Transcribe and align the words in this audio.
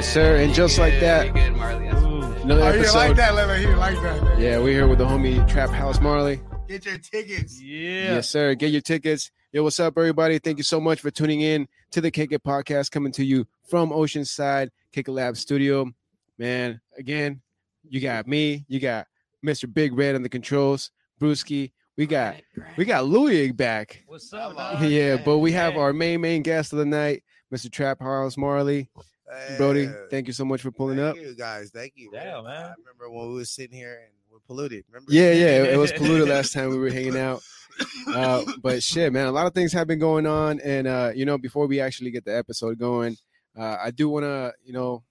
Yes, 0.00 0.14
sir. 0.14 0.36
And 0.36 0.54
just 0.54 0.78
like 0.78 0.98
that, 1.00 1.34
good, 1.34 1.54
Marley. 1.56 1.84
That's 1.90 2.00
another 2.42 2.62
Oh, 2.62 2.72
you 2.72 2.92
like 2.94 3.16
that, 3.16 3.34
Lele? 3.34 3.58
He 3.58 3.66
like 3.66 4.00
that. 4.00 4.38
Yeah, 4.38 4.56
we're 4.58 4.72
here 4.72 4.88
with 4.88 4.96
the 4.96 5.04
homie 5.04 5.46
TrappHouse 5.46 6.00
Marley. 6.00 6.40
Get 6.66 6.86
your 6.86 6.96
tickets. 6.96 7.60
Yeah. 7.60 8.14
Yes, 8.14 8.30
sir. 8.30 8.54
Get 8.54 8.70
your 8.70 8.80
tickets. 8.80 9.30
Yo, 9.52 9.62
what's 9.62 9.78
up, 9.78 9.98
everybody? 9.98 10.38
Thank 10.38 10.56
you 10.56 10.64
so 10.64 10.80
much 10.80 11.02
for 11.02 11.10
tuning 11.10 11.42
in 11.42 11.68
to 11.90 12.00
the 12.00 12.10
Kick 12.10 12.32
It 12.32 12.42
podcast 12.42 12.90
coming 12.90 13.12
to 13.12 13.22
you 13.22 13.46
from 13.68 13.90
Oceanside 13.90 14.70
Kick 14.90 15.06
It 15.06 15.12
Lab 15.12 15.36
studio. 15.36 15.92
Man, 16.38 16.80
again, 16.96 17.42
you 17.86 18.00
got 18.00 18.26
me, 18.26 18.64
you 18.68 18.80
got 18.80 19.06
Mr. 19.44 19.70
Big 19.70 19.92
Red 19.92 20.14
on 20.14 20.22
the 20.22 20.30
controls, 20.30 20.92
Brewski. 21.20 21.72
We 21.98 22.06
got 22.06 22.36
we 22.78 22.86
got 22.86 23.04
Luii 23.04 23.54
back. 23.54 24.02
What's 24.06 24.32
up, 24.32 24.56
Come 24.56 24.80
dog? 24.80 24.82
Yeah, 24.82 25.18
but 25.22 25.40
we 25.40 25.52
have 25.52 25.76
our 25.76 25.92
main 25.92 26.22
main 26.22 26.40
guest 26.40 26.72
of 26.72 26.78
the 26.78 26.86
night, 26.86 27.22
Mr. 27.52 27.68
TrappHouse 27.68 28.38
Marley. 28.38 28.88
Brody, 29.56 29.88
thank 30.10 30.26
you 30.26 30.32
so 30.32 30.44
much 30.44 30.62
for 30.62 30.70
pulling 30.70 30.98
up. 30.98 31.14
Thank 31.14 31.26
you 31.26 31.34
guys. 31.34 31.70
Thank 31.70 31.92
you. 31.96 32.10
Yeah, 32.12 32.40
man. 32.42 32.46
I 32.46 32.74
remember 32.78 33.10
when 33.10 33.28
we 33.28 33.34
were 33.34 33.44
sitting 33.44 33.76
here 33.76 34.00
and 34.04 34.12
we're 34.30 34.38
polluted. 34.40 34.84
Remember? 34.88 35.12
Yeah, 35.12 35.32
yeah, 35.32 35.64
it 35.64 35.78
was 35.78 35.92
polluted 35.96 36.28
last 36.28 36.52
time 36.52 36.70
we 36.70 36.78
were 36.78 36.90
hanging 36.90 37.16
out. 37.16 37.42
Uh, 38.08 38.44
but 38.62 38.82
shit, 38.82 39.12
man, 39.12 39.26
a 39.26 39.32
lot 39.32 39.46
of 39.46 39.54
things 39.54 39.72
have 39.72 39.86
been 39.86 39.98
going 39.98 40.26
on, 40.26 40.60
and 40.60 40.86
uh, 40.86 41.12
you 41.14 41.24
know, 41.24 41.38
before 41.38 41.66
we 41.66 41.80
actually 41.80 42.10
get 42.10 42.24
the 42.24 42.36
episode 42.36 42.78
going, 42.78 43.16
uh, 43.58 43.76
I 43.82 43.90
do 43.90 44.08
want 44.08 44.24
to, 44.24 44.52
you 44.64 44.72
know, 44.72 45.02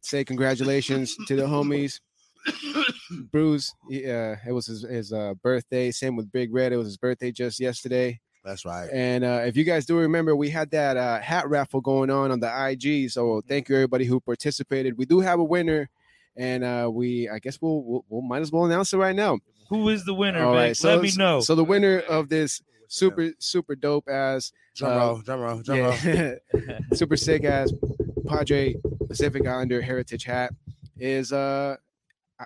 say 0.00 0.24
congratulations 0.24 1.16
to 1.26 1.36
the 1.36 1.42
homies. 1.42 2.00
Bruce, 3.32 3.74
he, 3.88 4.08
uh, 4.08 4.36
it 4.46 4.52
was 4.52 4.66
his, 4.66 4.82
his 4.82 5.12
uh, 5.12 5.34
birthday. 5.42 5.90
Same 5.90 6.16
with 6.16 6.30
Big 6.30 6.52
Red. 6.52 6.72
It 6.72 6.76
was 6.76 6.86
his 6.86 6.96
birthday 6.96 7.32
just 7.32 7.60
yesterday. 7.60 8.20
That's 8.46 8.64
right. 8.64 8.88
And 8.92 9.24
uh, 9.24 9.42
if 9.44 9.56
you 9.56 9.64
guys 9.64 9.86
do 9.86 9.98
remember, 9.98 10.36
we 10.36 10.50
had 10.50 10.70
that 10.70 10.96
uh, 10.96 11.18
hat 11.20 11.48
raffle 11.50 11.80
going 11.80 12.10
on 12.10 12.30
on 12.30 12.38
the 12.38 12.68
IG. 12.70 13.10
So 13.10 13.42
thank 13.48 13.68
you 13.68 13.74
everybody 13.74 14.04
who 14.04 14.20
participated. 14.20 14.96
We 14.96 15.04
do 15.04 15.18
have 15.18 15.40
a 15.40 15.44
winner, 15.44 15.90
and 16.36 16.62
uh, 16.62 16.88
we 16.92 17.28
I 17.28 17.40
guess 17.40 17.60
we'll, 17.60 17.82
we'll 17.82 18.04
we'll 18.08 18.22
might 18.22 18.42
as 18.42 18.52
well 18.52 18.64
announce 18.64 18.92
it 18.92 18.98
right 18.98 19.16
now. 19.16 19.40
Who 19.68 19.88
is 19.88 20.04
the 20.04 20.14
winner, 20.14 20.44
All 20.44 20.54
right, 20.54 20.76
so 20.76 20.94
Let 20.94 21.02
me 21.02 21.10
know. 21.16 21.40
So 21.40 21.56
the 21.56 21.64
winner 21.64 21.98
of 21.98 22.28
this 22.28 22.62
super 22.86 23.32
super 23.40 23.74
dope 23.74 24.08
ass 24.08 24.52
Drum 24.76 24.92
uh, 24.92 24.96
roll, 24.96 25.16
drum 25.18 25.40
roll, 25.40 25.62
drum 25.62 25.78
roll. 25.80 25.94
yeah, 26.04 26.34
super 26.94 27.16
sick 27.16 27.42
ass 27.42 27.72
Padre 28.28 28.76
Pacific 29.08 29.44
Islander 29.44 29.82
heritage 29.82 30.22
hat 30.22 30.52
is 30.96 31.32
uh 31.32 31.74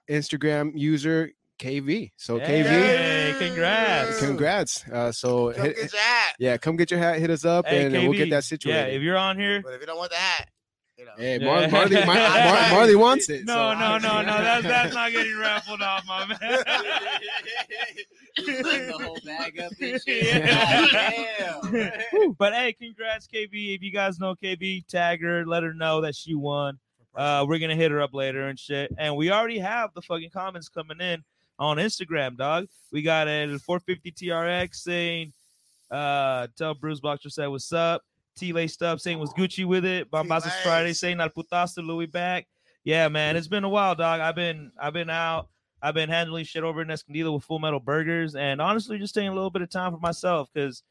Instagram 0.08 0.72
user 0.74 1.32
KV. 1.60 2.10
So 2.16 2.38
KV, 2.40 2.64
Hey, 2.64 3.34
congrats. 3.38 4.18
congrats. 4.18 4.84
Uh, 4.88 5.12
so 5.12 5.52
Come 5.52 5.64
hit- 5.66 5.76
get 5.76 5.92
your 5.92 6.02
hat. 6.02 6.32
yeah, 6.38 6.56
come 6.56 6.76
get 6.76 6.90
your 6.90 7.00
hat, 7.00 7.18
hit 7.18 7.30
us 7.30 7.44
up, 7.44 7.66
Hey, 7.66 7.84
and 7.84 7.92
we'll 7.92 8.12
get 8.12 8.28
KB, 8.28 8.30
that 8.30 8.64
Yeah, 8.64 8.84
if 8.86 9.02
you're 9.02 9.16
on 9.18 9.38
here. 9.38 9.60
But 9.62 9.74
if 9.74 9.80
you 9.80 9.86
don't 9.86 9.98
want 9.98 10.10
the 10.10 10.16
hat, 10.16 10.48
you 10.96 11.04
know. 11.04 11.12
Hey, 11.18 11.38
Yeah. 11.38 11.46
Mar- 11.46 11.68
Marley, 11.68 11.96
Mar- 12.06 12.14
Mar- 12.16 12.70
Marley 12.70 12.96
wants 12.96 13.28
it. 13.28 13.44
No, 13.44 13.52
so- 13.74 13.78
no, 13.78 13.98
no, 13.98 14.22
no. 14.22 14.38
That's 14.42 14.62
that's 14.64 14.94
not 14.94 15.12
getting 15.12 15.36
raffled 15.38 15.82
off, 15.82 16.04
my 16.06 16.26
man. 16.26 16.38
The 18.36 18.94
whole 19.02 19.18
bag 19.24 19.58
up 19.60 19.72
and 19.80 20.00
shit. 20.02 20.24
Yeah. 20.34 20.86
Damn. 21.70 22.32
but 22.38 22.52
hey, 22.54 22.72
congrats, 22.72 23.26
KB. 23.26 23.74
If 23.74 23.82
you 23.82 23.90
guys 23.92 24.18
know 24.18 24.34
KB, 24.34 24.86
tag 24.86 25.20
her, 25.22 25.44
let 25.46 25.62
her 25.62 25.74
know 25.74 26.00
that 26.02 26.14
she 26.14 26.34
won. 26.34 26.78
Uh, 27.14 27.44
we're 27.46 27.58
gonna 27.58 27.74
hit 27.76 27.90
her 27.90 28.00
up 28.00 28.14
later 28.14 28.46
and 28.48 28.58
shit. 28.58 28.92
And 28.96 29.16
we 29.16 29.30
already 29.32 29.58
have 29.58 29.90
the 29.94 30.02
fucking 30.02 30.30
comments 30.30 30.68
coming 30.68 31.00
in 31.00 31.24
on 31.60 31.76
Instagram, 31.76 32.36
dog. 32.36 32.66
We 32.90 33.02
got 33.02 33.28
a 33.28 33.46
450 33.58 34.10
TRX 34.12 34.74
saying, 34.76 35.32
uh, 35.90 36.48
tell 36.56 36.74
Bruce 36.74 37.00
Boxer 37.00 37.30
said 37.30 37.46
what's 37.48 37.72
up. 37.72 38.02
T 38.36 38.52
laced 38.52 38.82
up 38.82 39.00
saying 39.00 39.18
was 39.18 39.32
Gucci 39.34 39.64
with 39.66 39.84
it. 39.84 40.08
T-Lace. 40.10 40.52
Friday 40.62 40.92
saying 40.94 41.20
al 41.20 41.28
putazo 41.28 41.78
Luii 41.84 42.10
back. 42.10 42.46
Yeah, 42.84 43.08
man, 43.08 43.36
it's 43.36 43.48
been 43.48 43.64
a 43.64 43.68
while, 43.68 43.94
dog. 43.94 44.20
I've 44.20 44.34
been 44.34 44.72
I've 44.80 44.94
been 44.94 45.10
out. 45.10 45.48
I've 45.82 45.94
been 45.94 46.08
handling 46.08 46.44
shit 46.44 46.62
over 46.62 46.80
in 46.82 46.90
Escondido 46.90 47.32
with 47.32 47.44
Full 47.44 47.58
Metal 47.58 47.80
Burgers, 47.80 48.34
and 48.34 48.60
honestly, 48.60 48.98
just 48.98 49.14
taking 49.14 49.28
a 49.30 49.34
little 49.34 49.50
bit 49.50 49.62
of 49.62 49.70
time 49.70 49.92
for 49.92 49.98
myself 49.98 50.48
because, 50.52 50.82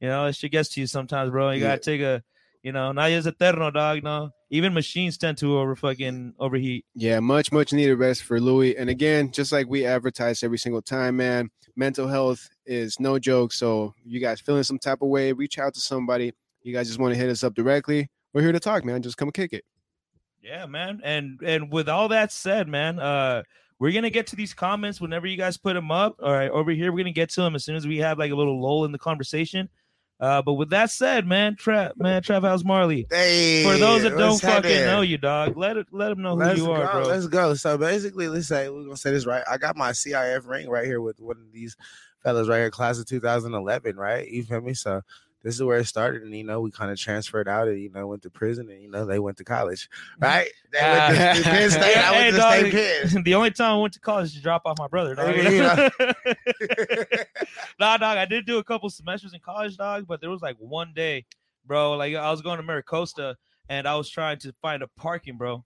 you 0.00 0.08
know, 0.08 0.26
it 0.26 0.34
shit 0.36 0.52
gets 0.52 0.68
to 0.70 0.80
you 0.80 0.86
sometimes, 0.86 1.30
bro. 1.30 1.50
You 1.50 1.60
Yeah. 1.60 1.68
gotta 1.70 1.80
take 1.80 2.00
a, 2.00 2.22
you 2.62 2.72
know, 2.72 2.90
not 2.92 3.10
as 3.10 3.26
eterno, 3.26 3.70
dog. 3.70 3.96
You 3.96 4.02
know, 4.02 4.30
even 4.50 4.72
machines 4.72 5.18
tend 5.18 5.38
to 5.38 5.58
over 5.58 5.76
fucking 5.76 6.34
overheat. 6.38 6.84
Yeah, 6.94 7.20
much, 7.20 7.52
much 7.52 7.72
needed 7.72 7.96
rest 7.96 8.24
for 8.24 8.40
Luii. 8.40 8.74
And 8.78 8.88
again, 8.88 9.30
just 9.30 9.52
like 9.52 9.68
we 9.68 9.84
advertise 9.84 10.42
every 10.42 10.58
single 10.58 10.82
time, 10.82 11.16
man, 11.16 11.50
mental 11.76 12.08
health 12.08 12.48
is 12.66 12.98
no 12.98 13.18
joke. 13.18 13.52
So 13.52 13.94
you 14.04 14.20
guys 14.20 14.40
feeling 14.40 14.62
some 14.62 14.78
type 14.78 15.02
of 15.02 15.08
way, 15.08 15.32
reach 15.32 15.58
out 15.58 15.74
to 15.74 15.80
somebody. 15.80 16.32
You 16.62 16.72
guys 16.72 16.86
just 16.86 16.98
want 16.98 17.14
to 17.14 17.20
hit 17.20 17.30
us 17.30 17.44
up 17.44 17.54
directly. 17.54 18.08
We're 18.32 18.42
here 18.42 18.52
to 18.52 18.60
talk, 18.60 18.84
man. 18.84 19.02
Just 19.02 19.16
come 19.16 19.30
kick 19.30 19.52
it. 19.52 19.64
Yeah, 20.42 20.66
man. 20.66 21.00
And 21.04 21.40
and 21.42 21.72
with 21.72 21.88
all 21.88 22.08
that 22.08 22.32
said, 22.32 22.68
man, 22.68 22.98
uh, 22.98 23.42
we're 23.78 23.92
gonna 23.92 24.10
get 24.10 24.26
to 24.28 24.36
these 24.36 24.54
comments 24.54 25.00
whenever 25.00 25.26
you 25.26 25.36
guys 25.36 25.56
put 25.56 25.74
them 25.74 25.90
up. 25.90 26.16
All 26.22 26.32
right, 26.32 26.50
over 26.50 26.70
here, 26.70 26.90
we're 26.90 26.98
gonna 26.98 27.12
get 27.12 27.30
to 27.30 27.42
them 27.42 27.54
as 27.54 27.64
soon 27.64 27.76
as 27.76 27.86
we 27.86 27.98
have 27.98 28.18
like 28.18 28.32
a 28.32 28.34
little 28.34 28.60
lull 28.60 28.84
in 28.84 28.92
the 28.92 28.98
conversation. 28.98 29.68
Uh, 30.20 30.42
but 30.42 30.54
with 30.54 30.70
that 30.70 30.90
said, 30.90 31.26
man, 31.26 31.54
Trap, 31.54 31.92
man, 31.96 32.22
TrappHouse 32.22 32.64
Marley. 32.64 33.06
Hey, 33.08 33.62
For 33.62 33.76
those 33.76 34.02
that 34.02 34.16
don't 34.16 34.40
fucking 34.40 34.84
know 34.84 35.00
you, 35.00 35.16
dog, 35.16 35.56
let 35.56 35.76
it 35.76 35.86
let 35.92 36.08
them 36.08 36.22
know 36.22 36.34
who 36.34 36.40
Let's 36.40 36.58
you 36.58 36.72
are, 36.72 36.90
bro. 36.90 37.06
Let's 37.06 37.28
go. 37.28 37.54
So 37.54 37.78
basically, 37.78 38.28
let's 38.28 38.48
say 38.48 38.68
we're 38.68 38.82
gonna 38.84 38.96
say 38.96 39.12
this 39.12 39.26
right. 39.26 39.44
I 39.48 39.58
got 39.58 39.76
my 39.76 39.90
CIF 39.90 40.46
ring 40.48 40.68
right 40.68 40.86
here 40.86 41.00
with 41.00 41.20
one 41.20 41.36
of 41.36 41.52
these 41.52 41.76
fellas 42.24 42.48
right 42.48 42.58
here, 42.58 42.70
class 42.70 42.98
of 42.98 43.06
2011, 43.06 43.96
right? 43.96 44.28
You 44.28 44.42
feel 44.42 44.60
me? 44.60 44.74
So 44.74 45.02
this 45.48 45.54
is 45.54 45.62
where 45.62 45.78
it 45.78 45.86
started, 45.86 46.24
and 46.24 46.36
you 46.36 46.44
know, 46.44 46.60
we 46.60 46.70
kind 46.70 46.90
of 46.90 46.98
transferred 46.98 47.48
out, 47.48 47.68
and 47.68 47.80
you 47.80 47.88
know, 47.88 48.06
went 48.06 48.20
to 48.20 48.28
prison, 48.28 48.68
and 48.68 48.82
you 48.82 48.90
know, 48.90 49.06
they 49.06 49.18
went 49.18 49.38
to 49.38 49.44
college, 49.44 49.88
mm-hmm. 49.88 50.24
right? 50.24 50.50
They 50.70 50.78
went 50.82 51.16
to, 51.16 51.30
ah. 51.30 51.32
to 51.32 51.42
Penn 51.42 51.70
State. 51.70 51.96
I 51.96 52.10
went 52.12 52.24
Hey, 52.24 52.30
to 52.32 52.36
dog, 52.36 52.58
State 52.58 53.12
Penn. 53.12 53.22
the 53.24 53.34
only 53.34 53.50
time 53.50 53.72
I 53.72 53.80
went 53.80 53.94
to 53.94 54.00
college 54.00 54.26
is 54.26 54.34
to 54.34 54.42
drop 54.42 54.62
off 54.66 54.78
my 54.78 54.88
brother, 54.88 55.14
dog. 55.14 55.34
Hey, 55.34 55.56
yeah. 55.56 55.88
nah, 57.80 57.96
dog. 57.96 58.18
I 58.18 58.26
did 58.26 58.44
do 58.44 58.58
a 58.58 58.64
couple 58.64 58.90
semesters 58.90 59.32
in 59.32 59.40
college, 59.40 59.78
dog, 59.78 60.06
but 60.06 60.20
there 60.20 60.28
was 60.28 60.42
like 60.42 60.56
one 60.58 60.92
day, 60.94 61.24
bro. 61.64 61.96
Like 61.96 62.14
I 62.14 62.30
was 62.30 62.42
going 62.42 62.58
to 62.58 62.62
MiraCosta 62.62 63.36
and 63.70 63.88
I 63.88 63.94
was 63.94 64.10
trying 64.10 64.38
to 64.40 64.52
find 64.60 64.82
a 64.82 64.88
parking, 64.98 65.38
bro. 65.38 65.64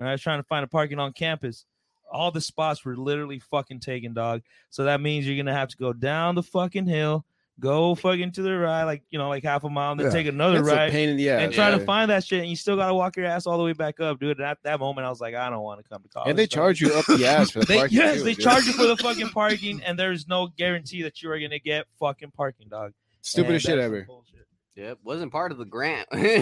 And 0.00 0.08
I 0.08 0.10
was 0.10 0.22
trying 0.22 0.40
to 0.40 0.46
find 0.48 0.64
a 0.64 0.68
parking 0.68 0.98
on 0.98 1.12
campus. 1.12 1.66
All 2.12 2.32
the 2.32 2.40
spots 2.40 2.84
were 2.84 2.96
literally 2.96 3.38
fucking 3.38 3.78
taken, 3.78 4.12
dog. 4.12 4.42
So 4.70 4.82
that 4.84 5.00
means 5.00 5.24
you're 5.24 5.36
gonna 5.36 5.56
have 5.56 5.68
to 5.68 5.76
go 5.76 5.92
down 5.92 6.34
the 6.34 6.42
fucking 6.42 6.86
hill, 6.86 7.24
go 7.60 7.94
fucking 7.94 8.32
to 8.32 8.42
the 8.42 8.52
ride, 8.56 8.84
like 8.84 9.02
you 9.10 9.18
know, 9.18 9.28
like 9.28 9.44
half 9.44 9.64
a 9.64 9.70
mile, 9.70 9.92
and 9.92 10.00
then 10.00 10.06
Yeah. 10.06 10.12
take 10.12 10.26
another 10.26 10.62
That's 10.62 10.68
right 10.76 10.88
a 10.88 10.92
pain 10.92 11.08
in 11.10 11.16
the 11.16 11.30
ass. 11.30 11.42
and 11.42 11.52
try 11.52 11.70
yeah. 11.70 11.78
to 11.78 11.84
find 11.84 12.10
that 12.10 12.24
shit, 12.24 12.40
and 12.40 12.48
you 12.50 12.56
still 12.56 12.76
gotta 12.76 12.94
walk 12.94 13.16
your 13.16 13.26
ass 13.26 13.46
all 13.46 13.56
the 13.58 13.64
way 13.64 13.72
back 13.72 14.00
up, 14.00 14.18
dude. 14.18 14.38
And 14.38 14.46
at 14.46 14.58
that 14.64 14.80
moment, 14.80 15.06
I 15.06 15.10
was 15.10 15.20
like, 15.20 15.34
I 15.34 15.48
don't 15.50 15.62
want 15.62 15.80
to 15.82 15.88
come 15.88 16.02
to 16.02 16.08
college. 16.08 16.30
And 16.30 16.38
they 16.38 16.46
dog. 16.46 16.50
charge 16.50 16.80
you 16.80 16.92
up 16.92 17.06
the 17.06 17.24
ass 17.26 17.50
for 17.50 17.60
the 17.60 17.66
They, 17.68 17.76
parking. 17.78 17.98
yes, 17.98 18.16
too, 18.18 18.24
they 18.24 18.34
dude. 18.34 18.44
charge 18.44 18.66
you 18.66 18.72
for 18.72 18.86
the 18.86 18.96
fucking 19.02 19.28
parking, 19.30 19.82
and 19.84 19.98
there's 19.98 20.26
no 20.26 20.48
guarantee 20.48 21.02
that 21.02 21.22
you 21.22 21.30
are 21.30 21.38
gonna 21.38 21.58
get 21.58 21.86
fucking 22.00 22.32
parking, 22.36 22.68
dog. 22.68 22.92
Stupidest 23.22 23.66
shit 23.66 23.78
ever. 23.78 24.02
bullshit. 24.02 24.46
Yep, 24.76 24.98
wasn't 25.04 25.30
part 25.30 25.52
of 25.52 25.58
the 25.58 25.64
grant. 25.64 26.08
part 26.10 26.20
of 26.20 26.26
the 26.26 26.34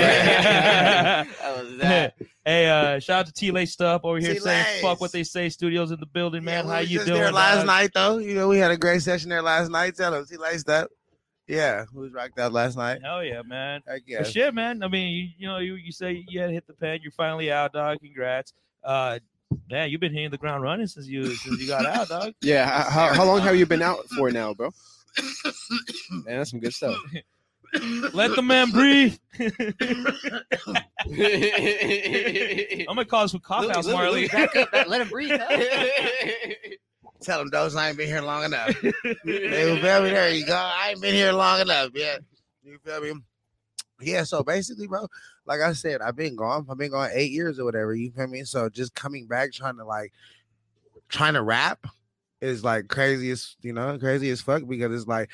that 0.00 1.26
was 1.62 1.78
that. 1.78 2.14
hey, 2.44 2.66
uh, 2.68 2.98
shout 2.98 3.20
out 3.20 3.26
to 3.26 3.32
T 3.32 3.52
Lace 3.52 3.72
Stuff 3.72 4.00
over 4.04 4.18
here 4.18 4.34
saying 4.40 4.64
T-Lace. 4.64 4.80
fuck 4.82 5.00
what 5.00 5.12
they 5.12 5.22
say. 5.22 5.48
Studios 5.48 5.92
in 5.92 6.00
the 6.00 6.06
building, 6.06 6.42
man. 6.42 6.64
Yeah, 6.66 6.70
How 6.72 6.76
we 6.78 6.82
was 6.82 6.90
you 6.90 6.98
just 6.98 7.06
doing? 7.06 7.20
There 7.20 7.30
last 7.32 7.58
dog? 7.58 7.66
night, 7.66 7.90
though. 7.94 8.18
You 8.18 8.34
know, 8.34 8.48
we 8.48 8.58
had 8.58 8.72
a 8.72 8.76
great 8.76 9.02
session 9.02 9.30
there 9.30 9.42
last 9.42 9.70
night. 9.70 9.94
Tell 9.96 10.12
him 10.12 10.26
he 10.28 10.36
laced 10.36 10.68
up. 10.68 10.90
Yeah, 11.46 11.84
we 11.92 12.02
was 12.02 12.12
rocked 12.12 12.38
out 12.38 12.52
last 12.52 12.76
night. 12.76 13.00
Hell 13.02 13.24
yeah, 13.24 13.42
man. 13.42 13.82
Heck 13.86 14.02
yeah. 14.06 14.18
But 14.18 14.28
shit, 14.28 14.52
man. 14.54 14.82
I 14.82 14.88
mean, 14.88 15.12
you, 15.14 15.28
you 15.38 15.46
know, 15.48 15.58
you, 15.58 15.74
you 15.74 15.92
say 15.92 16.24
you 16.28 16.40
had 16.40 16.50
hit 16.50 16.66
the 16.66 16.72
pen. 16.74 17.00
You're 17.02 17.12
finally 17.12 17.50
out, 17.52 17.72
dog. 17.72 17.98
Congrats. 18.00 18.52
Uh, 18.84 19.18
man, 19.70 19.90
you've 19.90 20.00
been 20.00 20.12
hitting 20.12 20.30
the 20.30 20.38
ground 20.38 20.62
running 20.64 20.86
since 20.88 21.06
you 21.06 21.26
since 21.34 21.60
you 21.60 21.68
got 21.68 21.86
out, 21.86 22.08
dog. 22.08 22.34
Yeah. 22.42 22.66
How, 22.66 22.90
how, 23.08 23.14
how 23.14 23.24
long 23.24 23.40
have 23.42 23.56
you 23.56 23.66
been 23.66 23.82
out 23.82 24.08
for 24.16 24.30
now, 24.32 24.54
bro? 24.54 24.70
Man, 26.10 26.38
that's 26.38 26.50
some 26.50 26.60
good 26.60 26.74
stuff. 26.74 26.96
Let 28.12 28.34
the 28.34 28.42
man 28.42 28.70
breathe. 28.70 29.16
I'm 29.38 29.48
I'm 32.88 32.96
gonna 32.96 33.04
call 33.04 33.22
this 33.22 33.32
with 33.32 33.42
cop 33.42 33.70
house, 33.70 33.86
Marley. 33.86 34.26
back 34.26 34.56
up. 34.56 34.70
Let 34.88 35.02
him 35.02 35.08
breathe. 35.08 35.38
huh? 35.40 35.62
Tell 37.22 37.40
him 37.42 37.50
those 37.50 37.76
I 37.76 37.88
ain't 37.90 37.98
been 37.98 38.08
here 38.08 38.22
long 38.22 38.44
enough. 38.44 38.70
Hey, 38.80 38.92
you 39.04 39.80
feel 39.80 40.02
me? 40.02 40.10
There 40.10 40.30
you 40.30 40.46
go. 40.46 40.56
I 40.56 40.88
ain't 40.90 41.00
been 41.00 41.14
here 41.14 41.32
long 41.32 41.60
enough. 41.60 41.90
Yeah. 41.94 42.16
You 42.64 42.78
feel 42.84 43.00
me? 43.02 43.12
Yeah, 44.00 44.24
so 44.24 44.42
basically, 44.42 44.86
bro, 44.86 45.06
like 45.46 45.60
I 45.60 45.74
said, 45.74 46.00
I've 46.00 46.16
been 46.16 46.34
gone. 46.34 46.66
I've 46.68 46.78
been 46.78 46.90
gone 46.90 47.10
eight 47.12 47.30
years 47.30 47.60
or 47.60 47.64
whatever. 47.64 47.94
You 47.94 48.10
feel 48.10 48.26
me? 48.26 48.44
So 48.44 48.68
just 48.68 48.94
coming 48.94 49.26
back, 49.26 49.52
trying 49.52 49.76
to 49.76 49.84
like 49.84 50.12
trying 51.08 51.34
to 51.34 51.42
rap 51.42 51.86
is 52.40 52.64
like 52.64 52.88
crazy 52.88 53.30
as 53.30 53.56
you 53.62 53.72
know, 53.72 53.98
crazy 53.98 54.30
as 54.30 54.40
fuck 54.40 54.66
because 54.66 54.92
it's 54.94 55.08
like 55.08 55.30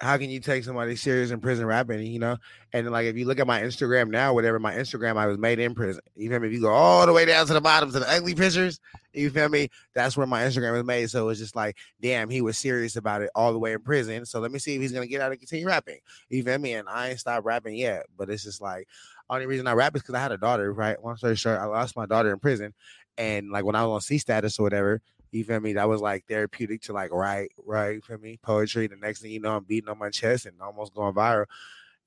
how 0.00 0.16
can 0.16 0.30
you 0.30 0.40
take 0.40 0.64
somebody 0.64 0.96
serious 0.96 1.30
in 1.30 1.40
prison 1.40 1.66
rapping? 1.66 2.00
You 2.00 2.18
know, 2.18 2.36
and 2.72 2.90
like 2.90 3.04
if 3.04 3.16
you 3.16 3.26
look 3.26 3.38
at 3.38 3.46
my 3.46 3.60
Instagram 3.60 4.08
now, 4.08 4.32
whatever 4.32 4.58
my 4.58 4.72
Instagram, 4.72 5.18
I 5.18 5.26
was 5.26 5.36
made 5.36 5.58
in 5.58 5.74
prison. 5.74 6.00
You 6.16 6.30
feel 6.30 6.40
me? 6.40 6.48
If 6.48 6.54
you 6.54 6.60
go 6.62 6.70
all 6.70 7.04
the 7.04 7.12
way 7.12 7.26
down 7.26 7.46
to 7.46 7.52
the 7.52 7.60
bottom 7.60 7.92
to 7.92 7.98
the 7.98 8.10
ugly 8.10 8.34
pictures, 8.34 8.80
you 9.12 9.28
feel 9.28 9.50
me? 9.50 9.68
That's 9.94 10.16
where 10.16 10.26
my 10.26 10.42
Instagram 10.42 10.72
was 10.72 10.84
made. 10.84 11.10
So 11.10 11.28
it's 11.28 11.38
just 11.38 11.54
like, 11.54 11.76
damn, 12.00 12.30
he 12.30 12.40
was 12.40 12.56
serious 12.56 12.96
about 12.96 13.20
it 13.20 13.30
all 13.34 13.52
the 13.52 13.58
way 13.58 13.74
in 13.74 13.80
prison. 13.80 14.24
So 14.24 14.40
let 14.40 14.50
me 14.50 14.58
see 14.58 14.74
if 14.74 14.80
he's 14.80 14.92
gonna 14.92 15.06
get 15.06 15.20
out 15.20 15.32
and 15.32 15.40
continue 15.40 15.66
rapping. 15.66 15.98
You 16.30 16.42
feel 16.42 16.58
me? 16.58 16.72
And 16.74 16.88
I 16.88 17.10
ain't 17.10 17.20
stopped 17.20 17.44
rapping 17.44 17.74
yet, 17.74 18.06
but 18.16 18.30
it's 18.30 18.44
just 18.44 18.62
like 18.62 18.88
only 19.28 19.46
reason 19.46 19.66
I 19.66 19.72
rap 19.72 19.94
is 19.96 20.02
because 20.02 20.14
I 20.14 20.20
had 20.20 20.32
a 20.32 20.38
daughter. 20.38 20.72
Right? 20.72 21.02
Long 21.04 21.18
story 21.18 21.36
short, 21.36 21.60
I 21.60 21.66
lost 21.66 21.94
my 21.94 22.06
daughter 22.06 22.32
in 22.32 22.38
prison, 22.38 22.72
and 23.18 23.50
like 23.50 23.66
when 23.66 23.76
I 23.76 23.84
was 23.84 23.92
on 23.92 24.00
C 24.00 24.16
status 24.16 24.58
or 24.58 24.62
whatever. 24.62 25.02
You 25.30 25.44
feel 25.44 25.60
me? 25.60 25.74
That 25.74 25.88
was 25.88 26.00
like 26.00 26.24
therapeutic 26.26 26.82
to 26.82 26.92
like 26.92 27.12
write, 27.12 27.52
right? 27.64 27.94
You 27.94 28.00
feel 28.00 28.18
me? 28.18 28.38
Poetry. 28.42 28.86
The 28.86 28.96
next 28.96 29.20
thing 29.20 29.30
you 29.30 29.40
know, 29.40 29.56
I'm 29.56 29.64
beating 29.64 29.88
on 29.88 29.98
my 29.98 30.10
chest 30.10 30.46
and 30.46 30.60
almost 30.60 30.94
going 30.94 31.14
viral. 31.14 31.46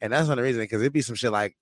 And 0.02 0.12
that's 0.12 0.28
one 0.28 0.38
of 0.38 0.44
the 0.44 0.44
reasons 0.44 0.64
because 0.64 0.82
it'd 0.82 0.94
be 0.94 1.02
some 1.02 1.16
shit 1.16 1.32
like 1.32 1.56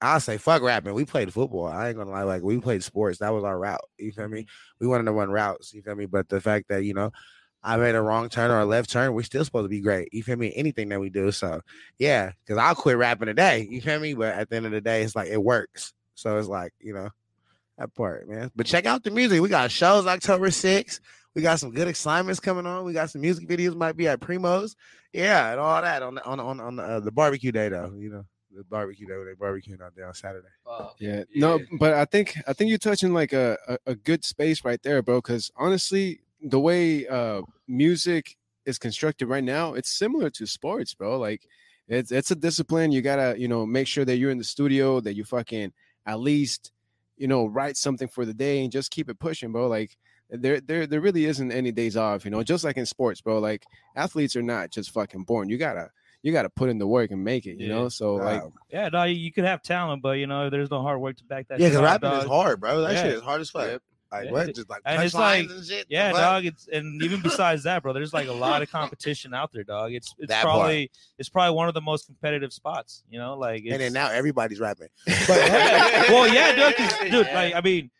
I'll 0.00 0.20
say 0.20 0.36
fuck 0.36 0.62
rapping. 0.62 0.94
We 0.94 1.04
played 1.04 1.32
football. 1.32 1.66
I 1.66 1.88
ain't 1.88 1.96
gonna 1.96 2.10
lie, 2.10 2.24
like 2.24 2.42
we 2.42 2.58
played 2.58 2.82
sports. 2.82 3.18
That 3.18 3.32
was 3.32 3.44
our 3.44 3.58
route. 3.58 3.80
You 3.98 4.12
feel 4.12 4.28
me? 4.28 4.42
Mm-hmm. 4.42 4.76
We 4.80 4.86
wanted 4.86 5.04
to 5.04 5.12
run 5.12 5.30
routes, 5.30 5.72
you 5.72 5.82
feel 5.82 5.94
me? 5.94 6.06
But 6.06 6.28
the 6.28 6.40
fact 6.40 6.68
that, 6.68 6.84
you 6.84 6.92
know, 6.92 7.12
I 7.62 7.76
made 7.78 7.94
a 7.94 8.02
wrong 8.02 8.28
turn 8.28 8.50
or 8.50 8.60
a 8.60 8.66
left 8.66 8.90
turn, 8.90 9.14
we're 9.14 9.22
still 9.22 9.44
supposed 9.44 9.64
to 9.64 9.68
be 9.68 9.80
great. 9.80 10.12
You 10.12 10.22
feel 10.22 10.36
me? 10.36 10.52
Anything 10.54 10.88
that 10.90 11.00
we 11.00 11.08
do. 11.08 11.32
So 11.32 11.62
yeah, 11.98 12.32
because 12.44 12.58
I'll 12.58 12.74
quit 12.74 12.98
rapping 12.98 13.26
today. 13.26 13.66
You 13.70 13.80
feel 13.80 13.98
me? 13.98 14.14
But 14.14 14.34
at 14.34 14.50
the 14.50 14.56
end 14.56 14.66
of 14.66 14.72
the 14.72 14.80
day, 14.80 15.02
it's 15.02 15.16
like 15.16 15.28
it 15.28 15.42
works. 15.42 15.94
So 16.14 16.38
it's 16.38 16.48
like, 16.48 16.72
you 16.80 16.92
know, 16.92 17.08
that 17.78 17.94
part, 17.94 18.28
man. 18.28 18.50
But 18.54 18.66
check 18.66 18.86
out 18.86 19.04
the 19.04 19.10
music. 19.10 19.40
We 19.40 19.48
got 19.48 19.70
shows 19.70 20.06
October 20.06 20.48
6th. 20.48 21.00
We 21.34 21.42
got 21.42 21.58
some 21.58 21.70
good 21.70 21.88
assignments 21.88 22.40
coming 22.40 22.66
on. 22.66 22.84
We 22.84 22.94
got 22.94 23.10
some 23.10 23.20
music 23.20 23.46
videos 23.46 23.74
might 23.76 23.96
be 23.96 24.08
at 24.08 24.20
Primo's. 24.20 24.74
Yeah, 25.12 25.50
and 25.50 25.60
all 25.60 25.80
that 25.82 26.02
on 26.02 26.14
the, 26.14 26.24
on 26.24 26.40
on 26.40 26.60
on 26.60 26.76
the, 26.76 26.82
uh, 26.82 27.00
the 27.00 27.12
barbecue 27.12 27.52
day 27.52 27.68
though. 27.68 27.92
You 27.96 28.10
know, 28.10 28.24
the 28.56 28.64
barbecue 28.64 29.06
day 29.06 29.14
where 29.14 29.26
they 29.26 29.32
barbecuing 29.32 29.82
out 29.82 29.94
there 29.94 30.06
on 30.06 30.14
Saturday. 30.14 30.48
Fuck. 30.64 30.96
Yeah. 30.98 31.24
No, 31.34 31.60
but 31.78 31.92
I 31.92 32.06
think 32.06 32.38
I 32.46 32.52
think 32.52 32.70
you're 32.70 32.78
touching 32.78 33.12
like 33.12 33.32
a, 33.32 33.58
a, 33.68 33.78
a 33.86 33.94
good 33.94 34.24
space 34.24 34.64
right 34.64 34.82
there, 34.82 35.02
bro. 35.02 35.18
Because 35.18 35.50
honestly, 35.56 36.20
the 36.40 36.60
way 36.60 37.06
uh 37.06 37.42
music 37.68 38.36
is 38.64 38.78
constructed 38.78 39.26
right 39.26 39.44
now, 39.44 39.74
it's 39.74 39.90
similar 39.90 40.30
to 40.30 40.46
sports, 40.46 40.94
bro. 40.94 41.18
Like 41.18 41.46
it's 41.88 42.10
it's 42.12 42.30
a 42.30 42.36
discipline. 42.36 42.92
You 42.92 43.02
gotta, 43.02 43.38
you 43.38 43.48
know, 43.48 43.66
make 43.66 43.86
sure 43.86 44.04
that 44.04 44.16
you're 44.16 44.30
in 44.30 44.38
the 44.38 44.44
studio, 44.44 45.00
that 45.00 45.14
you 45.14 45.24
fucking 45.24 45.72
at 46.06 46.20
least, 46.20 46.72
you 47.16 47.28
know, 47.28 47.46
write 47.46 47.76
something 47.76 48.08
for 48.08 48.24
the 48.24 48.34
day 48.34 48.62
and 48.62 48.70
just 48.72 48.90
keep 48.90 49.08
it 49.08 49.18
pushing, 49.18 49.52
bro. 49.52 49.66
Like 49.68 49.96
there 50.30 50.60
there 50.60 50.86
there 50.86 51.00
really 51.00 51.24
isn't 51.26 51.52
any 51.52 51.72
days 51.72 51.96
off, 51.96 52.24
you 52.24 52.30
know, 52.30 52.42
just 52.42 52.64
like 52.64 52.76
in 52.76 52.86
sports, 52.86 53.20
bro. 53.20 53.38
Like 53.38 53.64
athletes 53.94 54.36
are 54.36 54.42
not 54.42 54.70
just 54.70 54.90
fucking 54.90 55.22
born. 55.24 55.48
You 55.48 55.56
gotta 55.58 55.90
you 56.22 56.32
gotta 56.32 56.50
put 56.50 56.68
in 56.68 56.78
the 56.78 56.86
work 56.86 57.10
and 57.12 57.22
make 57.22 57.46
it, 57.46 57.58
you 57.58 57.68
Yeah. 57.68 57.74
know. 57.74 57.88
So 57.88 58.16
like 58.16 58.42
Yeah, 58.70 58.88
no, 58.88 59.04
you, 59.04 59.14
you 59.14 59.32
could 59.32 59.44
have 59.44 59.62
talent, 59.62 60.02
but 60.02 60.18
you 60.18 60.26
know, 60.26 60.50
there's 60.50 60.70
no 60.70 60.82
hard 60.82 61.00
work 61.00 61.16
to 61.18 61.24
back 61.24 61.46
that. 61.48 61.60
yeah, 61.60 61.66
shit 61.68 61.72
because 61.74 61.88
up, 61.94 62.02
rapping 62.02 62.18
is 62.22 62.24
hard, 62.28 62.60
bro. 62.60 62.80
That 62.80 62.92
Yeah. 62.94 63.02
shit 63.04 63.12
is 63.12 63.22
hard 63.22 63.40
as 63.40 63.50
fuck. 63.50 63.68
Yep. 63.68 63.82
Like 64.12 64.30
what? 64.30 64.54
Just 64.54 64.70
like 64.70 64.82
And 64.84 65.02
it's 65.02 65.14
like- 65.14 65.48
and 65.50 65.64
shit. 65.66 65.86
Yeah, 65.88 66.12
fuck? 66.12 66.20
dog. 66.20 66.44
It's 66.46 66.68
and 66.68 67.02
even 67.04 67.20
besides 67.22 67.64
that, 67.64 67.82
bro, 67.82 67.92
there's 67.92 68.12
like 68.14 68.28
a 68.28 68.32
lot 68.32 68.62
of 68.62 68.70
competition 68.70 69.34
out 69.34 69.52
there, 69.52 69.64
dog. 69.64 69.92
It's 69.92 70.14
it's 70.18 70.28
That 70.28 70.44
part. 70.44 70.54
probably 70.58 70.90
it's 71.18 71.28
probably 71.28 71.56
one 71.56 71.66
of 71.68 71.74
the 71.74 71.80
most 71.80 72.06
competitive 72.06 72.52
spots. 72.52 73.02
You 73.10 73.18
know, 73.18 73.36
like 73.36 73.62
it's, 73.64 73.72
And 73.72 73.80
then 73.82 73.92
now 73.92 74.10
everybody's 74.10 74.60
rapping. 74.60 74.88
Yeah. 75.06 76.02
well, 76.10 76.32
yeah, 76.32 76.70
dude, 77.00 77.10
dude. 77.10 77.26
Like, 77.34 77.54
I 77.54 77.60
mean, 77.60 77.90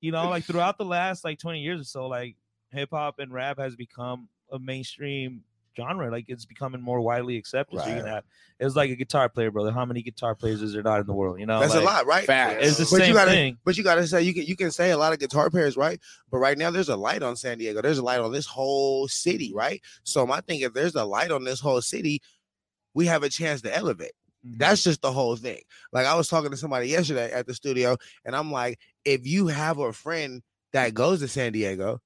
you 0.00 0.12
know, 0.12 0.28
like 0.28 0.44
throughout 0.44 0.76
the 0.78 0.84
last 0.84 1.24
like 1.24 1.38
20 1.38 1.60
years 1.60 1.80
or 1.80 1.84
so, 1.84 2.06
like 2.08 2.36
hip 2.70 2.90
hop 2.92 3.18
and 3.18 3.32
rap 3.32 3.58
has 3.58 3.74
become 3.74 4.28
a 4.52 4.58
mainstream 4.58 5.42
genre. 5.76 6.10
Like, 6.10 6.26
it's 6.28 6.44
becoming 6.44 6.80
more 6.80 7.00
widely 7.00 7.36
accepted. 7.36 7.80
So 7.80 7.86
you 7.88 7.96
can 7.96 8.06
have 8.06 8.24
it's 8.60 8.76
like 8.76 8.90
a 8.90 8.94
guitar 8.96 9.28
player, 9.28 9.50
brother. 9.50 9.72
How 9.72 9.84
many 9.84 10.00
guitar 10.02 10.34
players 10.34 10.62
is 10.62 10.72
there 10.72 10.82
not 10.82 11.00
in 11.00 11.06
the 11.06 11.12
world? 11.12 11.40
You 11.40 11.46
know, 11.46 11.58
That's 11.60 11.74
like, 11.74 11.82
a 11.82 11.86
lot, 11.86 12.06
right? 12.06 12.24
Facts. 12.24 12.64
It's 12.64 12.76
the 12.78 12.84
But 12.84 13.00
you 13.00 13.04
same 13.06 13.14
gotta- 13.14 13.30
thing. 13.32 13.58
But 13.64 13.76
you 13.76 13.82
gotta 13.84 14.06
say 14.06 14.22
you 14.22 14.32
can 14.32 14.44
you 14.44 14.56
can 14.56 14.70
say 14.70 14.90
a 14.92 14.96
lot 14.98 15.12
of 15.12 15.18
guitar 15.18 15.50
players, 15.50 15.76
right? 15.76 15.98
But 16.30 16.38
right 16.38 16.56
now 16.56 16.70
there's 16.70 16.88
a 16.88 16.96
light 16.96 17.22
on 17.22 17.34
San 17.36 17.58
Diego. 17.58 17.82
There's 17.82 17.98
a 17.98 18.02
light 18.02 18.20
on 18.20 18.30
this 18.32 18.46
whole 18.46 19.08
city, 19.08 19.52
right? 19.54 19.80
So 20.04 20.26
my 20.26 20.40
thing, 20.40 20.60
if 20.60 20.72
there's 20.72 20.94
a 20.94 21.04
light 21.04 21.30
on 21.32 21.42
this 21.44 21.60
whole 21.60 21.80
city, 21.82 22.22
we 22.94 23.06
have 23.06 23.22
a 23.24 23.28
chance 23.28 23.60
to 23.62 23.76
elevate. 23.76 24.12
Mhm. 24.46 24.58
That's 24.58 24.84
just 24.84 25.02
the 25.02 25.10
whole 25.10 25.34
thing. 25.36 25.62
Like 25.92 26.06
I 26.06 26.14
was 26.14 26.28
talking 26.28 26.50
to 26.52 26.56
somebody 26.56 26.88
yesterday 26.88 27.32
at 27.32 27.46
the 27.46 27.54
studio, 27.54 27.96
and 28.24 28.36
I'm 28.36 28.52
like, 28.52 28.78
if 29.04 29.26
you 29.26 29.48
have 29.48 29.78
a 29.78 29.92
friend 29.92 30.42
that 30.72 30.94
goes 30.94 31.20
to 31.20 31.28
San 31.28 31.52
Diego 31.52 32.00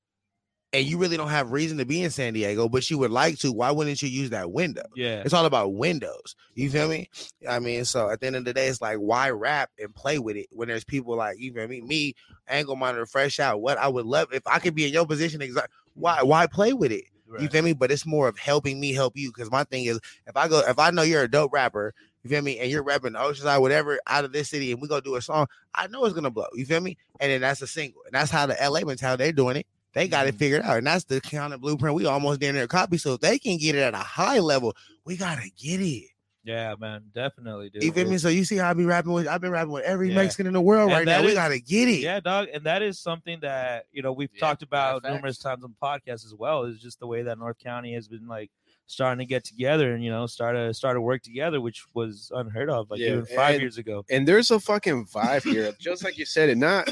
and 0.72 0.84
you 0.84 0.98
really 0.98 1.16
don't 1.16 1.28
have 1.30 1.52
reason 1.52 1.78
to 1.78 1.86
be 1.86 2.02
in 2.02 2.10
San 2.10 2.34
Diego, 2.34 2.68
but 2.68 2.88
you 2.90 2.98
would 2.98 3.10
like 3.10 3.38
to, 3.38 3.52
why 3.52 3.70
wouldn't 3.70 4.02
you 4.02 4.08
use 4.08 4.30
that 4.30 4.52
window? 4.52 4.82
yeah. 4.94 5.22
It's 5.24 5.32
all 5.32 5.46
about 5.46 5.74
windows. 5.74 6.36
You 6.54 6.70
feel 6.70 6.88
me? 6.88 7.08
I 7.48 7.58
mean, 7.58 7.84
so 7.84 8.10
at 8.10 8.20
the 8.20 8.26
end 8.26 8.36
of 8.36 8.44
the 8.44 8.52
day, 8.52 8.66
it's 8.66 8.82
like 8.82 8.98
why 8.98 9.30
rap 9.30 9.70
and 9.78 9.94
play 9.94 10.18
with 10.18 10.36
it 10.36 10.46
when 10.50 10.68
there's 10.68 10.84
people 10.84 11.16
like 11.16 11.38
you 11.38 11.52
feel 11.52 11.68
me, 11.68 11.80
me, 11.80 12.14
angle 12.46 12.76
monitor, 12.76 13.06
fresh 13.06 13.40
out. 13.40 13.60
What 13.62 13.78
I 13.78 13.88
would 13.88 14.06
love 14.06 14.32
if 14.32 14.46
I 14.46 14.58
could 14.58 14.74
be 14.74 14.86
in 14.86 14.92
your 14.92 15.06
position, 15.06 15.40
exactly. 15.40 15.74
Why 15.94 16.22
why 16.22 16.46
play 16.46 16.72
with 16.72 16.92
it? 16.92 17.04
You 17.38 17.48
feel 17.48 17.62
me? 17.62 17.74
But 17.74 17.90
it's 17.90 18.06
more 18.06 18.26
of 18.26 18.38
helping 18.38 18.80
me 18.80 18.92
help 18.92 19.16
you. 19.16 19.30
Because 19.30 19.50
my 19.50 19.64
thing 19.64 19.84
is, 19.84 20.00
if 20.26 20.36
I 20.36 20.48
go, 20.48 20.60
if 20.60 20.78
I 20.78 20.90
know 20.90 21.02
you're 21.02 21.24
a 21.24 21.30
dope 21.30 21.52
rapper, 21.52 21.92
you 22.22 22.30
feel 22.30 22.40
me, 22.42 22.58
and 22.58 22.70
you're 22.70 22.82
rapping 22.82 23.12
the 23.12 23.18
Oceanside, 23.18 23.60
whatever, 23.60 24.00
out 24.06 24.24
of 24.24 24.32
this 24.32 24.48
city, 24.48 24.72
and 24.72 24.80
we 24.80 24.88
go 24.88 25.00
do 25.00 25.14
a 25.14 25.20
song, 25.22 25.46
I 25.74 25.88
know 25.88 26.04
it's 26.04 26.14
gonna 26.14 26.30
blow. 26.30 26.46
You 26.54 26.64
feel 26.64 26.80
me? 26.80 26.96
And 27.20 27.30
then 27.30 27.42
that's 27.42 27.60
a 27.62 27.66
single, 27.66 28.00
and 28.06 28.14
that's 28.14 28.30
how 28.30 28.46
the 28.46 28.56
LA 28.60 28.80
mentality 28.80 29.24
they're 29.24 29.32
doing 29.32 29.56
it. 29.56 29.66
They 29.98 30.08
got 30.08 30.26
it 30.26 30.34
Mhm. 30.34 30.38
figured 30.38 30.62
out, 30.62 30.78
and 30.78 30.86
that's 30.86 31.04
the 31.04 31.20
kind 31.20 31.52
of 31.52 31.60
blueprint 31.60 31.94
we 31.94 32.06
almost 32.06 32.40
did 32.40 32.50
in 32.50 32.54
their 32.54 32.66
copy. 32.66 32.98
So 32.98 33.14
if 33.14 33.20
they 33.20 33.38
can 33.38 33.56
get 33.58 33.74
it 33.74 33.80
at 33.80 33.94
a 33.94 33.98
high 33.98 34.38
level, 34.38 34.76
we 35.04 35.16
gotta 35.16 35.48
get 35.58 35.80
it. 35.80 36.08
Yeah, 36.44 36.76
man, 36.78 37.02
definitely, 37.14 37.68
dude. 37.68 37.82
You 37.82 37.92
feel 37.92 38.08
me? 38.08 38.16
So 38.16 38.28
you 38.30 38.44
see 38.44 38.56
how 38.56 38.70
I 38.70 38.72
be 38.72 38.86
rapping 38.86 39.12
with? 39.12 39.26
I've 39.28 39.40
been 39.42 39.50
rapping 39.50 39.72
with 39.72 39.84
every 39.84 40.08
Yeah. 40.08 40.14
Mexican 40.14 40.46
in 40.46 40.54
the 40.54 40.62
world 40.62 40.88
And 40.90 40.92
right 40.98 41.04
now. 41.04 41.20
that 41.20 41.26
We 41.26 41.34
gotta 41.34 41.58
get 41.58 41.88
it. 41.88 42.00
Yeah, 42.00 42.20
dog, 42.20 42.48
and 42.54 42.64
that 42.64 42.80
is 42.80 42.98
something 42.98 43.40
that 43.40 43.84
you 43.92 44.00
know 44.02 44.12
we've 44.12 44.30
Yeah, 44.32 44.40
talked 44.40 44.62
about 44.62 45.02
numerous 45.02 45.36
times 45.36 45.62
on 45.64 45.74
podcasts 45.82 46.24
as 46.24 46.34
well. 46.34 46.62
Is 46.64 46.80
just 46.80 47.00
the 47.00 47.06
way 47.06 47.22
that 47.22 47.38
North 47.38 47.58
County 47.58 47.92
has 47.94 48.08
been 48.08 48.26
like 48.28 48.50
starting 48.86 49.18
to 49.18 49.26
get 49.26 49.44
together 49.44 49.92
and 49.92 50.02
you 50.02 50.08
know 50.10 50.26
start 50.26 50.56
to 50.56 50.72
start 50.72 50.96
to 50.96 51.00
work 51.02 51.22
together, 51.22 51.60
which 51.60 51.84
was 51.92 52.30
unheard 52.34 52.70
of 52.70 52.88
like 52.90 53.00
Yeah, 53.00 53.08
even 53.08 53.26
five 53.26 53.54
and- 53.56 53.60
years 53.62 53.76
ago. 53.76 54.06
and 54.08 54.26
there's 54.26 54.50
a 54.50 54.58
fucking 54.58 55.04
vibe 55.06 55.42
here, 55.42 55.74
just 55.78 56.02
like 56.02 56.16
you 56.16 56.24
said 56.24 56.48
it. 56.48 56.56
Not 56.56 56.88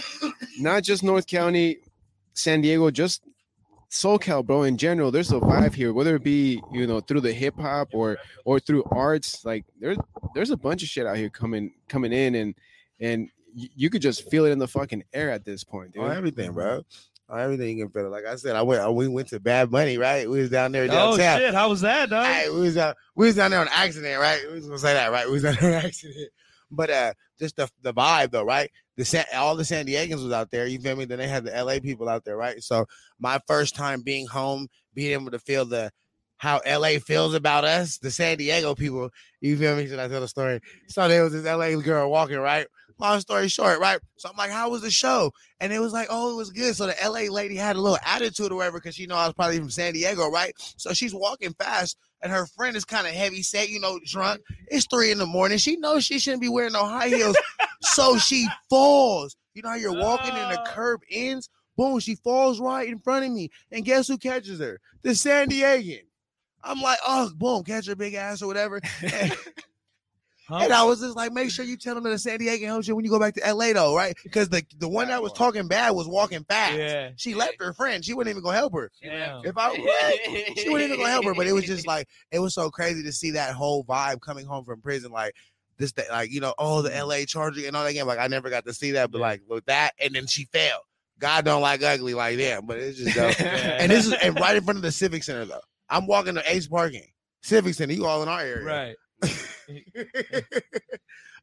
not 0.59 0.83
just 0.83 1.03
North 1.03 1.27
County, 1.27 1.79
San 2.37 2.61
Diego, 2.61 2.91
just 2.91 3.23
SoCal, 3.91 4.45
bro. 4.45 4.63
In 4.65 4.77
general, 4.77 5.11
there's 5.11 5.33
a 5.33 5.41
vibe 5.41 5.75
here, 5.75 5.93
whether 5.93 6.17
it 6.17 6.23
be 6.23 6.61
you 6.73 6.87
know 6.87 7.01
through 7.01 7.23
the 7.23 7.33
hip 7.33 7.59
hop 7.59 7.89
or 7.93 8.19
or 8.45 8.61
through 8.61 8.85
arts. 8.91 9.45
Like 9.45 9.65
there's 9.81 9.97
there's 10.35 10.51
a 10.51 10.57
bunch 10.57 10.83
of 10.83 10.89
shit 10.89 11.07
out 11.07 11.17
here 11.17 11.31
coming 11.31 11.73
coming 11.89 12.13
in, 12.13 12.35
and 12.35 12.55
and 13.01 13.31
you 13.55 13.89
could 13.89 14.03
just 14.03 14.29
feel 14.31 14.45
it 14.45 14.51
in 14.51 14.59
the 14.59 14.69
fucking 14.69 15.03
air 15.13 15.31
at 15.31 15.45
this 15.45 15.65
point, 15.65 15.95
dude. 15.95 16.03
On 16.03 16.15
everything, 16.15 16.53
bro. 16.53 16.85
On 17.29 17.41
everything 17.41 17.79
you 17.79 17.85
can 17.85 17.93
feel 17.93 18.07
it. 18.07 18.11
Like 18.11 18.27
I 18.27 18.37
said, 18.37 18.55
I 18.55 18.63
went. 18.63 18.83
I, 18.83 18.89
we 18.91 19.09
went 19.09 19.29
to 19.29 19.41
Bad 19.41 19.71
Bunny, 19.71 19.97
right? 19.97 20.29
We 20.29 20.41
was 20.41 20.51
down 20.51 20.73
there 20.73 20.87
Oh 20.91 21.17
shit, 21.17 21.55
how 21.55 21.71
was 21.71 21.81
that, 21.81 22.11
dog? 22.11 22.27
Hey, 22.27 22.51
we 22.51 22.61
was 22.61 22.75
down. 22.75 22.95
We 23.15 23.27
was 23.27 23.37
down 23.37 23.51
there 23.51 23.61
on 23.61 23.69
accident, 23.73 24.21
right? 24.21 24.41
We 24.47 24.55
was 24.55 24.67
gonna 24.67 24.79
say 24.79 24.93
that, 24.93 25.11
right? 25.11 25.27
We 25.27 25.33
was 25.33 25.43
down 25.43 25.57
there 25.61 25.79
on 25.79 25.85
accident. 25.85 26.31
But 26.71 26.91
uh, 26.91 27.13
just 27.39 27.57
the 27.57 27.69
the 27.83 27.93
vibe 27.95 28.31
though, 28.31 28.45
right? 28.45 28.71
The 28.97 29.05
San, 29.05 29.25
all 29.35 29.57
the 29.57 29.65
San 29.65 29.87
Diegans 29.87 30.23
was 30.23 30.33
out 30.33 30.51
there. 30.51 30.67
You 30.67 30.79
feel 30.79 30.97
me? 30.97 31.05
Then 31.05 31.19
they 31.19 31.29
had 31.29 31.45
the 31.45 31.53
LA 31.53 31.79
people 31.81 32.09
out 32.09 32.25
there, 32.25 32.37
right? 32.37 32.63
So 32.63 32.87
my 33.19 33.41
first 33.47 33.75
time 33.75 34.03
being 34.03 34.27
home, 34.27 34.69
being 34.95 35.13
able 35.13 35.31
to 35.31 35.39
feel 35.39 35.65
the 35.65 35.91
how 36.39 36.61
LA 36.67 36.99
feels 36.99 37.35
about 37.35 37.65
us, 37.65 37.99
the 37.99 38.11
San 38.11 38.37
Diego 38.39 38.75
people. 38.75 39.11
You 39.41 39.57
feel 39.57 39.77
me? 39.77 39.87
Should 39.87 39.99
I 39.99 40.09
tell 40.09 40.21
the 40.21 40.29
story? 40.29 40.61
So 40.89 41.09
there 41.09 41.25
was 41.25 41.33
this 41.33 41.45
LA 41.45 41.81
girl 41.81 42.11
walking, 42.11 42.39
right? 42.39 42.67
Long 42.99 43.21
story 43.21 43.49
short, 43.49 43.79
right? 43.79 43.99
So 44.17 44.31
I'm 44.31 44.37
like, 44.37 44.51
how 44.51 44.71
was 44.71 44.81
the 44.81 44.91
show? 44.91 45.31
And 45.61 45.73
it 45.73 45.81
was 45.81 45.93
like, 45.93 46.09
oh, 46.11 46.33
it 46.33 46.37
was 46.37 46.51
good. 46.51 46.75
So 46.75 46.87
the 46.87 46.95
LA 47.05 47.33
lady 47.33 47.57
had 47.57 47.77
a 47.77 47.81
little 47.81 47.99
attitude 48.05 48.53
or 48.53 48.57
whatever 48.57 48.79
because 48.79 48.95
she 48.95 49.07
know 49.07 49.17
I 49.17 49.27
was 49.27 49.35
probably 49.35 49.59
from 49.59 49.71
San 49.71 49.93
Diego, 49.93 50.31
right? 50.31 50.55
So 50.77 50.93
she's 50.95 51.15
walking 51.15 51.53
fast, 51.55 51.99
and 52.27 52.35
her 52.35 52.47
friend 52.47 52.77
is 52.77 52.85
kind 52.85 53.07
of 53.07 53.13
heavy 53.13 53.43
set, 53.43 53.69
you 53.71 53.79
know, 53.81 54.01
drunk. 54.05 54.41
It's 54.69 54.87
three 54.87 55.13
in 55.13 55.19
the 55.19 55.27
morning. 55.27 55.59
She 55.59 55.77
knows 55.77 56.05
she 56.05 56.19
shouldn't 56.19 56.43
be 56.43 56.49
wearing 56.49 56.73
no 56.73 56.85
high 56.85 57.09
heels. 57.09 57.37
so 57.83 58.19
she 58.19 58.47
falls. 58.69 59.37
You 59.55 59.63
know 59.63 59.71
how 59.71 59.75
you're 59.77 59.93
walking 59.95 60.35
and 60.35 60.53
the 60.53 60.61
Ah. 60.61 60.65
curb 60.67 61.01
ends? 61.11 61.49
Boom, 61.77 62.01
she 62.01 62.17
falls 62.17 62.59
right 62.59 62.89
in 62.89 62.99
front 62.99 63.25
of 63.25 63.31
me. 63.31 63.51
And 63.71 63.85
guess 63.85 64.09
who 64.09 64.19
catches 64.19 64.59
her? 64.61 64.81
The 65.03 65.15
San 65.15 65.49
Diegan. 65.51 66.03
I'm 66.65 66.81
like, 66.81 66.99
oh, 67.07 67.31
boom, 67.37 67.63
catch 67.63 67.87
her 67.87 67.95
big 67.95 68.15
ass 68.15 68.43
or 68.43 68.49
whatever. 68.49 68.81
And, 69.03 69.37
Huh? 70.49 70.59
and 70.63 70.73
I 70.73 70.85
was 70.85 71.01
just 71.01 71.17
like, 71.17 71.33
make 71.33 71.51
sure 71.51 71.65
you 71.65 71.77
tell 71.77 71.95
them 71.97 72.05
that 72.05 72.11
the 72.11 72.19
San 72.19 72.39
Diego 72.39 72.67
helps 72.67 72.87
you 72.87 72.95
when 72.95 73.05
you 73.05 73.11
go 73.11 73.19
back 73.19 73.35
to 73.35 73.53
LA, 73.55 73.73
though, 73.73 73.97
right? 73.97 74.17
Because 74.23 74.49
the, 74.49 74.65
the 74.79 74.89
one 74.89 75.09
that 75.09 75.21
was 75.23 75.33
talking 75.33 75.67
bad 75.67 75.91
was 75.91 76.07
walking 76.07 76.45
fast. 76.45 76.75
yeah, 76.79 77.11
She 77.17 77.35
left 77.35 77.55
her 77.61 77.73
friend. 77.73 78.05
She 78.05 78.15
wasn't 78.15 78.31
even 78.31 78.43
gonna 78.43 78.57
help 78.57 78.73
her. 78.75 78.91
Damn. 79.03 79.45
If 79.45 79.59
I 79.59 79.71
what? 79.71 80.59
she 80.59 80.69
wasn't 80.69 80.91
even 80.91 80.99
gonna 80.99 81.11
help 81.11 81.25
her, 81.25 81.35
but 81.35 81.47
it 81.47 81.53
was 81.53 81.65
just 81.65 81.87
like 81.87 82.09
it 82.31 82.39
was 82.39 82.55
so 82.55 82.71
crazy 82.71 83.03
to 83.03 83.13
see 83.13 83.33
that 83.33 83.55
whole 83.55 83.85
vibe 83.85 84.21
coming 84.21 84.47
home 84.47 84.65
from 84.65 84.81
prison, 84.81 85.11
like 85.11 85.35
this, 85.79 85.93
that, 85.93 86.11
like 86.11 86.31
you 86.31 86.41
know, 86.41 86.55
oh 86.59 86.81
the 86.83 86.95
L.A. 86.97 87.27
charging 87.27 87.67
and 87.67 87.77
all 87.77 87.85
that 87.85 87.93
game. 87.93 88.07
Like 88.07 88.19
I 88.21 88.29
never 88.29 88.49
got 88.49 88.65
to 88.67 88.73
see 88.73 88.93
that, 88.93 89.11
but 89.11 89.21
like 89.21 89.43
with 89.49 89.67
that, 89.67 89.93
and 90.01 90.15
then 90.15 90.27
she 90.27 90.45
fell. 90.47 90.81
God 91.19 91.45
don't 91.45 91.63
like 91.63 91.83
ugly 91.83 92.15
like 92.15 92.37
that, 92.39 92.67
but 92.67 92.79
it's 92.79 92.99
just 92.99 93.17
dope. 93.17 93.41
And 93.41 93.91
this 93.91 94.07
is 94.07 94.13
and 94.13 94.39
right 94.39 94.55
in 94.57 94.63
front 94.63 94.77
of 94.77 94.83
the 94.83 94.93
Civic 94.93 95.23
Center 95.25 95.45
though. 95.45 95.61
I'm 95.89 96.07
walking 96.07 96.35
to 96.35 96.43
Ace 96.53 96.69
Parking. 96.69 97.07
Civic 97.43 97.75
Center. 97.75 97.95
You 97.95 98.07
all 98.07 98.23
in 98.23 98.29
our 98.29 98.41
area, 98.41 98.65
Right. 98.65 98.97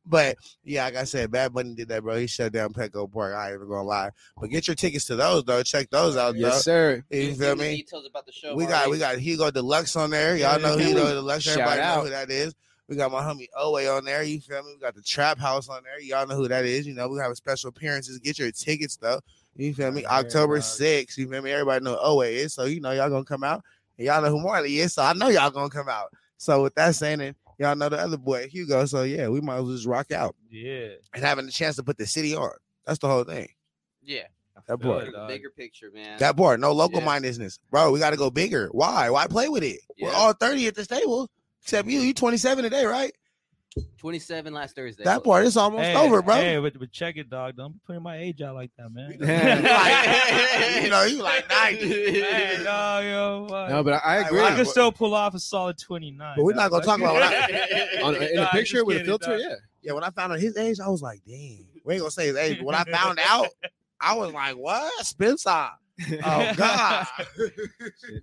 but 0.06 0.38
yeah, 0.64 0.86
like 0.86 0.96
I 0.96 1.04
said, 1.06 1.32
Bad 1.32 1.54
Bunny 1.54 1.76
did 1.76 1.88
that, 1.90 2.04
bro. 2.04 2.18
He 2.18 2.28
shut 2.28 2.52
down 2.52 2.74
Petco 2.74 3.12
Park. 3.12 3.36
I 3.36 3.48
ain't 3.48 3.56
even 3.56 3.70
gonna 3.70 3.84
lie. 3.84 4.10
But 4.40 4.50
get 4.50 4.68
your 4.68 4.76
tickets 4.76 5.06
to 5.06 5.16
those 5.16 5.44
though. 5.44 5.64
Check 5.64 5.90
those 5.90 6.18
out, 6.18 6.34
though. 6.34 6.40
Yes, 6.40 6.64
sir. 6.64 7.04
You 7.10 7.30
Give 7.30 7.38
feel 7.38 7.56
me 7.56 7.70
me? 7.70 7.76
Details 7.78 8.08
about 8.08 8.26
the 8.26 8.32
show. 8.32 8.56
We 8.56 8.66
got 8.66 8.90
we 8.90 9.00
got 9.00 9.18
Hugo 9.18 9.52
Deluxe 9.52 9.96
on 9.96 10.10
there. 10.10 10.36
Y'all 10.36 10.60
know 10.60 10.76
Yeah. 10.78 10.88
Hugo 10.88 11.06
Deluxe. 11.14 11.44
Shout 11.44 11.60
Everybody 11.60 11.82
know 11.82 12.04
who 12.04 12.10
that 12.10 12.30
is. 12.30 12.54
We 12.90 12.98
got 12.98 13.12
my 13.12 13.22
homie 13.22 13.48
Owe 13.56 13.96
on 13.96 14.04
there. 14.04 14.24
You 14.24 14.42
feel 14.42 14.62
me? 14.64 14.74
We 14.76 14.80
got 14.80 14.94
the 14.94 15.02
Trap 15.02 15.40
House 15.40 15.70
on 15.70 15.84
there. 15.84 16.02
Y'all 16.02 16.28
know 16.28 16.36
who 16.36 16.50
that 16.50 16.66
is. 16.66 16.86
You 16.86 16.94
know 16.94 17.08
we 17.08 17.18
have 17.20 17.36
special 17.38 17.70
appearances. 17.70 18.20
Get 18.20 18.38
your 18.38 18.52
tickets 18.52 18.98
though. 18.98 19.22
You 19.56 19.74
feel 19.74 19.92
me? 19.92 20.06
October 20.06 20.56
dog. 20.56 20.64
6th. 20.64 21.18
You 21.18 21.30
feel 21.30 21.42
me? 21.42 21.52
Everybody 21.52 21.86
know 21.86 21.98
Owe 22.02 22.22
is. 22.22 22.54
So 22.54 22.66
you 22.66 22.82
know 22.82 22.92
y'all 22.92 23.10
gonna 23.10 23.24
come 23.24 23.44
out. 23.44 23.64
And 23.98 24.08
y'all 24.08 24.22
know 24.22 24.30
who 24.30 24.42
Marley 24.42 24.80
is. 24.80 24.94
So 24.94 25.04
I 25.04 25.14
know 25.14 25.30
y'all 25.30 25.52
gonna 25.52 25.70
come 25.70 25.88
out. 25.88 26.12
So 26.38 26.64
with 26.64 26.76
that 26.76 26.96
saying, 26.96 27.22
and 27.22 27.36
y'all 27.64 27.76
know 27.76 27.90
the 27.90 27.98
other 27.98 28.18
boy 28.18 28.48
Hugo. 28.48 28.86
So 28.86 29.04
yeah, 29.04 29.28
we 29.30 29.42
might 29.42 29.58
as 29.58 29.64
well 29.64 29.74
just 29.74 29.86
rock 29.88 30.12
out 30.12 30.36
Yeah. 30.50 30.90
and 31.14 31.24
having 31.24 31.46
the 31.46 31.52
chance 31.52 31.76
to 31.78 31.84
put 31.84 31.98
the 31.98 32.06
city 32.06 32.36
on. 32.36 32.52
That's 32.86 33.00
the 33.00 33.08
whole 33.08 33.24
thing. 33.24 33.50
Yeah, 34.02 34.24
That 34.68 34.82
Feel 34.82 34.92
part. 34.92 35.08
it, 35.08 35.28
bigger 35.28 35.50
picture, 35.50 35.90
man. 35.94 36.20
That 36.20 36.36
part, 36.38 36.60
no 36.60 36.72
local 36.74 37.00
Yeah. 37.00 37.06
mindedness, 37.06 37.60
bro. 37.72 37.92
We 37.92 38.00
got 38.00 38.12
to 38.12 38.18
go 38.18 38.30
bigger. 38.30 38.68
Why? 38.72 39.10
Why 39.10 39.28
play 39.28 39.50
with 39.50 39.64
it? 39.64 39.80
We're 40.00 40.12
all 40.14 40.34
thirty 40.34 40.68
at 40.68 40.76
this 40.76 40.88
table, 40.88 41.30
except 41.62 41.88
you. 41.88 42.00
You 42.02 42.14
twenty 42.14 42.38
seven 42.38 42.64
today, 42.64 42.86
right? 42.86 43.14
27 43.98 44.54
last 44.54 44.76
Thursday. 44.76 45.04
That 45.04 45.24
part 45.24 45.46
is 45.46 45.58
almost 45.58 45.84
Hey, 45.84 45.96
over, 45.96 46.22
bro. 46.22 46.36
Hey, 46.36 46.58
but, 46.58 46.78
but 46.78 46.92
check 46.92 47.18
it, 47.18 47.30
dog. 47.30 47.56
Don't 47.56 47.74
be 47.74 47.80
putting 47.86 48.04
my 48.04 48.18
age 48.18 48.42
out 48.42 48.56
like 48.56 48.72
that, 48.78 48.90
man. 48.92 49.12
you 50.84 50.90
know, 50.90 51.04
you 51.04 51.22
like 51.24 51.50
ninety. 51.50 52.22
hey, 52.22 52.64
dog, 52.64 53.04
yo. 53.06 53.48
what? 53.50 53.70
No, 53.70 53.84
but 53.84 53.94
I, 53.94 54.18
I 54.18 54.18
agree. 54.28 54.40
why 54.40 54.46
I 54.46 54.50
not? 54.50 54.56
can 54.58 54.66
still 54.66 54.92
pull 54.92 55.14
off 55.16 55.34
a 55.34 55.40
solid 55.40 55.78
29. 55.78 56.34
But 56.36 56.44
we're 56.44 56.54
not 56.54 56.70
gonna 56.72 56.84
talk 56.84 57.00
about 57.00 57.14
what 57.16 57.24
I- 57.24 58.02
On, 58.04 58.16
in 58.16 58.36
Nah, 58.36 58.42
a 58.42 58.46
I'm 58.46 58.52
picture 58.52 58.84
with 58.86 59.02
a 59.02 59.06
filter, 59.06 59.32
dog. 59.32 59.40
yeah. 59.40 59.56
Yeah, 59.82 59.94
when 59.94 60.04
I 60.04 60.10
found 60.12 60.34
out 60.34 60.40
his 60.40 60.56
age, 60.58 60.80
I 60.80 60.88
was 60.88 61.02
like, 61.02 61.22
damn. 61.28 61.66
We 61.84 61.96
ain't 61.96 62.02
gonna 62.02 62.12
say 62.12 62.28
his 62.28 62.38
age, 62.38 62.58
but 62.60 62.66
when 62.66 62.76
I 62.76 62.84
found 62.86 63.20
out, 63.28 63.48
I 64.00 64.16
was 64.16 64.32
like, 64.34 64.56
what? 64.56 65.06
Spencer. 65.06 65.70
Oh 66.26 66.54
God. 66.56 67.06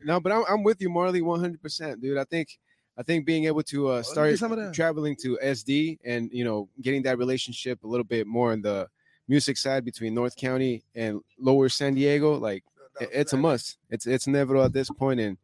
no, 0.04 0.20
but 0.20 0.32
I'm, 0.32 0.44
I'm 0.48 0.62
with 0.62 0.80
you, 0.80 0.90
Marley, 0.90 1.22
100, 1.22 1.60
percent 1.62 2.00
dude. 2.00 2.18
I 2.18 2.24
think 2.24 2.58
I 3.00 3.02
think 3.02 3.24
being 3.24 3.44
able 3.46 3.62
to 3.74 3.78
uh, 3.88 4.02
start 4.02 4.28
of 4.34 4.58
that. 4.66 4.74
traveling 4.74 5.16
to 5.22 5.38
SD 5.42 5.98
and 6.04 6.30
you 6.38 6.44
know 6.44 6.68
getting 6.82 7.02
that 7.04 7.16
relationship 7.16 7.82
a 7.82 7.86
little 7.86 8.04
bit 8.04 8.26
more 8.26 8.52
on 8.52 8.60
the 8.60 8.88
music 9.26 9.56
side 9.56 9.82
between 9.84 10.12
North 10.12 10.36
County 10.36 10.82
and 10.94 11.20
Lower 11.38 11.68
San 11.70 11.94
Diego, 11.94 12.34
like 12.48 12.62
it- 13.00 13.08
it's 13.20 13.32
a 13.32 13.36
must. 13.38 13.78
It's 13.88 14.06
it's 14.06 14.26
inevitable 14.26 14.62
at 14.64 14.74
this 14.74 14.90
point, 14.90 15.18
and 15.20 15.38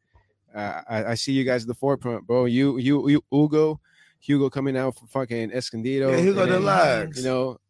uh, 0.55 0.83
I, 0.89 1.05
I 1.13 1.15
see 1.15 1.33
you 1.33 1.45
guys 1.45 1.63
at 1.63 1.69
the 1.69 1.75
forefront, 1.85 2.27
bro. 2.27 2.45
You 2.45 2.77
you 2.79 3.09
you 3.09 3.25
Hugo, 3.31 3.81
Hugo 4.21 4.51
coming 4.51 4.77
out 4.77 4.97
for 4.99 5.07
fucking 5.07 5.51
Escondido. 5.53 6.11
Yeah, 6.11 6.19
Hugo 6.19 6.43
and 6.43 6.53
then, 6.53 6.61
Deluxe. 6.61 7.19
You 7.19 7.25
know, 7.25 7.61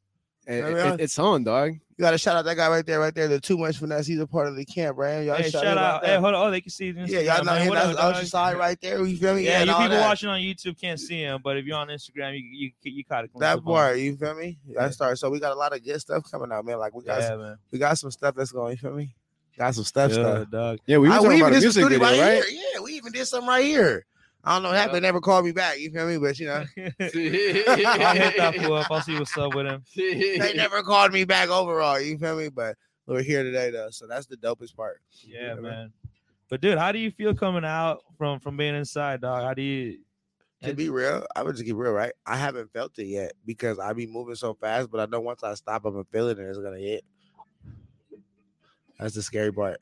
and 0.49 0.65
I 0.67 0.69
mean, 0.71 0.95
it- 0.95 1.01
it's 1.01 1.19
on, 1.19 1.45
dog. 1.45 1.75
You 1.99 2.03
gotta 2.03 2.19
shout 2.19 2.37
out 2.37 2.45
that 2.45 2.57
guy 2.57 2.69
right 2.69 2.85
there, 2.85 3.01
right 3.01 3.15
there. 3.15 3.27
The 3.27 3.41
too 3.41 3.57
much 3.57 3.79
finesse. 3.79 4.07
He's 4.07 4.21
a 4.21 4.27
part 4.27 4.49
of 4.49 4.57
the 4.57 4.67
camp, 4.67 4.99
right? 4.99 5.21
Y'all 5.21 5.37
Hey, 5.37 5.45
shout, 5.45 5.63
shout 5.63 5.73
him 5.73 5.79
out. 5.79 6.03
there. 6.03 6.11
Hey, 6.17 6.21
hold 6.21 6.35
on. 6.35 6.47
Oh, 6.49 6.51
they 6.51 6.61
can 6.61 6.71
see 6.71 6.89
it. 6.91 6.97
yeah, 7.09 7.21
y'all 7.21 7.43
know 7.43 7.55
him. 7.55 7.73
That's 7.73 7.99
Ocean 7.99 8.27
Side 8.27 8.59
right 8.59 8.79
there. 8.83 9.03
You 9.03 9.17
feel 9.17 9.35
me? 9.35 9.45
Yeah, 9.47 9.61
and 9.61 9.69
you 9.71 9.75
people 9.75 9.89
that. 9.91 10.01
watching 10.07 10.29
on 10.29 10.39
YouTube 10.41 10.79
can't 10.79 11.01
see 11.01 11.21
him, 11.23 11.41
but 11.43 11.57
if 11.57 11.65
you're 11.65 11.79
on 11.79 11.89
Instagram, 11.89 12.35
you 12.39 12.45
you 12.51 12.71
you 12.83 13.03
caught 13.05 13.25
it. 13.25 13.31
that 13.39 13.65
part. 13.65 13.97
You 13.99 14.15
feel 14.17 14.35
me? 14.35 14.59
That 14.75 14.93
started. 14.93 15.17
So 15.17 15.31
we 15.31 15.41
got 15.41 15.53
a 15.53 15.59
lot 15.59 15.75
of 15.75 15.83
good 15.83 15.99
stuff 15.99 16.31
coming 16.31 16.53
out, 16.53 16.67
man. 16.67 16.79
Like 16.79 16.95
we 16.95 17.03
got, 17.03 17.21
Yeah, 17.23 17.37
man. 17.37 17.57
we 17.73 17.79
got 17.79 17.97
some 17.97 18.11
stuff 18.11 18.35
that's 18.35 18.53
going. 18.53 18.73
You 18.73 18.77
feel 18.77 18.93
me? 18.95 19.15
Got 19.57 19.75
some 19.75 19.85
stuff. 19.85 20.11
Yeah, 20.11 20.17
stuff. 20.17 20.51
dog. 20.51 20.79
Yeah, 20.85 20.99
we 20.99 21.09
were 21.09 21.15
I- 21.15 21.17
talking 21.17 21.41
about 21.41 21.53
a 21.53 21.61
did 21.61 21.73
some 21.73 21.83
music 21.89 21.99
video, 21.99 22.23
right? 22.23 22.45
here. 22.45 22.61
Yeah, 22.75 22.81
we 22.83 22.93
even 22.93 23.13
did 23.13 23.25
something 23.25 23.49
right 23.49 23.65
here. 23.65 24.05
I 24.47 24.55
don't 24.55 24.63
know 24.63 24.69
what 24.69 24.79
happened. 24.79 24.95
They 24.95 25.01
never 25.01 25.21
called 25.21 25.45
me 25.45 25.51
back. 25.53 25.81
You 25.81 25.91
feel 25.91 26.07
me? 26.07 26.19
But 26.19 26.39
you 26.39 26.47
know, 26.47 26.65
I'll 26.79 28.15
hit 28.15 28.37
that 28.37 28.55
fool 28.57 28.75
up. 28.75 28.91
I'll 28.91 29.03
see 29.03 29.19
what's 29.19 29.37
up 29.37 29.55
with 29.55 29.67
him. 29.67 29.83
they 29.97 30.53
never 30.55 30.83
called 30.83 31.13
me 31.13 31.25
back 31.25 31.49
overall. 31.49 32.01
You 32.01 32.17
feel 32.17 32.37
me? 32.37 32.49
But 32.49 32.77
we're 33.07 33.23
here 33.23 33.43
today 33.43 33.71
though, 33.71 33.91
so 33.91 34.07
that's 34.07 34.27
the 34.27 34.37
dopest 34.37 34.77
part. 34.77 35.01
Yeah, 35.25 35.41
Yeah, 35.41 35.55
man. 35.55 35.63
man. 35.63 35.93
But 36.49 36.61
dude, 36.61 36.79
how 36.79 36.93
do 36.93 37.01
you 37.01 37.11
feel 37.11 37.35
coming 37.35 37.65
out 37.65 38.03
from 38.17 38.39
from 38.39 38.57
being 38.57 38.77
inside, 38.77 39.21
dog? 39.21 39.43
How 39.43 39.53
do 39.53 39.63
you? 39.63 39.99
To 40.63 40.73
be 40.75 40.89
real, 40.89 41.27
I 41.37 41.43
would 41.43 41.55
just 41.55 41.67
keep 41.67 41.77
real, 41.77 41.93
right? 41.93 42.13
I 42.25 42.37
haven't 42.37 42.73
felt 42.73 42.99
it 42.99 43.05
yet 43.07 43.33
because 43.45 43.79
I 43.79 43.93
be 43.93 44.07
moving 44.07 44.37
so 44.37 44.55
fast, 44.55 44.91
but 44.91 45.01
I 45.01 45.07
know 45.07 45.21
once 45.21 45.43
I 45.45 45.55
stop, 45.55 45.85
I'm 45.85 45.93
gonna 45.93 46.05
feel 46.05 46.29
it 46.29 46.39
and 46.39 46.49
it's 46.49 46.59
gonna 46.59 46.79
hit. 46.79 47.05
That's 48.99 49.15
the 49.15 49.23
scary 49.23 49.53
part. 49.53 49.81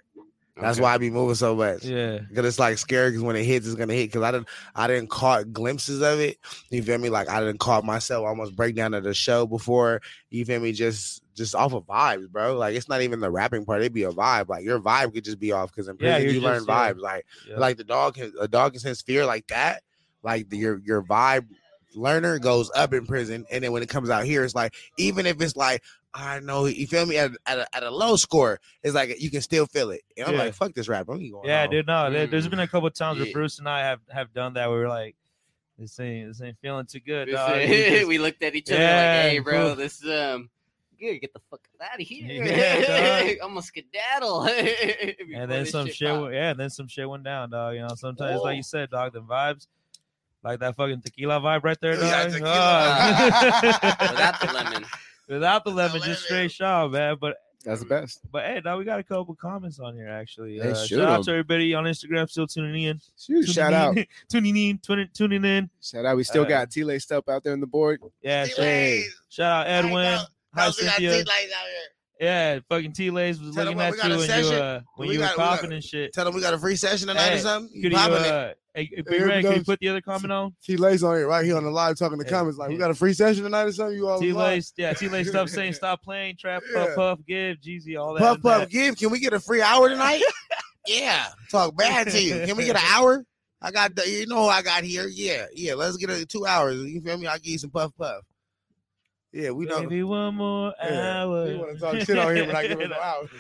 That's 0.57 0.79
why 0.79 0.95
I 0.95 0.99
be 0.99 1.11
moving 1.11 1.35
so 1.35 1.57
much. 1.57 1.85
Yeah. 1.85 2.19
Because 2.29 2.47
it's 2.47 2.59
like 2.61 2.79
scary 2.79 3.11
because 3.11 3.25
when 3.25 3.35
it 3.35 3.43
hits, 3.45 3.67
it's 3.67 3.75
gonna 3.75 3.93
hit. 3.93 4.07
Because 4.13 4.23
I 4.23 4.31
didn't, 4.31 4.49
I 4.75 4.87
didn't 4.87 5.11
caught 5.11 5.53
glimpses 5.53 6.01
of 6.01 6.21
it. 6.21 6.39
You 6.71 6.83
feel 6.83 6.99
me? 6.99 7.09
Like 7.09 7.29
I 7.29 7.41
didn't 7.41 7.59
caught 7.59 7.85
myself 7.85 8.25
almost 8.25 8.55
breakdown 8.55 8.95
of 8.95 9.03
the 9.03 9.15
show 9.15 9.47
before. 9.47 10.01
You 10.31 10.45
feel 10.45 10.61
me? 10.61 10.71
Just, 10.73 11.23
just 11.35 11.57
off 11.57 11.73
of 11.73 11.85
vibes, 11.87 12.31
bro. 12.31 12.57
Like 12.57 12.77
it's 12.77 12.89
not 12.89 13.03
even 13.03 13.19
the 13.19 13.31
rapping 13.31 13.65
part. 13.65 13.81
It'd 13.81 13.93
be 13.93 14.05
a 14.05 14.13
vibe. 14.13 14.49
Like 14.49 14.65
your 14.65 14.79
vibe 14.79 15.13
could 15.13 15.25
just 15.25 15.41
be 15.41 15.51
off. 15.51 15.73
Because 15.73 15.89
in 15.89 15.97
Yeah, 15.99 16.13
prison, 16.19 16.23
you're 16.23 16.33
you 16.35 16.41
learn 16.41 16.59
just- 16.59 16.69
yeah. 16.69 16.93
vibes. 16.93 17.01
Like, 17.01 17.27
yeah. 17.49 17.57
like 17.59 17.77
the 17.77 17.85
dog 17.85 18.15
can, 18.15 18.33
a 18.41 18.47
dog 18.47 18.73
can 18.73 18.81
sense 18.81 19.03
fear 19.03 19.27
like 19.27 19.49
that. 19.49 19.83
Like 20.23 20.49
the, 20.51 20.57
your, 20.57 20.81
your 20.85 21.03
vibe 21.03 21.47
learner 21.95 22.39
goes 22.39 22.71
up 22.75 22.93
in 22.93 23.07
prison, 23.07 23.47
and 23.51 23.63
then 23.65 23.73
when 23.73 23.83
it 23.83 23.89
comes 23.89 24.11
out 24.11 24.25
here, 24.25 24.45
it's 24.45 24.55
like 24.55 24.75
even 24.99 25.27
if 25.27 25.41
it's 25.41 25.57
like. 25.57 25.83
I 26.17 26.39
know 26.39 26.67
you 26.67 26.87
feel 26.87 27.07
me 27.07 27.19
at, 27.19 27.33
at, 27.45 27.59
a, 27.59 27.67
at 27.77 27.83
a 27.83 27.91
low 27.91 28.15
score. 28.15 28.61
It's 28.85 28.95
like 28.95 29.21
you 29.21 29.33
can 29.33 29.41
still 29.41 29.67
feel 29.67 29.91
it. 29.91 30.03
And 30.17 30.29
I'm 30.29 30.35
Yeah. 30.35 30.43
like, 30.45 30.55
fuck 30.55 30.73
this 30.73 30.87
rap. 30.87 31.09
I'm 31.09 31.29
going 31.29 31.43
Yeah, 31.45 31.63
home. 31.63 31.71
dude. 31.73 31.89
No, 31.89 32.09
there, 32.09 32.29
has 32.29 32.47
Mm. 32.47 32.51
been 32.51 32.59
a 32.61 32.69
couple 32.69 32.89
times 32.93 33.19
where 33.19 33.33
Bruce 33.33 33.59
and 33.59 33.69
I 33.69 33.81
have 33.81 33.99
have 34.13 34.33
done 34.33 34.55
that. 34.55 34.71
Where 34.71 34.79
we're 34.79 34.89
like, 34.89 35.17
this 35.77 35.99
ain't 35.99 36.29
this 36.29 36.41
ain't 36.41 36.57
feeling 36.63 36.87
too 36.87 37.01
good, 37.01 37.31
dog. 37.33 37.57
is- 37.57 38.07
we 38.07 38.19
looked 38.19 38.45
at 38.45 38.55
each 38.55 38.71
other 38.71 38.81
Yeah, 38.81 39.23
like, 39.25 39.31
"Hey, 39.33 39.39
bro, 39.41 39.67
cool. 39.67 39.75
this 39.75 40.05
um, 40.07 40.51
good. 41.01 41.19
Get 41.21 41.33
the 41.35 41.41
fuck 41.51 41.63
out 41.83 42.01
of 42.01 42.07
here. 42.07 42.45
Yeah. 42.45 43.33
I'm 43.43 43.49
gonna 43.49 43.63
skedaddle." 43.63 44.45
and 45.35 45.51
then 45.51 45.67
some 45.67 45.89
shit, 45.89 46.09
pop. 46.11 46.23
went- 46.23 46.35
yeah, 46.35 46.51
and 46.53 46.61
then 46.61 46.71
some 46.71 46.87
shit 46.87 47.09
went 47.09 47.25
down, 47.25 47.51
dog. 47.51 47.75
You 47.75 47.81
know, 47.81 47.89
sometimes 47.97 48.41
like 48.41 48.53
Oh. 48.55 48.57
you 48.57 48.63
said, 48.63 48.91
dog, 48.91 49.15
the 49.15 49.21
vibes, 49.21 49.67
like 50.45 50.61
that 50.61 50.77
fucking 50.77 51.01
tequila 51.03 51.41
vibe 51.41 51.65
right 51.65 51.79
there, 51.81 51.95
Yeah, 51.95 52.23
dog. 52.25 52.33
tequila. 52.33 52.51
Ah. 52.55 54.01
Without 54.11 54.41
the 54.41 54.53
lemon. 54.53 54.85
without 55.29 55.65
the 55.65 55.71
Without 55.71 55.77
lemon, 55.77 55.93
lemon. 56.01 56.03
just 56.03 56.25
straight 56.25 56.53
shot, 56.53 56.91
man. 56.93 57.17
But 57.21 57.37
That's 57.65 57.81
the 57.81 57.87
best. 57.87 58.21
but 58.31 58.45
hey, 58.45 58.61
now 58.65 58.77
we 58.77 58.85
got 58.85 59.01
a 59.01 59.03
couple 59.03 59.35
comments 59.35 59.79
on 59.81 59.95
here 59.97 60.09
actually. 60.09 60.59
Hey, 60.59 60.71
Uh, 60.71 60.75
shoot 60.75 60.97
shout 60.99 61.09
out 61.09 61.25
to 61.25 61.31
everybody 61.31 61.73
on 61.75 61.85
Instagram 61.85 62.29
still 62.29 62.47
tuning 62.47 62.83
in. 62.83 63.01
Shoot, 63.19 63.35
Tuning 63.35 63.47
shout 63.53 63.73
out, 63.73 63.97
tuning 64.29 64.57
in, 64.57 64.79
tuning, 64.79 65.09
tuning 65.15 65.45
in. 65.45 65.71
shout 65.83 66.05
out. 66.05 66.17
We 66.17 66.25
still 66.25 66.43
Uh, 66.45 66.49
got 66.49 66.71
T 66.71 66.85
laced 66.85 67.11
up 67.11 67.29
out 67.29 67.43
there 67.43 67.55
on 67.55 67.61
the 67.61 67.67
board. 67.67 68.01
Yeah, 68.23 68.45
T-Lays. 68.45 69.05
shout, 69.05 69.13
shout 69.31 69.67
out 69.67 69.67
Edwin. 69.67 70.19
Hi, 70.55 70.67
Those 70.67 70.81
got 70.83 70.91
Cynthia. 70.97 71.21
Out 71.21 71.27
here. 71.27 71.55
Yeah, 72.21 72.59
fucking 72.69 72.93
T 72.93 73.11
Lays 73.11 73.41
was 73.41 73.55
Tell 73.57 73.65
looking 73.65 73.81
at 73.81 73.95
you 73.97 74.03
a 74.03 74.17
when 74.19 74.29
you 74.45 74.51
uh, 74.53 74.81
when 74.97 75.09
We 75.09 75.15
you 75.15 75.21
got- 75.21 75.37
were 75.37 75.43
we 75.43 75.47
got- 75.49 75.57
coughing 75.57 75.73
and 75.73 75.83
shit. 75.83 76.13
Tell 76.13 76.25
them 76.27 76.35
we 76.35 76.41
got 76.43 76.55
a 76.55 76.59
free 76.59 76.77
session 76.77 77.09
tonight 77.09 77.23
Hey, 77.31 77.37
or 77.37 77.41
something. 77.41 77.75
You 77.75 77.83
Could 77.83 77.93
you, 77.93 77.99
popping 77.99 78.17
it. 78.25 78.27
uh, 78.31 78.55
hey, 78.75 78.91
Big 79.07 79.23
Red, 79.23 79.45
can 79.45 79.55
you 79.57 79.65
put 79.65 79.79
the 79.81 79.89
other 79.89 80.01
comment 80.01 80.33
on? 80.33 80.55
T 80.63 80.77
Lace 80.77 81.03
on 81.03 81.17
here 81.17 81.27
right 81.29 81.45
here 81.45 81.57
on 81.57 81.65
the 81.65 81.71
live 81.71 81.97
talking 81.99 82.19
Yeah. 82.23 82.29
comments 82.31 82.59
like 82.59 82.69
we 82.71 82.77
got 82.77 82.91
a 82.91 82.95
free 82.95 83.13
session 83.15 83.45
tonight 83.45 83.65
or 83.65 83.73
something. 83.73 83.97
You 83.97 84.09
all 84.09 84.21
T? 84.21 84.33
Lays, 84.33 84.73
yeah, 84.77 84.93
T 84.93 85.09
Lays 85.09 85.29
stuff 85.29 85.49
saying 85.49 85.73
stop 85.75 86.03
playing, 86.03 86.37
trap, 86.37 86.63
puff, 86.75 86.89
Yeah. 86.91 86.95
puff, 86.95 87.19
give, 87.27 87.59
Jeezy, 87.59 87.99
all 88.01 88.15
that. 88.15 88.21
Puff 88.21 88.43
puff 88.43 88.61
that. 88.63 88.71
give. 88.71 88.97
Can 88.97 89.11
we 89.11 89.21
get 89.21 89.33
a 89.33 89.41
free 89.41 89.63
hour 89.63 89.89
tonight? 89.89 90.23
yeah. 90.87 91.27
Talk 91.51 91.77
bad 91.77 92.09
to 92.09 92.21
you. 92.21 92.45
Can 92.47 92.57
we 92.57 92.65
get 92.65 92.77
an 92.77 92.83
hour? 92.93 93.25
I 93.63 93.71
got 93.71 93.95
the 93.97 94.09
you 94.09 94.27
know 94.27 94.47
I 94.47 94.61
got 94.63 94.85
here. 94.85 95.07
Yeah, 95.11 95.47
yeah. 95.55 95.75
Let's 95.75 95.97
get 95.97 96.11
a 96.11 96.27
two 96.27 96.45
hours. 96.47 96.77
You 96.77 97.01
feel 97.01 97.17
me? 97.17 97.27
I'll 97.27 97.39
give 97.39 97.53
you 97.53 97.59
some 97.59 97.71
puff 97.71 97.93
puff. 97.97 98.23
Yeah, 99.33 99.51
we 99.51 99.65
know. 99.65 99.81
Maybe 99.81 100.03
one 100.05 100.35
more 100.37 100.73
Yeah. 100.83 101.23
hour. 101.23 101.51
You 101.51 101.59
want 101.59 101.75
to 101.75 101.81
talk 101.81 101.97
shit 102.07 102.19
on 102.19 102.37
here, 102.37 102.47
but 102.47 102.55
I 102.55 102.67
give 102.69 102.81
it 102.81 102.91
no 102.91 103.01
hours. 103.01 103.31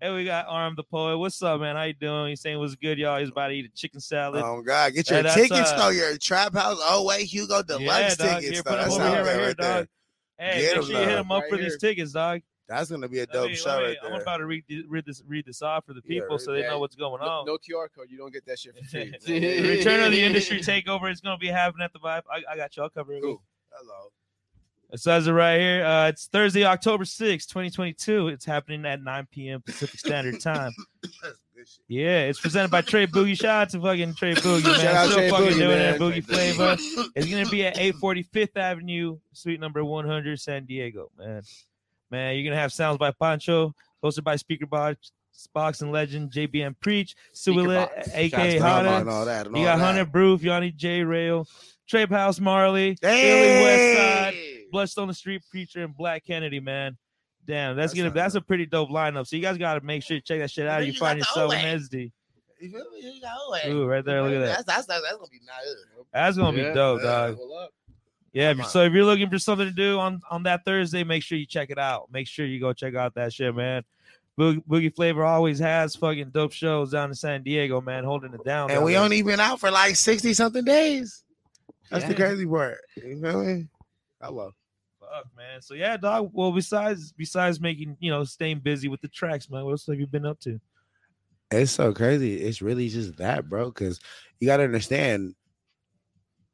Hey, 0.00 0.12
we 0.14 0.24
got 0.24 0.46
Arm 0.48 0.74
the 0.76 0.82
Poet. 0.84 1.18
What's 1.18 1.42
up, 1.42 1.60
man? 1.60 1.76
How 1.76 1.82
you 1.84 1.92
doing? 1.94 2.30
He's 2.30 2.40
saying 2.40 2.58
what's 2.58 2.74
good, 2.74 2.98
y'all. 2.98 3.18
He's 3.20 3.28
about 3.30 3.48
to 3.48 3.54
eat 3.54 3.66
a 3.66 3.68
chicken 3.76 4.00
salad. 4.00 4.42
Oh 4.44 4.62
God, 4.62 4.94
get 4.94 5.10
your 5.10 5.22
that's, 5.22 5.34
tickets 5.34 5.70
uh, 5.72 5.78
though. 5.78 5.88
Your 5.90 6.16
trap 6.18 6.54
house. 6.54 6.78
Oh 6.80 7.04
wait, 7.06 7.24
Hugo 7.26 7.62
Deluxe 7.62 7.80
yeah, 7.88 8.08
dog. 8.14 8.40
tickets. 8.40 8.44
Here, 8.44 8.62
though. 8.62 8.70
put 8.70 8.72
'em 8.72 8.78
That's 8.84 8.94
over 8.94 9.02
out 9.04 9.12
here, 9.14 9.24
right 9.24 9.34
here, 9.36 9.46
right 9.48 9.56
there. 9.58 9.78
dog. 9.80 9.88
Hey, 10.38 10.60
Get 10.62 10.68
make 10.68 10.76
'em, 10.76 10.82
sure 10.90 10.92
you 11.02 11.08
hit 11.08 11.18
him 11.18 11.32
up 11.32 11.42
Right 11.42 11.50
for 11.50 11.56
here. 11.56 11.64
these 11.66 11.78
tickets, 11.78 12.12
dog. 12.12 12.40
That's 12.68 12.88
gonna 12.90 13.08
be 13.08 13.18
a 13.18 13.26
dope 13.26 13.48
me- 13.50 13.56
show 13.56 13.78
me- 13.78 13.84
right 13.86 13.96
I'm 14.04 14.12
about 14.20 14.36
to 14.38 14.46
read 14.46 14.64
this, 14.68 14.84
read 14.88 15.04
this 15.04 15.22
read 15.26 15.44
this 15.44 15.60
off 15.60 15.84
for 15.86 15.92
the 15.92 16.00
Yeah, 16.04 16.20
people 16.20 16.38
so 16.38 16.52
they 16.52 16.60
yeah. 16.60 16.68
know 16.70 16.78
what's 16.78 16.94
going 16.94 17.20
on. 17.20 17.44
no 17.46 17.58
QR 17.58 17.88
code. 17.94 18.06
You 18.10 18.16
don't 18.18 18.32
get 18.32 18.46
that 18.46 18.58
shit 18.60 18.76
for 18.78 18.84
free. 18.84 19.12
Return 19.76 20.00
of 20.04 20.12
the 20.12 20.22
industry 20.22 20.60
takeover 20.60 21.10
is 21.10 21.20
going 21.20 21.36
to 21.36 21.40
be 21.40 21.48
happening 21.48 21.84
at 21.84 21.92
the 21.92 21.98
Vibe. 21.98 22.22
I, 22.32 22.42
I 22.52 22.56
got 22.56 22.76
y'all 22.76 22.88
covered. 22.88 23.22
Cool. 23.22 23.42
Hello. 23.72 24.12
It 24.92 24.98
says 25.00 25.26
it 25.28 25.32
right 25.32 25.58
here. 25.60 25.84
Uh, 25.84 26.08
it's 26.08 26.26
Thursday, 26.26 26.64
October 26.64 27.04
sixth, 27.04 27.48
2022. 27.50 28.28
It's 28.28 28.44
happening 28.44 28.84
at 28.86 29.00
9 29.02 29.28
p.m. 29.30 29.62
Pacific 29.62 30.00
Standard 30.00 30.40
Time. 30.40 30.72
That's 31.02 31.14
good 31.22 31.68
shit. 31.68 31.84
Yeah, 31.86 32.22
it's 32.22 32.40
presented 32.40 32.72
by 32.72 32.80
Trey 32.80 33.06
Boogie. 33.06 33.38
Shout 33.38 33.62
out 33.62 33.70
to 33.70 33.80
fucking 33.80 34.14
Trey 34.14 34.34
Boogie, 34.34 34.64
man. 34.64 34.74
Shout 34.80 34.94
out 34.96 35.06
Still 35.10 35.18
Trey 35.18 35.30
fucking 35.30 35.46
Boogie, 35.46 35.58
doing 35.58 35.78
man. 35.78 35.94
it. 35.94 36.00
Boogie 36.00 36.24
flavor. 36.24 36.76
It's 37.14 37.30
gonna 37.30 37.48
be 37.48 37.64
at 37.66 37.76
845th 37.76 38.56
Avenue, 38.56 39.18
Suite 39.32 39.60
number 39.60 39.84
100, 39.84 40.40
San 40.40 40.64
Diego. 40.64 41.10
Man, 41.16 41.42
man, 42.10 42.34
you're 42.34 42.44
gonna 42.50 42.60
have 42.60 42.72
sounds 42.72 42.98
by 42.98 43.12
Pancho, 43.12 43.72
hosted 44.02 44.24
by 44.24 44.34
Speaker 44.34 44.66
Box, 44.66 45.12
boxing 45.54 45.92
legend, 45.92 46.32
JBM 46.32 46.74
Preach, 46.80 47.14
Speaker 47.32 47.60
Suwile, 47.60 47.94
box. 47.94 48.08
aka 48.12 48.58
Shouts 48.58 48.62
Hunter. 48.62 48.90
Hunter. 48.90 49.00
and 49.02 49.10
all 49.10 49.24
that. 49.24 49.46
You 49.46 49.52
got 49.52 49.78
that. 49.78 49.78
Hunter 49.78 50.04
Broof, 50.06 50.42
Yanni 50.42 50.72
J 50.72 51.04
Rail, 51.04 51.46
TrappHouse 51.88 52.40
Marley, 52.40 52.96
Philly 53.00 53.62
West 53.62 54.36
Side, 54.72 55.02
on 55.02 55.08
the 55.08 55.14
Street 55.14 55.42
Preacher, 55.50 55.84
and 55.84 55.96
Black 55.96 56.24
Kennedy, 56.24 56.60
man. 56.60 56.96
Damn, 57.46 57.74
that's, 57.76 57.92
That's 57.92 57.94
gonna 57.98 58.08
not 58.10 58.14
that's 58.14 58.34
a 58.34 58.40
pretty 58.40 58.66
dope 58.66 58.90
lineup. 58.90 59.26
So 59.26 59.34
you 59.34 59.42
guys 59.42 59.56
gotta 59.58 59.80
make 59.80 60.02
sure 60.02 60.16
you 60.16 60.20
check 60.20 60.40
that 60.40 60.50
shit 60.50 60.66
out. 60.66 60.84
You 60.84 60.92
you 60.92 60.98
find 60.98 61.18
yourself 61.18 61.52
in 61.54 61.58
SD. 61.58 62.12
You 62.60 62.70
feel 62.70 62.84
me? 62.92 63.00
You 63.14 63.20
got 63.20 63.36
Owe. 63.38 63.70
Ooh, 63.70 63.86
right 63.86 64.04
there, 64.04 64.22
look 64.22 64.34
at 64.34 64.40
that. 64.40 64.46
That's 64.46 64.64
that's 64.64 64.86
that's, 64.86 65.02
that's 65.02 65.16
gonna 65.16 65.28
be 65.30 65.40
nice. 65.46 66.04
That's 66.12 66.36
gonna 66.36 66.56
be 66.56 66.62
dope, 66.74 67.00
Yeah. 67.02 67.06
dog. 67.06 67.38
Yeah, 68.32 68.50
if 68.50 68.56
you- 68.58 68.62
Come 68.62 68.64
on. 68.66 68.70
so 68.70 68.82
if 68.84 68.92
you're 68.92 69.04
looking 69.04 69.30
for 69.30 69.38
something 69.38 69.66
to 69.66 69.72
do 69.72 69.98
on 69.98 70.20
on 70.30 70.42
that 70.44 70.64
Thursday, 70.64 71.02
make 71.02 71.22
sure 71.22 71.38
you 71.38 71.46
check 71.46 71.70
it 71.70 71.78
out. 71.78 72.08
Make 72.12 72.28
sure 72.28 72.44
you 72.44 72.60
go 72.60 72.72
check 72.72 72.94
out 72.94 73.14
that 73.14 73.32
shit, 73.32 73.54
man. 73.54 73.82
Boogie, 74.38 74.62
Boogie 74.66 74.94
Flavor 74.94 75.24
always 75.24 75.58
has 75.58 75.96
fucking 75.96 76.30
dope 76.30 76.52
shows 76.52 76.92
down 76.92 77.08
in 77.08 77.14
San 77.14 77.42
Diego, 77.42 77.80
man, 77.80 78.04
holding 78.04 78.32
it 78.32 78.44
down. 78.44 78.70
And 78.70 78.84
we 78.84 78.92
there. 78.92 79.02
only 79.02 79.22
been 79.22 79.40
out 79.40 79.58
for 79.58 79.70
like 79.70 79.96
sixty 79.96 80.34
something 80.34 80.64
days. 80.64 81.24
That's 81.90 82.04
the 82.04 82.14
crazy 82.14 82.46
part. 82.46 82.78
You 82.96 83.20
feel 83.20 83.44
me? 83.44 83.66
Hello. 84.22 84.52
Fuck, 85.10 85.26
man. 85.36 85.60
So 85.60 85.74
yeah, 85.74 85.96
dog. 85.96 86.30
Well, 86.32 86.52
besides 86.52 87.12
besides 87.12 87.60
making 87.60 87.96
you 88.00 88.10
know 88.10 88.24
staying 88.24 88.60
busy 88.60 88.88
with 88.88 89.00
the 89.00 89.08
tracks, 89.08 89.50
man, 89.50 89.64
what 89.64 89.72
else 89.72 89.86
have 89.86 89.98
you 89.98 90.06
been 90.06 90.26
up 90.26 90.38
to? 90.40 90.60
It's 91.50 91.72
so 91.72 91.92
crazy. 91.92 92.36
It's 92.36 92.62
really 92.62 92.88
just 92.88 93.16
that, 93.16 93.48
bro. 93.48 93.66
Because 93.66 93.98
you 94.38 94.46
gotta 94.46 94.62
understand, 94.62 95.34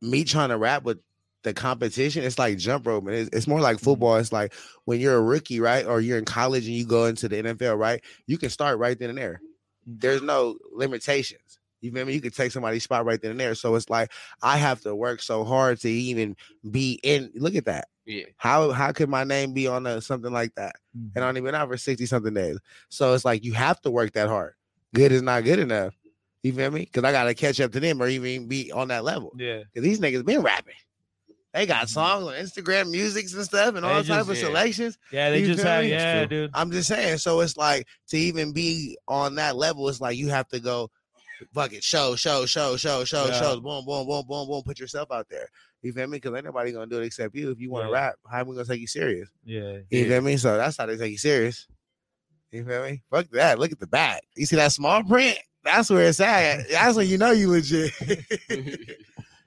me 0.00 0.24
trying 0.24 0.48
to 0.48 0.56
rap 0.56 0.84
with 0.84 1.00
the 1.42 1.52
competition, 1.52 2.24
it's 2.24 2.38
like 2.38 2.56
jump 2.56 2.86
rope, 2.86 3.04
man. 3.04 3.14
It's, 3.14 3.30
it's 3.32 3.46
more 3.46 3.60
like 3.60 3.76
mm-hmm. 3.76 3.84
football. 3.84 4.16
It's 4.16 4.32
like 4.32 4.54
when 4.86 5.00
you're 5.00 5.16
a 5.16 5.22
rookie, 5.22 5.60
right, 5.60 5.84
or 5.84 6.00
you're 6.00 6.18
in 6.18 6.24
college 6.24 6.66
and 6.66 6.74
you 6.74 6.86
go 6.86 7.06
into 7.06 7.28
the 7.28 7.42
NFL, 7.42 7.78
right? 7.78 8.02
You 8.26 8.38
can 8.38 8.48
start 8.48 8.78
right 8.78 8.98
then 8.98 9.10
and 9.10 9.18
there. 9.18 9.40
There's 9.84 10.22
no 10.22 10.56
limitations. 10.72 11.58
You 11.80 11.92
feel 11.92 12.06
me? 12.06 12.14
You 12.14 12.20
can 12.20 12.30
take 12.32 12.52
somebody's 12.52 12.84
spot 12.84 13.04
right 13.04 13.20
then 13.20 13.32
and 13.32 13.40
there. 13.40 13.54
So 13.54 13.74
it's 13.74 13.90
like 13.90 14.12
I 14.42 14.56
have 14.56 14.80
to 14.82 14.94
work 14.94 15.22
so 15.22 15.44
hard 15.44 15.80
to 15.80 15.90
even 15.90 16.36
be 16.70 16.98
in. 17.02 17.30
Look 17.34 17.54
at 17.54 17.66
that. 17.66 17.88
Yeah. 18.06 18.24
How 18.36 18.70
how 18.70 18.92
could 18.92 19.08
my 19.08 19.24
name 19.24 19.52
be 19.52 19.66
on 19.66 19.86
a, 19.86 20.00
something 20.00 20.32
like 20.32 20.54
that? 20.54 20.76
And 20.94 21.10
mm-hmm. 21.10 21.22
I 21.22 21.28
only 21.28 21.40
even 21.40 21.54
out 21.54 21.68
for 21.68 21.76
60 21.76 22.06
something 22.06 22.32
days. 22.32 22.58
So 22.88 23.12
it's 23.14 23.24
like 23.24 23.44
you 23.44 23.52
have 23.52 23.80
to 23.82 23.90
work 23.90 24.12
that 24.12 24.28
hard. 24.28 24.54
Good 24.94 25.12
is 25.12 25.22
not 25.22 25.44
good 25.44 25.58
enough. 25.58 25.94
You 26.42 26.52
feel 26.52 26.70
me? 26.70 26.80
Because 26.80 27.02
I 27.02 27.10
gotta 27.10 27.34
catch 27.34 27.60
up 27.60 27.72
to 27.72 27.80
them 27.80 28.00
or 28.00 28.06
even 28.06 28.46
be 28.46 28.70
on 28.70 28.88
that 28.88 29.02
level. 29.04 29.32
Yeah, 29.36 29.62
Because 29.72 29.84
these 29.84 29.98
niggas 29.98 30.24
been 30.24 30.42
rapping. 30.42 30.74
They 31.52 31.66
got 31.66 31.86
mm-hmm. 31.86 31.86
songs 31.86 32.26
on 32.26 32.34
Instagram 32.34 32.90
musics 32.90 33.34
and 33.34 33.44
stuff 33.44 33.74
and 33.74 33.84
They 33.84 33.88
all 33.88 34.04
type 34.04 34.06
just- 34.06 34.30
of 34.30 34.36
yeah. 34.36 34.42
selections. 34.44 34.98
yeah. 35.10 35.30
They 35.30 35.40
You 35.40 35.46
just 35.46 35.64
have 35.64 35.82
me? 35.82 35.90
yeah, 35.90 36.24
dude. 36.26 36.50
I'm 36.54 36.70
just 36.70 36.86
saying. 36.88 37.18
So 37.18 37.40
it's 37.40 37.56
like 37.56 37.88
to 38.08 38.16
even 38.16 38.52
be 38.52 38.96
on 39.08 39.34
that 39.34 39.56
level, 39.56 39.88
it's 39.88 40.00
like 40.00 40.16
you 40.16 40.28
have 40.28 40.46
to 40.48 40.60
go 40.60 40.90
fuck 41.52 41.72
it, 41.72 41.82
show, 41.84 42.16
show, 42.16 42.46
show, 42.46 42.76
show, 42.76 43.04
show, 43.04 43.26
Yeah. 43.26 43.40
show, 43.40 43.60
boom, 43.60 43.84
boom, 43.84 44.06
boom, 44.06 44.24
boom, 44.26 44.48
boom, 44.48 44.62
put 44.62 44.78
yourself 44.78 45.10
out 45.10 45.28
there. 45.28 45.48
You 45.82 45.92
feel 45.92 46.06
me? 46.06 46.16
Because 46.18 46.34
ain't 46.34 46.44
nobody 46.44 46.72
gonna 46.72 46.86
do 46.86 47.00
it 47.00 47.06
except 47.06 47.34
you. 47.34 47.50
If 47.50 47.60
you 47.60 47.70
want 47.70 47.84
to 47.84 47.88
Yeah. 47.90 47.94
rap, 47.94 48.14
how 48.30 48.40
am 48.40 48.48
we 48.48 48.54
gonna 48.56 48.66
take 48.66 48.80
you 48.80 48.86
serious? 48.86 49.28
Yeah, 49.44 49.78
You 49.90 50.06
feel 50.08 50.20
me? 50.20 50.36
So 50.36 50.56
that's 50.56 50.76
how 50.76 50.86
they 50.86 50.96
take 50.96 51.12
you 51.12 51.18
serious. 51.18 51.66
You 52.50 52.64
feel 52.64 52.82
me? 52.84 53.02
Fuck 53.10 53.28
that. 53.30 53.58
Look 53.58 53.72
at 53.72 53.78
the 53.80 53.86
back. 53.86 54.22
You 54.34 54.46
see 54.46 54.56
that 54.56 54.72
small 54.72 55.02
print? 55.04 55.38
That's 55.64 55.90
where 55.90 56.08
it's 56.08 56.20
at. 56.20 56.68
That's 56.70 56.96
when 56.96 57.08
you 57.08 57.18
know 57.18 57.32
you 57.32 57.50
legit. 57.50 57.92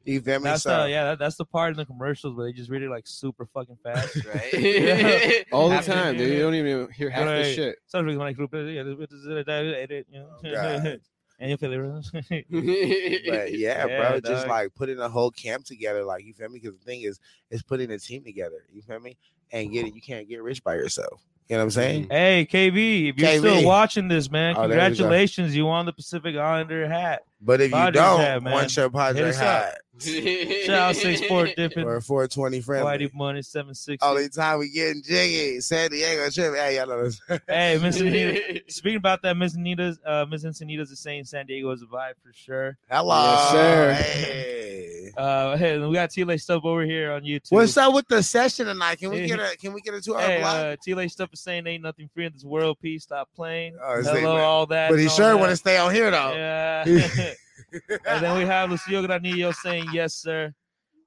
you 0.03 0.21
feel 0.21 0.39
me? 0.39 0.43
that's 0.49 0.63
so, 0.63 0.83
the 0.83 0.89
yeah. 0.89 1.03
That, 1.05 1.19
that's 1.19 1.35
the 1.37 1.45
part 1.45 1.71
in 1.71 1.77
the 1.77 1.85
commercials 1.85 2.35
where 2.35 2.45
they 2.47 2.53
just 2.53 2.69
read 2.69 2.81
it 2.81 2.89
like 2.89 3.07
super 3.07 3.45
fucking 3.45 3.77
fast. 3.83 4.15
right. 4.25 5.45
All 5.51 5.69
the 5.69 5.75
Happening, 5.75 5.97
time, 5.97 6.17
dude. 6.17 6.33
You 6.33 6.39
don't 6.41 6.55
even 6.55 6.89
hear 6.91 7.09
half 7.09 7.25
the 7.25 7.31
Right. 7.31 7.55
shit. 7.55 7.77
Some 7.87 8.05
reason 8.05 8.19
like 8.19 8.37
yeah, 8.37 8.47
this 8.51 8.59
it, 8.59 9.45
that, 9.45 9.65
it, 9.65 9.91
it, 9.91 10.07
you 10.11 10.19
know. 10.19 10.29
Oh, 10.43 10.97
And 11.39 11.49
you 11.49 11.57
feel 11.57 11.71
it. 11.71 13.25
but 13.25 13.53
yeah, 13.53 13.85
Yeah, 13.87 13.97
bro, 13.97 14.19
just 14.19 14.45
like 14.47 14.75
putting 14.75 14.99
a 14.99 15.09
whole 15.09 15.31
camp 15.31 15.65
together, 15.65 16.03
like 16.03 16.25
you 16.25 16.33
feel 16.33 16.49
me? 16.49 16.59
Because 16.59 16.77
the 16.77 16.85
thing 16.85 17.01
is, 17.01 17.19
is 17.49 17.63
putting 17.63 17.91
a 17.91 17.97
team 17.97 18.23
together. 18.23 18.65
You 18.71 18.81
feel 18.81 18.99
me? 18.99 19.17
And 19.51 19.71
get 19.71 19.87
it. 19.87 19.95
You 19.95 20.01
can't 20.01 20.27
get 20.27 20.43
rich 20.43 20.63
by 20.63 20.75
yourself. 20.75 21.23
You 21.49 21.55
know 21.55 21.61
what 21.61 21.63
I'm 21.63 21.71
saying? 21.71 22.07
Hey, 22.11 22.47
KB, 22.49 23.09
if 23.09 23.17
you're 23.17 23.27
KB. 23.29 23.39
still 23.39 23.65
watching 23.65 24.07
this, 24.07 24.29
man, 24.29 24.53
Oh, 24.55 24.61
there 24.61 24.69
we 24.69 24.75
go. 24.75 24.79
congratulations. 24.85 25.55
You 25.55 25.65
won 25.65 25.87
the 25.87 25.93
Pacific 25.93 26.35
Islander 26.35 26.87
hat. 26.87 27.23
But 27.41 27.59
if 27.59 27.71
you 27.71 27.75
Padres 27.75 27.93
don't 28.03 28.19
hat, 28.19 28.43
man. 28.43 28.53
want 28.53 28.77
your 28.77 28.89
Padre 28.91 29.33
hat 29.33 29.79
Shout 29.99 30.69
out 30.69 30.95
six 30.95 31.21
four 31.25 31.47
different 31.57 31.87
or 31.89 31.99
420 32.01 32.61
friendly, 32.61 33.07
Whitey 33.07 33.13
Money 33.13 33.41
seven 33.41 33.73
six. 33.73 34.01
only 34.03 34.29
time 34.29 34.59
we 34.59 34.69
getting 34.69 35.01
jiggy, 35.03 35.59
San 35.59 35.89
Diego 35.89 36.29
trip. 36.29 36.53
Hey, 36.55 36.77
y'all 36.77 36.87
know 36.87 37.03
this. 37.03 37.19
Hey, 37.47 37.77
Miss 37.81 37.99
Anita. 37.99 38.61
Speaking 38.67 38.97
about 38.97 39.21
that, 39.23 39.35
Miss 39.35 39.57
Anita's 39.57 39.99
uh 40.05 40.25
Miss 40.29 40.45
Encinitas 40.45 40.91
is 40.91 40.99
saying 40.99 41.23
San 41.25 41.47
Diego 41.47 41.71
is 41.71 41.81
a 41.81 41.85
vibe 41.85 42.13
for 42.23 42.31
sure. 42.33 42.77
Hello, 42.89 43.15
Yes, 43.23 43.51
sir. 43.51 43.93
Hey. 43.93 44.98
Uh 45.17 45.57
hey, 45.57 45.77
we 45.79 45.93
got 45.93 46.09
T 46.11 46.23
Lay 46.23 46.37
stuff 46.37 46.63
over 46.65 46.83
here 46.83 47.11
on 47.11 47.21
YouTube. 47.23 47.51
What's 47.51 47.75
up 47.77 47.93
with 47.93 48.07
the 48.07 48.21
session 48.23 48.65
tonight? 48.67 48.99
Can 48.99 49.09
we 49.11 49.25
get 49.27 49.39
a 49.39 49.55
can 49.57 49.73
we 49.73 49.81
get 49.81 49.93
a 49.93 50.01
two 50.01 50.15
hour 50.15 50.21
Hey, 50.21 50.39
block? 50.39 50.55
uh, 50.55 50.75
T 50.83 50.93
Lay 50.93 51.07
stuff 51.07 51.29
is 51.33 51.39
saying 51.41 51.65
ain't 51.67 51.83
nothing 51.83 52.09
free 52.13 52.25
in 52.25 52.33
this 52.33 52.43
world. 52.43 52.77
Peace, 52.81 53.03
stop 53.03 53.29
playing. 53.35 53.77
Oh, 53.81 54.01
Hello, 54.01 54.13
like- 54.13 54.43
all 54.43 54.65
that. 54.67 54.89
but 54.89 54.99
he 54.99 55.09
sure 55.09 55.35
want 55.37 55.49
to 55.51 55.55
stay 55.57 55.77
on 55.77 55.93
here 55.93 56.11
though. 56.11 56.33
Yeah. 56.33 56.83
and 58.05 58.23
then 58.23 58.37
we 58.37 58.45
have 58.45 58.69
Lucio 58.71 59.05
Granillo 59.05 59.53
saying 59.53 59.87
yes, 59.93 60.15
sir. 60.15 60.53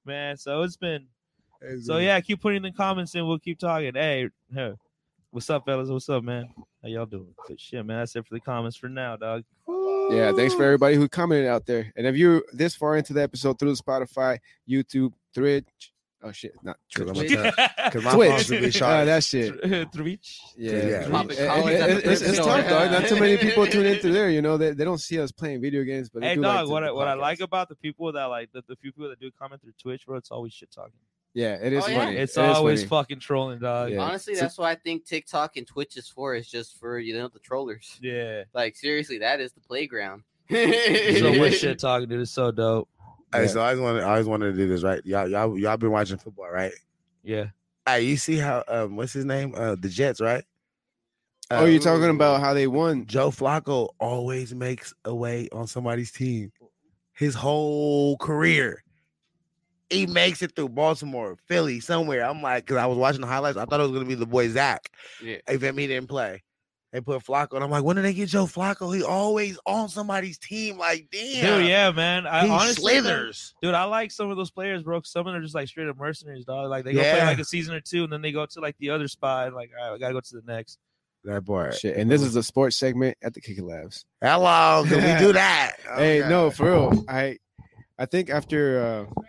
Man, 0.04 0.36
so 0.36 0.62
it's 0.62 0.76
been 0.76 1.06
so 1.82 1.98
yeah. 1.98 2.20
Keep 2.20 2.40
putting 2.40 2.62
the 2.62 2.72
comments 2.72 3.14
in. 3.14 3.26
we'll 3.26 3.38
keep 3.38 3.58
talking. 3.58 3.94
Hey, 3.94 4.28
hey, 4.52 4.74
what's 5.30 5.48
up, 5.50 5.64
fellas? 5.64 5.88
What's 5.88 6.08
up, 6.08 6.22
man? 6.24 6.52
How 6.82 6.88
y'all 6.88 7.06
doing? 7.06 7.34
Good 7.46 7.60
shit, 7.60 7.84
man. 7.86 7.98
That's 7.98 8.16
it 8.16 8.26
for 8.26 8.34
the 8.34 8.40
comments 8.40 8.76
for 8.76 8.88
now, 8.88 9.16
dog. 9.16 9.44
Yeah, 10.16 10.32
thanks 10.32 10.54
for 10.54 10.64
everybody 10.64 10.96
who 10.96 11.08
commented 11.08 11.48
out 11.48 11.66
there. 11.66 11.92
And 11.96 12.06
if 12.06 12.16
you're 12.16 12.42
this 12.52 12.74
far 12.74 12.96
into 12.96 13.12
the 13.12 13.22
episode 13.22 13.58
through 13.58 13.74
Spotify, 13.76 14.38
YouTube, 14.68 15.12
Twitch, 15.34 15.64
oh 16.22 16.30
shit, 16.32 16.52
not 16.62 16.76
Cause 16.94 17.10
Twitch, 17.10 17.32
gonna 17.34 17.52
tell- 17.56 17.90
cause 17.90 18.02
my 18.04 18.14
Twitch, 18.14 18.30
phone's 18.48 18.50
gonna 18.80 18.92
uh, 18.92 19.04
that 19.06 19.24
shit. 19.24 19.92
Twitch. 19.92 20.40
Yeah, 20.56 20.72
Yeah. 20.72 21.06
Dropping 21.08 21.30
It- 21.38 21.46
comments 21.46 21.70
it- 21.70 21.80
at 21.90 22.04
the 22.04 22.12
it's, 22.12 22.20
it's 22.22 22.38
tough, 22.38 22.68
dog. 22.68 22.90
Not 22.92 23.08
too 23.08 23.18
many 23.18 23.36
people 23.38 23.66
tune 23.66 23.86
in 23.86 23.98
through 23.98 24.12
there. 24.12 24.30
You 24.30 24.42
know, 24.42 24.56
they, 24.56 24.72
they 24.72 24.84
don't 24.84 24.98
see 25.00 25.18
us 25.20 25.32
playing 25.32 25.60
video 25.60 25.82
games, 25.84 26.10
but 26.10 26.20
they 26.22 26.28
Hey, 26.28 26.34
do 26.36 26.42
dog. 26.42 26.66
like 26.66 26.72
what 26.72 26.84
I, 26.84 26.92
what 26.92 27.08
I 27.08 27.14
like 27.14 27.40
about 27.40 27.68
the 27.68 27.74
people 27.76 28.12
that 28.12 28.24
like 28.26 28.50
the, 28.52 28.62
the 28.68 28.76
few 28.76 28.92
people 28.92 29.08
that 29.08 29.18
do 29.20 29.30
comment 29.38 29.62
through 29.62 29.72
Twitch, 29.82 30.06
bro, 30.06 30.16
it's 30.16 30.30
always 30.30 30.52
shit 30.52 30.70
talking. 30.70 30.92
Yeah, 31.34 31.54
it 31.54 31.72
is 31.72 31.84
Oh, 31.84 31.88
yeah. 31.88 31.98
funny. 31.98 32.16
It's 32.16 32.36
It 32.36 32.40
is 32.42 32.56
always 32.56 32.80
funny. 32.80 32.88
fucking 32.88 33.20
trolling, 33.20 33.58
dog. 33.58 33.90
Yeah. 33.90 33.96
Yeah. 33.96 34.02
Honestly, 34.02 34.34
So- 34.34 34.40
that's 34.42 34.58
what 34.58 34.66
I 34.68 34.74
think 34.74 35.04
TikTok 35.06 35.56
and 35.56 35.66
Twitch 35.66 35.96
is 35.96 36.08
for. 36.08 36.34
Is 36.34 36.48
just 36.48 36.78
for 36.78 36.98
you 36.98 37.14
know 37.14 37.28
the 37.28 37.38
trollers. 37.38 37.98
Yeah. 38.02 38.44
Like 38.54 38.76
seriously, 38.76 39.18
that 39.18 39.40
is 39.40 39.52
the 39.52 39.60
playground. 39.60 40.22
So 40.50 41.38
what 41.38 41.54
shit 41.54 41.78
talking, 41.78 42.08
dude? 42.08 42.20
It's 42.20 42.30
so 42.30 42.50
dope. 42.50 42.88
Hey, 43.32 43.42
Yeah. 43.42 43.46
so 43.48 43.60
I 43.60 43.68
always 43.68 43.80
wanted, 43.80 44.02
I 44.02 44.10
always 44.10 44.26
wanted 44.26 44.52
to 44.52 44.56
do 44.58 44.68
this, 44.68 44.82
right? 44.82 45.00
Y'all, 45.06 45.26
y'all, 45.28 45.58
y'all 45.58 45.76
been 45.78 45.90
watching 45.90 46.18
football, 46.18 46.50
right? 46.50 46.72
Yeah. 47.22 47.46
Hey, 47.86 48.02
you 48.02 48.16
see 48.18 48.36
how 48.36 48.62
um, 48.68 48.96
what's 48.96 49.12
his 49.14 49.24
name? 49.24 49.54
Uh, 49.56 49.74
the 49.78 49.88
Jets, 49.88 50.20
right? 50.20 50.44
Oh, 51.50 51.64
you're 51.66 51.80
talking 51.80 52.08
about 52.08 52.40
how 52.40 52.54
they 52.54 52.66
won? 52.66 53.04
Joe 53.06 53.30
Flacco 53.30 53.90
always 54.00 54.54
makes 54.54 54.94
a 55.04 55.14
way 55.14 55.48
on 55.52 55.66
somebody's 55.66 56.10
team. 56.10 56.50
His 57.14 57.34
whole 57.34 58.16
career, 58.16 58.81
he 59.92 60.06
makes 60.06 60.42
it 60.42 60.56
through 60.56 60.70
Baltimore, 60.70 61.36
Philly, 61.46 61.80
somewhere. 61.80 62.24
I'm 62.24 62.42
like, 62.42 62.64
because 62.66 62.78
I 62.78 62.86
was 62.86 62.98
watching 62.98 63.20
the 63.20 63.26
highlights, 63.26 63.56
I 63.56 63.64
thought 63.64 63.80
it 63.80 63.84
was 63.84 63.92
gonna 63.92 64.04
be 64.04 64.14
the 64.14 64.26
boy 64.26 64.48
Zach. 64.48 64.88
Yeah. 65.22 65.36
If 65.48 65.62
he 65.62 65.86
didn't 65.86 66.08
play, 66.08 66.42
they 66.92 67.00
put 67.00 67.22
Flacco, 67.24 67.54
and 67.54 67.64
I'm 67.64 67.70
like, 67.70 67.84
when 67.84 67.96
did 67.96 68.04
they 68.04 68.12
get 68.12 68.28
Joe 68.28 68.44
Flacco? 68.46 68.94
He 68.94 69.02
always 69.02 69.58
on 69.64 69.88
somebody's 69.88 70.36
team. 70.38 70.76
Like, 70.76 71.08
damn, 71.10 71.60
Dude, 71.60 71.68
yeah, 71.68 71.90
man. 71.90 72.26
I 72.26 72.44
he 72.46 72.50
honestly, 72.50 72.92
slithers. 72.98 73.54
dude, 73.62 73.74
I 73.74 73.84
like 73.84 74.10
some 74.10 74.30
of 74.30 74.36
those 74.36 74.50
players, 74.50 74.82
bro. 74.82 75.00
Some 75.02 75.20
of 75.20 75.26
them 75.32 75.36
are 75.36 75.42
just 75.42 75.54
like 75.54 75.68
straight 75.68 75.88
up 75.88 75.96
mercenaries, 75.96 76.44
dog. 76.44 76.68
Like 76.68 76.84
they 76.84 76.92
go 76.92 77.00
play 77.00 77.22
like 77.24 77.38
a 77.38 77.44
season 77.44 77.74
or 77.74 77.80
two, 77.80 78.04
and 78.04 78.12
then 78.12 78.20
they 78.22 78.32
go 78.32 78.44
to 78.44 78.60
like 78.60 78.76
the 78.78 78.90
other 78.90 79.08
spot, 79.08 79.46
and 79.46 79.56
like, 79.56 79.70
all 79.80 79.88
right, 79.90 79.94
I 79.94 79.98
gotta 79.98 80.14
go 80.14 80.20
to 80.20 80.34
the 80.40 80.42
next. 80.52 80.78
That 81.24 81.46
part. 81.46 81.74
Shit, 81.76 81.96
and 81.96 82.10
this 82.10 82.20
is 82.20 82.34
the 82.34 82.42
sports 82.42 82.76
segment 82.76 83.16
at 83.22 83.32
the 83.32 83.40
Kicker 83.40 83.62
Labs. 83.62 84.04
Hello, 84.20 84.84
can 84.88 84.96
we 84.96 85.24
do 85.24 85.32
that? 85.34 85.76
Hey, 85.96 86.18
no, 86.28 86.50
for 86.50 86.64
real. 86.70 87.04
I, 87.08 87.38
I 87.98 88.06
think 88.06 88.28
after. 88.28 89.06
uh 89.08 89.22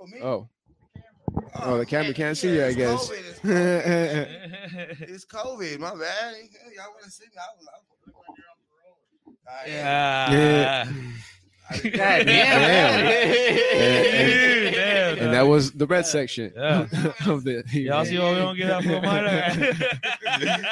Oh. 0.00 0.08
oh, 0.22 0.48
oh, 1.62 1.78
the 1.78 1.86
camera 1.86 2.14
can't 2.14 2.36
see 2.36 2.54
you, 2.54 2.64
I 2.64 2.72
guess. 2.72 3.08
COVID, 3.10 3.18
It's 3.28 3.40
COVID. 3.44 5.00
It's 5.10 5.24
COVID, 5.26 5.78
my 5.78 5.90
bad. 5.90 6.34
Y'all 6.74 6.90
want 6.92 7.04
to 7.04 7.10
see 7.10 7.24
me? 7.24 7.30
I 7.36 7.42
was, 7.56 7.66
I 7.68 7.72
was 8.10 8.38
Alright. 9.46 9.68
yeah. 9.68 10.84
God 11.82 11.92
Damn. 11.92 12.26
damn. 12.26 13.06
And- 13.06 14.74
Damn, 14.74 15.18
and 15.18 15.34
that 15.34 15.42
was 15.42 15.72
the 15.72 15.86
red 15.86 16.06
section 16.06 16.52
Yeah. 16.56 16.82
of 17.26 17.44
the. 17.44 17.62
Y'all 17.72 18.04
see 18.04 18.18
why 18.18 18.30
we 18.32 18.36
don't 18.38 18.56
get 18.56 18.70
out 18.70 18.82
for 18.82 19.00
mine? 19.00 20.66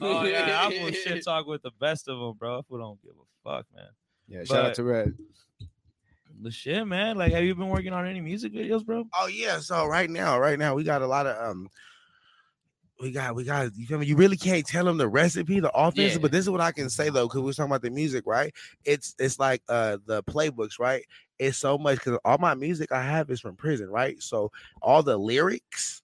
oh 0.00 0.24
yeah, 0.24 0.60
I 0.62 0.68
will 0.68 0.92
shit 0.92 1.24
talk 1.24 1.46
with 1.46 1.62
the 1.62 1.72
best 1.80 2.08
of 2.08 2.18
them, 2.18 2.34
bro. 2.38 2.62
We 2.68 2.78
don't 2.78 3.00
give 3.02 3.12
a 3.12 3.48
fuck, 3.48 3.66
man. 3.74 3.86
Yeah, 4.28 4.44
shout 4.44 4.66
out 4.66 4.74
to 4.74 4.84
Red. 4.84 5.14
The 6.42 6.50
shit, 6.50 6.86
man. 6.86 7.18
Like, 7.18 7.32
have 7.32 7.44
you 7.44 7.54
been 7.54 7.68
working 7.68 7.92
on 7.92 8.06
any 8.06 8.20
music 8.20 8.52
videos, 8.52 8.84
bro? 8.84 9.04
Oh 9.14 9.26
yeah. 9.26 9.58
So 9.58 9.86
right 9.86 10.08
now, 10.08 10.38
right 10.38 10.58
now, 10.58 10.74
we 10.74 10.84
got 10.84 11.02
a 11.02 11.06
lot 11.06 11.26
of 11.26 11.36
um. 11.50 11.68
we 13.00 13.12
got 13.12 13.34
we 13.34 13.44
got 13.44 13.74
you 13.76 13.86
feel 13.86 13.98
me? 13.98 14.06
You 14.06 14.16
really 14.16 14.36
can't 14.36 14.66
tell 14.66 14.84
them 14.84 14.98
the 14.98 15.08
recipe, 15.08 15.60
the 15.60 15.70
offense, 15.72 16.12
yeah. 16.14 16.18
but 16.18 16.32
this 16.32 16.44
is 16.44 16.50
what 16.50 16.60
I 16.60 16.72
can 16.72 16.90
say 16.90 17.10
though, 17.10 17.26
because 17.26 17.42
we 17.42 17.50
are 17.50 17.54
talking 17.54 17.70
about 17.70 17.82
the 17.82 17.90
music, 17.90 18.24
right? 18.26 18.54
It's 18.84 19.14
it's 19.18 19.38
like 19.38 19.62
uh 19.68 19.98
the 20.06 20.22
playbooks, 20.24 20.78
right? 20.78 21.04
It's 21.38 21.58
so 21.58 21.78
much 21.78 21.98
because 21.98 22.18
all 22.24 22.38
my 22.38 22.54
music 22.54 22.92
I 22.92 23.02
have 23.02 23.30
is 23.30 23.40
from 23.40 23.56
prison, 23.56 23.88
right? 23.88 24.22
So 24.22 24.50
all 24.82 25.02
the 25.02 25.16
lyrics 25.16 26.02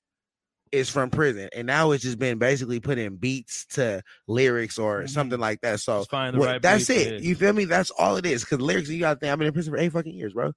is 0.73 0.89
from 0.89 1.11
prison, 1.11 1.49
and 1.55 1.67
now 1.67 1.93
it's 1.93 2.03
just 2.03 2.19
been 2.19 2.39
basically 2.39 2.81
putting 2.81 3.17
beats 3.17 3.67
to 3.67 4.03
lyrics 4.27 4.79
or 4.79 5.01
mm-hmm. 5.01 5.07
something 5.07 5.41
like 5.41 5.61
that. 5.61 5.81
So 5.81 6.05
what, 6.11 6.35
right 6.35 6.63
that's 6.63 6.91
it. 6.91 7.23
You 7.23 7.35
feel 7.35 7.53
me? 7.53 7.65
That's 7.65 7.91
all 7.91 8.17
it 8.17 8.27
is. 8.27 8.43
Because 8.43 8.61
lyrics, 8.61 8.89
you 8.89 9.01
gotta 9.01 9.19
think 9.19 9.33
I've 9.33 9.39
been 9.39 9.49
in 9.49 9.53
prison 9.53 9.73
for 9.73 9.79
eight 9.79 9.93
fucking 9.93 10.15
years, 10.15 10.33
bro 10.33 10.53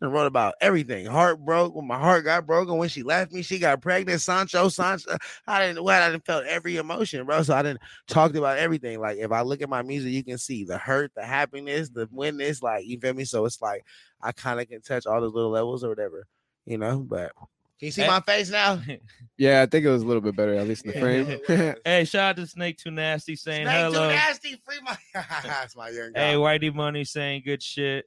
and 0.00 0.12
wrote 0.12 0.26
about 0.26 0.54
everything. 0.60 1.06
Heart 1.06 1.44
broke 1.44 1.74
when 1.74 1.86
my 1.86 1.98
heart 1.98 2.24
got 2.24 2.46
broken 2.46 2.76
when 2.76 2.88
she 2.88 3.02
left 3.02 3.32
me. 3.32 3.42
She 3.42 3.58
got 3.58 3.80
pregnant. 3.80 4.20
Sancho, 4.20 4.68
Sancho. 4.68 5.16
I 5.46 5.66
didn't. 5.66 5.84
Well, 5.84 6.02
I 6.02 6.10
didn't 6.10 6.26
felt 6.26 6.44
every 6.44 6.76
emotion, 6.76 7.24
bro. 7.24 7.42
So 7.42 7.54
I 7.54 7.62
didn't 7.62 7.80
talked 8.06 8.36
about 8.36 8.58
everything. 8.58 9.00
Like 9.00 9.18
if 9.18 9.32
I 9.32 9.42
look 9.42 9.62
at 9.62 9.68
my 9.68 9.82
music, 9.82 10.12
you 10.12 10.24
can 10.24 10.38
see 10.38 10.64
the 10.64 10.78
hurt, 10.78 11.12
the 11.14 11.24
happiness, 11.24 11.88
the 11.88 12.08
witness. 12.10 12.62
Like 12.62 12.86
you 12.86 12.98
feel 13.00 13.14
me. 13.14 13.24
So 13.24 13.44
it's 13.44 13.62
like 13.62 13.84
I 14.20 14.32
kind 14.32 14.60
of 14.60 14.68
can 14.68 14.82
touch 14.82 15.06
all 15.06 15.20
those 15.20 15.34
little 15.34 15.50
levels 15.50 15.82
or 15.82 15.88
whatever, 15.88 16.26
you 16.66 16.78
know. 16.78 16.98
But 16.98 17.32
can 17.78 17.86
you 17.86 17.92
see 17.92 18.02
hey. 18.02 18.08
my 18.08 18.20
face 18.20 18.50
now? 18.50 18.80
yeah, 19.36 19.60
I 19.60 19.66
think 19.66 19.84
it 19.84 19.90
was 19.90 20.02
a 20.02 20.06
little 20.06 20.22
bit 20.22 20.34
better, 20.34 20.54
at 20.54 20.66
least 20.66 20.86
in 20.86 20.92
the 20.92 21.00
frame. 21.00 21.76
hey, 21.84 22.04
shout 22.06 22.30
out 22.30 22.36
to 22.36 22.46
Snake 22.46 22.78
Too 22.78 22.90
Nasty 22.90 23.36
saying 23.36 23.66
Snake 23.66 23.76
hello. 23.76 24.08
Too 24.08 24.14
Nasty, 24.14 24.60
free 24.64 24.78
my. 24.82 24.96
That's 25.44 25.76
my 25.76 25.90
young 25.90 26.12
guy. 26.12 26.20
Hey, 26.20 26.34
Whitey 26.36 26.74
Money 26.74 27.04
saying 27.04 27.42
good 27.44 27.62
shit. 27.62 28.06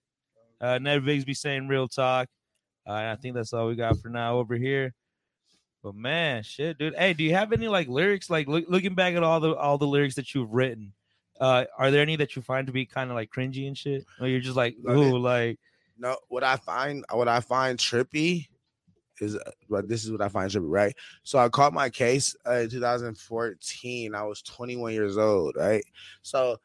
Uh, 0.60 0.80
Ned 0.80 1.04
Vigsby 1.04 1.38
saying 1.38 1.68
real 1.68 1.88
talk. 1.88 2.28
Uh, 2.88 2.94
I 2.94 3.18
think 3.22 3.36
that's 3.36 3.54
all 3.54 3.68
we 3.68 3.76
got 3.76 4.00
for 4.00 4.10
now 4.10 4.38
over 4.40 4.56
here. 4.56 4.94
But 5.84 5.96
man, 5.96 6.44
shit, 6.44 6.78
dude. 6.78 6.96
Hey, 6.96 7.14
do 7.14 7.24
you 7.24 7.36
have 7.36 7.54
any 7.54 7.68
like 7.68 7.88
lyrics? 7.88 8.30
Like 8.30 8.48
look, 8.48 8.66
looking 8.68 8.96
back 8.96 9.14
at 9.14 9.24
all 9.24 9.40
the 9.40 9.56
all 9.56 9.78
the 9.78 9.88
lyrics 9.88 10.16
that 10.16 10.34
you've 10.34 10.52
written, 10.52 10.94
uh, 11.40 11.66
are 11.78 11.92
there 11.92 12.02
any 12.02 12.16
that 12.18 12.36
you 12.36 12.42
find 12.42 12.68
to 12.68 12.74
be 12.74 12.86
kind 12.86 13.12
of 13.12 13.16
like 13.16 13.30
cringy 13.30 13.68
and 13.68 13.78
shit? 13.78 14.06
Or 14.20 14.28
you're 14.28 14.42
just 14.42 14.58
like, 14.58 14.76
ooh, 14.90 15.18
like 15.18 15.60
no. 15.98 16.18
What 16.28 16.44
I 16.44 16.58
find, 16.58 17.06
what 17.12 17.28
I 17.28 17.40
find 17.40 17.78
trippy 17.78 18.48
is, 19.22 19.36
uh, 19.36 19.52
but 19.70 19.88
this 19.88 20.06
is 20.06 20.12
what 20.12 20.22
I 20.22 20.30
find 20.30 20.50
trippy, 20.50 20.70
right? 20.70 20.96
So 21.24 21.40
I 21.40 21.50
caught 21.50 21.74
my 21.74 21.90
case 21.90 22.36
uh, 22.48 22.54
in 22.54 22.70
2014. 22.70 24.16
I 24.16 24.24
was 24.24 24.42
21 24.42 24.94
years 24.94 25.18
old, 25.18 25.56
right? 25.56 25.84
So 26.22 26.58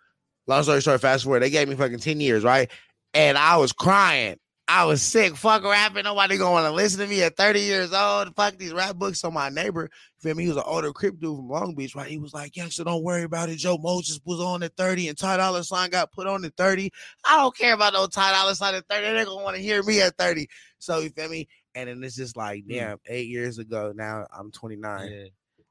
long 0.47 0.63
story 0.63 0.81
short, 0.81 1.01
fast 1.01 1.25
forward, 1.25 1.41
they 1.41 1.51
gave 1.51 1.69
me 1.69 1.75
fucking 1.75 1.99
10 2.01 2.21
years, 2.21 2.45
right? 2.45 2.71
and 3.15 3.39
I 3.39 3.57
was 3.57 3.73
crying. 3.73 4.37
I 4.67 4.87
was 4.87 5.03
sick. 5.03 5.37
Fuck 5.37 5.63
rapping. 5.63 6.05
Nobody 6.05 6.39
gonna 6.39 6.53
want 6.53 6.67
to 6.67 6.73
listen 6.73 7.01
to 7.01 7.07
me 7.07 7.23
at 7.23 7.37
30 7.37 7.61
years 7.61 7.93
old. 7.93 8.35
Fuck 8.35 8.57
these 8.57 8.73
rap 8.73 8.97
books. 8.97 9.21
So 9.21 9.31
my 9.31 9.51
neighbor, 9.51 9.91
feel 10.19 10.35
me, 10.35 10.45
he 10.45 10.49
was 10.49 10.57
an 10.57 10.63
older 10.67 10.91
crip 10.91 11.21
dude 11.21 11.37
from 11.37 11.51
Long 11.51 11.75
Beach, 11.75 11.95
right? 11.95 12.09
He 12.09 12.19
was 12.19 12.33
like, 12.33 12.57
"Yeah, 12.57 12.69
so 12.71 12.83
don't 12.83 13.03
worry 13.03 13.25
about 13.25 13.51
it. 13.51 13.57
Joe 13.59 13.77
Moses 13.77 14.21
was 14.25 14.41
on 14.41 14.63
at 14.63 14.75
30 14.77 15.09
and 15.09 15.19
Ty 15.19 15.37
Dolla 15.37 15.63
Sign 15.65 15.91
got 15.91 16.13
put 16.13 16.27
on 16.27 16.47
at 16.47 16.57
30. 16.57 16.91
I 17.27 17.37
don't 17.37 17.57
care 17.57 17.75
about 17.75 17.93
no 17.93 18.07
Ty 18.07 18.33
Dolla 18.33 18.55
Sign 18.55 18.75
at 18.75 18.89
30. 18.89 19.03
They're 19.03 19.25
gonna 19.27 19.45
want 19.45 19.57
to 19.57 19.63
hear 19.63 19.83
me 19.83 20.01
at 20.01 20.17
30. 20.17 20.49
So 20.79 20.99
you 20.99 21.11
feel 21.11 21.29
me? 21.29 21.47
And 21.75 21.89
then 21.89 22.03
it's 22.05 22.17
just 22.17 22.37
like, 22.37 22.65
hmm. 22.65 22.73
damn, 22.73 22.99
eight 23.07 23.29
years 23.29 23.59
ago, 23.59 23.93
now 23.95 24.27
I'm 24.37 24.51
29. 24.51 25.11
Yeah, 25.11 25.25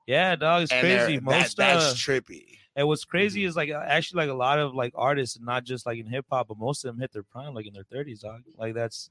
yeah 0.06 0.36
dog, 0.36 0.64
it's 0.64 0.72
and 0.72 0.82
crazy. 0.82 1.20
Most 1.20 1.58
that, 1.58 1.74
that's 1.76 1.92
uh, 1.92 1.96
trippy. 1.96 2.58
And 2.76 2.88
what's 2.88 3.06
crazy 3.06 3.42
mm-hmm. 3.42 3.50
is 3.50 3.56
like 3.56 3.70
actually 3.70 4.26
like 4.26 4.34
a 4.34 4.38
lot 4.38 4.60
of 4.60 4.74
like 4.74 4.94
artists, 4.96 5.40
not 5.40 5.64
just 5.64 5.86
like 5.86 6.00
in 6.00 6.08
hip 6.08 6.26
hop, 6.32 6.48
but 6.48 6.58
most 6.58 6.84
of 6.84 6.90
them 6.90 7.00
hit 7.00 7.14
their 7.14 7.24
prime 7.24 7.54
like 7.54 7.68
in 7.68 7.74
their 7.74 7.86
thirties, 7.92 8.22
dog. 8.22 8.42
Like 8.58 8.74
that's, 8.74 9.10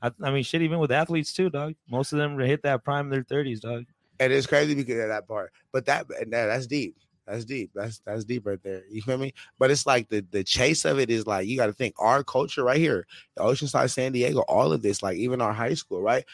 I, 0.00 0.12
I, 0.22 0.30
mean, 0.30 0.44
shit, 0.44 0.62
even 0.62 0.78
with 0.78 0.92
athletes 0.92 1.32
too, 1.32 1.50
dog. 1.50 1.74
Most 1.88 2.12
of 2.12 2.18
them 2.18 2.38
hit 2.38 2.62
that 2.62 2.84
prime 2.84 3.06
in 3.06 3.10
their 3.10 3.24
thirties, 3.24 3.60
dog. 3.60 3.84
And 4.20 4.32
it's 4.32 4.46
crazy 4.46 4.74
because 4.74 4.98
of 4.98 5.08
that 5.08 5.26
part, 5.26 5.52
but 5.72 5.86
that 5.86 6.06
and 6.20 6.32
that, 6.32 6.46
that's 6.46 6.66
deep. 6.66 6.96
That's 7.30 7.44
deep. 7.44 7.70
That's 7.74 8.00
that's 8.04 8.24
deep 8.24 8.44
right 8.44 8.62
there. 8.62 8.82
You 8.90 9.02
feel 9.02 9.18
me? 9.18 9.34
But 9.58 9.70
it's 9.70 9.86
like 9.86 10.08
the 10.08 10.24
the 10.30 10.42
chase 10.42 10.84
of 10.84 10.98
it 10.98 11.10
is 11.10 11.26
like 11.26 11.46
you 11.46 11.56
got 11.56 11.66
to 11.66 11.72
think 11.72 11.94
our 11.98 12.24
culture 12.24 12.64
right 12.64 12.78
here, 12.78 13.06
the 13.36 13.44
Oceanside, 13.44 13.90
San 13.90 14.12
Diego, 14.12 14.40
all 14.40 14.72
of 14.72 14.82
this, 14.82 15.02
like 15.02 15.16
even 15.16 15.40
our 15.40 15.52
high 15.52 15.74
school, 15.74 16.02
right? 16.02 16.24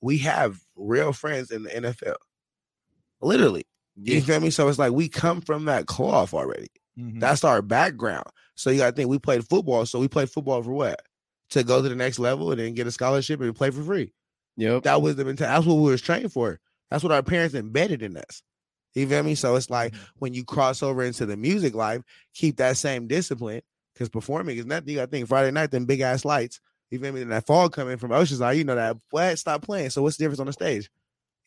We 0.00 0.18
have 0.18 0.60
real 0.76 1.12
friends 1.12 1.50
in 1.50 1.64
the 1.64 1.70
NFL, 1.70 2.14
literally. 3.20 3.64
You 3.96 4.20
feel 4.20 4.40
me? 4.40 4.50
So 4.50 4.68
it's 4.68 4.78
like 4.78 4.92
we 4.92 5.08
come 5.08 5.40
from 5.40 5.64
that 5.64 5.86
cloth 5.86 6.34
already. 6.34 6.68
Mm-hmm. 6.98 7.18
That's 7.18 7.44
our 7.44 7.62
background. 7.62 8.26
So 8.54 8.70
you 8.70 8.78
got 8.78 8.90
to 8.90 8.96
think 8.96 9.08
we 9.08 9.18
played 9.18 9.46
football. 9.48 9.86
So 9.86 9.98
we 9.98 10.08
played 10.08 10.30
football 10.30 10.62
for 10.62 10.72
what? 10.72 11.00
To 11.50 11.64
go 11.64 11.82
to 11.82 11.88
the 11.88 11.96
next 11.96 12.18
level 12.18 12.50
and 12.50 12.60
then 12.60 12.74
get 12.74 12.86
a 12.86 12.92
scholarship 12.92 13.40
and 13.40 13.54
play 13.54 13.70
for 13.70 13.82
free. 13.82 14.12
Yep. 14.56 14.84
That 14.84 15.02
was 15.02 15.16
the 15.16 15.24
mentality. 15.24 15.54
That's 15.54 15.66
what 15.66 15.82
we 15.82 15.90
were 15.90 15.98
trained 15.98 16.32
for. 16.32 16.60
That's 16.90 17.02
what 17.02 17.12
our 17.12 17.22
parents 17.22 17.54
embedded 17.54 18.02
in 18.02 18.16
us. 18.16 18.42
You 18.94 19.08
feel 19.08 19.22
me? 19.22 19.34
So 19.34 19.56
it's 19.56 19.70
like 19.70 19.92
mm-hmm. 19.92 20.04
when 20.18 20.34
you 20.34 20.44
cross 20.44 20.82
over 20.82 21.02
into 21.02 21.26
the 21.26 21.36
music 21.36 21.74
life, 21.74 22.02
keep 22.32 22.56
that 22.58 22.76
same 22.76 23.06
discipline 23.06 23.62
because 23.92 24.08
performing 24.08 24.56
is 24.56 24.66
nothing. 24.66 24.90
You 24.90 24.96
got 24.96 25.06
to 25.06 25.10
think 25.10 25.28
Friday 25.28 25.50
night, 25.50 25.70
then 25.70 25.84
big 25.84 26.00
ass 26.00 26.24
lights. 26.24 26.60
You 26.90 27.00
feel 27.00 27.12
me? 27.12 27.22
And 27.22 27.32
that 27.32 27.46
fall 27.46 27.68
coming 27.68 27.96
from 27.96 28.10
Oceanside, 28.10 28.56
you 28.56 28.64
know 28.64 28.76
that 28.76 28.96
what? 29.10 29.38
Stop 29.38 29.62
playing. 29.62 29.90
So 29.90 30.02
what's 30.02 30.16
the 30.16 30.24
difference 30.24 30.40
on 30.40 30.46
the 30.46 30.52
stage? 30.52 30.90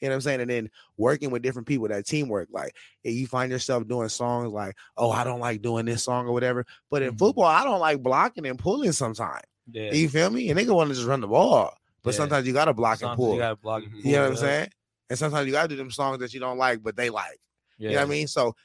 You 0.01 0.09
know 0.09 0.11
what 0.11 0.15
I'm 0.15 0.21
saying? 0.21 0.41
And 0.41 0.49
then 0.49 0.69
working 0.97 1.31
with 1.31 1.41
different 1.41 1.67
people, 1.67 1.87
that 1.87 2.05
teamwork. 2.05 2.49
Like 2.51 2.75
you 3.03 3.25
find 3.27 3.51
yourself 3.51 3.87
doing 3.87 4.09
songs 4.09 4.51
like, 4.51 4.75
oh, 4.95 5.11
I 5.11 5.23
don't 5.23 5.39
like 5.39 5.61
doing 5.61 5.85
this 5.85 6.03
song 6.03 6.27
or 6.27 6.33
whatever. 6.33 6.65
But 6.91 7.01
in 7.01 7.09
mm-hmm. 7.09 7.17
football, 7.17 7.45
I 7.45 7.63
don't 7.63 7.79
like 7.79 8.03
blocking 8.03 8.45
and 8.45 8.59
pulling 8.59 8.91
sometimes. 8.91 9.43
Yeah. 9.71 9.93
You 9.93 10.09
feel 10.09 10.29
me? 10.29 10.49
And 10.49 10.59
they 10.59 10.65
want 10.65 10.89
to 10.89 10.95
just 10.95 11.07
run 11.07 11.21
the 11.21 11.27
ball. 11.27 11.73
But 12.03 12.13
yeah. 12.13 12.17
sometimes 12.17 12.47
you 12.47 12.53
gotta 12.53 12.73
block 12.73 12.99
sometimes 12.99 13.19
and 13.19 13.25
pull. 13.25 13.33
You 13.33 13.39
gotta 13.39 13.55
block 13.55 13.83
and 13.83 13.91
pull. 13.91 14.01
You 14.01 14.11
know 14.13 14.21
what 14.23 14.31
I'm 14.31 14.37
saying? 14.37 14.69
And 15.09 15.17
sometimes 15.17 15.45
you 15.47 15.53
gotta 15.53 15.67
do 15.67 15.75
them 15.75 15.91
songs 15.91 16.19
that 16.19 16.33
you 16.33 16.39
don't 16.39 16.57
like, 16.57 16.83
but 16.83 16.95
they 16.95 17.09
like. 17.09 17.39
Yeah. 17.77 17.89
You 17.89 17.95
know 17.95 18.01
what 18.01 18.07
I 18.07 18.11
mean? 18.11 18.27
So 18.27 18.55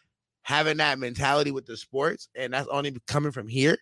having 0.42 0.78
that 0.78 0.98
mentality 0.98 1.50
with 1.50 1.66
the 1.66 1.76
sports, 1.76 2.28
and 2.34 2.52
that's 2.52 2.68
only 2.68 2.96
coming 3.06 3.32
from 3.32 3.48
here. 3.48 3.78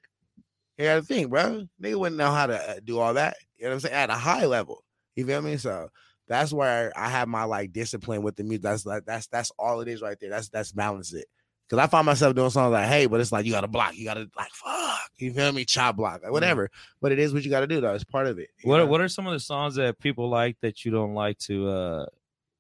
You 0.79 0.87
gotta 0.87 1.03
think, 1.03 1.31
bro. 1.31 1.67
Nigga 1.83 1.97
wouldn't 1.97 2.19
know 2.19 2.31
how 2.31 2.47
to 2.47 2.57
uh, 2.57 2.81
do 2.85 2.99
all 2.99 3.15
that. 3.15 3.37
You 3.57 3.65
know 3.65 3.71
what 3.71 3.75
I'm 3.75 3.81
saying? 3.81 3.95
At 3.95 4.11
a 4.11 4.15
high 4.15 4.47
level. 4.47 4.85
You 5.15 5.27
feel 5.27 5.43
me? 5.43 5.57
So 5.57 5.91
that's 6.29 6.53
where 6.53 6.93
I 6.97 7.09
have 7.09 7.29
my 7.29 7.45
like 7.45 7.73
discipline 7.73 8.23
with 8.23 8.37
the 8.37 8.45
music. 8.45 8.63
That's 8.63 8.87
like 8.87 9.05
that's 9.05 9.27
that's 9.27 9.51
all 9.59 9.81
it 9.81 9.89
is 9.89 10.01
right 10.01 10.17
there. 10.21 10.31
That's 10.31 10.49
that's 10.49 10.73
balance 10.73 11.13
it. 11.13 11.27
Cause 11.69 11.79
I 11.79 11.87
find 11.87 12.05
myself 12.05 12.35
doing 12.35 12.51
songs 12.51 12.73
like, 12.73 12.89
hey, 12.89 13.07
but 13.07 13.21
it's 13.21 13.31
like 13.31 13.47
you 13.47 13.53
gotta 13.53 13.69
block, 13.69 13.97
you 13.97 14.05
gotta 14.05 14.29
like 14.37 14.51
fuck, 14.51 15.11
you 15.19 15.33
feel 15.33 15.53
me? 15.53 15.65
Chop 15.65 15.97
block, 15.97 16.23
like, 16.23 16.33
whatever. 16.33 16.65
Mm-hmm. 16.65 16.97
But 17.01 17.13
it 17.13 17.21
is 17.21 17.33
what 17.33 17.45
you 17.45 17.51
gotta 17.51 17.69
do 17.69 17.81
though. 17.81 17.95
It's 17.95 18.03
part 18.03 18.27
of 18.27 18.39
it. 18.41 18.49
What 18.65 18.79
know? 18.79 18.87
what 18.87 19.01
are 19.01 19.09
some 19.09 19.27
of 19.27 19.33
the 19.33 19.41
songs 19.41 19.77
that 19.77 19.99
people 20.01 20.29
like 20.29 20.57
that 20.63 20.85
you 20.85 20.91
don't 20.91 21.15
like 21.15 21.39
to 21.39 21.69
uh 21.69 22.07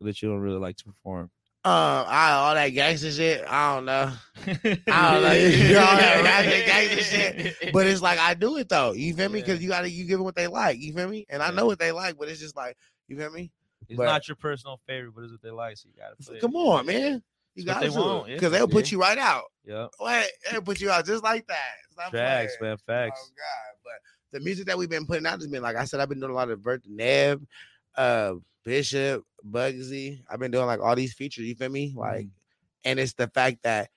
that 0.01 0.23
you 0.23 0.29
don't 0.29 0.41
really 0.41 0.59
like 0.59 0.77
to 0.77 0.85
perform? 0.85 1.31
Um, 1.63 1.73
I, 2.09 2.33
all 2.33 2.55
that 2.55 2.69
gangster 2.69 3.11
shit. 3.11 3.45
I 3.47 3.75
don't 3.75 3.85
know. 3.85 4.13
I 4.91 5.13
don't 5.13 5.23
know. 5.23 5.33
You 5.33 5.75
know 5.75 5.81
all 5.87 5.97
that 5.97 6.23
rapping 6.25 6.67
gangster 6.67 7.03
shit. 7.03 7.73
But 7.73 7.87
it's 7.87 8.01
like 8.01 8.19
I 8.19 8.33
do 8.33 8.57
it 8.57 8.71
though. 8.71 8.93
You 8.93 9.15
feel 9.15 9.29
me? 9.29 9.41
Because 9.41 9.61
yeah. 9.61 9.65
you 9.65 9.69
gotta 9.69 9.91
you 9.91 10.07
give 10.07 10.19
them 10.19 10.25
what 10.25 10.37
they 10.37 10.47
like. 10.47 10.81
You 10.81 10.95
feel 10.95 11.09
me? 11.09 11.27
And 11.29 11.43
I 11.43 11.51
know 11.51 11.67
what 11.67 11.79
they 11.79 11.93
like, 11.93 12.17
but 12.19 12.29
it's 12.29 12.41
just 12.41 12.57
like 12.57 12.79
you 13.09 13.19
feel 13.19 13.31
me. 13.31 13.51
It's 13.89 13.97
but, 13.99 14.05
not 14.05 14.27
your 14.27 14.37
personal 14.37 14.81
favorite, 14.87 15.13
but 15.15 15.25
it's 15.25 15.33
what 15.33 15.43
they 15.43 15.51
like, 15.51 15.77
so 15.77 15.89
you 15.89 16.01
gotta 16.01 16.41
Come 16.41 16.57
on, 16.57 16.87
man. 16.87 17.23
You 17.55 17.65
got 17.65 17.81
to 17.81 17.89
because 18.27 18.43
yeah, 18.43 18.49
they'll 18.49 18.69
put 18.69 18.91
you 18.91 19.01
right 19.01 19.19
out. 19.19 19.45
Yeah, 19.65 19.89
they'll 20.51 20.63
put 20.63 20.81
you 20.81 20.91
out 20.91 21.05
just 21.05 21.23
like 21.23 21.47
that. 21.49 21.75
Stop 21.91 22.13
facts, 22.13 22.57
playing. 22.57 22.71
man, 22.71 22.79
facts. 22.87 23.21
Oh 23.23 23.29
God, 23.37 23.79
but 23.85 24.39
the 24.39 24.45
music 24.45 24.67
that 24.67 24.79
we've 24.79 24.89
been 24.89 25.05
putting 25.05 25.27
out 25.27 25.41
has 25.41 25.47
been 25.49 25.63
like 25.63 25.77
I 25.77 25.85
said, 25.85 26.01
I've 26.01 26.09
been 26.09 26.21
doing 26.21 26.33
a 26.33 26.35
lot 26.35 26.51
of 26.51 26.61
Vert 26.61 26.83
Neb, 26.87 27.45
uh, 27.97 28.35
Bishop, 28.65 29.25
Bugsy. 29.49 30.21
I've 30.31 30.41
been 30.41 30.51
doing 30.51 30.67
like 30.67 30.81
all 30.81 30.97
these 30.97 31.15
features. 31.15 31.47
You 31.47 31.55
feel 31.55 31.71
me? 31.71 31.93
Like, 31.97 32.27
mm. 32.27 32.31
and 32.85 32.99
it's 32.99 33.15
the 33.15 33.29
fact 33.29 33.63
that 33.63 33.91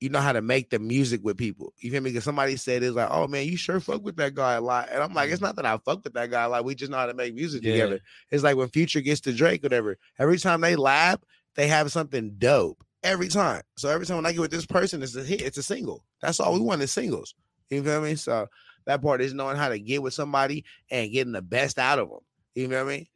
you 0.00 0.10
know 0.10 0.20
how 0.20 0.32
to 0.32 0.42
make 0.42 0.70
the 0.70 0.78
music 0.78 1.20
with 1.24 1.38
people. 1.38 1.72
You 1.78 1.90
feel 1.90 2.02
me? 2.02 2.10
Because 2.10 2.24
somebody 2.24 2.56
said 2.56 2.82
it's 2.82 2.94
like, 2.94 3.08
oh 3.10 3.26
man, 3.26 3.46
you 3.46 3.56
sure 3.56 3.80
fuck 3.80 4.02
with 4.02 4.16
that 4.16 4.34
guy 4.34 4.54
a 4.54 4.60
lot. 4.60 4.88
And 4.90 5.02
I'm 5.02 5.14
like, 5.14 5.30
it's 5.30 5.36
mm-hmm. 5.36 5.46
not 5.46 5.56
that 5.56 5.66
I 5.66 5.78
fuck 5.78 6.04
with 6.04 6.12
that 6.14 6.30
guy. 6.30 6.44
Like, 6.46 6.64
we 6.64 6.74
just 6.74 6.90
know 6.90 6.98
how 6.98 7.06
to 7.06 7.14
make 7.14 7.34
music 7.34 7.62
yeah. 7.62 7.72
together. 7.72 8.00
It's 8.30 8.44
like 8.44 8.56
when 8.56 8.68
Future 8.68 9.00
gets 9.00 9.20
to 9.22 9.32
Drake, 9.32 9.62
whatever. 9.62 9.96
Every 10.18 10.38
time 10.38 10.60
they 10.60 10.76
lab, 10.76 11.22
they 11.54 11.66
have 11.68 11.90
something 11.92 12.34
dope. 12.38 12.84
Every 13.02 13.28
time. 13.28 13.62
So 13.76 13.88
every 13.88 14.04
time 14.04 14.16
when 14.16 14.26
I 14.26 14.32
get 14.32 14.40
with 14.40 14.50
this 14.50 14.66
person, 14.66 15.02
it's 15.02 15.16
a 15.16 15.22
hit, 15.22 15.40
it's 15.40 15.58
a 15.58 15.62
single. 15.62 16.04
That's 16.20 16.40
all 16.40 16.52
we 16.54 16.60
want 16.60 16.82
is 16.82 16.90
singles. 16.90 17.34
You 17.70 17.82
feel 17.82 18.02
me? 18.02 18.16
So 18.16 18.48
that 18.84 19.00
part 19.00 19.20
is 19.20 19.32
knowing 19.32 19.56
how 19.56 19.68
to 19.68 19.78
get 19.78 20.02
with 20.02 20.14
somebody 20.14 20.64
and 20.90 21.12
getting 21.12 21.32
the 21.32 21.42
best 21.42 21.78
out 21.78 21.98
of 21.98 22.08
them. 22.08 22.18
You 22.54 22.68
feel 22.68 22.84
me? 22.84 23.08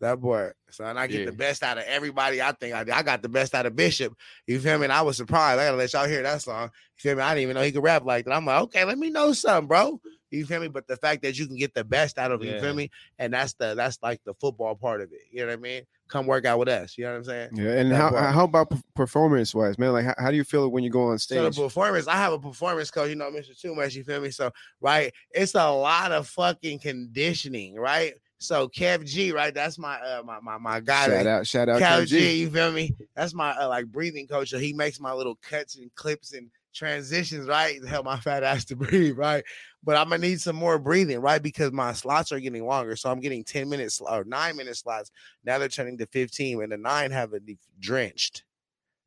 That 0.00 0.20
boy, 0.20 0.50
son, 0.70 0.98
I 0.98 1.06
get 1.06 1.20
yeah. 1.20 1.26
the 1.26 1.32
best 1.32 1.62
out 1.62 1.78
of 1.78 1.84
everybody. 1.86 2.42
I 2.42 2.52
think 2.52 2.74
I, 2.74 2.80
I 2.80 3.02
got 3.02 3.22
the 3.22 3.28
best 3.28 3.54
out 3.54 3.64
of 3.64 3.76
Bishop. 3.76 4.14
You 4.46 4.58
feel 4.58 4.76
me? 4.78 4.84
And 4.84 4.92
I 4.92 5.02
was 5.02 5.16
surprised. 5.16 5.60
I 5.60 5.66
gotta 5.66 5.76
let 5.76 5.92
y'all 5.92 6.08
hear 6.08 6.22
that 6.22 6.42
song. 6.42 6.64
You 6.64 7.00
feel 7.00 7.16
me? 7.16 7.22
I 7.22 7.30
didn't 7.34 7.44
even 7.44 7.54
know 7.54 7.62
he 7.62 7.72
could 7.72 7.82
rap 7.82 8.04
like 8.04 8.24
that. 8.24 8.34
I'm 8.34 8.44
like, 8.44 8.62
okay, 8.64 8.84
let 8.84 8.98
me 8.98 9.10
know 9.10 9.32
something, 9.32 9.68
bro. 9.68 10.00
You 10.30 10.46
feel 10.46 10.60
me? 10.60 10.68
But 10.68 10.86
the 10.86 10.96
fact 10.96 11.22
that 11.22 11.38
you 11.38 11.46
can 11.46 11.56
get 11.56 11.74
the 11.74 11.84
best 11.84 12.18
out 12.18 12.32
of 12.32 12.42
it, 12.42 12.46
yeah. 12.46 12.54
you 12.54 12.60
feel 12.60 12.74
me? 12.74 12.90
And 13.18 13.32
that's 13.32 13.54
the 13.54 13.74
that's 13.74 13.98
like 14.02 14.20
the 14.24 14.34
football 14.34 14.74
part 14.74 15.00
of 15.00 15.12
it. 15.12 15.20
You 15.30 15.40
know 15.40 15.46
what 15.46 15.52
I 15.52 15.56
mean? 15.56 15.82
Come 16.08 16.26
work 16.26 16.44
out 16.44 16.58
with 16.58 16.68
us. 16.68 16.98
You 16.98 17.04
know 17.04 17.12
what 17.12 17.18
I'm 17.18 17.24
saying? 17.24 17.50
Yeah. 17.54 17.70
And 17.70 17.92
how 17.92 18.14
how 18.14 18.44
about 18.44 18.72
performance 18.94 19.54
wise, 19.54 19.78
man? 19.78 19.92
Like 19.92 20.04
how, 20.06 20.14
how, 20.18 20.30
do 20.30 20.36
you 20.36 20.44
feel 20.44 20.68
when 20.68 20.84
you 20.84 20.90
go 20.90 21.08
on 21.08 21.18
stage? 21.18 21.38
So 21.38 21.50
the 21.50 21.62
performance, 21.62 22.08
I 22.08 22.16
have 22.16 22.32
a 22.32 22.38
performance 22.38 22.90
coach. 22.90 23.08
You 23.08 23.16
know, 23.16 23.30
Mr. 23.30 23.58
Too 23.58 23.74
Much. 23.74 23.94
You 23.94 24.04
feel 24.04 24.20
me? 24.20 24.30
So 24.30 24.50
right, 24.80 25.12
it's 25.30 25.54
a 25.54 25.70
lot 25.70 26.12
of 26.12 26.28
fucking 26.28 26.80
conditioning, 26.80 27.76
right? 27.76 28.14
So 28.44 28.68
Kev 28.68 29.04
G, 29.06 29.32
right? 29.32 29.54
That's 29.54 29.78
my 29.78 29.94
uh 30.00 30.22
my 30.24 30.38
my, 30.40 30.58
my 30.58 30.80
guy. 30.80 31.06
Shout 31.06 31.10
that- 31.10 31.26
out, 31.26 31.46
shout 31.46 31.68
out, 31.68 31.80
Kev 31.80 32.02
Kev 32.02 32.06
G, 32.06 32.18
G. 32.18 32.40
you 32.40 32.50
feel 32.50 32.70
me? 32.72 32.94
That's 33.16 33.34
my 33.34 33.50
uh, 33.52 33.68
like 33.68 33.86
breathing 33.86 34.26
coach. 34.26 34.50
So 34.50 34.58
he 34.58 34.72
makes 34.72 35.00
my 35.00 35.12
little 35.12 35.36
cuts 35.36 35.76
and 35.76 35.92
clips 35.94 36.32
and 36.32 36.50
transitions, 36.74 37.46
right? 37.46 37.80
To 37.80 37.88
help 37.88 38.04
my 38.04 38.18
fat 38.18 38.42
ass 38.42 38.64
to 38.66 38.76
breathe, 38.76 39.16
right? 39.16 39.44
But 39.82 39.96
I'm 39.96 40.08
gonna 40.08 40.18
need 40.18 40.40
some 40.40 40.56
more 40.56 40.78
breathing, 40.78 41.20
right? 41.20 41.42
Because 41.42 41.72
my 41.72 41.92
slots 41.92 42.32
are 42.32 42.40
getting 42.40 42.66
longer. 42.66 42.96
So 42.96 43.10
I'm 43.10 43.20
getting 43.20 43.44
10 43.44 43.68
minutes 43.68 44.00
or 44.00 44.24
nine 44.24 44.56
minute 44.56 44.76
slots. 44.76 45.10
Now 45.44 45.58
they're 45.58 45.68
turning 45.68 45.96
to 45.98 46.06
15, 46.06 46.62
and 46.62 46.72
the 46.72 46.76
nine 46.76 47.10
have 47.12 47.32
it 47.32 47.42
drenched. 47.80 48.44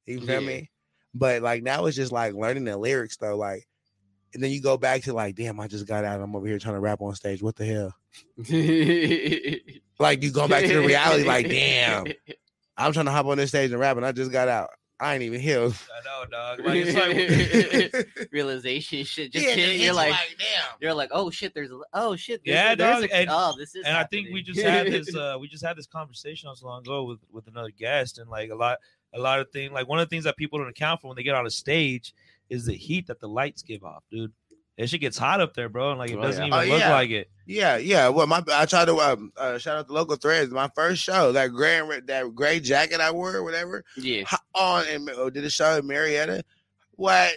You 0.06 0.20
feel 0.22 0.42
Yeah. 0.42 0.48
me? 0.48 0.72
But 1.14 1.42
like 1.42 1.62
now 1.64 1.86
it's 1.86 1.96
just 1.96 2.12
like 2.12 2.34
learning 2.34 2.66
the 2.66 2.78
lyrics 2.78 3.18
though, 3.18 3.36
like 3.38 3.68
and 4.34 4.44
then 4.44 4.52
you 4.52 4.62
go 4.62 4.78
back 4.78 5.02
to 5.04 5.14
like, 5.14 5.36
damn, 5.36 5.60
I 5.60 5.68
just 5.68 5.88
got 5.88 6.04
out. 6.04 6.22
I'm 6.22 6.36
over 6.36 6.46
here 6.46 6.60
trying 6.60 6.76
to 6.76 6.82
rap 6.82 7.02
on 7.02 7.16
stage. 7.16 7.42
What 7.42 7.56
the 7.56 7.66
hell? 7.66 7.94
Like 10.00 10.22
you 10.22 10.30
go 10.32 10.48
back 10.48 10.64
to 10.66 10.74
the 10.74 10.82
reality, 10.88 11.24
like, 11.24 11.50
damn, 11.50 12.06
I'm 12.78 12.94
trying 12.94 13.06
to 13.08 13.12
hop 13.12 13.26
on 13.26 13.38
this 13.38 13.50
stage 13.50 13.72
and 13.72 13.80
rap, 13.80 13.98
and 13.98 14.06
I 14.06 14.12
just 14.12 14.32
got 14.32 14.48
out. 14.48 14.70
I 15.00 15.14
ain't 15.16 15.24
even 15.24 15.40
here. 15.40 15.60
I 15.62 15.66
know, 16.06 16.26
dog. 16.30 16.60
Like, 16.64 16.84
it's 16.86 17.96
like, 18.16 18.28
Realization 18.32 19.04
shit 19.06 19.32
just 19.32 19.46
Yeah, 19.46 19.54
hit. 19.56 19.80
You're 19.80 19.94
like, 19.94 20.14
damn. 20.38 20.66
you're 20.82 20.94
like, 20.94 21.10
oh 21.12 21.30
shit, 21.32 21.54
there's 21.56 21.72
a, 21.72 21.80
oh 21.94 22.16
shit, 22.16 22.42
there's 22.46 22.56
Yeah, 22.56 22.76
there's 22.76 23.02
dog, 23.02 23.10
a, 23.10 23.16
and- 23.16 23.30
oh, 23.32 23.54
this 23.58 23.74
is. 23.76 23.86
and 23.86 23.98
I 23.98 24.04
think 24.06 24.30
we 24.32 24.42
just 24.44 24.60
had 24.62 24.88
this 24.88 25.16
uh 25.16 25.38
we 25.40 25.48
just 25.48 25.64
had 25.66 25.76
this 25.78 25.88
conversation 25.88 26.48
not 26.48 26.58
so 26.60 26.68
long 26.68 26.82
ago 26.82 27.04
with 27.06 27.20
with 27.32 27.48
another 27.48 27.72
guest 27.72 28.18
and 28.20 28.30
like 28.30 28.50
a 28.52 28.56
lot 28.56 28.78
a 29.14 29.20
lot 29.20 29.40
of 29.40 29.50
things 29.52 29.72
like 29.72 29.88
one 29.88 29.98
of 30.00 30.06
the 30.08 30.10
things 30.10 30.24
that 30.26 30.36
people 30.38 30.60
don't 30.60 30.68
account 30.70 31.02
for 31.02 31.08
when 31.08 31.16
they 31.16 31.24
get 31.24 31.34
on 31.36 31.46
a 31.48 31.52
stage 31.52 32.14
is 32.50 32.66
the 32.66 32.74
heat 32.76 33.08
that 33.08 33.20
the 33.20 33.28
lights 33.30 33.62
give 33.64 33.84
off, 33.84 34.04
dude. 34.12 34.32
That 34.78 34.88
shit 34.90 35.02
gets 35.02 35.18
hot 35.18 35.42
up 35.42 35.56
there, 35.56 35.70
bro, 35.70 35.90
and 35.90 36.00
like 36.00 36.12
it 36.12 36.18
Oh, 36.18 36.22
doesn't 36.22 36.46
yeah. 36.46 36.48
even 36.62 36.70
Oh, 36.70 36.74
look 36.74 36.82
yeah. 36.82 36.92
like 36.92 37.10
it. 37.10 37.30
Yeah, 37.48 37.78
yeah. 37.78 38.10
Well, 38.10 38.28
my 38.28 38.44
I 38.52 38.66
tried 38.68 38.86
to 38.86 38.98
um, 39.00 39.32
uh, 39.36 39.58
shout 39.58 39.78
out 39.78 39.88
the 39.88 39.94
local 39.94 40.18
threads. 40.18 40.52
My 40.52 40.70
first 40.76 41.02
show, 41.02 41.32
that 41.32 41.48
gray 41.48 41.82
that 42.06 42.36
gray 42.36 42.60
jacket 42.60 43.02
I 43.02 43.10
wore, 43.12 43.36
or 43.36 43.44
whatever, 43.44 43.84
yeah. 43.96 44.24
on 44.54 44.86
and 44.88 45.10
oh, 45.16 45.30
did 45.32 45.44
a 45.46 45.50
show 45.50 45.78
in 45.78 45.86
Murrieta. 45.88 46.44
What 46.92 47.34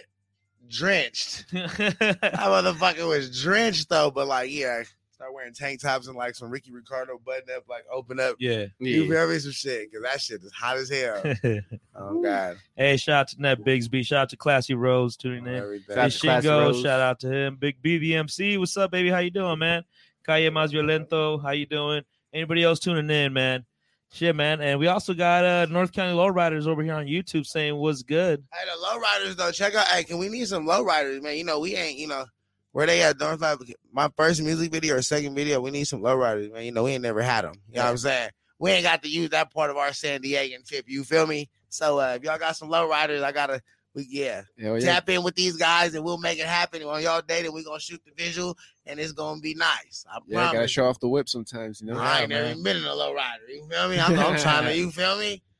drenched? 0.69 1.45
That 1.51 2.33
motherfucker 2.33 3.07
was 3.07 3.41
drenched 3.41 3.89
though. 3.89 4.11
But 4.11 4.27
like, 4.27 4.51
yeah, 4.51 4.83
start 5.21 5.35
wearing 5.35 5.53
tank 5.53 5.79
tops 5.79 6.07
and 6.07 6.17
like 6.17 6.33
some 6.33 6.49
Ricky 6.49 6.71
Ricardo 6.71 7.19
button 7.23 7.55
up, 7.55 7.63
like 7.69 7.83
open 7.93 8.19
up. 8.19 8.37
yeah. 8.39 8.65
You 8.79 9.03
yeah. 9.03 9.09
feel 9.09 9.29
me? 9.29 9.37
Some 9.37 9.51
shit 9.51 9.91
because 9.91 10.03
that 10.03 10.19
shit 10.19 10.41
is 10.41 10.51
hot 10.51 10.77
as 10.77 10.89
hell. 10.89 11.21
Oh 11.93 12.19
god, 12.23 12.57
hey, 12.75 12.97
shout 12.97 13.15
out 13.19 13.27
to 13.27 13.41
Net 13.41 13.63
Bigsby, 13.63 14.03
shout 14.03 14.21
out 14.21 14.29
to 14.29 14.37
Classy 14.37 14.73
Rose 14.73 15.15
tuning 15.15 15.45
in. 15.45 15.53
everything. 15.53 15.95
Shout 15.95 15.97
out 15.97 16.11
Hey, 16.43 16.47
Shingo, 16.49 16.61
Rose. 16.61 16.81
shout 16.81 16.99
out 16.99 17.19
to 17.19 17.31
him. 17.31 17.57
Big 17.57 17.79
BVMC, 17.83 18.57
what's 18.57 18.75
up, 18.75 18.89
baby? 18.89 19.11
How 19.11 19.19
you 19.19 19.29
doing, 19.29 19.59
man? 19.59 19.83
Calle 20.25 20.49
Más 20.49 20.71
Violento, 20.73 21.39
how 21.43 21.51
you 21.51 21.67
doing? 21.67 22.01
Anybody 22.33 22.63
else 22.63 22.79
tuning 22.79 23.09
in, 23.09 23.33
man? 23.33 23.65
Shit, 24.11 24.35
man. 24.35 24.61
And 24.61 24.79
we 24.79 24.87
also 24.87 25.13
got 25.13 25.45
uh 25.45 25.65
North 25.69 25.91
County 25.91 26.17
Lowriders 26.17 26.65
over 26.65 26.81
here 26.81 26.95
on 26.95 27.05
YouTube 27.05 27.45
saying 27.45 27.75
what's 27.75 28.01
good. 28.01 28.43
Hey, 28.51 28.65
the 28.65 28.83
lowriders 28.83 29.35
though, 29.35 29.51
check 29.51 29.75
out. 29.75 29.87
Hey, 29.87 30.03
can 30.03 30.17
we 30.17 30.27
need 30.29 30.47
some 30.47 30.65
lowriders, 30.65 31.21
man? 31.21 31.37
You 31.37 31.43
know, 31.43 31.59
we 31.59 31.75
ain't, 31.75 31.99
you 31.99 32.07
know, 32.07 32.25
where 32.71 32.85
they 32.87 33.01
at 33.01 33.19
North 33.19 33.43
Africa. 33.43 33.73
My 33.91 34.09
first 34.15 34.41
music 34.41 34.71
video 34.71 34.95
or 34.95 35.01
second 35.01 35.35
video, 35.35 35.59
we 35.61 35.71
need 35.71 35.85
some 35.85 36.01
lowriders, 36.01 36.51
man. 36.51 36.63
You 36.63 36.71
know, 36.71 36.83
we 36.83 36.91
ain't 36.91 37.03
never 37.03 37.21
had 37.21 37.43
them. 37.45 37.55
You 37.69 37.75
know 37.77 37.83
what 37.83 37.89
I'm 37.91 37.97
saying? 37.97 38.29
We 38.59 38.71
ain't 38.71 38.83
got 38.83 39.01
to 39.03 39.09
use 39.09 39.29
that 39.31 39.51
part 39.53 39.69
of 39.71 39.77
our 39.77 39.91
San 39.93 40.21
Diegan 40.21 40.65
tip. 40.67 40.85
You 40.87 41.03
feel 41.03 41.25
me? 41.27 41.49
So 41.69 41.99
uh, 41.99 42.13
if 42.17 42.23
y'all 42.23 42.37
got 42.37 42.55
some 42.55 42.69
lowriders, 42.69 43.23
I 43.23 43.31
gotta, 43.31 43.61
we 43.95 44.05
yeah, 44.09 44.43
Hell 44.59 44.79
yeah. 44.79 44.93
tap 44.93 45.09
in 45.09 45.23
with 45.23 45.35
these 45.35 45.57
guys 45.57 45.95
and 45.95 46.03
we'll 46.05 46.17
make 46.17 46.39
it 46.39 46.45
happen. 46.45 46.83
On 46.83 47.01
y'all 47.01 47.21
day 47.21 47.41
that 47.41 47.51
we 47.51 47.63
gonna 47.63 47.79
shoot 47.79 48.01
the 48.05 48.11
visual 48.15 48.57
and 48.85 48.99
it's 48.99 49.11
gonna 49.13 49.41
be 49.41 49.55
nice. 49.55 50.05
I 50.09 50.19
Yeah, 50.27 50.51
gotta 50.53 50.67
show 50.67 50.85
off 50.85 50.99
the 50.99 51.09
whip 51.09 51.27
sometimes, 51.27 51.81
you 51.81 51.87
know. 51.87 51.97
I 51.99 52.21
ain't 52.21 52.29
never 52.29 52.49
even 52.49 52.63
been 52.63 52.77
in 52.77 52.83
a 52.85 52.87
lowrider. 52.89 53.49
You 53.49 53.67
feel 53.69 53.89
me? 53.89 53.99
I'm, 53.99 54.17
I'm 54.17 54.37
trying 54.37 54.65
to. 54.67 54.75
You 54.77 54.91
feel 54.91 55.17
me? 55.17 55.41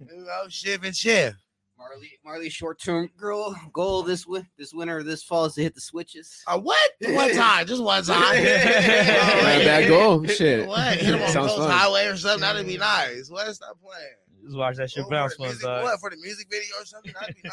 You 0.00 0.24
know, 0.24 0.44
shift 0.48 0.84
and 0.84 0.94
shift. 0.96 1.36
Marley, 1.78 2.10
Marley's 2.24 2.52
short-term 2.52 3.10
girl 3.18 3.54
goal 3.72 4.02
this 4.02 4.24
wi- 4.24 4.46
this 4.56 4.72
winter 4.72 5.02
this 5.02 5.22
fall 5.22 5.44
is 5.44 5.54
to 5.54 5.62
hit 5.62 5.74
the 5.74 5.80
switches. 5.80 6.42
Uh, 6.46 6.58
what? 6.58 6.90
One 7.08 7.32
time, 7.34 7.66
just 7.66 7.82
one 7.82 8.02
time. 8.04 8.20
Not 8.20 8.34
a 8.34 9.64
bad 9.64 9.88
goal. 9.88 10.24
Shit. 10.26 10.66
What? 10.66 10.96
Hit 10.96 11.14
him 11.14 11.22
on 11.22 11.28
Sounds 11.28 11.48
Ghost 11.48 11.58
fun. 11.58 11.70
Highway 11.70 12.06
or 12.06 12.16
something. 12.16 12.40
That'd 12.40 12.66
be 12.66 12.78
nice. 12.78 13.28
What? 13.30 13.54
Stop 13.54 13.78
playing. 13.80 14.14
Just 14.44 14.56
watch 14.56 14.76
that 14.76 14.90
shit 14.90 15.04
Or 15.04 15.10
bounce 15.10 15.34
for 15.34 15.42
the 15.42 15.48
once, 15.48 15.62
what? 15.64 16.00
For 16.00 16.08
the 16.10 16.16
music 16.18 16.46
video 16.48 16.76
or 16.80 16.84
something? 16.84 17.12
That'd 17.20 17.34
be 17.34 17.42
nice. 17.44 17.52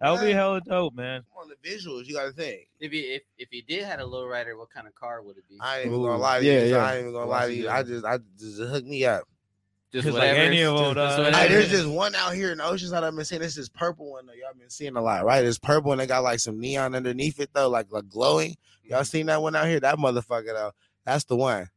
That 0.00 0.10
would 0.10 0.20
be 0.20 0.26
What? 0.26 0.34
hella 0.34 0.60
dope, 0.60 0.94
man. 0.94 1.22
Come 1.32 1.44
on, 1.44 1.48
the 1.48 1.68
visuals. 1.68 2.04
You 2.06 2.14
got 2.14 2.26
to 2.26 2.32
think. 2.32 2.68
If 2.80 2.92
you 2.92 3.02
if, 3.14 3.22
if 3.38 3.48
you 3.50 3.62
did 3.62 3.84
had 3.84 3.98
a 4.00 4.04
lowrider, 4.04 4.56
what 4.58 4.68
kind 4.70 4.86
of 4.86 4.94
car 4.94 5.22
would 5.22 5.38
it 5.38 5.44
be? 5.48 5.56
I 5.60 5.78
ain't 5.78 5.86
even 5.86 6.02
gonna 6.02 6.18
lie 6.18 6.40
to 6.40 6.44
yeah, 6.44 6.64
you. 6.64 6.70
yeah. 6.72 6.76
I 6.84 6.92
ain't 6.96 7.00
even 7.00 7.12
gonna 7.14 7.30
lie 7.30 7.46
to 7.46 7.54
you. 7.54 7.68
I 7.70 7.82
just, 7.82 8.04
I 8.04 8.18
just 8.38 8.58
hook 8.60 8.84
me 8.84 9.04
up. 9.06 9.24
Just 9.94 10.06
Just 10.06 10.18
like 10.18 10.30
any 10.30 10.62
of 10.62 10.74
them, 10.74 10.94
Just 10.94 10.96
dog. 10.96 11.24
whatever. 11.26 11.36
Hey, 11.36 11.48
there's 11.48 11.70
just 11.70 11.86
one 11.86 12.16
out 12.16 12.34
here 12.34 12.50
in 12.50 12.58
Oceanside 12.58 13.04
I've 13.04 13.14
been 13.14 13.24
seeing. 13.24 13.40
This 13.40 13.56
is 13.56 13.68
purple 13.68 14.10
one 14.10 14.26
though. 14.26 14.32
Y'all 14.32 14.52
been 14.58 14.68
seeing 14.68 14.96
a 14.96 15.00
lot, 15.00 15.24
right? 15.24 15.44
It's 15.44 15.56
purple 15.56 15.92
and 15.92 16.00
they 16.00 16.08
got 16.08 16.24
like 16.24 16.40
some 16.40 16.58
neon 16.58 16.96
underneath 16.96 17.38
it 17.38 17.50
though, 17.52 17.68
like 17.68 17.86
like 17.92 18.08
glowing. 18.08 18.56
Y'all 18.82 18.98
mm-hmm. 18.98 19.04
seen 19.04 19.26
that 19.26 19.40
one 19.40 19.54
out 19.54 19.68
here? 19.68 19.78
That 19.78 19.98
motherfucker 19.98 20.46
though. 20.46 20.72
That's 21.06 21.22
the 21.26 21.36
one. 21.36 21.68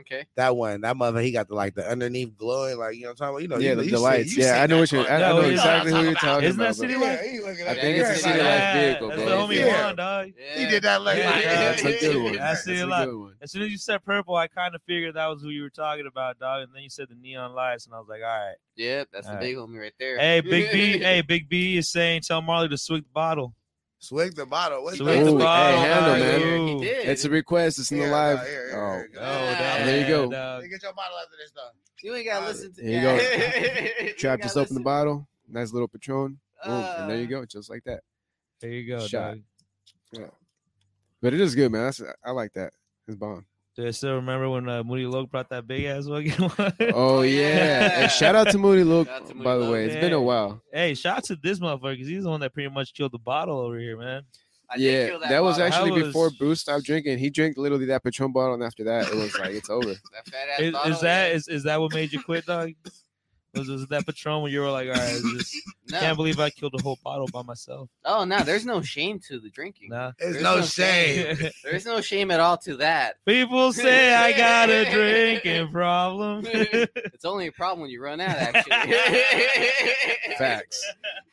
Okay. 0.00 0.26
That 0.36 0.56
one. 0.56 0.80
That 0.80 0.96
mother. 0.96 1.20
He 1.20 1.30
got 1.32 1.48
the 1.48 1.54
like 1.54 1.74
the 1.74 1.88
underneath 1.88 2.36
glowing, 2.36 2.78
like 2.78 2.96
you 2.96 3.02
know 3.02 3.08
what 3.08 3.10
I'm 3.12 3.16
talking 3.16 3.28
about. 3.34 3.42
You 3.42 3.48
know, 3.48 3.56
Yeah, 3.58 3.70
you, 3.70 3.76
the- 3.76 3.84
you 3.84 3.90
the 3.92 3.96
see- 3.98 4.02
lights. 4.02 4.36
you 4.36 4.44
Yeah, 4.44 4.62
I 4.62 4.66
know 4.66 4.78
what 4.80 4.92
you're- 4.92 5.04
one. 5.04 5.12
I 5.12 5.18
know 5.18 5.40
You 5.40 5.50
exactly 5.52 5.92
what 5.92 5.98
who 6.00 6.04
you're 6.06 6.14
talking 6.14 6.28
about. 6.28 6.44
Isn't 6.44 6.58
that 6.60 6.76
City 6.76 6.94
bro. 6.94 7.02
Lights? 7.02 7.22
Yeah, 7.24 7.30
he 7.30 7.38
I 7.38 7.74
think 7.74 7.98
it's 7.98 8.08
a 8.08 8.12
Yeah, 8.12 8.14
City 8.14 8.38
like- 8.42 8.74
vehicle, 8.74 9.08
That's 9.08 9.22
bro. 9.22 9.30
the 9.48 9.54
homie 9.54 9.58
Yeah. 9.58 9.82
Juan, 9.84 9.96
dog. 9.96 10.26
He 10.54 10.66
did 10.66 10.82
that 10.84 11.02
like, 11.02 11.18
Yeah, 11.18 11.30
like 11.30 11.44
That's 11.44 11.84
a 11.84 12.00
good 12.00 12.22
one. 12.22 12.34
I 12.34 12.36
That's 12.38 12.64
see 12.64 12.78
a 12.80 12.84
a 12.84 12.86
lot. 12.86 13.04
good 13.06 13.16
one. 13.18 13.34
As 13.42 13.52
soon 13.52 13.62
as 13.62 13.70
you 13.70 13.78
said 13.78 14.04
purple, 14.04 14.34
I 14.36 14.48
kind 14.48 14.74
of 14.74 14.82
figured 14.86 15.14
that 15.14 15.26
was 15.28 15.42
who 15.42 15.48
you 15.50 15.62
were 15.62 15.70
talking 15.70 16.06
about, 16.06 16.38
dog. 16.38 16.62
And 16.64 16.72
then 16.74 16.82
you 16.82 16.90
said 16.90 17.08
the 17.08 17.14
neon 17.16 17.54
lights, 17.54 17.86
and 17.86 17.94
I 17.94 17.98
was 17.98 18.08
like, 18.08 18.20
all 18.22 18.28
right. 18.28 18.54
Yep, 18.76 19.08
that's 19.12 19.26
the 19.26 19.34
All 19.34 19.38
big 19.40 19.56
homie 19.56 19.80
right 19.80 19.92
there. 19.98 20.18
Hey, 20.18 20.40
Big 20.40 20.72
B. 20.72 20.98
hey, 21.02 21.20
Big 21.22 21.48
B 21.48 21.76
is 21.76 21.90
saying, 21.90 22.22
tell 22.22 22.40
Marley 22.40 22.68
to 22.68 22.78
swig 22.78 23.02
the 23.02 23.08
bottle. 23.12 23.54
Swig 24.02 24.34
the 24.34 24.44
bottle. 24.44 24.82
What's 24.82 24.96
Swig 24.98 25.24
the 25.24 25.30
Ooh, 25.32 25.38
hey, 25.38 25.44
handle, 25.44 26.18
man. 26.18 26.66
He 26.66 26.80
did. 26.84 27.08
It's 27.08 27.24
a 27.24 27.30
request. 27.30 27.78
It's 27.78 27.92
in 27.92 28.00
the 28.00 28.08
live. 28.08 28.38
nah, 28.38 28.42
here, 28.44 28.68
here, 28.68 28.76
Oh, 28.80 28.96
here. 28.96 29.10
Oh, 29.16 29.22
Ah, 29.22 29.54
damn, 29.58 29.86
there 29.86 30.00
you 30.00 30.06
go. 30.08 30.30
dog. 30.30 30.62
Get 30.68 30.82
your 30.82 30.92
bottle 30.92 31.16
after 31.18 31.36
this 31.40 31.52
though. 31.52 31.70
You 32.02 32.14
ain't 32.16 32.26
gotta 32.26 32.46
listen 32.46 32.72
to. 32.72 32.82
There 32.82 32.90
you 32.90 33.00
go. 34.08 34.12
Trap 34.18 34.38
gotta 34.40 34.42
just 34.42 34.56
open 34.56 34.74
the 34.74 34.80
bottle. 34.80 35.28
Nice 35.48 35.72
little 35.72 35.86
Patron. 35.86 36.40
Boom, 36.64 36.72
and 36.74 37.10
there 37.10 37.18
you 37.18 37.26
Uh, 37.26 37.40
go, 37.40 37.44
just 37.46 37.70
like 37.70 37.84
that. 37.84 38.00
There 38.60 38.70
you 38.70 38.88
go, 38.88 39.06
Shot. 39.06 39.36
dog. 40.12 40.30
But 41.20 41.34
it 41.34 41.40
is 41.40 41.54
good, 41.54 41.70
man. 41.70 41.84
That's, 41.84 42.02
I 42.24 42.32
like 42.32 42.52
that. 42.54 42.72
It's 43.06 43.16
bomb. 43.16 43.46
Do 43.74 43.86
I 43.86 43.90
still 43.92 44.16
remember 44.16 44.50
when 44.50 44.68
uh, 44.68 44.82
Moody 44.82 45.06
Loke 45.06 45.30
brought 45.30 45.48
that 45.48 45.66
big 45.66 45.84
ass 45.86 46.06
fucking 46.06 46.32
one? 46.56 46.72
Oh 46.94 47.22
yeah. 47.22 47.40
yeah. 47.56 48.00
And 48.02 48.10
shout 48.10 48.34
out 48.34 48.50
to 48.50 48.58
Moody 48.58 48.84
Luke, 48.84 49.08
Shout 49.08 49.22
out 49.22 49.28
to 49.28 49.34
Moody 49.34 49.44
by 49.44 49.56
the 49.56 49.70
way. 49.70 49.86
It's 49.86 49.94
been 49.96 50.12
a 50.12 50.20
while. 50.20 50.62
hey, 50.72 50.94
shout 50.94 51.18
out 51.18 51.24
to 51.24 51.36
this 51.36 51.58
motherfucker 51.58 51.92
because 51.94 52.08
he's 52.08 52.24
the 52.24 52.30
one 52.30 52.40
that 52.40 52.52
pretty 52.52 52.68
much 52.68 52.92
killed 52.92 53.12
the 53.12 53.18
bottle 53.18 53.58
over 53.58 53.78
here, 53.78 53.96
man. 53.98 54.22
I 54.70 54.76
yeah, 54.76 55.08
kill 55.08 55.20
that, 55.20 55.42
was 55.42 55.58
actually 55.58 55.98
That 56.00 56.06
before 56.06 56.24
was- 56.24 56.34
Bruce 56.36 56.60
stopped 56.60 56.84
drinking. 56.84 57.18
He 57.18 57.28
drank 57.30 57.56
literally 57.58 57.86
that 57.86 58.02
Patron 58.04 58.32
bottle, 58.32 58.54
and 58.54 58.62
after 58.62 58.84
that, 58.84 59.08
it 59.08 59.14
was 59.14 59.38
like 59.38 59.50
it's 59.52 59.68
over. 59.70 59.88
that 59.88 59.98
fat 60.30 60.48
ass 60.54 60.60
Is, 60.60 60.72
bottle, 60.72 60.92
is 60.92 61.00
that 61.00 61.28
yeah. 61.30 61.34
is, 61.36 61.48
is 61.48 61.62
that 61.64 61.80
what 61.80 61.92
made 61.94 62.12
you 62.12 62.22
quit, 62.22 62.44
dog? 62.46 62.70
Was, 63.54 63.68
was 63.68 63.82
it 63.82 63.90
that 63.90 64.06
Patron 64.06 64.42
when 64.42 64.50
you 64.50 64.60
were 64.60 64.70
like, 64.70 64.88
all 64.88 64.94
right, 64.94 65.14
it's 65.14 65.32
just 65.32 65.56
no. 65.90 66.00
can't 66.00 66.16
believe 66.16 66.40
I 66.40 66.48
killed 66.48 66.74
a 66.78 66.82
whole 66.82 66.98
bottle 67.04 67.28
by 67.32 67.42
myself? 67.42 67.90
Oh 68.04 68.24
no, 68.24 68.42
there's 68.42 68.64
no 68.64 68.80
shame 68.80 69.18
to 69.28 69.40
the 69.40 69.50
drinking. 69.50 69.90
Nah. 69.90 70.12
There's, 70.18 70.34
There's 70.34 70.42
no, 70.42 70.56
no 70.56 70.62
shame. 70.62 71.50
There's 71.64 71.84
no 71.84 72.00
shame 72.00 72.30
at 72.30 72.40
all 72.40 72.56
to 72.58 72.76
that. 72.76 73.16
People 73.26 73.72
say 73.72 74.14
I 74.14 74.32
got 74.32 74.70
a 74.70 74.90
drinking 74.90 75.68
problem. 75.72 76.44
It's 76.46 77.26
only 77.26 77.48
a 77.48 77.52
problem 77.52 77.82
when 77.82 77.90
you 77.90 78.02
run 78.02 78.20
out, 78.20 78.36
actually. 78.36 78.94
Facts. 80.38 80.84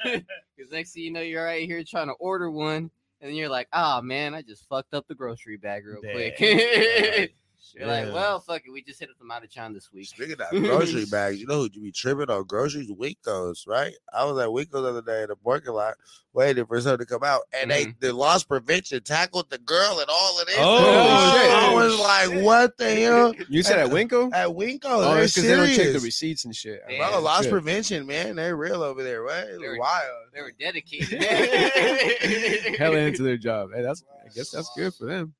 Because 0.03 0.71
next 0.71 0.91
thing 0.93 1.03
you 1.03 1.11
know, 1.11 1.21
you're 1.21 1.45
right 1.45 1.65
here 1.65 1.83
trying 1.83 2.07
to 2.07 2.13
order 2.13 2.51
one, 2.51 2.91
and 3.21 3.29
then 3.29 3.35
you're 3.35 3.49
like, 3.49 3.69
"Oh 3.71 4.01
man, 4.01 4.33
I 4.33 4.41
just 4.41 4.67
fucked 4.67 4.93
up 4.93 5.07
the 5.07 5.15
grocery 5.15 5.57
bag 5.57 5.85
real 5.85 6.01
quick." 6.01 7.33
You're 7.75 7.87
like, 7.87 8.13
"Well, 8.13 8.39
fuck 8.39 8.61
it, 8.65 8.71
we 8.71 8.81
just 8.81 8.99
hit 8.99 9.09
up 9.09 9.17
the 9.17 9.25
Matachan 9.25 9.73
this 9.73 9.91
week." 9.91 10.07
Speaking 10.07 10.33
of 10.39 10.39
that 10.39 10.51
grocery 10.51 11.05
bags, 11.05 11.39
you 11.39 11.47
know 11.47 11.59
who 11.59 11.69
you 11.71 11.81
be 11.81 11.91
tripping 11.91 12.29
on 12.29 12.45
groceries? 12.45 12.89
WinCo's, 12.91 13.65
right? 13.67 13.93
I 14.13 14.25
was 14.25 14.37
at 14.39 14.49
WinCo's 14.49 14.83
the 14.83 14.89
other 14.89 15.01
day 15.01 15.23
in 15.23 15.29
the 15.29 15.35
parking 15.35 15.73
lot 15.73 15.95
waiting 16.33 16.65
for 16.65 16.79
something 16.79 17.05
to 17.05 17.05
come 17.05 17.23
out, 17.23 17.41
and 17.53 17.71
they 17.71 17.85
mm-hmm. 17.85 17.99
the 17.99 18.13
loss 18.13 18.43
prevention 18.43 19.03
tackled 19.03 19.49
the 19.49 19.57
girl 19.57 19.99
and 19.99 20.09
all 20.09 20.39
of 20.39 20.47
this. 20.47 20.55
Oh, 20.59 20.77
I 20.77 21.67
shit. 21.67 21.75
was 21.75 21.99
like, 21.99 22.43
what 22.43 22.77
the 22.77 22.95
hell? 22.95 23.33
You 23.49 23.63
said 23.63 23.79
at 23.79 23.89
WinCo? 23.89 24.31
At 24.33 24.49
WinCo's, 24.49 24.79
Oh, 24.85 25.13
they're 25.13 25.23
it's 25.23 25.33
because 25.33 25.49
they 25.49 25.55
don't 25.55 25.75
check 25.75 25.93
the 25.93 25.99
receipts 25.99 26.45
and 26.45 26.55
shit. 26.55 26.81
Yeah. 26.87 27.09
Bro, 27.09 27.21
loss 27.21 27.43
Shit. 27.43 27.51
prevention, 27.51 28.05
man. 28.05 28.35
They're 28.35 28.55
real 28.55 28.83
over 28.83 29.03
there, 29.03 29.23
right? 29.23 29.45
They're- 29.59 29.79
wild. 29.79 30.27
They 30.33 30.41
were 30.41 30.51
dedicated. 30.51 31.23
Hell 32.77 32.95
into 32.95 33.23
their 33.23 33.37
job. 33.37 33.69
Hey, 33.73 33.81
that's 33.81 34.03
I 34.23 34.29
guess 34.33 34.51
that's 34.51 34.71
good 34.75 34.93
for 34.93 35.05
them. 35.05 35.33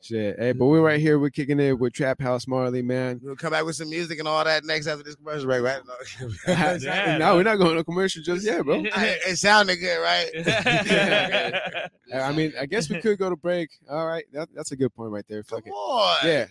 Shit. 0.00 0.38
Hey, 0.38 0.52
but 0.52 0.66
we're 0.66 0.80
right 0.80 1.00
here. 1.00 1.18
We're 1.18 1.30
kicking 1.30 1.58
it 1.58 1.78
with 1.78 1.92
TrappHouse 1.92 2.46
Marley, 2.46 2.82
man. 2.82 3.20
We'll 3.22 3.34
come 3.36 3.50
back 3.50 3.64
with 3.64 3.76
some 3.76 3.90
music 3.90 4.18
and 4.20 4.28
all 4.28 4.44
that 4.44 4.64
next 4.64 4.86
after 4.86 5.02
this 5.02 5.16
commercial 5.16 5.46
break, 5.46 5.62
right? 5.62 5.80
Yeah, 6.46 7.18
no, 7.18 7.34
we're 7.36 7.42
not 7.42 7.56
going 7.56 7.76
to 7.76 7.84
commercial 7.84 8.22
just 8.22 8.44
yet, 8.44 8.64
bro. 8.64 8.82
Hey, 8.84 9.18
it 9.26 9.36
sounded 9.36 9.76
good, 9.76 9.98
right? 10.00 10.30
I 12.14 12.32
mean, 12.32 12.52
I 12.58 12.66
guess 12.66 12.88
we 12.88 13.00
could 13.00 13.18
go 13.18 13.28
to 13.28 13.36
break. 13.36 13.70
All 13.90 14.06
right, 14.06 14.24
that, 14.32 14.48
that's 14.54 14.72
a 14.72 14.76
good 14.76 14.94
point 14.94 15.10
right 15.10 15.24
there. 15.28 15.42
Come 15.42 15.58
Fuck 15.58 15.66
it. 15.66 15.70
on. 15.70 16.16
Yeah. 16.26 16.46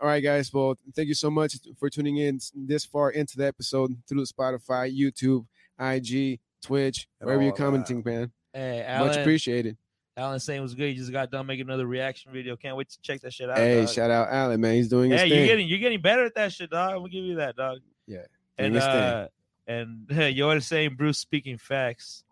all 0.00 0.08
right, 0.08 0.22
guys. 0.22 0.52
Well, 0.52 0.76
thank 0.94 1.08
you 1.08 1.14
so 1.14 1.30
much 1.30 1.56
for 1.78 1.90
tuning 1.90 2.16
in 2.18 2.38
this 2.54 2.84
far 2.84 3.10
into 3.10 3.36
the 3.36 3.46
episode 3.46 3.96
through 4.08 4.24
Spotify, 4.24 4.96
YouTube, 4.96 5.46
IG, 5.80 6.40
Twitch, 6.62 7.06
And 7.20 7.26
wherever 7.26 7.42
you're 7.42 7.52
all 7.52 7.56
that. 7.56 7.62
commenting, 7.64 8.02
man. 8.04 8.30
Hey, 8.52 8.84
Much 8.98 9.16
appreciated. 9.16 9.76
Alan 10.18 10.40
saying 10.40 10.60
was 10.60 10.74
good. 10.74 10.86
You 10.88 10.94
just 10.96 11.12
got 11.12 11.30
done 11.30 11.46
making 11.46 11.66
another 11.66 11.86
reaction 11.86 12.32
video. 12.32 12.56
Can't 12.56 12.76
wait 12.76 12.88
to 12.90 13.00
check 13.00 13.20
that 13.20 13.32
shit 13.32 13.48
out. 13.48 13.56
Hey, 13.56 13.84
dog. 13.84 13.88
shout 13.94 14.10
out 14.10 14.28
Alan, 14.30 14.60
man. 14.60 14.74
He's 14.74 14.88
doing 14.88 15.10
his 15.12 15.20
Hey, 15.20 15.28
you're 15.28 15.46
getting 15.46 15.68
you're 15.68 15.78
getting 15.78 16.00
better 16.02 16.24
at 16.24 16.34
that 16.34 16.52
shit, 16.52 16.70
dog. 16.70 16.90
I'm 16.90 16.98
gonna 16.98 17.08
give 17.08 17.24
you 17.24 17.36
that, 17.36 17.54
dog. 17.56 17.78
Yeah, 18.06 18.22
And 18.58 18.74
his 18.74 18.82
thing. 18.84 18.92
uh, 18.92 19.28
and 19.68 20.06
you're 20.36 20.60
saying 20.60 20.96
Bruce 20.96 21.18
speaking 21.18 21.56
facts. 21.56 22.24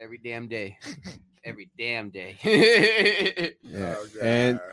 Every 0.00 0.18
damn 0.18 0.46
day. 0.48 0.78
Every 1.44 1.68
damn 1.76 2.10
day. 2.10 2.36
yeah. 3.62 3.96
Oh, 3.98 4.06
And 4.22 4.58
God. 4.58 4.66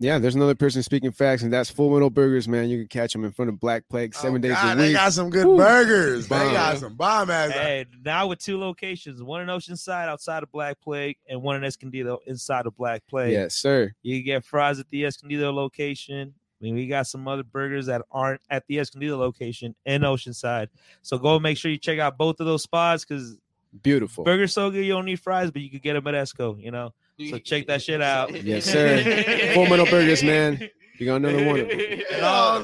Yeah, 0.00 0.18
there's 0.18 0.34
another 0.34 0.54
person 0.54 0.82
speaking 0.82 1.12
facts, 1.12 1.42
and 1.42 1.52
that's 1.52 1.68
Full 1.70 1.92
Metal 1.92 2.08
Burgers, 2.08 2.48
man. 2.48 2.70
You 2.70 2.78
can 2.78 2.88
catch 2.88 3.12
them 3.12 3.22
in 3.22 3.32
front 3.32 3.50
of 3.50 3.60
Black 3.60 3.84
Plague 3.90 4.14
seven 4.14 4.36
Oh, 4.36 4.48
days 4.48 4.52
God, 4.54 4.64
a 4.78 4.80
week. 4.80 4.86
They 4.88 4.92
got 4.94 5.12
some 5.12 5.28
good 5.28 5.46
Woo. 5.46 5.58
burgers. 5.58 6.26
They 6.26 6.36
got 6.36 6.78
some 6.78 6.94
bomb 6.94 7.28
ass. 7.30 7.52
Hey, 7.52 7.84
now 8.02 8.26
with 8.26 8.38
two 8.38 8.58
locations, 8.58 9.22
one 9.22 9.42
in 9.42 9.48
Oceanside 9.48 10.08
outside 10.08 10.42
of 10.42 10.50
Black 10.50 10.80
Plague, 10.80 11.18
and 11.28 11.42
one 11.42 11.56
in 11.56 11.64
Escondido 11.64 12.18
inside 12.26 12.66
of 12.66 12.74
Black 12.76 13.02
Plague. 13.08 13.32
Yes, 13.32 13.54
sir. 13.54 13.92
You 14.02 14.16
can 14.18 14.24
get 14.24 14.44
fries 14.44 14.80
at 14.80 14.88
the 14.90 15.04
Escondido 15.04 15.52
location. 15.52 16.32
I 16.32 16.64
mean, 16.64 16.74
we 16.74 16.86
got 16.86 17.06
some 17.06 17.28
other 17.28 17.42
burgers 17.44 17.86
that 17.86 18.02
aren't 18.10 18.40
at 18.50 18.66
the 18.68 18.78
Escondido 18.78 19.18
location 19.18 19.74
in 19.84 20.02
Oceanside. 20.02 20.68
So 21.02 21.18
go 21.18 21.38
make 21.38 21.56
sure 21.58 21.70
you 21.70 21.78
check 21.78 21.98
out 21.98 22.16
both 22.18 22.40
of 22.40 22.46
those 22.46 22.62
spots 22.62 23.04
because 23.04 23.36
Beautiful. 23.82 24.24
burgers 24.24 24.52
so 24.52 24.70
good 24.70 24.84
you 24.84 24.92
don't 24.92 25.04
need 25.04 25.20
fries, 25.20 25.50
but 25.50 25.62
you 25.62 25.70
could 25.70 25.82
get 25.82 25.92
them 25.94 26.06
at 26.06 26.14
Esco. 26.14 26.60
You 26.62 26.70
know, 26.70 26.92
so 27.28 27.38
check 27.38 27.66
that 27.66 27.82
shit 27.82 28.00
out. 28.00 28.30
Yes, 28.44 28.64
sir. 28.64 29.52
Full 29.54 29.66
Metal 29.66 29.86
Burgers, 29.86 30.22
man. 30.22 30.68
You 30.98 31.06
got 31.06 31.16
another 31.16 31.46
one. 31.46 31.60
of 31.60 31.68
them. 31.68 32.00
Oh, 32.22 32.62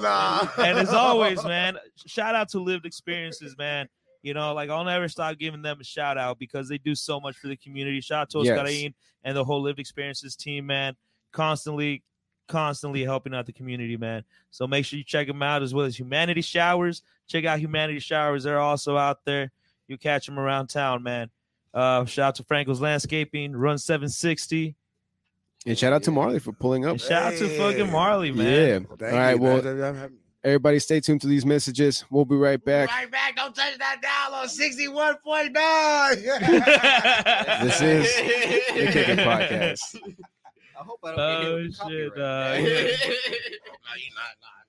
no. 0.59 0.63
and 0.65 0.79
as 0.79 0.91
always, 0.91 1.43
man, 1.45 1.77
shout 2.07 2.35
out 2.35 2.51
to 2.51 2.59
Lived 2.61 2.85
Experiences, 2.85 3.57
man. 3.57 3.89
You 4.23 4.35
know, 4.35 4.53
like 4.55 4.71
I'll 4.71 4.85
never 4.85 5.09
stop 5.09 5.39
giving 5.39 5.63
them 5.63 5.79
a 5.81 5.85
shout 5.85 6.19
out 6.19 6.39
because 6.39 6.69
they 6.69 6.79
do 6.79 6.95
so 6.95 7.21
much 7.21 7.37
for 7.37 7.49
the 7.49 7.57
community. 7.57 8.01
Shout 8.01 8.23
out 8.23 8.31
to 8.31 8.43
Yes. 8.45 8.93
And 9.25 9.37
the 9.37 9.45
whole 9.45 9.63
Lived 9.63 9.79
Experiences 9.79 10.37
team, 10.37 10.67
man. 10.67 10.97
Constantly, 11.33 12.03
constantly 12.49 13.05
helping 13.05 13.35
out 13.35 13.47
the 13.47 13.53
community, 13.53 13.97
man. 13.97 14.25
So 14.51 14.67
make 14.67 14.85
sure 14.85 14.99
you 14.99 15.05
check 15.05 15.27
them 15.27 15.43
out 15.43 15.63
as 15.63 15.73
well 15.73 15.87
as 15.87 15.99
Humanity 15.99 16.43
Showers. 16.43 17.03
Check 17.29 17.45
out 17.45 17.59
Humanity 17.59 18.01
Showers. 18.01 18.45
They're 18.45 18.61
also 18.61 18.97
out 18.97 19.25
there. 19.25 19.53
You 19.89 19.97
catch 19.97 20.27
them 20.27 20.39
around 20.39 20.69
town, 20.69 21.03
man. 21.03 21.31
Uh, 21.77 22.05
shout 22.07 22.29
out 22.29 22.35
to 22.37 22.43
Franco's 22.45 22.81
Landscaping, 22.81 23.55
Run 23.55 23.77
760. 23.79 24.75
And 25.67 25.77
shout 25.79 25.93
out 25.93 26.03
to 26.05 26.11
Marley 26.11 26.39
for 26.39 26.53
pulling 26.53 26.87
up. 26.87 26.93
And 26.93 27.01
shout 27.01 27.35
out 27.35 27.39
to 27.39 27.49
fucking 27.59 27.91
Marley, 27.93 28.33
man. 28.33 28.87
Yeah. 28.89 28.97
Thank 28.99 29.13
All 29.13 29.19
right. 29.19 29.37
you, 29.37 29.43
Well, 29.43 29.61
man. 29.63 30.13
everybody, 30.43 30.79
stay 30.79 31.01
tuned 31.01 31.21
to 31.21 31.27
these 31.27 31.45
messages. 31.45 32.07
We'll 32.11 32.25
be 32.25 32.37
right 32.37 32.65
back. 32.65 32.89
Right 32.89 33.11
back. 33.11 33.37
Don't 33.37 33.55
touch 33.55 33.77
that 33.79 34.01
dial 34.01 34.33
on 34.41 34.47
61.9. 34.47 35.53
This 37.67 37.81
is 37.83 38.17
the 38.17 38.23
Kicking 38.93 39.17
Podcast. 39.19 39.97
I 40.79 40.83
hope 40.83 41.01
I 41.05 41.15
don't 41.17 41.17
get 41.17 41.43
hit 41.43 41.51
Oh, 41.51 41.57
with 41.57 41.75
shit, 41.75 41.75
copyright. 42.15 42.17
dog. 42.17 42.17
No, 42.17 42.23
you 43.97 44.11
not, 44.15 44.35
not, 44.41 44.66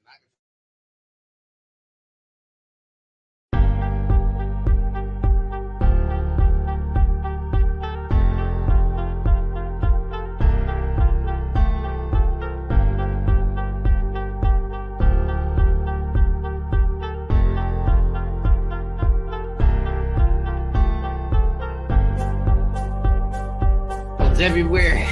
not. 24.38 24.46
Everywhere. 24.46 25.06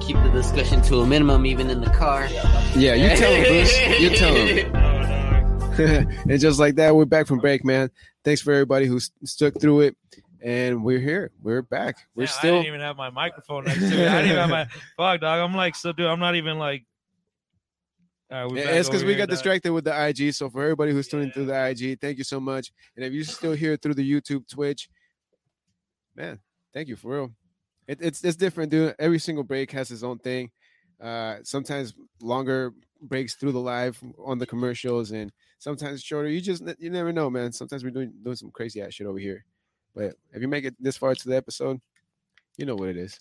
Keep 0.00 0.16
the 0.16 0.30
discussion 0.30 0.82
to 0.82 1.00
a 1.00 1.06
minimum, 1.06 1.46
even 1.46 1.70
in 1.70 1.80
the 1.80 1.90
car. 1.90 2.26
Yeah, 2.74 2.94
you 2.94 3.16
tell 3.16 3.32
him, 3.32 3.44
Bruce. 3.44 4.00
You 4.00 4.10
tell 4.16 4.34
him. 4.34 6.08
and 6.28 6.40
just 6.40 6.58
like 6.58 6.74
that, 6.76 6.94
we're 6.94 7.04
back 7.04 7.26
from 7.26 7.38
break, 7.38 7.64
man. 7.64 7.90
Thanks 8.24 8.42
for 8.42 8.52
everybody 8.52 8.86
who 8.86 8.98
stuck 9.24 9.60
through 9.60 9.80
it. 9.82 9.96
And 10.44 10.82
we're 10.84 10.98
here. 10.98 11.30
We're 11.40 11.62
back. 11.62 11.98
We're 12.16 12.24
Damn, 12.26 12.34
I 12.34 12.38
still. 12.38 12.54
didn't 12.56 12.66
even 12.66 12.80
have 12.80 12.96
my 12.96 13.10
microphone 13.10 13.64
next 13.64 13.78
to 13.78 13.90
me. 13.90 14.04
I 14.06 14.22
didn't 14.22 14.24
even 14.32 14.38
have 14.38 14.50
my 14.50 14.64
fuck, 14.96 15.20
dog. 15.20 15.38
I'm 15.40 15.54
like, 15.54 15.76
so 15.76 15.92
dude, 15.92 16.06
I'm 16.06 16.18
not 16.18 16.34
even 16.34 16.58
like. 16.58 16.84
All 18.28 18.42
right, 18.42 18.50
we're 18.50 18.58
Yeah, 18.58 18.70
it's 18.70 18.88
because 18.88 19.04
we 19.04 19.10
here, 19.10 19.18
got 19.18 19.28
dog. 19.28 19.34
distracted 19.34 19.72
with 19.72 19.84
the 19.84 20.08
IG. 20.08 20.34
So 20.34 20.50
for 20.50 20.62
everybody 20.62 20.90
who's 20.90 21.06
tuning 21.06 21.30
through 21.30 21.46
the 21.46 21.68
IG, 21.68 22.00
thank 22.00 22.18
you 22.18 22.24
so 22.24 22.40
much. 22.40 22.72
And 22.96 23.04
if 23.04 23.12
you're 23.12 23.22
still 23.22 23.52
here 23.52 23.76
through 23.76 23.94
the 23.94 24.10
YouTube, 24.10 24.48
Twitch, 24.48 24.88
man, 26.16 26.40
thank 26.74 26.88
you 26.88 26.96
for 26.96 27.12
real. 27.12 27.32
It, 27.88 27.98
it's 28.00 28.24
it's 28.24 28.36
different, 28.36 28.70
dude. 28.70 28.94
Every 28.98 29.18
single 29.18 29.44
break 29.44 29.70
has 29.72 29.90
its 29.90 30.02
own 30.02 30.18
thing. 30.18 30.50
Uh, 31.00 31.36
sometimes 31.42 31.94
longer 32.20 32.72
breaks 33.00 33.34
through 33.34 33.52
the 33.52 33.58
live 33.60 34.00
on 34.24 34.38
the 34.38 34.46
commercials, 34.46 35.10
and 35.10 35.32
sometimes 35.58 36.02
shorter. 36.02 36.28
You 36.28 36.40
just 36.40 36.62
you 36.78 36.90
never 36.90 37.12
know, 37.12 37.28
man. 37.28 37.52
Sometimes 37.52 37.82
we're 37.84 37.90
doing 37.90 38.12
doing 38.22 38.36
some 38.36 38.50
crazy 38.50 38.80
ass 38.82 38.94
shit 38.94 39.06
over 39.06 39.18
here. 39.18 39.44
But 39.94 40.14
if 40.32 40.40
you 40.40 40.48
make 40.48 40.64
it 40.64 40.74
this 40.80 40.96
far 40.96 41.14
to 41.14 41.28
the 41.28 41.36
episode, 41.36 41.80
you 42.56 42.64
know 42.66 42.76
what 42.76 42.88
it 42.88 42.96
is. 42.96 43.18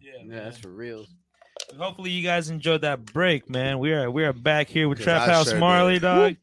Yeah, 0.00 0.12
Yeah, 0.18 0.24
man. 0.24 0.44
that's 0.44 0.58
for 0.58 0.68
real. 0.70 1.06
Hopefully 1.78 2.10
you 2.10 2.22
guys 2.22 2.50
enjoyed 2.50 2.82
that 2.82 3.04
break, 3.06 3.48
man. 3.48 3.78
We 3.78 3.92
are 3.92 4.10
we 4.10 4.24
are 4.24 4.32
back 4.32 4.68
here 4.68 4.88
with 4.88 5.00
Trap 5.00 5.22
I 5.28 5.32
House 5.32 5.50
sure 5.50 5.58
Marley, 5.58 5.94
did. 5.94 6.02
dog. 6.02 6.36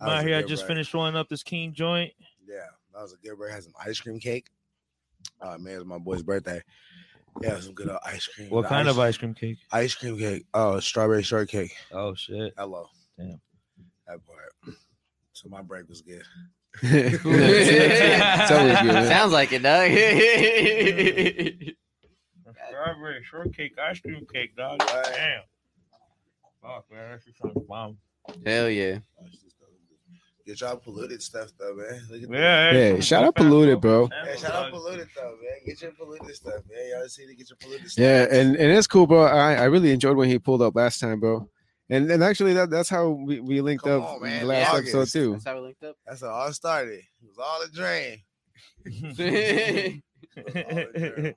I'm 0.00 0.08
out 0.08 0.24
here. 0.24 0.36
I 0.36 0.42
just 0.42 0.62
break. 0.62 0.68
finished 0.76 0.94
rolling 0.94 1.16
up 1.16 1.28
this 1.28 1.42
King 1.42 1.72
joint. 1.74 2.12
Yeah, 2.46 2.66
that 2.94 3.02
was 3.02 3.12
a 3.12 3.16
good 3.16 3.36
break. 3.36 3.52
Had 3.52 3.64
some 3.64 3.72
ice 3.84 4.00
cream 4.00 4.18
cake. 4.20 4.46
Oh 5.40 5.58
man, 5.58 5.74
it's 5.76 5.84
my 5.84 5.98
boy's 5.98 6.22
birthday. 6.22 6.62
Yeah, 7.42 7.60
some 7.60 7.74
good 7.74 7.88
old 7.90 7.98
ice 8.04 8.26
cream. 8.26 8.48
What 8.48 8.62
The 8.62 8.68
kind 8.68 8.88
ice, 8.88 8.94
of 8.94 8.98
ice 9.00 9.16
cream 9.18 9.34
cake? 9.34 9.58
ice 9.70 9.94
cream 9.94 10.18
cake? 10.18 10.46
Oh, 10.54 10.80
strawberry 10.80 11.22
shortcake. 11.22 11.74
Oh 11.92 12.14
shit. 12.14 12.54
Hello. 12.56 12.86
Damn. 13.18 13.40
That 14.06 14.20
part. 14.26 14.54
So 15.32 15.48
my 15.50 15.60
break 15.60 15.88
was 15.88 16.00
good. 16.00 16.22
it's 16.82 17.22
good. 17.22 19.08
Sounds 19.08 19.32
like 19.32 19.52
it, 19.52 19.62
dog. 19.62 19.90
Strawberry 22.68 23.22
shortcake 23.24 23.72
ice 23.78 24.00
cream 24.00 24.26
cake, 24.32 24.56
dog. 24.56 24.80
What? 24.80 25.10
Damn. 25.14 25.42
Fuck, 26.62 26.84
man. 26.90 27.10
That's 27.10 27.24
just 27.24 27.38
something 27.38 27.64
bomb. 27.68 27.98
Hell 28.44 28.68
yeah. 28.70 28.98
Get 30.46 30.60
y'all 30.60 30.76
polluted 30.76 31.20
stuff 31.22 31.50
though, 31.58 31.74
man. 31.74 32.02
Look 32.08 32.22
at 32.22 32.30
that. 32.30 32.74
Yeah, 32.74 32.92
Hey, 32.94 33.00
shout 33.00 33.24
out 33.24 33.34
polluted, 33.34 33.80
bro. 33.80 34.08
Hey, 34.24 34.36
shout 34.36 34.52
out 34.52 34.70
polluted 34.70 35.08
though, 35.16 35.36
man. 35.42 35.58
Get 35.66 35.82
your 35.82 35.90
polluted 35.92 36.36
stuff, 36.36 36.62
man. 36.70 36.88
Y'all 36.90 37.08
see 37.08 37.26
to 37.26 37.34
get 37.34 37.50
your 37.50 37.56
polluted 37.60 37.90
stuff. 37.90 38.00
Yeah, 38.02 38.22
and, 38.30 38.54
and 38.56 38.70
it's 38.72 38.86
cool, 38.86 39.08
bro. 39.08 39.22
I, 39.24 39.54
I 39.54 39.64
really 39.64 39.90
enjoyed 39.90 40.16
when 40.16 40.28
he 40.28 40.38
pulled 40.38 40.62
up 40.62 40.76
last 40.76 41.00
time, 41.00 41.18
bro. 41.18 41.48
And 41.90 42.08
and 42.10 42.22
actually 42.22 42.52
that 42.54 42.70
that's 42.70 42.88
how 42.88 43.08
we, 43.10 43.40
we 43.40 43.60
linked 43.60 43.82
Come 43.84 44.02
up 44.02 44.08
on, 44.14 44.22
man. 44.22 44.40
the 44.42 44.46
last 44.46 44.72
August. 44.74 44.94
episode 44.94 45.18
too. 45.20 45.32
That's 45.32 45.44
how 45.44 45.54
we 45.56 45.60
linked 45.62 45.82
up. 45.84 45.96
that's 46.06 46.20
how 46.20 46.28
it 46.28 46.32
all 46.32 46.52
started. 46.52 47.00
It 47.00 47.28
was 47.28 47.38
all 47.38 47.62
a 47.62 47.68
dream. 47.68 48.22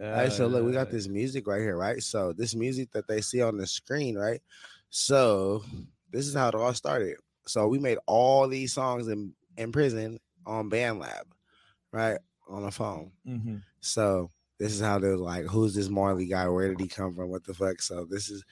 All 0.00 0.08
right, 0.12 0.30
so 0.30 0.46
look, 0.46 0.64
we 0.64 0.70
got 0.70 0.92
this 0.92 1.08
music 1.08 1.48
right 1.48 1.60
here, 1.60 1.76
right? 1.76 2.00
So 2.00 2.32
this 2.32 2.54
music 2.54 2.92
that 2.92 3.08
they 3.08 3.20
see 3.20 3.42
on 3.42 3.56
the 3.56 3.66
screen, 3.66 4.16
right? 4.16 4.40
So 4.90 5.64
this 6.12 6.28
is 6.28 6.34
how 6.34 6.46
it 6.48 6.54
all 6.54 6.72
started. 6.72 7.16
So 7.48 7.66
we 7.68 7.78
made 7.78 7.98
all 8.06 8.46
these 8.48 8.72
songs 8.72 9.08
in 9.08 9.32
in 9.56 9.72
prison 9.72 10.18
on 10.46 10.70
BandLab, 10.70 11.22
right? 11.92 12.18
On 12.48 12.62
the 12.62 12.70
phone. 12.70 13.10
Mhm. 13.26 13.62
So 13.80 14.30
this 14.58 14.72
is 14.72 14.80
how 14.80 14.98
they're 14.98 15.16
like, 15.16 15.44
who's 15.46 15.74
this 15.74 15.88
Marley 15.88 16.26
guy? 16.26 16.48
Where 16.48 16.68
did 16.68 16.80
he 16.80 16.88
come 16.88 17.14
from? 17.14 17.28
What 17.28 17.44
the 17.44 17.54
fuck? 17.54 17.80
So 17.82 18.04
this 18.04 18.28
is, 18.30 18.44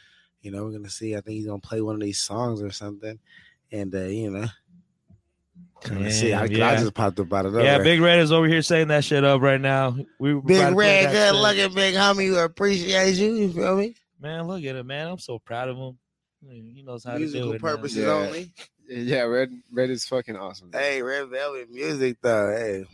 you 0.42 0.50
know, 0.50 0.64
we're 0.64 0.72
gonna 0.72 0.90
see. 0.90 1.14
I 1.16 1.20
think 1.20 1.36
he's 1.36 1.46
gonna 1.46 1.58
play 1.60 1.80
one 1.80 1.94
of 1.94 2.00
these 2.00 2.20
songs 2.20 2.60
or 2.62 2.70
something, 2.70 3.18
and 3.72 3.94
uh, 3.94 4.02
you 4.04 4.30
know, 4.30 4.46
kind 5.80 6.06
of 6.06 6.12
see. 6.12 6.34
I, 6.34 6.48
'cause 6.48 6.60
I 6.60 6.76
just 6.76 6.94
popped 6.94 7.18
up 7.20 7.32
out 7.32 7.46
of 7.46 7.54
Yeah. 7.54 7.78
Big 7.78 8.00
Red 8.00 8.20
is 8.20 8.32
over 8.32 8.46
here 8.46 8.62
saying 8.62 8.88
that 8.88 9.04
shit 9.04 9.24
up 9.24 9.40
right 9.40 9.60
now. 9.60 9.96
We 10.18 10.34
Big 10.34 10.74
Red, 10.74 11.12
good 11.12 11.32
shit. 11.32 11.34
looking 11.34 11.74
big 11.74 11.94
homie 11.94 12.26
who 12.28 12.36
appreciates 12.38 13.18
you. 13.18 13.34
You 13.34 13.52
feel 13.52 13.76
me? 13.76 13.94
Man, 14.20 14.46
look 14.46 14.64
at 14.64 14.76
him, 14.76 14.86
man. 14.86 15.08
I'm 15.08 15.18
so 15.18 15.38
proud 15.38 15.68
of 15.68 15.76
him. 15.76 15.98
He 16.50 16.82
knows 16.82 17.04
how 17.04 17.12
to 17.14 17.18
Musical 17.18 17.48
do 17.48 17.52
it. 17.54 17.62
man. 17.62 17.76
purposes 17.76 17.98
Yeah. 17.98 18.10
only. 18.12 18.52
Yeah, 18.88 19.22
red 19.22 19.50
red 19.72 19.90
is 19.90 20.04
fucking 20.06 20.36
awesome. 20.36 20.70
bro. 20.70 20.80
Hey, 20.80 21.02
Red 21.02 21.28
Velvet 21.28 21.70
music 21.70 22.18
though. 22.22 22.54
Hey, 22.56 22.84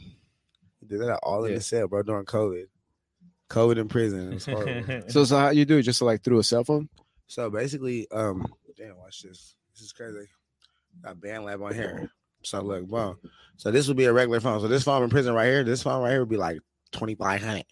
we 0.81 0.89
did 0.89 1.01
that 1.03 1.19
all 1.23 1.45
in 1.45 1.51
Yeah. 1.53 1.59
the 1.59 1.63
cell, 1.63 1.87
bro, 1.89 2.03
during 2.03 2.25
COVID. 2.25 2.67
COVID 3.51 3.77
in 3.77 3.89
prison. 3.89 4.33
It 4.33 4.47
was. 4.47 5.05
So 5.13 5.25
so 5.25 5.37
how 5.39 5.51
you 5.51 5.65
do 5.67 5.77
it? 5.79 5.83
Just 5.83 6.01
like 6.01 6.23
through 6.23 6.39
a 6.39 6.45
cell 6.45 6.65
phone? 6.65 6.89
so 7.27 7.51
basically, 7.51 8.11
um, 8.11 8.47
damn, 8.77 8.97
watch 8.97 9.23
this. 9.23 9.55
This 9.75 9.83
is 9.83 9.93
crazy. 9.93 10.27
Got 11.03 11.17
BandLab 11.19 11.63
on 11.65 11.75
here. 11.75 12.11
So 12.43 12.61
look, 12.63 12.87
boom. 12.89 13.19
So 13.57 13.71
this 13.71 13.87
would 13.89 13.97
be 13.97 14.05
a 14.07 14.13
regular 14.13 14.41
phone. 14.41 14.61
So 14.61 14.69
this 14.69 14.83
phone 14.85 15.03
in 15.03 15.11
prison 15.11 15.35
right 15.35 15.47
here, 15.47 15.63
this 15.65 15.83
phone 15.83 16.03
right 16.03 16.11
here 16.11 16.21
would 16.21 16.29
be 16.31 16.37
like 16.39 16.61
twenty 16.91 17.15
five 17.15 17.43
hundred. 17.43 17.67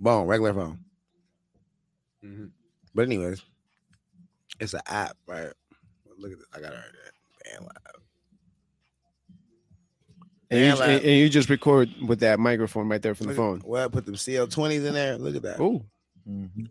Boom, 0.00 0.26
regular 0.26 0.52
phone. 0.52 0.80
But 2.94 3.02
anyways, 3.02 3.42
it's 4.60 4.74
an 4.74 4.80
app, 4.86 5.16
right? 5.26 5.52
Look 6.18 6.32
at 6.32 6.38
this. 6.38 6.46
I 6.54 6.60
got 6.60 6.72
it 6.72 6.76
right 6.76 6.84
there. 6.92 7.58
BandLab. 7.60 8.00
And 10.50 10.60
you, 10.60 10.82
and, 10.82 11.02
and 11.04 11.18
you 11.18 11.28
just 11.28 11.48
record 11.48 11.88
with 12.06 12.20
that 12.20 12.38
microphone 12.38 12.88
right 12.88 13.02
there 13.02 13.14
from 13.14 13.26
the 13.26 13.32
Look 13.32 13.38
at- 13.58 13.62
phone. 13.62 13.70
Well, 13.70 13.84
I 13.84 13.88
put 13.88 14.06
them 14.06 14.14
CL20s 14.14 14.84
in 14.86 14.94
there. 14.94 15.16
Look 15.18 15.36
at 15.36 15.42
that. 15.42 15.60
Oh, 15.60 15.84
Mhm. 16.28 16.70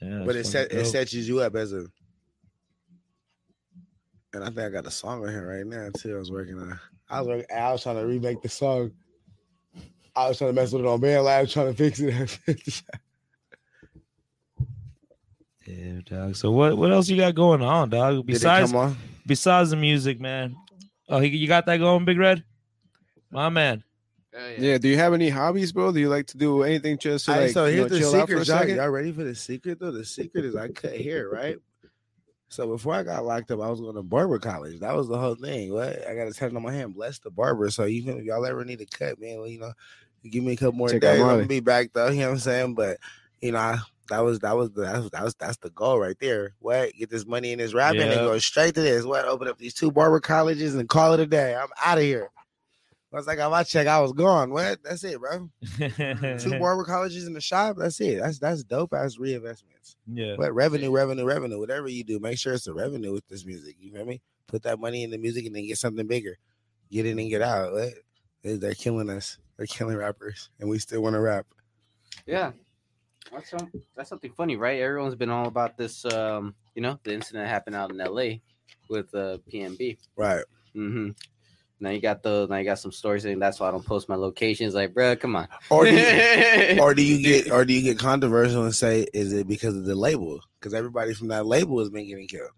Yeah, 0.00 0.22
but 0.24 0.30
it 0.36 0.38
that's 0.38 0.50
set 0.50 0.64
fucking 0.68 0.78
it 0.80 0.84
sets 0.86 1.12
you 1.12 1.40
up 1.40 1.56
as 1.56 1.72
a. 1.72 1.86
And 4.34 4.44
I 4.44 4.46
think 4.46 4.58
I 4.60 4.68
got 4.68 4.86
a 4.86 4.90
song 4.90 5.24
on 5.24 5.30
here 5.30 5.48
right 5.48 5.66
now 5.66 5.88
too. 5.96 6.14
I 6.14 6.18
was 6.18 6.30
working 6.30 6.58
on. 6.58 6.78
I 7.08 7.20
was 7.20 7.28
working, 7.28 7.46
I 7.56 7.72
was 7.72 7.82
trying 7.82 7.96
to 7.96 8.06
remake 8.06 8.42
the 8.42 8.48
song. 8.48 8.92
I 10.14 10.28
was 10.28 10.38
trying 10.38 10.50
to 10.50 10.60
mess 10.60 10.72
with 10.72 10.82
it 10.82 10.86
on 10.88 11.00
BandLab, 11.00 11.50
trying 11.50 11.74
to 11.74 11.74
fix 11.74 11.98
it. 12.00 12.82
Yeah, 15.68 16.00
dog. 16.06 16.36
So 16.36 16.50
what 16.50 16.78
what 16.78 16.90
else 16.92 17.08
you 17.08 17.16
got 17.18 17.34
going 17.34 17.60
on, 17.60 17.90
dog? 17.90 18.24
Besides 18.24 18.72
on? 18.72 18.96
besides 19.26 19.70
the 19.70 19.76
music, 19.76 20.18
man. 20.18 20.56
Oh, 21.10 21.20
you 21.20 21.46
got 21.46 21.66
that 21.66 21.76
going, 21.76 22.06
Big 22.06 22.18
Red? 22.18 22.42
My 23.30 23.50
man. 23.50 23.84
Oh, 24.34 24.54
yeah. 24.58 24.78
Do 24.78 24.88
you 24.88 24.96
have 24.96 25.12
any 25.12 25.28
hobbies, 25.28 25.72
bro? 25.72 25.92
Do 25.92 26.00
you 26.00 26.08
like 26.08 26.26
to 26.28 26.38
do 26.38 26.62
anything 26.62 26.96
just 26.96 27.26
to 27.26 27.32
All 27.32 27.36
right, 27.36 27.44
like 27.44 27.52
so 27.52 27.66
you 27.66 27.82
know, 27.82 27.88
the 27.88 27.98
chill 27.98 28.12
secret, 28.12 28.22
out 28.22 28.28
for 28.28 28.34
a 28.34 28.36
Y'all 28.36 28.44
second? 28.44 28.76
Y'all 28.76 28.88
ready 28.88 29.12
for 29.12 29.24
the 29.24 29.34
secret 29.34 29.78
though? 29.78 29.90
The 29.90 30.04
secret 30.04 30.46
is 30.46 30.56
I 30.56 30.68
cut 30.68 30.96
hair, 30.96 31.28
right? 31.28 31.58
So 32.48 32.66
before 32.66 32.94
I 32.94 33.02
got 33.02 33.26
locked 33.26 33.50
up, 33.50 33.60
I 33.60 33.68
was 33.68 33.80
going 33.80 33.96
to 33.96 34.02
barber 34.02 34.38
college. 34.38 34.80
That 34.80 34.96
was 34.96 35.06
the 35.06 35.18
whole 35.18 35.34
thing. 35.34 35.72
What 35.72 36.08
I 36.08 36.14
got 36.14 36.28
a 36.28 36.32
tattoo 36.32 36.56
on 36.56 36.62
my 36.62 36.72
hand. 36.72 36.94
Bless 36.94 37.18
the 37.18 37.30
barber. 37.30 37.68
So 37.70 37.84
even 37.84 38.18
if 38.18 38.24
y'all 38.24 38.46
ever 38.46 38.64
need 38.64 38.80
a 38.80 38.86
cut, 38.86 39.20
man, 39.20 39.36
well, 39.36 39.48
you 39.48 39.60
know, 39.60 39.72
give 40.30 40.42
me 40.42 40.52
a 40.52 40.56
couple 40.56 40.72
more 40.72 40.88
Check 40.88 41.02
days. 41.02 41.20
I'm 41.20 41.26
gonna 41.26 41.46
be 41.46 41.60
back 41.60 41.90
though. 41.92 42.08
You 42.08 42.20
know 42.20 42.26
what 42.28 42.32
I'm 42.32 42.38
saying? 42.38 42.74
But 42.74 42.98
you 43.42 43.52
know, 43.52 43.58
I, 43.58 43.78
that 44.08 44.20
was 44.24 44.38
that 44.40 44.56
was 44.56 44.70
the 44.70 44.82
that 44.82 44.98
was, 45.02 45.10
that 45.10 45.24
was 45.24 45.34
that's 45.34 45.56
the 45.58 45.70
goal 45.70 45.98
right 45.98 46.16
there. 46.20 46.54
What 46.58 46.92
get 46.94 47.10
this 47.10 47.26
money 47.26 47.52
in 47.52 47.58
this 47.58 47.74
rapping 47.74 48.02
and 48.02 48.14
go 48.14 48.38
straight 48.38 48.74
to 48.74 48.80
this. 48.80 49.04
What 49.04 49.24
open 49.24 49.48
up 49.48 49.58
these 49.58 49.74
two 49.74 49.90
barber 49.90 50.20
colleges 50.20 50.74
and 50.74 50.88
call 50.88 51.14
it 51.14 51.20
a 51.20 51.26
day. 51.26 51.54
I'm 51.54 51.68
out 51.82 51.98
of 51.98 52.04
here. 52.04 52.30
Once 53.10 53.26
I 53.26 53.36
got 53.36 53.50
my 53.50 53.62
check, 53.62 53.86
I 53.86 54.00
was 54.00 54.12
gone. 54.12 54.50
What? 54.50 54.82
That's 54.82 55.02
it, 55.02 55.18
bro. 55.18 55.48
Two 56.38 56.58
barber 56.58 56.84
colleges 56.84 57.26
in 57.26 57.32
the 57.32 57.40
shop. 57.40 57.76
That's 57.78 57.98
it. 58.00 58.20
That's 58.20 58.38
that's 58.38 58.64
dope 58.64 58.92
ass 58.92 59.16
reinvestments. 59.16 59.96
yeah. 60.12 60.34
But 60.36 60.52
revenue, 60.52 60.90
revenue, 60.90 61.24
revenue. 61.24 61.58
Whatever 61.58 61.88
you 61.88 62.04
do, 62.04 62.18
make 62.18 62.38
sure 62.38 62.52
it's 62.52 62.66
a 62.66 62.74
revenue 62.74 63.12
with 63.12 63.26
this 63.28 63.46
music. 63.46 63.76
You 63.80 63.92
feel 63.92 64.04
me? 64.04 64.20
Put 64.46 64.62
that 64.64 64.78
money 64.78 65.04
in 65.04 65.10
the 65.10 65.18
music 65.18 65.46
and 65.46 65.56
then 65.56 65.66
get 65.66 65.78
something 65.78 66.06
bigger. 66.06 66.36
Get 66.90 67.06
in 67.06 67.18
and 67.18 67.30
get 67.30 67.40
out. 67.42 67.72
What? 67.72 67.94
They're 68.42 68.74
killing 68.74 69.08
us. 69.10 69.38
They're 69.56 69.66
killing 69.66 69.96
rappers, 69.96 70.50
and 70.60 70.68
we 70.68 70.78
still 70.78 71.02
want 71.02 71.14
to 71.14 71.20
rap. 71.20 71.46
Yeah. 72.26 72.52
That's 73.32 73.50
some, 73.50 73.70
that's 73.96 74.08
something 74.08 74.32
funny, 74.32 74.56
right? 74.56 74.80
Everyone's 74.80 75.14
been 75.14 75.30
all 75.30 75.46
about 75.46 75.76
this 75.76 76.04
um, 76.06 76.54
you 76.74 76.82
know, 76.82 76.98
the 77.04 77.14
incident 77.14 77.44
that 77.44 77.50
happened 77.50 77.76
out 77.76 77.90
in 77.90 77.98
LA 77.98 78.38
with 78.88 79.14
uh 79.14 79.38
PNB. 79.52 79.98
Right. 80.16 80.44
Mm-hmm. 80.74 81.10
Now 81.80 81.90
you 81.90 82.00
got 82.00 82.22
the 82.22 82.46
now 82.48 82.56
you 82.56 82.64
got 82.64 82.78
some 82.78 82.90
stories 82.92 83.22
saying 83.22 83.38
that's 83.38 83.60
why 83.60 83.68
I 83.68 83.70
don't 83.70 83.84
post 83.86 84.08
my 84.08 84.16
locations. 84.16 84.74
Like, 84.74 84.94
bro, 84.94 85.14
come 85.16 85.36
on. 85.36 85.46
Or 85.70 85.84
do 85.84 85.92
you, 85.94 86.78
or 86.80 86.94
do 86.94 87.02
you 87.02 87.22
get 87.22 87.52
or 87.52 87.64
do 87.64 87.72
you 87.72 87.82
get 87.82 87.98
controversial 87.98 88.64
and 88.64 88.74
say 88.74 89.06
is 89.12 89.32
it 89.32 89.46
because 89.46 89.76
of 89.76 89.84
the 89.84 89.94
label? 89.94 90.40
Because 90.58 90.74
everybody 90.74 91.14
from 91.14 91.28
that 91.28 91.46
label 91.46 91.78
has 91.78 91.90
been 91.90 92.06
getting 92.08 92.26
killed. 92.26 92.50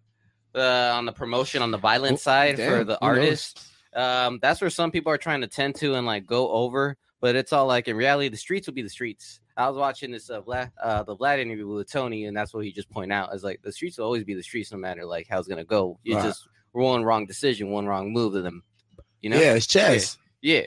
uh, 0.54 0.92
on 0.94 1.04
the 1.04 1.12
promotion 1.12 1.62
on 1.62 1.70
the 1.70 1.78
violent 1.78 2.20
side 2.20 2.56
for 2.56 2.84
the 2.84 2.98
artist. 3.00 3.62
Um, 3.94 4.38
that's 4.40 4.60
where 4.60 4.70
some 4.70 4.90
people 4.90 5.12
are 5.12 5.18
trying 5.18 5.40
to 5.42 5.48
tend 5.48 5.74
to 5.76 5.94
and 5.94 6.06
like 6.06 6.24
go 6.26 6.50
over, 6.50 6.96
but 7.20 7.36
it's 7.36 7.52
all 7.52 7.66
like 7.66 7.88
in 7.88 7.96
reality, 7.96 8.28
the 8.28 8.36
streets 8.36 8.66
will 8.66 8.74
be 8.74 8.82
the 8.82 8.88
streets. 8.88 9.40
I 9.56 9.68
was 9.68 9.76
watching 9.76 10.10
this 10.10 10.30
uh, 10.30 10.40
Vlad, 10.42 10.70
uh 10.82 11.02
the 11.02 11.16
Vlad 11.16 11.38
interview 11.38 11.66
with 11.68 11.90
Tony, 11.90 12.24
and 12.26 12.36
that's 12.36 12.54
what 12.54 12.64
he 12.64 12.72
just 12.72 12.90
point 12.90 13.12
out 13.12 13.34
is 13.34 13.42
like 13.44 13.60
the 13.62 13.72
streets 13.72 13.98
will 13.98 14.04
always 14.06 14.24
be 14.24 14.34
the 14.34 14.42
streets, 14.42 14.72
no 14.72 14.78
matter 14.78 15.04
like 15.04 15.26
how 15.28 15.38
it's 15.38 15.48
gonna 15.48 15.64
go. 15.64 15.98
You 16.02 16.16
Right. 16.16 16.24
just 16.24 16.48
one 16.72 17.02
wrong 17.04 17.26
decision, 17.26 17.70
one 17.70 17.86
wrong 17.86 18.12
move 18.12 18.32
to 18.34 18.42
them. 18.42 18.62
You 19.22 19.30
know? 19.30 19.38
Yeah, 19.40 19.54
it's 19.54 19.66
chess. 19.66 20.16
Yeah. 20.40 20.66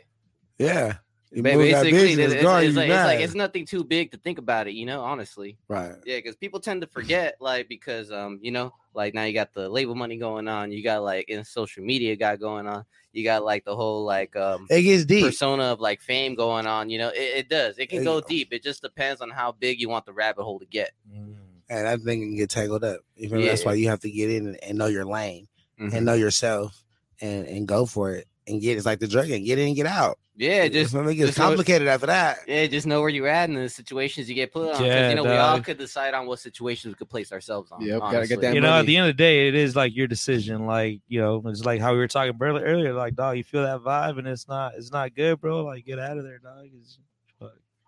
Yeah. 0.59 0.69
You 0.69 0.77
Ba- 0.77 0.83
move 0.83 0.93
that 0.93 1.02
Basically, 1.41 1.69
it's, 1.69 2.33
it's 2.33 2.43
like, 2.43 2.65
it's 2.65 2.75
like 2.75 3.19
it's 3.19 3.33
nothing 3.33 3.65
too 3.65 3.83
big 3.83 4.11
to 4.11 4.17
think 4.17 4.37
about 4.37 4.67
it, 4.67 4.73
you 4.73 4.85
know. 4.85 5.01
Honestly, 5.01 5.57
right. 5.67 5.95
yeah, 6.05 6.17
because 6.17 6.35
people 6.35 6.59
tend 6.59 6.81
to 6.81 6.87
forget, 6.87 7.37
like, 7.39 7.67
because 7.67 8.11
um, 8.11 8.39
you 8.41 8.51
know, 8.51 8.73
like 8.93 9.13
now 9.13 9.23
you 9.23 9.33
got 9.33 9.53
the 9.53 9.67
label 9.67 9.95
money 9.95 10.17
going 10.17 10.47
on, 10.47 10.71
you 10.71 10.83
got 10.83 11.03
like 11.03 11.29
in 11.29 11.43
social 11.43 11.83
media 11.83 12.15
got 12.15 12.39
going 12.39 12.67
on, 12.67 12.85
you 13.13 13.23
got 13.23 13.43
like 13.43 13.65
the 13.65 13.75
whole 13.75 14.03
like 14.03 14.35
um 14.35 14.67
It 14.69 14.83
gets 14.83 15.05
deep. 15.05 15.25
persona 15.25 15.63
of 15.63 15.79
like 15.79 16.01
fame 16.01 16.35
going 16.35 16.67
on. 16.67 16.89
You 16.89 16.99
know, 16.99 17.09
it, 17.09 17.37
it 17.37 17.49
does. 17.49 17.79
It 17.79 17.89
can 17.89 17.99
Hey, 17.99 18.05
go 18.05 18.21
deep. 18.21 18.53
It 18.53 18.61
just 18.61 18.81
depends 18.83 19.21
on 19.21 19.31
how 19.31 19.53
big 19.53 19.79
you 19.79 19.89
want 19.89 20.05
the 20.05 20.13
rabbit 20.13 20.43
hole 20.43 20.59
to 20.59 20.65
get. 20.65 20.91
Mm. 21.11 21.35
and 21.69 21.85
that 21.87 22.01
thing 22.01 22.21
can 22.21 22.35
get 22.35 22.49
tangled 22.49 22.83
up. 22.83 22.99
You 23.15 23.29
me? 23.29 23.47
That's 23.47 23.65
why 23.65 23.73
you 23.73 23.89
have 23.89 24.01
to 24.01 24.11
get 24.11 24.29
in 24.29 24.47
and, 24.47 24.63
and 24.63 24.77
know 24.77 24.87
your 24.87 25.05
lane 25.05 25.47
Mhm. 25.79 25.93
and 25.93 26.05
know 26.05 26.13
yourself 26.13 26.83
and 27.21 27.47
and 27.47 27.67
go 27.67 27.85
for 27.87 28.11
it 28.13 28.27
and 28.47 28.61
get 28.61 28.77
it's 28.77 28.85
like 28.85 28.99
the 28.99 29.07
drug 29.07 29.29
and 29.29 29.45
get 29.45 29.59
in 29.59 29.67
and 29.67 29.75
get 29.75 29.85
out. 29.85 30.17
Yeah, 30.35 30.63
You 30.63 30.69
just 30.71 30.91
feel 30.93 31.03
me? 31.03 31.11
it 31.11 31.15
gets 31.15 31.27
just 31.29 31.37
know- 31.39 31.45
complicated 31.45 31.87
after 31.87 32.07
that. 32.07 32.39
yeah, 32.47 32.65
just 32.65 32.87
know 32.87 33.01
where 33.01 33.09
you're 33.09 33.27
at 33.27 33.49
in 33.49 33.55
the 33.55 33.69
situations 33.69 34.27
you 34.27 34.33
get 34.33 34.51
put 34.51 34.69
on. 34.69 34.73
'cause, 34.77 34.81
Yeah, 34.81 35.09
you 35.09 35.15
know, 35.15 35.23
we 35.23 35.29
all 35.29 35.61
could 35.61 35.77
decide 35.77 36.15
on 36.15 36.25
what 36.25 36.39
situations 36.39 36.93
we 36.93 36.97
could 36.97 37.09
place 37.09 37.31
ourselves 37.31 37.71
on. 37.71 37.81
Yep, 37.81 37.99
gotta 37.99 38.27
get 38.27 38.41
that 38.41 38.55
you 38.55 38.61
know, 38.61 38.79
at 38.79 38.87
the 38.87 38.97
end 38.97 39.07
of 39.09 39.15
the 39.15 39.21
day, 39.23 39.47
it 39.47 39.53
is 39.53 39.75
like 39.75 39.95
your 39.95 40.07
decision. 40.07 40.65
Like, 40.65 41.01
you 41.07 41.21
know, 41.21 41.43
it's 41.45 41.63
like 41.63 41.81
how 41.81 41.91
we 41.91 41.99
were 41.99 42.07
talking 42.07 42.33
earlier. 42.41 42.65
earlier 42.65 42.93
like, 42.93 43.13
dog, 43.15 43.37
you 43.37 43.43
feel 43.43 43.61
that 43.61 43.81
vibe 43.81 44.17
and 44.17 44.27
it's 44.27 44.47
not 44.47 44.73
it's 44.75 44.91
not 44.91 45.13
good, 45.13 45.39
bro. 45.39 45.63
Like, 45.63 45.85
get 45.85 45.99
out 45.99 46.17
of 46.17 46.23
there, 46.23 46.39
dog. 46.39 46.65
It's. 46.79 46.97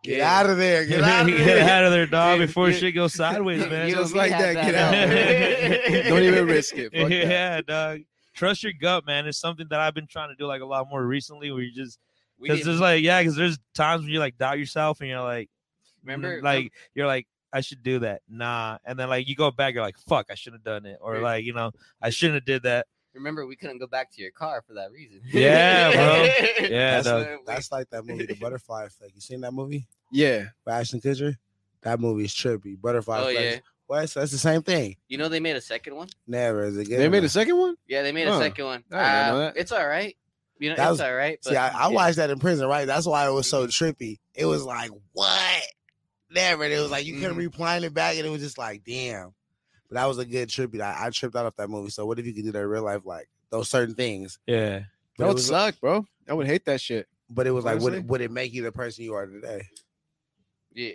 Get 0.04 0.20
Yeah. 0.20 0.40
out 0.40 0.48
of 0.48 0.58
there. 0.58 0.86
Get 0.86 1.02
out 1.04 1.22
of 1.28 1.36
get 1.36 1.46
there. 1.46 1.68
out 1.68 1.84
of 1.86 1.92
there, 1.92 2.06
dog, 2.06 2.38
before 2.38 2.68
you- 2.70 2.76
shit 2.76 2.94
goes 2.94 3.16
sideways, 3.16 3.66
man. 3.68 3.90
Just 3.90 4.14
like 4.14 4.32
had 4.32 4.56
that, 4.56 4.66
get 4.66 4.76
out. 4.76 4.92
there. 4.92 6.04
Don't 6.10 6.22
even 6.22 6.46
risk 6.46 6.78
it. 6.78 6.94
Fuck 6.94 7.10
that. 7.10 7.28
yeah, 7.28 7.62
dog. 7.62 8.02
Trust 8.36 8.64
your 8.64 8.74
gut, 8.74 9.06
man. 9.06 9.26
It's 9.28 9.38
something 9.40 9.68
that 9.70 9.80
I've 9.80 9.94
been 9.96 10.08
trying 10.08 10.30
to 10.30 10.36
do 10.36 10.46
like 10.46 10.62
a 10.62 10.66
lot 10.66 10.88
more 10.90 11.04
recently. 11.06 11.52
Where 11.52 11.62
you 11.64 11.72
just 11.74 11.98
because 12.42 12.64
there's 12.64 12.80
like 12.82 13.02
yeah, 13.04 13.22
because 13.22 13.36
there's 13.36 13.58
times 13.74 14.02
when 14.04 14.12
you 14.12 14.20
like 14.20 14.38
doubt 14.38 14.60
yourself 14.60 15.00
and 15.02 15.10
you're 15.10 15.22
like, 15.22 15.50
remember 16.04 16.42
like 16.44 16.72
you're 16.94 17.08
like 17.08 17.28
I 17.54 17.62
should 17.62 17.82
do 17.84 18.00
that, 18.00 18.22
nah, 18.28 18.78
and 18.86 19.00
then 19.00 19.08
like 19.10 19.28
you 19.30 19.36
go 19.36 19.50
back, 19.52 19.74
you're 19.74 19.84
like 19.84 19.98
fuck, 19.98 20.28
I 20.30 20.36
should 20.36 20.54
have 20.54 20.64
done 20.64 20.86
it, 20.86 20.98
or 21.02 21.14
Right. 21.14 21.22
like 21.24 21.46
you 21.46 21.54
know 21.54 21.72
I 22.02 22.10
shouldn't 22.10 22.36
have 22.36 22.46
did 22.46 22.64
that. 22.64 22.88
remember 23.14 23.46
we 23.48 23.56
couldn't 23.56 23.78
go 23.80 23.88
back 23.88 24.12
to 24.12 24.22
your 24.22 24.32
car 24.32 24.62
for 24.68 24.74
that 24.74 24.92
reason. 24.92 25.22
Yeah, 25.26 25.94
bro. 25.94 26.24
Yeah, 26.70 27.02
That's, 27.02 27.08
dog. 27.08 27.28
that's 27.46 27.72
like 27.72 27.90
that 27.92 28.06
movie, 28.06 28.26
The 28.26 28.34
Butterfly 28.36 28.84
Effect. 28.86 29.12
You 29.16 29.22
seen 29.22 29.40
that 29.42 29.54
movie? 29.54 29.88
Yeah. 30.12 30.46
With 30.66 30.74
Ashton 30.76 31.00
Kutcher? 31.02 31.36
That 31.82 32.00
movie 32.00 32.26
is 32.26 32.34
trippy. 32.34 32.80
Butterfly 32.80 33.20
Oh 33.20 33.28
Effect. 33.30 33.42
yeah. 33.42 33.60
What? 33.88 34.10
So 34.10 34.20
that's 34.20 34.32
the 34.32 34.38
same 34.38 34.64
thing. 34.64 34.96
You 35.08 35.18
know 35.18 35.30
they 35.30 35.40
made 35.40 35.56
a 35.56 35.62
second 35.62 35.96
one. 35.96 36.08
Never 36.28 36.64
is 36.66 36.78
it 36.78 36.86
good. 36.90 37.00
They 37.00 37.06
or 37.06 37.10
made 37.10 37.24
a 37.24 37.30
second 37.30 37.58
one? 37.58 37.76
Yeah, 37.88 38.02
they 38.02 38.12
made 38.12 38.28
Huh. 38.28 38.36
a 38.36 38.40
second 38.40 38.66
one. 38.66 38.84
I 38.92 38.96
did 38.96 39.02
not 39.02 39.28
know 39.28 39.36
Uh, 39.36 39.40
that. 39.40 39.58
It's 39.58 39.72
all 39.72 39.88
right. 39.88 40.18
You 40.58 40.70
know, 40.70 40.76
That 40.78 40.84
it's 40.84 40.92
was- 40.92 41.02
all 41.02 41.14
right. 41.16 41.44
See, 41.46 41.56
I, 41.56 41.68
I 41.68 41.90
yeah. 41.90 41.94
watched 41.94 42.16
that 42.18 42.30
in 42.30 42.40
prison, 42.40 42.68
right? 42.68 42.86
That's 42.86 43.06
why 43.06 43.28
it 43.28 43.32
was 43.32 43.48
so 43.48 43.68
trippy. 43.68 44.20
It 44.34 44.46
was 44.46 44.64
like, 44.64 44.90
what? 45.12 45.62
Never. 46.32 46.64
And 46.64 46.74
it 46.74 46.80
was 46.80 46.90
like 46.92 47.06
you 47.06 47.16
couldn't 47.20 47.36
Mhm. 47.36 47.54
rewind 47.54 47.84
it 47.86 47.94
back, 47.94 48.18
and 48.18 48.26
it 48.26 48.30
was 48.30 48.42
just 48.42 48.58
like, 48.58 48.84
damn. 48.86 49.34
But 49.90 49.96
that 49.96 50.06
was 50.06 50.18
a 50.18 50.26
good 50.26 50.50
tribute. 50.50 50.82
I, 50.82 51.06
I 51.06 51.10
tripped 51.12 51.36
out 51.36 51.46
of 51.46 51.56
that 51.58 51.70
movie. 51.70 51.90
So 51.92 52.06
what 52.06 52.18
if 52.20 52.26
you 52.26 52.34
could 52.34 52.46
do 52.46 52.52
that 52.54 52.62
in 52.62 52.68
real 52.68 52.84
life, 52.84 53.02
like 53.06 53.30
those 53.52 53.70
certain 53.70 53.94
things? 53.96 54.40
Yeah, 54.48 54.80
But 54.80 54.86
That 55.18 55.24
it 55.24 55.28
would 55.28 55.34
was, 55.36 55.46
suck, 55.48 55.80
bro. 55.80 56.08
I 56.28 56.34
would 56.34 56.48
hate 56.48 56.66
that 56.66 56.82
shit. 56.82 57.08
but 57.30 57.46
it 57.48 57.52
was 57.52 57.66
like, 57.66 57.76
would 57.76 57.94
Honestly. 57.94 58.00
it, 58.00 58.06
would 58.08 58.22
it 58.22 58.32
make 58.32 58.54
you 58.54 58.64
the 58.64 58.72
person 58.72 59.04
you 59.04 59.14
are 59.14 59.26
today? 59.28 59.68
Yeah. 60.74 60.94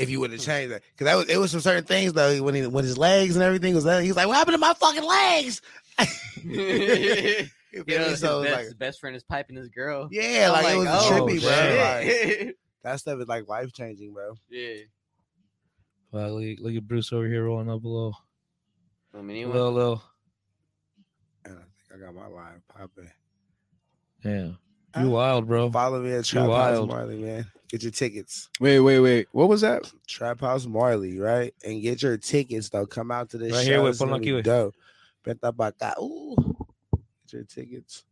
If 0.00 0.08
you 0.08 0.18
would 0.20 0.32
have 0.32 0.40
changed 0.40 0.72
that, 0.72 0.82
because 0.92 1.04
that 1.04 1.16
was 1.16 1.28
it 1.28 1.36
was 1.36 1.50
some 1.50 1.60
certain 1.60 1.84
things 1.84 2.14
though. 2.14 2.42
When 2.42 2.54
he 2.54 2.66
when 2.66 2.84
his 2.84 2.96
legs 2.96 3.36
and 3.36 3.42
everything 3.42 3.74
was, 3.74 3.84
he 3.84 4.08
was 4.08 4.16
like, 4.16 4.26
"What 4.26 4.36
happened 4.36 4.54
to 4.54 4.58
my 4.58 4.72
fucking 4.74 5.04
legs?" 5.04 5.60
you 6.42 7.46
You 7.72 7.78
know, 7.78 7.84
feel 7.84 7.98
me? 7.98 8.04
his, 8.10 8.20
so 8.20 8.42
best, 8.42 8.54
like, 8.54 8.64
his 8.64 8.74
best 8.74 9.00
friend 9.00 9.14
is 9.14 9.22
piping 9.22 9.56
his 9.56 9.68
girl. 9.68 10.08
yeah, 10.10 10.52
I'm 10.52 10.64
like, 10.64 10.74
it 10.74 10.78
was 10.78 10.88
oh, 10.88 11.10
trippy, 11.12 11.40
bro. 11.40 12.46
Like, 12.46 12.56
that 12.82 12.98
stuff 12.98 13.20
is 13.20 13.28
like 13.28 13.46
life 13.46 13.72
changing, 13.72 14.12
bro. 14.12 14.34
yeah. 14.50 14.78
well, 16.10 16.40
look, 16.40 16.58
look 16.60 16.74
at 16.74 16.88
Bruce 16.88 17.12
over 17.12 17.28
here 17.28 17.44
rolling 17.44 17.70
up 17.70 17.84
a 17.84 17.88
little, 17.88 18.16
I 19.14 19.18
mean, 19.18 19.36
anyway, 19.36 19.52
little, 19.52 19.72
little. 19.72 20.02
And 21.44 21.54
I 21.54 21.62
think 21.88 22.02
I 22.02 22.06
got 22.06 22.14
my 22.14 22.26
live 22.26 22.60
popping. 22.68 23.10
Damn, 24.22 24.58
uh, 24.96 25.00
you 25.02 25.10
wild, 25.10 25.46
bro. 25.46 25.70
Follow 25.70 26.00
me 26.00 26.12
at 26.12 26.24
Trap 26.24 26.50
House. 26.50 26.88
Marley, 26.88 27.18
man. 27.22 27.46
Get 27.70 27.82
your 27.84 27.92
tickets. 27.92 28.48
Wait, 28.58 28.80
wait, 28.80 28.98
wait. 28.98 29.28
What 29.32 29.48
was 29.48 29.60
that? 29.60 29.90
TrappHouse 30.08 30.66
Marley, 30.66 31.18
right? 31.20 31.54
And 31.64 31.80
get 31.80 32.02
your 32.02 32.16
tickets 32.18 32.68
though. 32.68 32.86
Come 32.86 33.10
out 33.12 33.30
to 33.30 33.38
this 33.38 33.52
Right 33.52 33.64
show. 33.64 33.70
here 33.70 33.82
with 33.82 33.90
It's 33.90 33.98
gonna 34.00 34.12
Ponlo 34.16 34.18
be 34.20 34.24
Kiwi. 34.26 34.42
dope. 34.42 34.74
Venta 35.24 35.52
pa' 35.52 35.94
Ooh. 36.02 36.34
Get 36.92 37.32
your 37.32 37.44
tickets. 37.44 38.04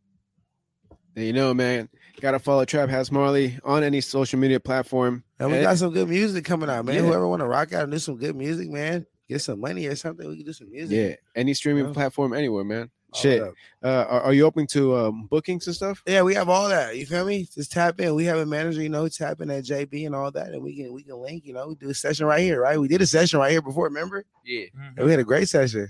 And 1.17 1.25
you 1.27 1.33
know, 1.33 1.53
man, 1.53 1.89
gotta 2.21 2.39
follow 2.39 2.65
TrappHouse 2.65 3.11
Marley 3.11 3.59
on 3.65 3.83
any 3.83 4.01
social 4.01 4.39
media 4.39 4.61
platform. 4.61 5.25
And 5.41 5.51
we 5.51 5.61
got 5.61 5.77
some 5.77 5.93
good 5.93 6.09
music 6.09 6.45
coming 6.45 6.71
out, 6.71 6.85
man. 6.85 6.95
Yeah. 6.95 7.01
Whoever 7.03 7.27
want 7.27 7.41
to 7.41 7.47
rock 7.49 7.73
out 7.73 7.83
and 7.83 7.91
do 7.93 7.99
some 7.99 8.17
good 8.17 8.37
music, 8.37 8.71
man, 8.71 9.07
get 9.29 9.41
some 9.43 9.59
money 9.61 9.87
or 9.87 9.97
something. 9.97 10.29
We 10.29 10.37
can 10.37 10.47
do 10.47 10.53
some 10.53 10.71
music. 10.71 10.97
yeah, 10.97 11.17
any 11.35 11.55
streaming 11.55 11.87
Yeah. 11.87 11.93
platform 11.95 12.33
anywhere, 12.33 12.63
man. 12.63 12.91
Shit. 13.15 13.43
Uh, 13.83 13.87
are, 13.89 14.21
are 14.23 14.33
you 14.35 14.45
open 14.45 14.67
to 14.69 14.97
um, 14.97 15.27
bookings 15.31 15.67
and 15.67 15.75
stuff? 15.75 16.03
Yeah, 16.07 16.23
we 16.23 16.35
have 16.35 16.49
all 16.49 16.69
that. 16.69 16.97
You 16.97 17.07
feel 17.07 17.25
me? 17.25 17.49
Just 17.55 17.73
tap 17.73 17.99
in. 18.01 18.15
We 18.15 18.25
have 18.27 18.39
a 18.39 18.45
manager, 18.47 18.83
you 18.83 18.91
know, 18.91 19.09
tap 19.09 19.41
in 19.41 19.51
at 19.51 19.65
JB 19.65 20.05
and 20.07 20.15
all 20.15 20.31
that, 20.33 20.49
and 20.49 20.63
we 20.63 20.77
can 20.77 20.93
we 20.93 21.03
can 21.05 21.17
link. 21.17 21.45
You 21.47 21.55
know, 21.55 21.69
we 21.69 21.75
do 21.77 21.89
a 21.89 21.95
session 21.95 22.27
right 22.27 22.41
here, 22.41 22.61
right? 22.61 22.79
We 22.79 22.87
did 22.89 23.01
a 23.01 23.07
session 23.07 23.39
right 23.39 23.51
here 23.51 23.63
before. 23.63 23.85
Remember? 23.85 24.25
Yeah, 24.45 24.67
And 24.97 25.07
we 25.07 25.11
had 25.11 25.21
a 25.21 25.25
great 25.25 25.49
session. 25.49 25.89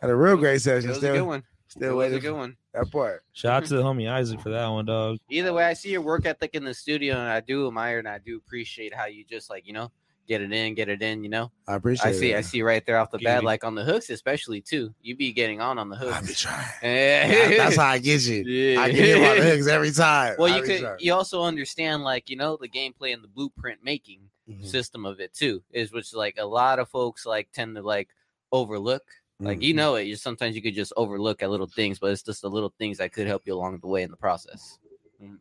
Had 0.00 0.10
a 0.10 0.16
real 0.16 0.36
great 0.36 0.56
it 0.56 0.60
session. 0.60 0.88
was 0.88 0.98
a 0.98 1.00
good 1.02 1.12
Still, 1.14 1.26
one. 1.26 1.40
It 1.40 1.44
still 1.72 1.96
was 1.96 2.12
a 2.12 2.20
good 2.20 2.32
one. 2.34 2.56
that 2.74 2.90
part. 2.90 3.22
Shout 3.32 3.52
out 3.64 3.68
to 3.68 3.76
the 3.76 3.82
homie 3.82 4.10
Isaac 4.10 4.40
for 4.40 4.50
that 4.50 4.66
one, 4.68 4.86
dog. 4.86 5.18
Either 5.28 5.52
way, 5.52 5.64
I 5.64 5.74
see 5.74 5.90
your 5.90 6.00
work 6.02 6.24
ethic 6.26 6.54
in 6.54 6.64
the 6.64 6.74
studio, 6.74 7.14
and 7.14 7.28
I 7.30 7.40
do 7.40 7.66
admire 7.68 7.98
and 7.98 8.08
I 8.08 8.18
do 8.18 8.36
appreciate 8.38 8.94
how 8.94 9.04
you 9.06 9.24
just 9.24 9.50
like 9.50 9.66
you 9.66 9.72
know 9.74 9.90
get 10.28 10.40
it 10.40 10.52
in, 10.52 10.74
get 10.74 10.88
it 10.88 11.02
in. 11.02 11.22
You 11.22 11.30
know, 11.30 11.50
I 11.68 11.74
appreciate. 11.74 12.08
I 12.08 12.12
see. 12.12 12.34
I 12.34 12.40
see 12.40 12.62
right 12.62 12.84
there 12.86 12.98
off 12.98 13.10
the 13.10 13.18
bat, 13.18 13.44
like 13.44 13.64
on 13.64 13.74
the 13.74 13.84
hooks, 13.84 14.10
especially 14.10 14.60
too. 14.60 14.94
You 15.02 15.16
be 15.16 15.32
getting 15.32 15.60
on 15.60 15.78
on 15.78 15.88
the 15.88 15.96
hooks. 15.96 16.14
I 16.16 16.20
be 16.26 16.34
trying. 16.34 16.66
Yeah. 16.82 17.48
That's 17.58 17.76
how 17.76 17.86
I 17.88 17.98
get 17.98 18.22
you. 18.22 18.42
Yeah. 18.44 18.80
I 18.80 18.90
get 18.90 19.16
him 19.18 19.24
on 19.24 19.36
the 19.38 19.44
hooks 19.50 19.66
every 19.68 19.90
time. 19.92 20.36
Well, 20.38 20.52
I 20.52 20.56
you 20.58 20.62
could. 20.62 20.80
trying. 20.80 20.96
You 21.00 21.14
also 21.14 21.42
understand, 21.42 22.02
like 22.04 22.28
you 22.30 22.36
know, 22.36 22.56
the 22.60 22.68
gameplay 22.68 23.12
and 23.14 23.22
the 23.22 23.28
blueprint 23.28 23.80
making 23.84 24.20
Mhm. 24.50 24.66
system 24.66 25.06
of 25.06 25.20
it 25.20 25.32
too, 25.32 25.62
is 25.70 25.92
which 25.92 26.12
like 26.14 26.36
a 26.38 26.44
lot 26.44 26.78
of 26.78 26.88
folks 26.88 27.24
like 27.26 27.48
tend 27.52 27.76
to 27.76 27.82
like 27.82 28.08
overlook. 28.50 29.02
Like 29.40 29.60
you 29.62 29.72
Mhm. 29.72 29.76
know 29.76 29.94
it, 29.96 30.04
you 30.04 30.14
sometimes 30.16 30.54
you 30.54 30.62
could 30.62 30.74
just 30.74 30.92
overlook 30.96 31.42
at 31.42 31.50
little 31.50 31.66
things, 31.66 31.98
but 31.98 32.12
it's 32.12 32.22
just 32.22 32.42
the 32.42 32.50
little 32.50 32.72
things 32.78 32.98
that 32.98 33.12
could 33.12 33.26
help 33.26 33.42
you 33.44 33.54
along 33.54 33.78
the 33.80 33.88
way 33.88 34.02
in 34.02 34.10
the 34.10 34.16
process. 34.16 34.78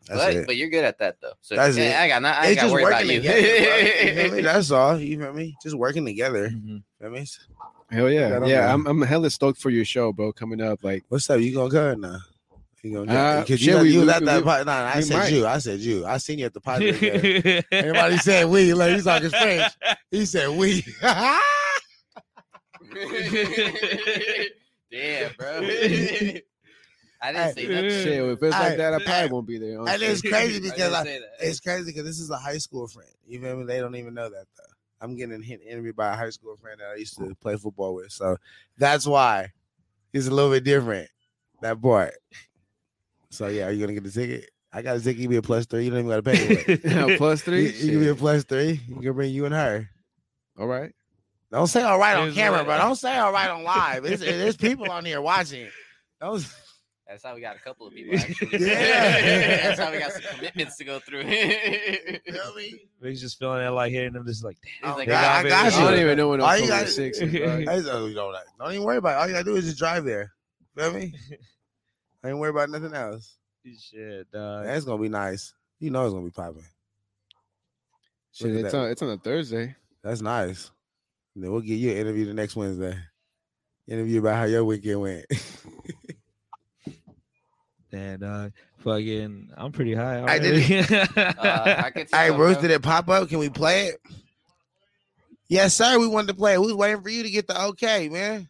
That's 0.07 0.19
But, 0.19 0.35
it. 0.35 0.45
but 0.47 0.55
you're 0.57 0.69
good 0.69 0.83
at 0.83 0.99
that 0.99 1.17
though. 1.21 1.33
So 1.41 1.55
That's 1.55 1.75
yeah, 1.77 2.01
it. 2.01 2.03
I 2.03 2.07
got 2.07 2.21
not, 2.21 2.37
I 2.37 2.47
ain't 2.47 2.55
got 2.55 2.61
just 2.63 2.73
worry 2.73 2.83
about 2.83 3.07
you. 3.07 3.21
together. 3.21 3.41
bro. 3.41 3.77
You 3.79 4.15
feel 4.29 4.35
me? 4.35 4.41
That's 4.49 4.71
all. 4.71 4.99
You 4.99 5.19
feel 5.19 5.33
me? 5.33 5.57
Just 5.61 5.75
working 5.75 6.05
together. 6.05 6.49
Mhm. 6.49 6.83
Feel 7.01 7.09
me? 7.09 7.25
Hell 7.89 8.09
yeah, 8.09 8.45
yeah. 8.45 8.73
I'm 8.73 8.85
I'm 8.87 9.01
hella 9.01 9.29
stoked 9.29 9.59
for 9.59 9.69
your 9.69 9.83
show, 9.85 10.13
bro. 10.13 10.31
Coming 10.31 10.61
up, 10.61 10.83
like 10.83 11.03
What's 11.09 11.29
up? 11.29 11.39
You 11.41 11.53
gonna 11.53 11.69
go 11.69 11.93
now? 11.95 12.19
You 12.83 12.93
gonna 13.05 13.13
Uh, 13.13 13.41
because 13.41 13.65
yeah, 13.65 13.75
you, 13.77 13.81
we- 13.83 13.89
you 13.93 13.99
was 14.05 14.19
we- 14.19 14.25
that 14.25 14.37
we- 14.37 14.43
pod- 14.43 14.65
nah, 14.65 14.85
I 14.95 15.01
said 15.01 15.17
might. 15.17 15.31
you. 15.33 15.45
I 15.45 15.57
said 15.59 15.79
you. 15.81 16.05
I 16.05 16.17
seen 16.17 16.39
you 16.39 16.45
at 16.45 16.53
the 16.53 16.61
party. 16.61 16.91
game. 16.93 17.61
Everybody 17.71 18.17
said 18.27 18.47
we. 18.47 18.73
Like 18.73 18.93
he's 18.93 19.03
talking 19.03 19.29
French. 19.29 19.71
He 20.11 20.25
said 20.25 20.49
we. 20.49 20.83
Damn, 24.91 25.31
bro. 25.37 25.61
I 27.21 27.31
didn't 27.31 27.53
say 27.55 27.65
that. 27.67 27.81
shit. 28.03 28.23
If 28.23 28.41
it's 28.43 28.55
Hey, 28.55 28.61
like 28.69 28.77
that, 28.77 28.93
I 28.93 28.97
hey. 28.97 29.03
probably 29.05 29.29
won't 29.31 29.47
be 29.47 29.57
there. 29.59 29.79
and 29.79 29.89
it's 30.01 30.21
crazy 30.21 30.57
I 30.57 30.59
because 30.71 31.03
didn't 31.03 31.23
I, 31.39 31.43
it's 31.45 31.59
crazy 31.59 31.85
because 31.85 32.03
this 32.03 32.19
is 32.19 32.29
a 32.31 32.37
high 32.37 32.57
school 32.57 32.87
friend. 32.87 33.09
You 33.27 33.39
feel 33.41 33.55
me? 33.57 33.65
They 33.65 33.79
don't 33.79 33.95
even 33.95 34.13
know 34.13 34.29
that 34.29 34.45
though. 34.57 34.73
I'm 35.03 35.15
getting 35.15 35.41
hit 35.41 35.61
interviewed 35.67 35.95
by 35.95 36.13
a 36.13 36.15
high 36.15 36.29
school 36.31 36.55
friend 36.57 36.79
that 36.79 36.89
I 36.91 36.95
used 36.95 37.17
to 37.17 37.33
play 37.41 37.57
football 37.57 37.93
with. 37.95 38.11
So 38.11 38.37
that's 38.77 39.05
why 39.07 39.51
it's 40.13 40.27
a 40.27 40.31
little 40.31 40.51
bit 40.51 40.63
different. 40.63 41.09
That 41.61 41.81
part. 41.81 42.13
So 43.29 43.47
yeah, 43.47 43.67
are 43.67 43.71
you 43.71 43.79
gonna 43.79 43.93
get 43.93 44.03
the 44.03 44.11
ticket? 44.11 44.49
I 44.73 44.81
got 44.81 44.97
a 44.97 45.01
ticket. 45.01 45.21
You 45.21 45.29
be 45.29 45.35
a 45.37 45.41
plus 45.41 45.65
three. 45.65 45.83
You 45.85 45.89
don't 45.91 45.99
even 45.99 46.09
gotta 46.09 46.23
pay 46.23 46.55
for 46.55 46.71
it. 46.71 47.17
Plus 47.17 47.45
You, 47.45 47.51
three. 47.51 47.69
you 47.71 47.91
can 47.91 47.99
be 47.99 48.07
a 48.09 48.15
plus 48.15 48.43
three. 48.45 48.79
You 48.87 48.95
can 49.01 49.13
bring 49.13 49.33
you 49.33 49.45
and 49.45 49.53
her. 49.53 49.89
All 50.57 50.67
right. 50.67 50.93
Don't 51.51 51.67
say 51.67 51.81
all 51.81 51.99
right 51.99 52.15
on 52.15 52.33
camera, 52.33 52.61
it- 52.61 52.65
bro. 52.65 52.77
Don't 52.77 52.95
say 52.95 53.17
all 53.17 53.33
right 53.33 53.49
on 53.49 53.63
live. 53.63 54.05
It's, 54.05 54.21
there's 54.21 54.55
people 54.55 54.89
on 54.89 55.03
here 55.03 55.19
watching. 55.21 55.67
Don't, 56.21 56.45
That's 57.11 57.23
how 57.25 57.35
we 57.35 57.41
got 57.41 57.57
a 57.57 57.59
couple 57.59 57.87
of 57.87 57.93
people. 57.93 58.15
Actually. 58.19 58.59
Yeah. 58.65 59.67
That's 59.67 59.79
how 59.81 59.91
we 59.91 59.99
got 59.99 60.11
some 60.13 60.21
commitments 60.35 60.77
to 60.77 60.85
go 60.85 60.99
through. 60.99 61.23
feel 61.23 62.55
me? 62.55 62.79
He's 63.03 63.19
just 63.19 63.37
feeling 63.37 63.59
that 63.59 63.73
like 63.73 63.91
hitting 63.91 64.15
him, 64.15 64.25
just 64.25 64.43
like 64.45 64.57
damn. 64.81 64.89
He's 64.91 64.97
like, 64.99 65.07
Yeah, 65.09 65.19
I 65.19 65.23
"Ah, 65.39 65.43
got 65.43 65.43
baby, 65.43 65.75
you. 65.75 65.81
I 65.87 65.91
don't 65.91 65.99
even 65.99 66.17
know 66.17 66.29
when 66.29 66.41
All 66.41 66.55
you 66.57 66.63
October 66.63 66.79
gotta- 66.79 66.91
six 66.91 67.17
is. 67.19 67.31
bro. 67.37 67.53
I 67.53 67.65
just, 67.81 67.87
you 67.87 68.13
know, 68.15 68.31
that. 68.31 68.43
don't 68.57 68.71
even 68.71 68.83
worry 68.85 68.97
about 68.97 69.17
it. 69.17 69.21
All 69.21 69.27
you 69.27 69.33
gotta 69.33 69.43
do 69.43 69.55
is 69.57 69.65
just 69.65 69.77
drive 69.77 70.05
there. 70.05 70.31
Feel 70.77 70.93
me? 70.93 71.13
I 72.23 72.29
ain't 72.29 72.37
worry 72.37 72.49
about 72.51 72.69
nothing 72.69 72.93
else. 72.93 73.35
Shit, 73.77 74.31
dog. 74.31 74.65
That's 74.65 74.85
gonna 74.85 75.01
be 75.01 75.09
nice. 75.09 75.53
You 75.79 75.91
know 75.91 76.05
it's 76.05 76.13
gonna 76.13 76.25
be 76.25 76.31
popping. 76.31 76.63
Shit, 78.31 78.51
it's 78.55 78.71
that. 78.71 78.77
on 78.77 78.89
it's 78.89 79.01
on 79.01 79.09
a 79.09 79.17
Thursday. 79.17 79.75
That's 80.03 80.21
nice. 80.21 80.71
And 81.35 81.43
then 81.43 81.51
we'll 81.51 81.61
get 81.61 81.75
you 81.75 81.91
an 81.91 81.97
interview 81.97 82.25
the 82.25 82.33
next 82.33 82.55
Wednesday. 82.55 82.97
Interview 83.87 84.19
about 84.19 84.35
how 84.37 84.43
your 84.45 84.63
weekend 84.63 85.01
went. 85.01 85.25
Damn, 87.91 88.19
dog. 88.19 88.53
Fucking, 88.79 89.49
I'm 89.57 89.71
pretty 89.73 89.93
high. 89.93 90.23
I 90.23 90.39
did 90.39 90.53
already. 90.71 91.11
Uh, 91.17 91.75
I 91.85 91.91
could 91.91 92.07
Hey, 92.11 92.27
tell, 92.27 92.37
Bruce, 92.37 92.57
did 92.57 92.71
it 92.71 92.81
pop 92.81 93.09
up? 93.09 93.27
Can 93.29 93.39
we 93.39 93.49
play 93.49 93.87
it? 93.87 93.97
Yes, 95.49 95.73
sir. 95.73 95.99
We 95.99 96.07
wanted 96.07 96.27
to 96.27 96.33
play 96.35 96.53
it. 96.53 96.61
We 96.61 96.67
was 96.67 96.75
waiting 96.75 97.01
for 97.01 97.09
you 97.09 97.23
to 97.23 97.29
get 97.29 97.47
the 97.47 97.61
okay, 97.65 98.07
man. 98.07 98.47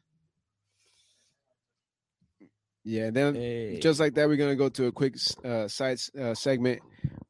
Yeah. 2.83 3.09
Then 3.11 3.35
Hey. 3.35 3.79
just 3.79 3.99
like 3.99 4.13
that, 4.15 4.27
we're 4.27 4.37
gonna 4.37 4.55
go 4.55 4.69
to 4.69 4.85
a 4.87 4.91
quick 4.91 5.15
uh, 5.43 5.67
side 5.67 5.97
uh, 6.19 6.33
segment 6.33 6.81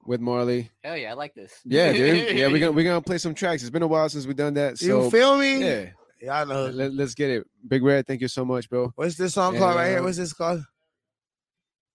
with 0.05 0.19
Marley. 0.21 0.69
Hell 0.83 0.97
yeah, 0.97 1.11
I 1.11 1.13
like 1.13 1.33
this. 1.33 1.53
Yeah, 1.65 1.93
dude. 1.93 2.35
Yeah, 2.37 2.47
we're 2.47 2.59
gonna 2.59 2.71
we're 2.71 2.83
gonna 2.85 3.01
play 3.01 3.17
some 3.17 3.33
tracks. 3.33 3.61
It's 3.63 3.69
been 3.69 3.83
a 3.83 3.87
while 3.87 4.09
since 4.09 4.25
we've 4.25 4.35
done 4.35 4.53
that. 4.55 4.81
you 4.81 4.87
So 4.87 5.09
feel 5.09 5.37
me? 5.37 5.63
yeah, 5.65 5.85
Y'all 6.21 6.45
know. 6.45 6.67
let, 6.67 6.91
us 6.99 7.13
get 7.15 7.29
it. 7.29 7.47
Big 7.67 7.83
Red, 7.83 8.07
thank 8.07 8.21
you 8.21 8.27
so 8.27 8.43
much, 8.45 8.69
bro. 8.69 8.91
What's 8.95 9.15
this 9.15 9.33
song 9.33 9.57
called 9.57 9.75
right 9.75 9.89
here? 9.89 10.03
What's 10.03 10.17
this 10.17 10.33
called? 10.33 10.63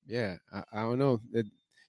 Yeah, 0.06 0.36
I, 0.52 0.62
I 0.72 0.82
don't 0.82 0.98
know. 0.98 1.20
The 1.32 1.44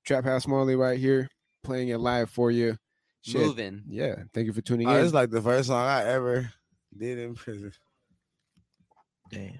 TrappHouse 0.07 0.47
Marley 0.47 0.75
right 0.75 0.97
here 0.99 1.27
playing 1.63 1.89
it 1.89 1.97
live 1.99 2.29
for 2.29 2.49
you. 2.51 2.77
Shit. 3.21 3.41
Moving. 3.41 3.83
Yeah, 3.87 4.15
thank 4.33 4.47
you 4.47 4.53
for 4.53 4.61
tuning 4.61 4.87
Oh, 4.87 4.95
in. 4.97 5.03
it's 5.03 5.13
like 5.13 5.29
the 5.29 5.41
first 5.41 5.67
song 5.67 5.85
I 5.85 6.05
ever 6.05 6.49
did 6.97 7.19
in 7.19 7.35
prison. 7.35 7.73
Damn. 9.31 9.59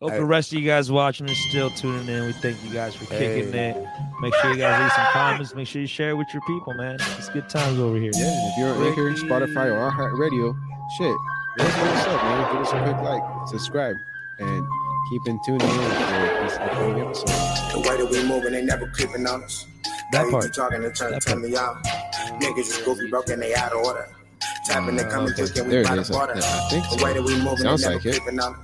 Hope 0.00 0.10
Hey. 0.12 0.18
the 0.18 0.24
rest 0.24 0.52
of 0.52 0.58
you 0.58 0.66
guys 0.66 0.90
watching 0.90 1.28
is 1.28 1.38
still 1.50 1.70
tuning 1.70 2.08
in. 2.08 2.26
We 2.26 2.32
thank 2.32 2.56
you 2.64 2.72
guys 2.72 2.94
for 2.96 3.04
kicking 3.06 3.52
Hey. 3.52 3.70
it. 3.70 3.86
Make 4.20 4.34
sure 4.36 4.50
you 4.50 4.56
guys 4.58 4.82
leave 4.82 4.92
some 4.92 5.06
comments. 5.12 5.54
Make 5.54 5.68
sure 5.68 5.80
you 5.80 5.86
share 5.86 6.10
it 6.10 6.14
with 6.16 6.26
your 6.32 6.42
people, 6.46 6.74
man. 6.74 6.96
It's 7.18 7.28
good 7.28 7.48
times 7.48 7.78
over 7.78 7.96
here. 7.96 8.10
Yeah, 8.14 8.48
if 8.48 8.58
you're 8.58 8.68
on 8.74 8.82
Anchor, 8.82 9.10
Spotify, 9.12 9.66
or 9.70 9.90
iHeart 9.92 10.18
Radio, 10.18 10.56
shit, 10.98 11.14
let 11.58 11.68
us 11.68 11.76
know 11.76 11.84
what's 11.84 12.06
up, 12.06 12.22
man. 12.22 12.52
Give 12.52 12.62
us 12.62 12.72
a 12.72 12.82
quick 12.82 12.96
like, 13.04 13.48
subscribe, 13.48 13.94
and 14.40 14.66
keep 15.12 15.26
in 15.28 15.38
tuning 15.44 15.68
in 15.68 15.76
for 15.76 16.44
this 16.44 16.56
upcoming 16.56 17.00
episode. 17.02 17.26
The 17.72 17.80
way 17.88 17.96
that 17.98 18.08
we 18.10 18.24
moving, 18.24 18.52
they 18.52 18.62
never 18.64 18.86
creeping 18.88 19.26
on 19.26 19.42
us. 19.44 19.66
That 20.12 20.20
Now 20.20 20.24
you 20.24 20.30
part. 20.30 20.44
keep 20.44 20.52
talking 20.54 20.84
and 20.84 20.94
trying 20.94 21.12
That 21.12 21.22
to 21.22 21.28
tell 21.28 21.38
me 21.38 21.56
out. 21.56 21.82
Niggas 22.40 22.58
is 22.58 22.78
goofy, 22.78 23.08
broken, 23.10 23.40
they 23.40 23.54
out 23.54 23.72
of 23.72 23.84
order. 23.84 24.08
Tapping 24.66 24.90
and 24.90 25.00
uh, 25.00 25.10
coming 25.10 25.34
quick 25.34 25.56
and 25.56 25.70
There 25.70 25.80
we 25.80 25.84
it 25.84 25.88
by 25.88 25.96
the 25.96 26.02
I, 26.14 26.16
border. 26.18 26.32
I 26.36 26.68
think 26.70 26.84
The 26.90 27.04
way 27.04 27.12
that 27.14 27.22
we 27.22 27.36
moving, 27.42 27.58
Sounds 27.58 27.84
like 27.84 28.04
it. 28.06 28.20
creeping 28.20 28.40
on. 28.40 28.56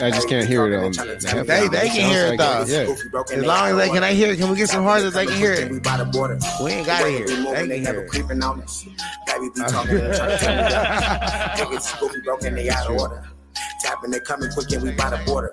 I 0.00 0.10
just 0.10 0.28
can't 0.28 0.46
hear 0.46 0.66
it 0.70 0.76
on 0.76 0.92
the 0.92 1.16
They- 1.20 1.42
They 1.42 1.68
they 1.68 1.88
can 1.88 2.10
hear 2.10 2.26
it 2.32 2.38
though. 2.38 2.64
Yeah. 2.66 3.36
As 3.36 3.44
long 3.44 3.68
as 3.70 3.76
they 3.76 3.88
can 3.88 4.00
they 4.02 4.14
hear 4.14 4.32
it, 4.32 4.38
can 4.38 4.50
we 4.50 4.56
get 4.56 4.68
some 4.68 4.84
hearts 4.84 5.04
that 5.04 5.14
they 5.14 5.26
can 5.26 5.36
hear 5.36 5.52
it? 5.52 5.70
We 5.70 5.80
by 5.80 5.96
the 5.96 6.04
border. 6.04 6.38
We 6.62 6.72
ain't 6.72 6.86
gotta 6.86 7.08
hear 7.08 7.24
it. 7.24 7.38
moving, 7.38 7.52
They 7.54 7.66
they 7.66 7.74
can 7.76 7.82
never 7.84 7.98
hear 7.98 8.04
it. 8.06 8.10
creeping 8.10 8.42
on 8.42 8.62
us. 8.62 8.84
Baby 9.26 9.48
be 9.54 9.60
talking 9.68 9.96
to 9.96 10.16
tell 10.16 10.28
me 10.28 10.36
that. 10.36 11.56
Niggas 11.58 11.76
is 11.76 11.92
goofy, 12.00 12.20
broken, 12.20 12.54
they 12.54 12.68
out 12.70 12.86
of 12.90 12.96
order. 13.00 13.24
Tapping 13.80 14.12
and 14.14 14.24
coming 14.24 14.50
quick 14.52 14.70
and 14.72 14.82
we 14.82 14.92
by 14.92 15.10
the 15.10 15.18
border. 15.24 15.52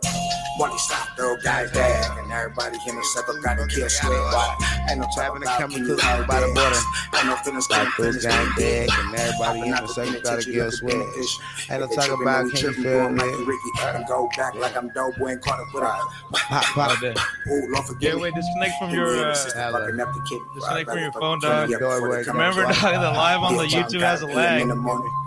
Money 0.58 0.78
stop, 0.78 1.08
throw 1.18 1.36
guys 1.44 1.70
back, 1.72 2.18
and 2.18 2.32
everybody 2.32 2.78
in 2.88 2.96
the 2.96 3.04
circle 3.14 3.36
got 3.42 3.58
to 3.58 3.68
kill 3.68 3.90
sweat. 3.90 4.12
Why? 4.12 4.56
Ain't 4.90 5.00
no 5.00 5.08
Tapping 5.16 5.42
talking 5.42 5.44
and 5.44 5.44
about 5.44 5.60
coming 5.60 5.78
keep 5.78 5.86
quick 5.86 6.04
you 6.04 6.10
and 6.10 6.28
by 6.28 6.40
the 6.40 6.48
border. 6.48 6.76
there. 6.76 7.20
Ain't 7.20 7.28
no 7.28 7.36
feelings, 7.38 7.66
Stop 7.66 7.78
can't 7.78 7.98
those 7.98 8.24
finish, 8.24 8.24
guys 8.24 8.34
can't 8.34 8.58
dead, 8.58 8.88
dig. 8.90 9.00
and 9.00 9.16
everybody 9.16 9.60
in 9.62 9.72
the 9.72 9.88
circle 9.88 10.22
gotta 10.24 10.44
kill 10.44 10.72
sweat. 10.72 10.96
Ain't 10.96 11.82
no 11.82 11.88
talking 11.96 12.22
about 12.22 12.52
can 12.52 12.60
you 12.62 12.74
feel 12.74 13.10
me? 13.10 13.24
Ricky 13.46 13.72
and 13.96 14.08
go 14.08 14.30
back 14.38 14.56
like 14.56 14.76
I'm 14.78 14.90
dope 14.90 15.18
when 15.20 15.40
caught 15.40 15.60
up 15.60 15.68
with 15.74 15.84
a 15.84 15.88
Pop, 16.34 16.64
pop. 16.74 17.00
Damn. 17.02 17.16
Ooh, 17.52 17.68
Lord 17.72 17.86
forgive 17.86 18.02
Yeah, 18.10 18.16
me. 18.16 18.22
wait, 18.24 18.34
disconnect 18.36 18.74
from 18.80 18.90
your. 18.92 19.08
Uh, 19.30 19.34
Disconnect 19.34 20.90
from 20.90 21.00
your 21.00 21.12
phone, 21.14 21.40
dog. 21.40 21.70
Remember, 21.70 22.64
dog, 22.64 22.82
the 22.82 23.12
live 23.12 23.42
on 23.42 23.58
the 23.58 23.64
YouTube 23.64 24.02
has 24.02 24.22
a 24.22 24.28
lag. 24.28 24.64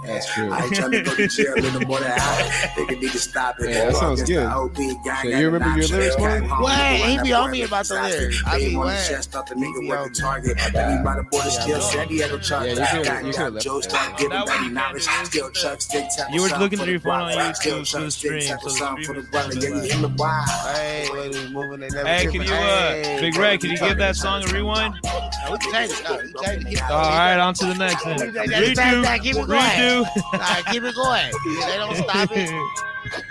That's 0.05 0.33
true. 0.33 0.51
I 0.51 0.65
ain't 0.65 0.75
trying 0.75 0.91
to 0.93 1.03
go 1.03 1.15
to 1.15 1.27
jail 1.29 1.55
in 1.55 1.63
the 1.75 1.85
morning. 1.87 2.09
I 2.11 2.73
think 2.75 2.93
it 2.93 3.01
need 3.01 3.11
to 3.13 3.19
stop 3.19 3.57
it. 3.61 3.71
Yeah, 3.71 3.87
that 3.87 3.97
sounds 3.97 4.21
Against 4.23 4.75
the 4.77 4.95
good. 4.95 5.05
Gang 5.05 5.17
So 5.23 5.29
you 5.29 5.51
remember 5.51 5.79
your 5.81 5.89
lyrics, 5.89 6.17
Knox 6.19 6.49
Mark? 6.49 6.61
What? 6.63 6.79
He 6.79 7.19
be 7.23 7.33
on 7.33 7.51
me 7.51 7.63
about 7.63 7.85
the 7.87 7.95
lyrics. 8.01 8.43
I 8.47 8.59
be 8.59 8.75
on 8.77 8.87
the 8.87 8.93
chest, 8.93 9.31
thought 9.33 9.47
the 9.49 9.55
nigga 9.57 9.81
be 9.81 9.89
worth 9.89 9.99
on 10.01 10.09
the 10.13 10.15
target. 10.19 10.59
Then 10.73 10.99
he 10.99 11.05
by 11.05 11.17
the 11.17 11.23
border, 11.25 11.51
still 11.51 11.81
San 11.81 12.09
Diego 12.09 12.39
truck. 12.39 12.65
Yeah, 12.65 12.71
you 12.71 12.77
could've- 12.77 13.05
Got 13.05 13.25
you 13.25 13.33
down 13.33 13.33
could've 13.33 13.55
left 13.55 13.65
Joe, 13.65 13.81
that. 13.81 13.91
start 13.91 14.17
giving 14.19 14.31
That 14.31 14.47
baby 14.47 14.59
one 14.65 14.75
knowledge. 14.75 15.07
you 15.07 15.25
Still 15.27 15.51
chuck, 15.51 15.81
stick, 15.83 16.07
tackle 16.17 16.35
You 16.35 16.43
were 16.43 16.49
something 16.49 16.63
looking 16.63 16.79
for 16.79 16.85
through 16.85 16.93
your 16.93 17.01
the 17.01 17.05
phone 17.09 17.21
on 17.21 17.33
block. 17.33 17.55
YouTube 17.55 17.57
Still 17.57 17.73
through 17.77 17.85
chuck, 17.85 18.01
the 18.05 18.11
stick, 18.11 18.29
stream, 18.31 18.43
tackle 18.49 18.69
so 18.69 18.73
the 18.73 18.79
something 18.79 19.05
for 19.05 19.13
stream 19.13 19.25
the 19.25 19.31
brother. 19.31 19.49
is 19.51 19.57
Yeah, 19.65 19.69
you 19.69 19.75
like- 19.77 19.95
in 19.95 20.03
the 20.03 20.09
wild. 20.09 20.49
Hey, 20.49 21.09
wait, 21.13 21.35
we 21.35 21.49
moving, 21.53 21.81
they 21.81 21.89
never 21.89 22.09
hey, 22.09 22.23
can 22.23 22.31
tripping. 22.33 22.49
you, 22.49 22.55
uh, 22.55 22.89
Hey, 22.93 23.19
Big 23.21 23.37
Red, 23.37 23.61
can 23.61 23.71
you 23.71 23.79
give 23.79 23.99
that 23.99 24.17
song 24.17 24.45
a 24.49 24.53
rewind? 24.53 24.95
No, 25.05 25.53
we 25.53 25.59
can 25.59 25.73
change 25.73 25.93
it. 25.93 26.05
No, 26.09 26.17
we 26.17 26.33
can 26.33 26.45
change 26.45 26.63
it. 26.63 26.69
Keep 26.69 26.79
it 26.79 26.83
All 26.83 27.03
going. 27.03 27.15
right, 27.19 27.39
on 27.39 27.55
to 27.55 27.67
the 27.67 27.75
next 27.75 28.05
then. 28.05 28.19
Keep 28.19 29.37
it- 29.37 29.49
just 29.89 30.17
change 30.41 30.67
Keep 30.73 30.85
it 30.85 30.95
going. 30.95 31.31
All 31.31 31.31
right, 31.31 31.33
keep 31.43 31.53
it 31.55 31.65
going. 31.65 31.67
They 31.67 31.77
don't 31.77 31.97
stop 31.97 32.31
it. 32.33 32.51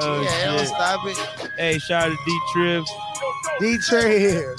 oh, 0.00 0.22
yeah, 0.22 0.50
they 0.50 0.56
don't 0.56 0.66
stop 0.66 1.00
it. 1.06 1.50
Hey, 1.58 1.78
shout 1.78 2.10
out 2.10 2.16
to 2.16 2.24
D 2.24 2.40
Trib. 2.52 2.84
D-Trey 3.60 4.18
here. 4.20 4.54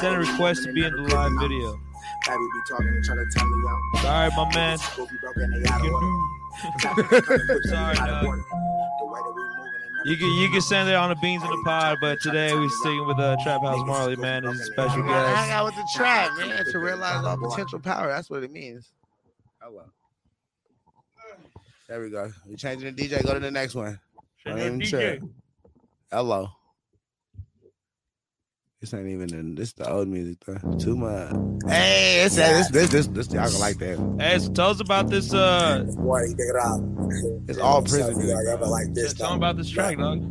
Send 0.00 0.14
a 0.14 0.18
request 0.18 0.64
to 0.64 0.72
be 0.72 0.84
in 0.84 0.92
the 0.94 1.02
live 1.14 1.32
video. 1.40 1.72
Baby 2.26 2.38
be 2.38 2.60
talking 2.68 2.88
and 2.88 3.04
trying 3.04 3.18
to 3.18 3.26
tell 3.38 3.46
me 3.46 3.68
out. 3.68 4.04
All 4.04 4.28
right, 4.28 4.32
my 4.36 4.54
man. 4.54 4.78
Goofy 4.96 5.14
broke 5.20 5.36
and 5.36 5.52
they 5.64 5.68
out 5.68 5.80
of 5.80 5.84
You 5.86 5.94
order. 5.94 6.06
do. 6.06 6.28
Tapping 6.80 7.04
and 7.04 7.24
coming 7.26 7.46
quick 7.46 7.50
and 7.50 7.60
we 7.64 7.68
Sorry, 7.70 7.94
dog. 7.96 8.24
border. 8.24 8.42
The 8.98 9.06
way 9.06 9.20
that 9.20 9.34
we 9.34 9.42
moving, 9.42 9.72
You 10.06 10.16
can 10.16 10.28
you 10.42 10.48
can 10.50 10.60
send 10.62 10.88
it 10.88 10.94
on 10.94 11.08
the 11.10 11.16
beans 11.16 11.42
in 11.42 11.50
the 11.50 11.62
pod, 11.64 11.98
but 12.00 12.18
today 12.22 12.54
we're 12.54 12.68
sticking 12.80 13.06
with 13.06 13.18
uh, 13.18 13.36
TrappHouse 13.44 13.86
Marley, 13.86 14.16
man, 14.16 14.46
as 14.46 14.58
a 14.60 14.64
special 14.64 14.98
You 14.98 15.04
gotta 15.04 15.36
hang 15.36 15.50
out 15.50 15.66
with 15.66 15.74
the 15.76 15.88
trap, 15.94 16.36
man, 16.38 16.64
to 16.64 16.78
realize 16.78 17.24
all 17.24 17.36
potential 17.36 17.78
power. 17.78 18.08
That's 18.08 18.30
what 18.30 18.42
it 18.42 18.50
means. 18.52 18.90
Hello. 19.60 19.82
There 21.88 22.02
we 22.02 22.10
go. 22.10 22.30
We 22.46 22.56
changing 22.56 22.94
the 22.94 23.08
DJ. 23.08 23.24
Go 23.24 23.32
to 23.32 23.40
the 23.40 23.50
next 23.50 23.74
one. 23.74 23.98
Don't 24.44 24.58
even 24.58 24.80
trip. 24.80 25.22
Hello. 26.12 26.48
This 28.80 28.92
ain't 28.94 29.08
even 29.08 29.34
in, 29.34 29.54
this 29.54 29.72
the 29.72 29.90
old 29.90 30.06
music 30.06 30.38
though. 30.46 30.76
Too 30.76 30.96
much. 30.96 31.32
Hey, 31.66 32.24
it's 32.24 32.36
this 32.36 32.68
this 32.70 32.90
this 32.90 33.06
this 33.08 33.32
y'all 33.32 33.46
gonna 33.46 33.58
like 33.58 33.78
that. 33.78 34.16
Hey, 34.20 34.38
so 34.38 34.52
tell 34.52 34.68
us 34.68 34.80
about 34.80 35.08
this. 35.08 35.32
Uh, 35.32 35.84
Boy, 35.96 36.26
you 36.26 36.36
it 36.38 36.56
out. 36.56 36.80
It's 37.48 37.58
all 37.58 37.80
prison 37.82 38.16
music. 38.18 38.36
I 38.36 38.52
ever 38.52 38.66
like 38.66 38.92
this. 38.92 39.14
tell 39.14 39.30
them 39.30 39.38
about 39.38 39.56
this 39.56 39.70
track, 39.70 39.96
dog. 39.96 40.22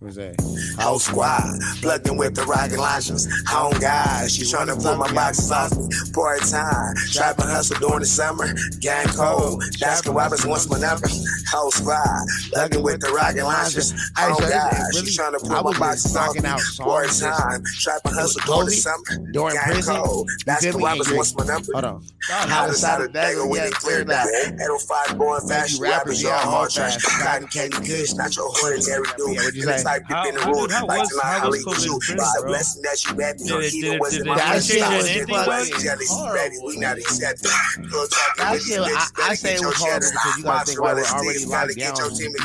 That? 0.00 0.38
Whole 0.78 1.00
squad, 1.00 1.58
plugged 1.82 2.06
in 2.06 2.16
with 2.16 2.36
the 2.36 2.44
rocket 2.44 2.78
launchers. 2.78 3.26
Home 3.48 3.74
guys, 3.80 4.32
she 4.32 4.42
tryna 4.44 4.80
pull 4.80 4.94
my 4.94 5.12
boxes 5.12 5.50
off 5.50 5.74
me. 5.76 5.90
Part 6.14 6.38
time, 6.46 6.94
trapping 7.10 7.46
hustle 7.50 7.82
during 7.82 8.00
the 8.00 8.06
summer. 8.06 8.46
Gang 8.78 9.06
cold, 9.18 9.58
Baskin 9.82 10.14
Robbins 10.14 10.46
wants 10.46 10.70
my 10.70 10.78
number. 10.78 11.08
Whole 11.50 11.72
squad, 11.72 12.06
plugged 12.54 12.76
in 12.76 12.82
with 12.84 13.00
the 13.00 13.10
rocket 13.10 13.42
launchers. 13.42 13.90
Home 14.16 14.38
this 14.38 14.50
guys, 14.50 14.78
is 14.78 14.86
she 14.94 15.18
really- 15.18 15.34
tryna 15.34 15.42
pull 15.42 15.72
my 15.72 15.78
boxes 15.78 16.14
off 16.14 16.34
me. 16.38 16.46
Part 16.78 17.10
time, 17.10 17.64
trapping 17.82 18.14
hustle 18.14 18.40
during 18.46 18.66
the 18.70 18.78
summer. 18.78 19.32
During 19.32 19.54
Gang 19.56 19.64
prison, 19.66 19.96
cold, 19.96 20.30
Baskin? 20.46 20.78
Robbins 20.80 21.10
wants 21.10 21.34
my 21.34 21.44
number. 21.44 21.72
Hold 21.74 21.84
on. 21.84 22.06
How 22.30 22.68
of 22.70 22.78
that, 22.78 23.34
when 23.34 23.50
yeah, 23.50 23.64
they 23.64 23.70
clear 23.70 24.04
that. 24.04 24.26
that. 24.30 24.62
805 24.62 25.18
going 25.18 25.48
fast, 25.48 25.80
rappers, 25.82 26.22
y'all 26.22 26.38
hard 26.38 26.70
trash. 26.70 27.02
Cotton 27.02 27.48
candy 27.48 27.78
kush, 27.82 28.14
not 28.14 28.36
your 28.36 28.46
ordinary 28.62 29.02
dude. 29.18 29.87
Yeah, 29.88 29.98
what'd 29.98 30.08
you 30.08 30.08
And 30.08 30.08
the 30.08 30.08
say? 30.08 30.14
How- 30.14 30.28
in 30.28 30.34
the 30.34 30.40
how 30.40 30.52
room, 30.52 30.66
did- 30.68 30.76
how 30.76 30.86
like 30.86 31.00
was- 31.00 31.08
tonight, 31.08 31.22
how 31.24 31.38
I'll 31.38 31.50
was 31.50 31.56
leave 31.58 31.66
with 31.66 31.78
COVID 31.78 32.08
you. 32.08 32.16
By 32.18 32.32
a 32.38 32.42
blessing 32.46 32.82
that 32.82 33.04
you 33.04 33.14
met 33.16 33.40
me, 33.40 33.48
Did 33.48 33.56
it- 33.58 33.74
even 33.74 33.80
did 33.90 33.94
it- 33.94 34.00
was 34.00 34.10
did 34.12 34.20
in 34.20 34.26
it- 34.26 34.30
my 34.30 34.34
did 34.34 34.42
it 34.42 34.44
life. 34.44 34.48
I 34.48 34.54
was 34.56 34.70
anything, 34.70 35.26
just 35.28 35.28
though? 35.28 35.50
like 35.50 35.82
jealous, 35.82 36.12
ready, 36.34 36.56
we 36.64 36.76
not 36.78 36.96
accepted. 36.98 37.50
Little 37.78 38.06
talking 38.08 38.44
That 38.44 38.52
with 38.52 38.62
shit, 38.64 38.80
I, 38.80 38.84
bitches, 38.88 39.10
I 39.28 39.34
say 39.34 39.54
it 39.54 39.60
was 39.64 39.74
horrible 39.76 40.00
cheddar. 40.00 40.10
because 40.12 40.36
you 40.38 40.44
gotta 40.44 40.66
think 40.66 40.80
why 40.80 40.92
we're 40.94 41.04
already 41.06 41.44
locked 41.44 41.76
down. 41.78 41.94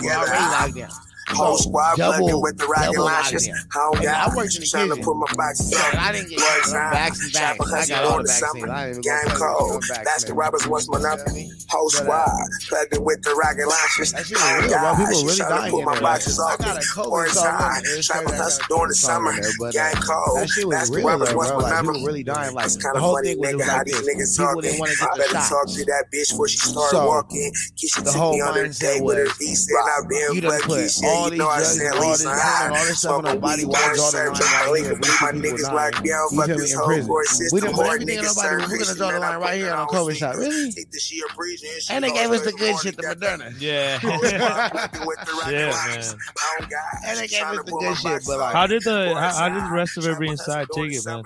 We're 0.01 0.13
already 0.13 0.45
locked 0.55 0.75
down. 0.75 0.89
Whole 1.35 1.57
squad 1.57 1.95
double- 1.97 2.17
plugging 2.19 2.41
with 2.41 2.57
the 2.57 2.65
rocket 2.67 2.97
lockdown. 2.97 3.73
Home 3.73 3.97
And 3.99 4.07
I 4.09 4.27
worked 4.35 4.55
in 4.55 4.61
the 4.61 4.67
trying 4.67 4.89
to 4.89 4.95
kitchen. 4.95 5.05
put 5.05 5.15
my 5.17 5.33
boxes 5.35 5.71
Yeah, 5.71 5.79
on. 5.79 5.97
I 5.97 6.11
didn't 6.11 6.29
get 6.29 6.37
Blood 6.39 6.55
them 6.57 6.63
sign, 6.63 6.91
backs 6.93 7.19
and 7.23 7.33
backs. 7.33 7.57
chopper 7.57 7.63
I 7.63 7.77
hustle 7.77 7.95
got 7.95 8.03
all 8.05 8.17
the 8.17 8.23
the 8.23 8.29
summer. 8.29 8.69
I 8.69 8.85
didn't 8.87 8.89
even 8.91 9.01
Gang 9.03 9.23
go 9.23 9.29
take 9.29 9.39
cold, 9.39 9.71
no 9.73 9.79
vaccine. 9.79 10.05
Baskin 10.05 10.37
Robbins 10.37 10.67
wants 10.67 10.87
my 10.89 10.99
number. 10.99 11.09
You 11.13 11.17
know 11.17 11.23
what 11.23 11.29
I 11.29 11.33
mean? 11.33 11.51
Whole 11.69 11.87
uh, 11.87 11.89
squad 11.89 12.31
plugged 12.69 12.93
in 12.95 13.03
with 13.03 13.21
the 13.23 13.33
rocket 13.35 13.67
launchers. 13.67 14.11
That 14.13 14.25
shit 14.25 14.37
was 14.37 14.43
Home 14.43 14.59
real, 14.61 14.69
bro. 14.69 14.77
guys, 14.77 14.97
People 14.97 15.23
really 15.23 15.37
trying 15.37 15.49
to 15.49 15.55
dying 15.55 15.71
put 15.73 15.83
my 15.85 15.99
boxes 15.99 16.39
I 16.39 16.43
off 16.43 16.57
got 16.59 16.75
me. 16.77 16.81
a 16.83 16.93
COVID 16.93 17.11
One 17.11 17.29
song. 17.29 17.57
time, 17.57 17.81
It's 17.85 18.07
trying 18.07 18.27
to 18.27 18.35
hustle 18.35 18.65
during 18.69 18.89
the 18.89 18.95
summer. 18.95 19.33
but, 19.59 19.73
Gang 19.73 19.95
cold, 20.03 20.37
That 20.39 20.49
shit 20.49 20.67
was 20.67 20.75
Baskin 20.75 20.95
real, 20.95 21.07
Robbins 21.07 21.29
though, 21.29 21.37
wants 21.37 21.51
bro. 21.51 21.61
my 21.61 21.69
number. 21.73 21.93
really 22.05 22.23
dying. 22.23 22.53
Like 22.53 22.65
It's 22.65 22.75
the 22.77 22.83
kind 22.83 22.95
of 22.95 23.01
whole 23.01 23.15
funny, 23.15 23.33
thing 23.33 23.39
was, 23.39 23.49
nigga, 23.53 23.63
how 23.65 23.77
like 23.77 23.85
these 23.87 24.01
this. 24.05 24.07
niggas 24.07 24.31
People 24.37 24.45
talking. 24.53 24.61
didn't 24.63 24.79
want 24.79 24.91
to 24.91 24.97
I 24.97 25.05
get 25.05 25.13
the 25.13 25.19
better 25.23 25.33
shot. 25.33 25.49
talk 25.49 25.65
to 25.73 25.83
that 25.85 26.03
bitch 26.13 26.29
before 26.31 26.47
she 26.47 26.57
start 26.57 26.93
walking. 26.93 27.51
Keisha 27.77 28.01
took 28.05 28.15
me 28.33 28.41
on 28.41 28.53
mindset 28.53 28.79
date 28.79 29.03
with 29.03 29.17
her 29.17 29.29
V 29.39 29.55
said 29.55 29.75
I've 29.97 30.07
been 30.09 30.41
fuck 30.41 30.61
Keisha. 30.69 31.01
All 31.23 31.29
these 31.29 31.39
drugs, 31.39 31.51
all 31.53 31.59
this 31.59 31.79
Lisa 31.79 32.29
heroin, 32.29 32.39
high. 32.43 32.67
all 32.69 32.73
this 32.85 32.99
stuff 32.99 33.11
on 33.19 33.25
our 33.27 33.37
body. 33.37 33.63
Why 33.65 33.93
draw 33.95 34.11
the 34.11 34.17
line 34.17 34.33
right 34.35 34.83
here? 34.83 34.93
We 34.93 34.99
leave 34.99 34.99
my 35.01 35.07
see 35.07 35.41
people 35.41 35.41
niggas 35.41 35.73
locked 35.73 36.03
down. 36.03 36.29
Fuck 36.35 36.47
this 36.47 36.73
whole 36.73 36.85
prison. 36.87 37.07
court 37.07 37.25
We 37.31 37.35
system. 37.35 37.59
done 37.59 37.73
put 37.73 37.85
Hard 37.85 38.01
everything 38.01 38.17
in 38.19 38.23
niggas 38.23 38.27
our 38.27 38.35
body. 38.35 38.47
serve 38.49 38.59
We're 38.59 38.59
gonna 38.63 38.77
Christian, 38.77 38.97
draw 38.97 39.11
the 39.11 39.19
line 39.19 39.39
right 39.41 39.55
here 39.55 39.73
on 39.73 39.87
COVID 39.87 40.15
shot. 40.15 40.35
Really? 40.35 40.71
Think 40.71 40.91
that 40.91 41.01
she 41.01 41.21
a 41.21 41.33
preacher 41.33 41.67
and 41.89 42.03
they 42.03 42.11
gave 42.11 42.29
us 42.31 42.41
the 42.43 42.51
good 42.51 42.75
shit, 42.79 42.95
the 42.97 43.01
got 43.03 43.17
Moderna. 43.17 43.55
Yeah. 43.59 43.97
Whole 43.99 44.19
squad 44.19 44.69
plugging 44.71 45.07
with 45.07 45.19
the 45.25 45.31
rocket 45.33 45.49
Shit, 45.49 45.71
launchers. 45.71 46.15
man. 46.15 46.69
And 47.05 47.17
they 47.19 47.27
gave 47.27 47.43
us 47.45 47.57
the 47.65 47.71
good 47.71 47.97
shit, 47.97 48.23
but 48.27 48.39
like- 48.39 48.53
How 48.53 48.67
did 48.67 48.83
the 48.83 49.13
how, 49.15 49.33
how 49.33 49.49
did 49.49 49.63
the 49.63 49.73
rest 49.73 49.97
of 49.97 50.05
everybody 50.05 50.31
inside 50.31 50.67
take 50.75 50.91
it, 50.93 51.05
man? 51.05 51.23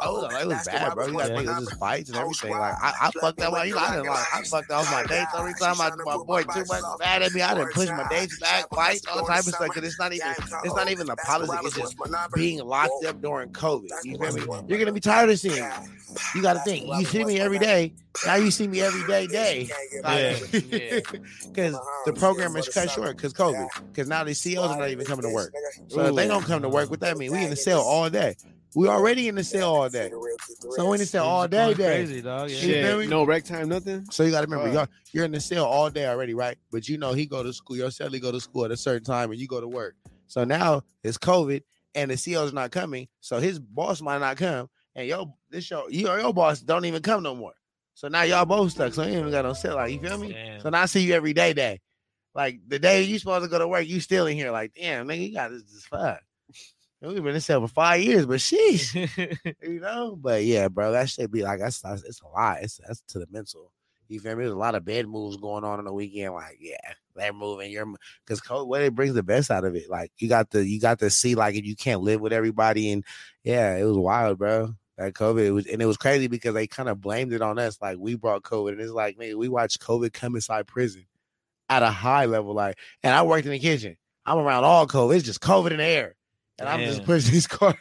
Oh, 0.00 0.20
cold, 0.22 0.32
it 0.32 0.46
was 0.48 0.64
bad, 0.64 0.94
bro. 0.94 1.06
You 1.08 1.12
Robbins 1.12 1.12
gotta 1.12 1.12
wants 1.12 1.12
think 1.12 1.12
my 1.12 1.24
it 1.26 1.32
was 1.36 1.44
number. 1.44 1.70
just 1.70 1.78
fights 1.80 2.08
and 2.08 2.18
everything. 2.18 2.50
Like 2.52 2.74
I, 2.82 2.92
I 3.02 3.10
fucked 3.20 3.38
that 3.38 3.52
one. 3.52 3.68
You 3.68 3.74
know, 3.74 3.80
I 3.82 3.90
didn't 3.96 4.06
like 4.06 4.34
I 4.34 4.42
fucked 4.44 4.70
off 4.70 4.90
my 4.90 5.02
dates 5.04 5.30
every 5.36 5.52
time 5.54 5.74
I 5.78 5.90
my 6.06 6.16
boy 6.24 6.42
too 6.44 6.64
much 6.68 6.82
mad 7.00 7.20
at 7.22 7.32
me. 7.34 7.42
I 7.42 7.54
didn't 7.54 7.72
push 7.74 7.88
my 7.90 8.06
dates 8.08 8.38
back, 8.38 8.70
all 9.10 9.26
type 9.26 9.40
of 9.40 9.54
stuff. 9.54 9.68
Cause 9.68 9.84
it's 9.84 9.98
not 9.98 10.12
even 10.12 10.28
it's 10.64 10.74
not 10.74 10.90
even 10.90 11.08
a 11.10 11.16
policy. 11.16 11.52
It's 11.64 11.76
just 11.76 11.96
being 12.34 12.58
locked 12.64 13.04
up 13.06 13.20
during 13.20 13.50
COVID. 13.50 13.90
You 14.04 14.18
feel 14.18 14.32
me? 14.32 14.68
You're 14.68 14.78
gonna 14.78 14.92
be 14.92 15.00
tired 15.00 15.30
of 15.30 15.38
seeing 15.38 15.62
me. 15.62 15.70
You 16.34 16.42
gotta 16.42 16.60
think. 16.60 16.86
You 16.86 17.04
see 17.04 17.24
me 17.24 17.40
every 17.40 17.58
day. 17.58 17.92
Now 18.26 18.34
you 18.34 18.50
see 18.50 18.68
me 18.68 18.80
every 18.80 19.06
day, 19.06 19.26
day. 19.28 19.68
Because 20.02 21.78
the 22.06 22.12
program 22.14 22.56
is 22.56 22.68
cut 22.68 22.90
short 22.90 23.16
because 23.16 23.32
COVID. 23.32 23.68
Because 23.88 24.08
now 24.08 24.24
the 24.24 24.34
CEOs 24.34 24.70
are 24.70 24.78
not 24.78 24.90
even 24.90 25.06
coming 25.06 25.22
to 25.22 25.30
work. 25.30 25.52
So 25.88 26.06
if 26.06 26.14
they 26.14 26.28
don't 26.28 26.44
come 26.44 26.62
to 26.62 26.68
work, 26.68 26.90
what 26.90 27.00
that 27.00 27.16
mean? 27.16 27.32
We 27.32 27.44
in 27.44 27.50
the 27.50 27.56
cell 27.56 27.80
all 27.80 28.10
day. 28.10 28.36
We 28.74 28.88
already 28.88 29.28
in 29.28 29.34
the 29.34 29.44
cell 29.44 29.74
all 29.74 29.88
day. 29.88 30.10
So 30.70 30.88
we 30.88 30.94
in 30.94 31.00
the 31.00 31.06
cell 31.06 31.26
all 31.26 31.46
day, 31.46 31.74
day. 31.74 32.04
Crazy, 32.04 32.22
dog. 32.22 32.50
Yeah. 32.50 32.56
Shit, 32.58 33.08
no 33.10 33.24
rec 33.24 33.44
time, 33.44 33.68
nothing. 33.68 34.06
So 34.10 34.22
you 34.24 34.30
got 34.30 34.40
to 34.42 34.46
remember, 34.46 34.68
Uh. 34.70 34.72
you're, 34.72 34.88
you're 35.12 35.24
in 35.26 35.32
the 35.32 35.40
cell 35.40 35.66
all 35.66 35.90
day 35.90 36.06
already, 36.06 36.34
right? 36.34 36.56
But 36.70 36.88
you 36.88 36.96
know 36.98 37.12
he 37.12 37.26
go 37.26 37.42
to 37.42 37.52
school. 37.52 37.76
Your 37.76 37.88
cellie 37.90 38.20
go 38.20 38.32
to 38.32 38.40
school 38.40 38.64
at 38.64 38.70
a 38.70 38.76
certain 38.76 39.04
time, 39.04 39.30
and 39.30 39.38
you 39.38 39.46
go 39.46 39.60
to 39.60 39.68
work. 39.68 39.94
So 40.26 40.44
now 40.44 40.82
it's 41.04 41.18
COVID, 41.18 41.62
and 41.94 42.10
the 42.10 42.14
CEO's 42.14 42.52
not 42.54 42.70
coming. 42.70 43.08
So 43.20 43.38
his 43.40 43.58
boss 43.58 44.00
might 44.00 44.18
not 44.18 44.38
come, 44.38 44.70
and 44.94 45.06
yo, 45.06 45.34
this 45.50 45.70
your 45.70 45.90
your, 45.90 46.18
your 46.18 46.32
boss 46.32 46.60
don't 46.60 46.86
even 46.86 47.02
come 47.02 47.22
no 47.22 47.34
more. 47.34 47.52
So 47.94 48.08
now 48.08 48.22
y'all 48.22 48.46
both 48.46 48.70
stuck. 48.72 48.94
So 48.94 49.02
you 49.02 49.08
ain't 49.10 49.18
even 49.18 49.30
got 49.30 49.44
no 49.44 49.52
cell. 49.52 49.76
Like 49.76 49.92
you 49.92 50.00
feel 50.00 50.16
me? 50.16 50.32
Damn. 50.32 50.60
So 50.60 50.70
now 50.70 50.80
I 50.82 50.86
see 50.86 51.02
you 51.02 51.12
every 51.12 51.34
day, 51.34 51.52
day. 51.52 51.80
Like 52.34 52.60
the 52.66 52.78
day 52.78 53.02
you 53.02 53.18
supposed 53.18 53.44
to 53.44 53.50
go 53.50 53.58
to 53.58 53.68
work, 53.68 53.86
you 53.86 54.00
still 54.00 54.26
in 54.26 54.34
here. 54.36 54.50
Like 54.50 54.72
damn, 54.74 55.06
nigga, 55.06 55.28
you 55.28 55.34
got 55.34 55.50
this, 55.50 55.62
this 55.64 55.84
fuck. 55.84 56.20
We've 57.02 57.16
been 57.16 57.28
in 57.28 57.34
this 57.34 57.46
cell 57.46 57.60
for 57.60 57.66
five 57.66 58.00
years, 58.00 58.26
but 58.26 58.38
sheesh, 58.38 58.94
you 59.62 59.80
know. 59.80 60.14
But 60.14 60.44
yeah, 60.44 60.68
bro, 60.68 60.92
that 60.92 61.10
should 61.10 61.32
be 61.32 61.42
like 61.42 61.58
that's, 61.58 61.80
that's 61.80 62.04
it's 62.04 62.20
a 62.20 62.28
lot. 62.28 62.58
It's 62.62 62.80
that's 62.86 63.00
to 63.08 63.18
the 63.18 63.26
mental. 63.28 63.72
You 64.08 64.20
feel 64.20 64.36
me? 64.36 64.44
There's 64.44 64.54
a 64.54 64.58
lot 64.58 64.76
of 64.76 64.84
bad 64.84 65.08
moves 65.08 65.36
going 65.36 65.64
on 65.64 65.80
in 65.80 65.84
the 65.84 65.92
weekend. 65.92 66.34
Like, 66.34 66.58
yeah, 66.60 66.76
they're 67.16 67.32
moving. 67.32 67.72
You're 67.72 67.92
because 68.24 68.40
cold 68.40 68.68
weather 68.68 68.90
brings 68.92 69.14
the 69.14 69.22
best 69.22 69.50
out 69.50 69.64
of 69.64 69.74
it. 69.74 69.90
Like, 69.90 70.12
you 70.18 70.28
got 70.28 70.50
to 70.52 70.64
you 70.64 70.80
got 70.80 71.00
to 71.00 71.10
see 71.10 71.34
like 71.34 71.56
if 71.56 71.64
you 71.64 71.74
can't 71.74 72.02
live 72.02 72.20
with 72.20 72.32
everybody, 72.32 72.92
and 72.92 73.04
yeah, 73.42 73.76
it 73.76 73.84
was 73.84 73.96
wild, 73.98 74.38
bro. 74.38 74.74
That 74.96 75.14
COVID, 75.14 75.44
it 75.44 75.50
was 75.52 75.66
and 75.66 75.82
it 75.82 75.86
was 75.86 75.96
crazy 75.96 76.28
because 76.28 76.54
they 76.54 76.68
kind 76.68 76.88
of 76.88 77.00
blamed 77.00 77.32
it 77.32 77.42
on 77.42 77.58
us. 77.58 77.78
Like 77.82 77.98
we 77.98 78.14
brought 78.14 78.42
COVID, 78.42 78.72
and 78.72 78.80
it's 78.80 78.92
like, 78.92 79.18
nigga, 79.18 79.34
we 79.34 79.48
watched 79.48 79.80
COVID 79.80 80.12
come 80.12 80.36
inside 80.36 80.68
prison 80.68 81.06
at 81.68 81.82
a 81.82 81.90
high 81.90 82.26
level. 82.26 82.54
Like, 82.54 82.78
and 83.02 83.12
I 83.12 83.22
worked 83.22 83.46
in 83.46 83.52
the 83.52 83.58
kitchen. 83.58 83.96
I'm 84.24 84.38
around 84.38 84.62
all 84.62 84.86
COVID. 84.86 85.16
It's 85.16 85.24
just 85.24 85.40
COVID 85.40 85.72
in 85.72 85.78
the 85.78 85.84
air. 85.84 86.14
And 86.58 86.68
I'm 86.68 86.80
just 86.80 87.04
pushing 87.04 87.32
these 87.32 87.46
cars. 87.48 87.76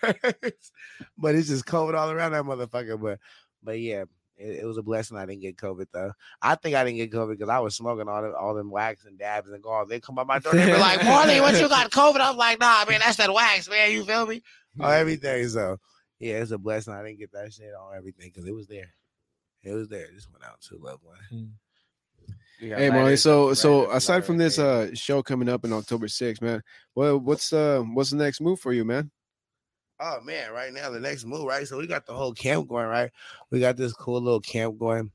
but 1.18 1.36
it's 1.36 1.48
just 1.48 1.66
COVID 1.66 1.94
all 1.96 2.10
around 2.10 2.32
that 2.32 2.44
motherfucker. 2.44 3.00
But 3.00 3.20
but 3.64 3.80
yeah, 3.80 4.06
it, 4.38 4.60
it 4.62 4.66
was 4.66 4.78
a 4.78 4.82
blessing 4.82 5.18
I 5.18 5.26
didn't 5.26 5.42
get 5.42 5.58
COVID 5.58 5.88
though. 5.94 6.14
I 6.42 6.56
think 6.56 6.76
I 6.76 6.84
didn't 6.84 6.98
get 6.98 7.12
COVID 7.12 7.38
because 7.38 7.50
I 7.50 7.60
was 7.60 7.76
smoking 7.76 8.08
all 8.08 8.22
them 8.22 8.34
all 8.40 8.54
them 8.54 8.72
wax 8.72 9.06
and 9.06 9.20
dabs 9.20 9.50
and 9.50 9.62
gauze. 9.62 9.88
They 9.90 10.00
come 10.00 10.16
by 10.16 10.24
my 10.24 10.40
door, 10.40 10.54
they 10.54 10.66
be 10.66 10.78
like, 10.78 11.04
Marley, 11.04 11.42
what 11.42 11.60
you 11.60 11.70
got 11.70 11.92
COVID? 11.92 12.20
I'm 12.20 12.38
like, 12.38 12.60
nah, 12.60 12.86
man, 12.88 13.00
that's 13.00 13.18
that 13.18 13.34
wax, 13.34 13.70
man. 13.70 13.92
You 13.92 14.04
feel 14.04 14.26
me? 14.26 14.42
On 14.80 14.94
everything. 14.94 15.48
So 15.50 15.78
yeah, 16.20 16.36
it's 16.36 16.52
a 16.52 16.58
blessing 16.58 16.94
I 16.94 17.04
didn't 17.04 17.20
get 17.20 17.32
that 17.34 17.54
shit 17.54 17.74
on 17.80 17.96
everything 17.96 18.32
because 18.34 18.48
it 18.48 18.56
was 18.56 18.68
there. 18.68 18.94
It 19.64 19.74
was 19.74 19.90
there. 19.90 20.06
It 20.06 20.16
just 20.16 20.32
went 20.32 20.44
out 20.44 20.62
to 20.70 20.78
loved 20.78 21.04
one. 21.04 21.18
Hmm. 21.30 21.46
Hey, 22.62 22.92
Molly. 22.92 23.18
So, 23.18 23.56
so 23.56 23.90
aside 23.92 24.24
from 24.24 24.38
this 24.38 24.60
uh 24.60 24.94
show 24.94 25.24
coming 25.24 25.50
up 25.50 25.66
in 25.66 25.74
October 25.74 26.06
6th, 26.06 26.42
man, 26.42 26.62
well, 26.94 27.18
what's 27.18 27.52
uh 27.52 27.82
what's 27.94 28.12
the 28.12 28.18
next 28.18 28.40
move 28.40 28.60
for 28.60 28.72
you, 28.72 28.86
man? 28.86 29.10
Oh 30.00 30.20
man, 30.22 30.52
right 30.52 30.72
now 30.72 30.90
the 30.92 31.00
next 31.00 31.26
move, 31.26 31.46
right? 31.46 31.68
So 31.68 31.78
we 31.78 31.88
got 31.88 32.06
the 32.06 32.14
whole 32.14 32.34
camp 32.34 32.68
going, 32.68 32.88
right? 32.88 33.12
We 33.50 33.60
got 33.60 33.78
this 33.78 33.94
cool 33.94 34.22
little 34.22 34.40
camp 34.42 34.78
going, 34.78 35.12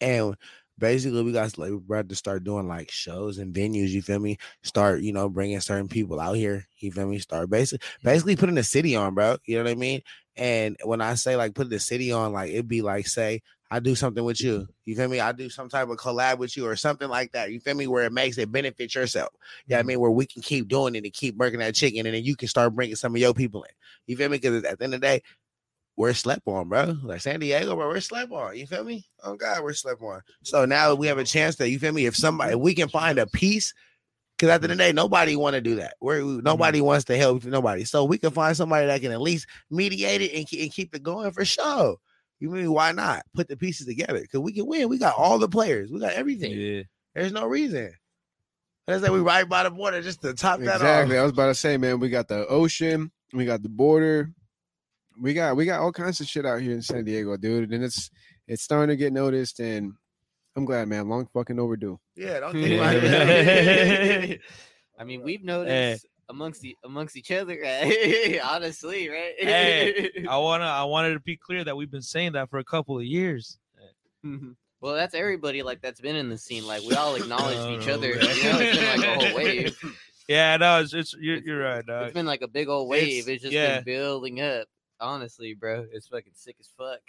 and 0.00 0.36
basically 0.78 1.22
we 1.22 1.32
got 1.32 1.56
like 1.56 1.70
we're 1.70 1.98
about 1.98 2.08
to 2.08 2.16
start 2.16 2.44
doing 2.44 2.66
like 2.66 2.90
shows 2.90 3.38
and 3.38 3.54
venues. 3.54 3.88
You 3.88 4.02
feel 4.02 4.18
me? 4.18 4.38
Start, 4.62 5.02
you 5.02 5.12
know, 5.12 5.28
bringing 5.28 5.60
certain 5.60 5.88
people 5.88 6.20
out 6.20 6.36
here. 6.36 6.66
You 6.78 6.90
feel 6.90 7.06
me? 7.06 7.18
Start 7.20 7.48
basically, 7.48 7.86
basically 8.02 8.36
putting 8.36 8.56
the 8.56 8.64
city 8.64 8.96
on, 8.96 9.14
bro. 9.14 9.36
You 9.46 9.58
know 9.58 9.64
what 9.64 9.70
I 9.70 9.74
mean? 9.76 10.02
And 10.36 10.76
when 10.84 11.00
I 11.00 11.14
say 11.14 11.36
like 11.36 11.54
put 11.54 11.70
the 11.70 11.80
city 11.80 12.12
on, 12.12 12.32
like 12.32 12.50
it'd 12.50 12.68
be 12.68 12.82
like 12.82 13.06
say 13.06 13.42
I 13.70 13.80
do 13.80 13.94
something 13.94 14.24
with 14.24 14.40
you. 14.40 14.58
Mm-hmm. 14.58 14.72
You 14.84 14.96
feel 14.96 15.08
me? 15.08 15.20
I 15.20 15.32
do 15.32 15.50
some 15.50 15.68
type 15.68 15.88
of 15.88 15.96
collab 15.96 16.38
with 16.38 16.56
you 16.56 16.66
or 16.66 16.76
something 16.76 17.08
like 17.08 17.32
that. 17.32 17.50
You 17.50 17.60
feel 17.60 17.74
me? 17.74 17.86
Where 17.86 18.04
it 18.04 18.12
makes 18.12 18.38
it 18.38 18.52
benefit 18.52 18.94
yourself. 18.94 19.30
Yeah, 19.66 19.76
I 19.76 19.80
mm-hmm. 19.80 19.88
mean, 19.88 20.00
where 20.00 20.10
we 20.10 20.26
can 20.26 20.42
keep 20.42 20.68
doing 20.68 20.94
it 20.94 21.04
and 21.04 21.12
keep 21.12 21.36
working 21.36 21.58
that 21.60 21.74
chicken, 21.74 22.06
and 22.06 22.14
then 22.14 22.24
you 22.24 22.36
can 22.36 22.48
start 22.48 22.74
bringing 22.74 22.96
some 22.96 23.14
of 23.14 23.20
your 23.20 23.34
people 23.34 23.62
in. 23.64 23.72
You 24.06 24.16
feel 24.16 24.28
me? 24.28 24.38
Because 24.38 24.64
at 24.64 24.78
the 24.78 24.84
end 24.84 24.94
of 24.94 25.00
the 25.00 25.06
day, 25.06 25.22
we're 25.96 26.12
slept 26.12 26.42
on, 26.46 26.68
bro. 26.68 26.96
Like 27.02 27.22
San 27.22 27.40
Diego, 27.40 27.74
bro, 27.74 27.88
we're 27.88 28.00
slept 28.00 28.30
on. 28.30 28.56
You 28.56 28.66
feel 28.66 28.84
me? 28.84 29.06
Oh 29.24 29.34
God, 29.34 29.62
we're 29.62 29.72
slept 29.72 30.02
on. 30.02 30.20
So 30.42 30.64
now 30.64 30.94
we 30.94 31.06
have 31.06 31.18
a 31.18 31.24
chance 31.24 31.56
that 31.56 31.70
you 31.70 31.78
feel 31.78 31.92
me. 31.92 32.06
If 32.06 32.14
somebody, 32.14 32.52
if 32.52 32.58
we 32.58 32.74
can 32.74 32.88
find 32.88 33.18
a 33.18 33.26
piece, 33.26 33.72
because 34.36 34.50
at 34.50 34.60
the 34.60 34.66
end 34.66 34.72
of 34.72 34.78
the 34.78 34.84
day, 34.84 34.92
nobody 34.92 35.36
want 35.36 35.54
to 35.54 35.62
do 35.62 35.76
that. 35.76 35.94
We're 36.00 36.24
we- 36.24 36.32
mm-hmm. 36.32 36.44
nobody 36.44 36.80
wants 36.82 37.06
to 37.06 37.16
help 37.16 37.44
nobody. 37.44 37.84
So 37.84 38.04
we 38.04 38.18
can 38.18 38.30
find 38.30 38.56
somebody 38.56 38.86
that 38.86 39.00
can 39.00 39.12
at 39.12 39.20
least 39.20 39.46
mediate 39.70 40.20
it 40.20 40.32
and, 40.34 40.60
and 40.60 40.72
keep 40.72 40.94
it 40.94 41.02
going 41.02 41.32
for 41.32 41.44
sure. 41.44 41.96
You 42.38 42.50
mean 42.50 42.70
why 42.72 42.92
not 42.92 43.22
put 43.34 43.48
the 43.48 43.56
pieces 43.56 43.86
together? 43.86 44.20
Because 44.20 44.40
we 44.40 44.52
can 44.52 44.66
win. 44.66 44.88
We 44.88 44.98
got 44.98 45.16
all 45.16 45.38
the 45.38 45.48
players. 45.48 45.90
We 45.90 46.00
got 46.00 46.12
everything. 46.12 46.52
Yeah. 46.52 46.82
There's 47.14 47.32
no 47.32 47.46
reason. 47.46 47.92
That's 48.86 49.02
like 49.02 49.10
we 49.10 49.20
right 49.20 49.48
by 49.48 49.62
the 49.64 49.70
border 49.70 50.00
just 50.02 50.20
to 50.22 50.32
top 50.34 50.60
that 50.60 50.76
Exactly. 50.76 50.86
off. 50.86 50.94
Exactly. 51.00 51.18
I 51.18 51.22
was 51.22 51.32
about 51.32 51.46
to 51.46 51.54
say, 51.54 51.76
man, 51.76 51.98
we 51.98 52.08
got 52.08 52.28
the 52.28 52.46
ocean, 52.46 53.10
we 53.32 53.44
got 53.44 53.62
the 53.62 53.68
border, 53.68 54.30
we 55.20 55.34
got 55.34 55.56
we 55.56 55.64
got 55.64 55.80
all 55.80 55.92
kinds 55.92 56.20
of 56.20 56.26
shit 56.28 56.46
out 56.46 56.60
here 56.60 56.72
in 56.72 56.82
San 56.82 57.04
Diego, 57.04 57.36
dude. 57.36 57.72
And 57.72 57.82
it's 57.82 58.10
it's 58.46 58.62
starting 58.62 58.88
to 58.92 58.96
get 58.96 59.12
noticed, 59.12 59.58
and 59.60 59.92
I'm 60.54 60.64
glad, 60.66 60.88
man. 60.88 61.08
Long 61.08 61.26
fucking 61.32 61.58
overdue. 61.58 61.98
Yeah, 62.14 62.38
don't 62.40 62.52
think 62.62 62.74
about 62.78 62.94
it. 62.96 64.40
I 64.98 65.04
mean, 65.04 65.22
we've 65.22 65.42
noticed 65.42 66.06
amongst 66.28 66.60
the 66.60 66.76
amongst 66.84 67.16
each 67.16 67.30
other, 67.30 67.58
right? 67.62 68.40
honestly, 68.44 69.08
right? 69.08 69.34
Hey, 69.38 70.10
I 70.28 70.38
wanna 70.38 70.64
I 70.64 70.84
wanted 70.84 71.14
to 71.14 71.20
be 71.20 71.36
clear 71.36 71.64
that 71.64 71.76
we've 71.76 71.90
been 71.90 72.02
saying 72.02 72.32
that 72.32 72.50
for 72.50 72.58
a 72.58 72.64
couple 72.64 72.98
of 72.98 73.04
years. 73.04 73.58
well, 74.80 74.94
that's 74.94 75.14
everybody 75.14 75.62
like 75.62 75.80
that's 75.80 76.00
been 76.00 76.16
in 76.16 76.28
the 76.28 76.38
scene. 76.38 76.66
Like 76.66 76.82
we 76.82 76.94
all 76.94 77.14
acknowledged 77.14 77.58
No, 77.60 77.78
each 77.78 77.88
other. 77.94 78.14
man. 78.16 78.36
You 78.36 78.42
know, 78.44 78.58
it's 78.60 78.78
been 78.78 79.00
like 79.00 79.08
a 79.08 79.26
whole 79.26 79.36
wave. 79.36 79.96
Yeah, 80.28 80.56
no, 80.56 80.80
it's, 80.80 80.92
it's 80.92 81.14
you're, 81.20 81.38
you're 81.38 81.60
right, 81.60 81.86
dog. 81.86 82.06
It's 82.06 82.14
been 82.14 82.26
like 82.26 82.42
a 82.42 82.48
big 82.48 82.68
old 82.68 82.88
wave. 82.88 83.28
It's, 83.28 83.42
just 83.42 83.54
yeah. 83.54 83.76
been 83.76 83.84
building 83.84 84.40
up. 84.40 84.66
Honestly, 84.98 85.54
bro, 85.54 85.86
it's 85.92 86.08
fucking 86.08 86.32
sick 86.34 86.56
as 86.58 86.68
fuck. 86.76 87.00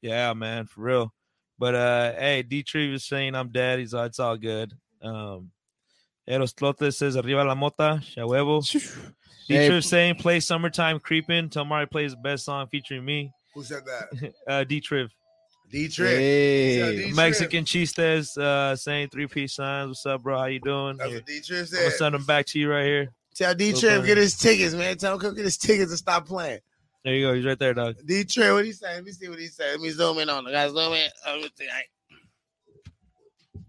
Yeah, 0.00 0.32
man, 0.32 0.66
for 0.66 0.80
real. 0.82 1.12
But 1.58 1.74
uh 1.74 2.12
hey, 2.12 2.42
D 2.42 2.62
Tree 2.62 2.92
was 2.92 3.04
saying 3.04 3.34
I'm 3.34 3.50
dead. 3.50 3.80
He's 3.80 3.94
all 3.94 4.04
it's 4.04 4.20
all 4.20 4.36
good. 4.36 4.72
Um 5.02 5.50
Eros 6.28 6.52
Tlotes 6.52 6.94
says 6.96 7.16
Arriba 7.16 7.42
la 7.44 7.54
Mota, 7.54 8.00
Shahuevo. 8.02 8.62
D 9.48 9.54
Hey. 9.54 9.66
Tree 9.68 9.80
saying 9.80 10.16
play 10.16 10.40
Summertime 10.40 11.00
Creeping. 11.00 11.48
Tomari 11.48 11.90
plays 11.90 12.10
the 12.10 12.18
best 12.18 12.44
song 12.44 12.66
featuring 12.70 13.04
me. 13.04 13.32
Who 13.54 13.64
said 13.64 13.82
that? 13.86 14.32
Uh 14.46 14.64
D 14.64 14.80
Triv. 14.80 15.08
D 15.70 15.88
Trick. 15.88 16.08
Hey, 16.18 16.96
D-Trip. 16.96 17.16
Mexican 17.16 17.64
Chistes 17.64 18.36
uh 18.38 18.76
saying 18.76 19.08
three 19.08 19.26
piece 19.26 19.54
signs. 19.54 19.88
What's 19.88 20.06
up, 20.06 20.22
bro? 20.22 20.38
How 20.38 20.44
you 20.46 20.60
doing? 20.60 20.96
That's 20.98 21.08
I'm 21.08 21.14
what 21.16 21.26
D 21.26 21.40
Trick 21.40 21.70
gonna 21.70 21.90
said. 21.90 21.92
send 21.92 22.14
them 22.14 22.24
back 22.24 22.46
to 22.46 22.58
you 22.58 22.70
right 22.70 22.84
here. 22.84 23.08
Tell 23.34 23.54
D 23.54 23.72
So 23.72 24.02
get 24.02 24.16
his 24.18 24.36
tickets, 24.36 24.74
man. 24.74 24.96
Tell 24.98 25.14
him 25.14 25.20
come 25.20 25.34
get 25.34 25.44
his 25.44 25.56
tickets 25.56 25.90
and 25.90 25.98
stop 25.98 26.26
playing. 26.26 26.60
There 27.04 27.14
you 27.14 27.26
go. 27.26 27.34
He's 27.34 27.44
right 27.46 27.58
there, 27.58 27.72
dog. 27.74 27.96
D 28.04 28.24
Trick, 28.24 28.52
what 28.52 28.64
he 28.64 28.72
saying? 28.72 28.96
Let 28.96 29.04
me 29.04 29.12
see 29.12 29.28
what 29.28 29.38
he 29.38 29.46
said. 29.46 29.72
Let 29.72 29.80
me 29.80 29.90
zoom 29.90 30.18
in 30.18 30.28
on 30.28 30.44
the 30.44 30.50
guys. 30.50 30.72
Zoom 30.72 30.92
in. 30.92 31.08
Let 31.26 31.36
me 31.40 31.50
see. 31.56 31.68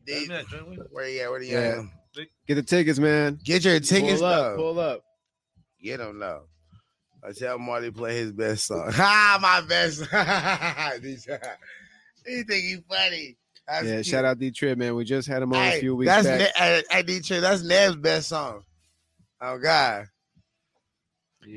D, 0.05 0.27
where 0.91 1.05
he 1.05 1.21
at? 1.21 1.29
Where 1.29 1.39
he 1.41 1.51
Yeah. 1.51 1.59
at? 1.59 1.85
Get 2.47 2.55
the 2.55 2.63
tickets, 2.63 2.99
man. 2.99 3.39
Get 3.43 3.63
your 3.65 3.79
tickets 3.79 4.19
pull 4.21 4.25
up, 4.29 4.43
though. 4.43 4.55
pull 4.57 4.79
up. 4.79 5.03
Get 5.81 5.97
them 5.97 6.19
though. 6.19 6.43
I 7.23 7.31
tell 7.33 7.59
Marty 7.59 7.91
play 7.91 8.15
his 8.17 8.31
best 8.31 8.65
song. 8.67 8.91
Ha, 8.93 9.39
my 9.41 9.61
best. 9.67 9.99
he 12.25 12.43
think 12.43 12.63
he 12.63 12.77
funny. 12.89 13.37
That's 13.67 13.85
Yeah, 13.85 13.93
cute. 13.95 14.05
shout 14.05 14.25
out 14.25 14.39
D 14.39 14.51
Trip, 14.51 14.77
man. 14.77 14.95
We 14.95 15.03
just 15.03 15.27
had 15.27 15.41
him 15.43 15.53
on 15.53 15.61
Hey, 15.63 15.77
a 15.77 15.79
few 15.81 15.95
weeks 15.95 16.09
that's 16.11 16.27
back. 16.27 16.39
Ne- 16.39 16.51
hey, 16.55 16.83
hey, 16.89 17.03
D 17.03 17.19
Trick, 17.21 17.41
that's 17.41 17.61
Neb's 17.63 17.95
best 17.97 18.29
song. 18.29 18.63
Oh 19.41 19.57
God. 19.57 20.05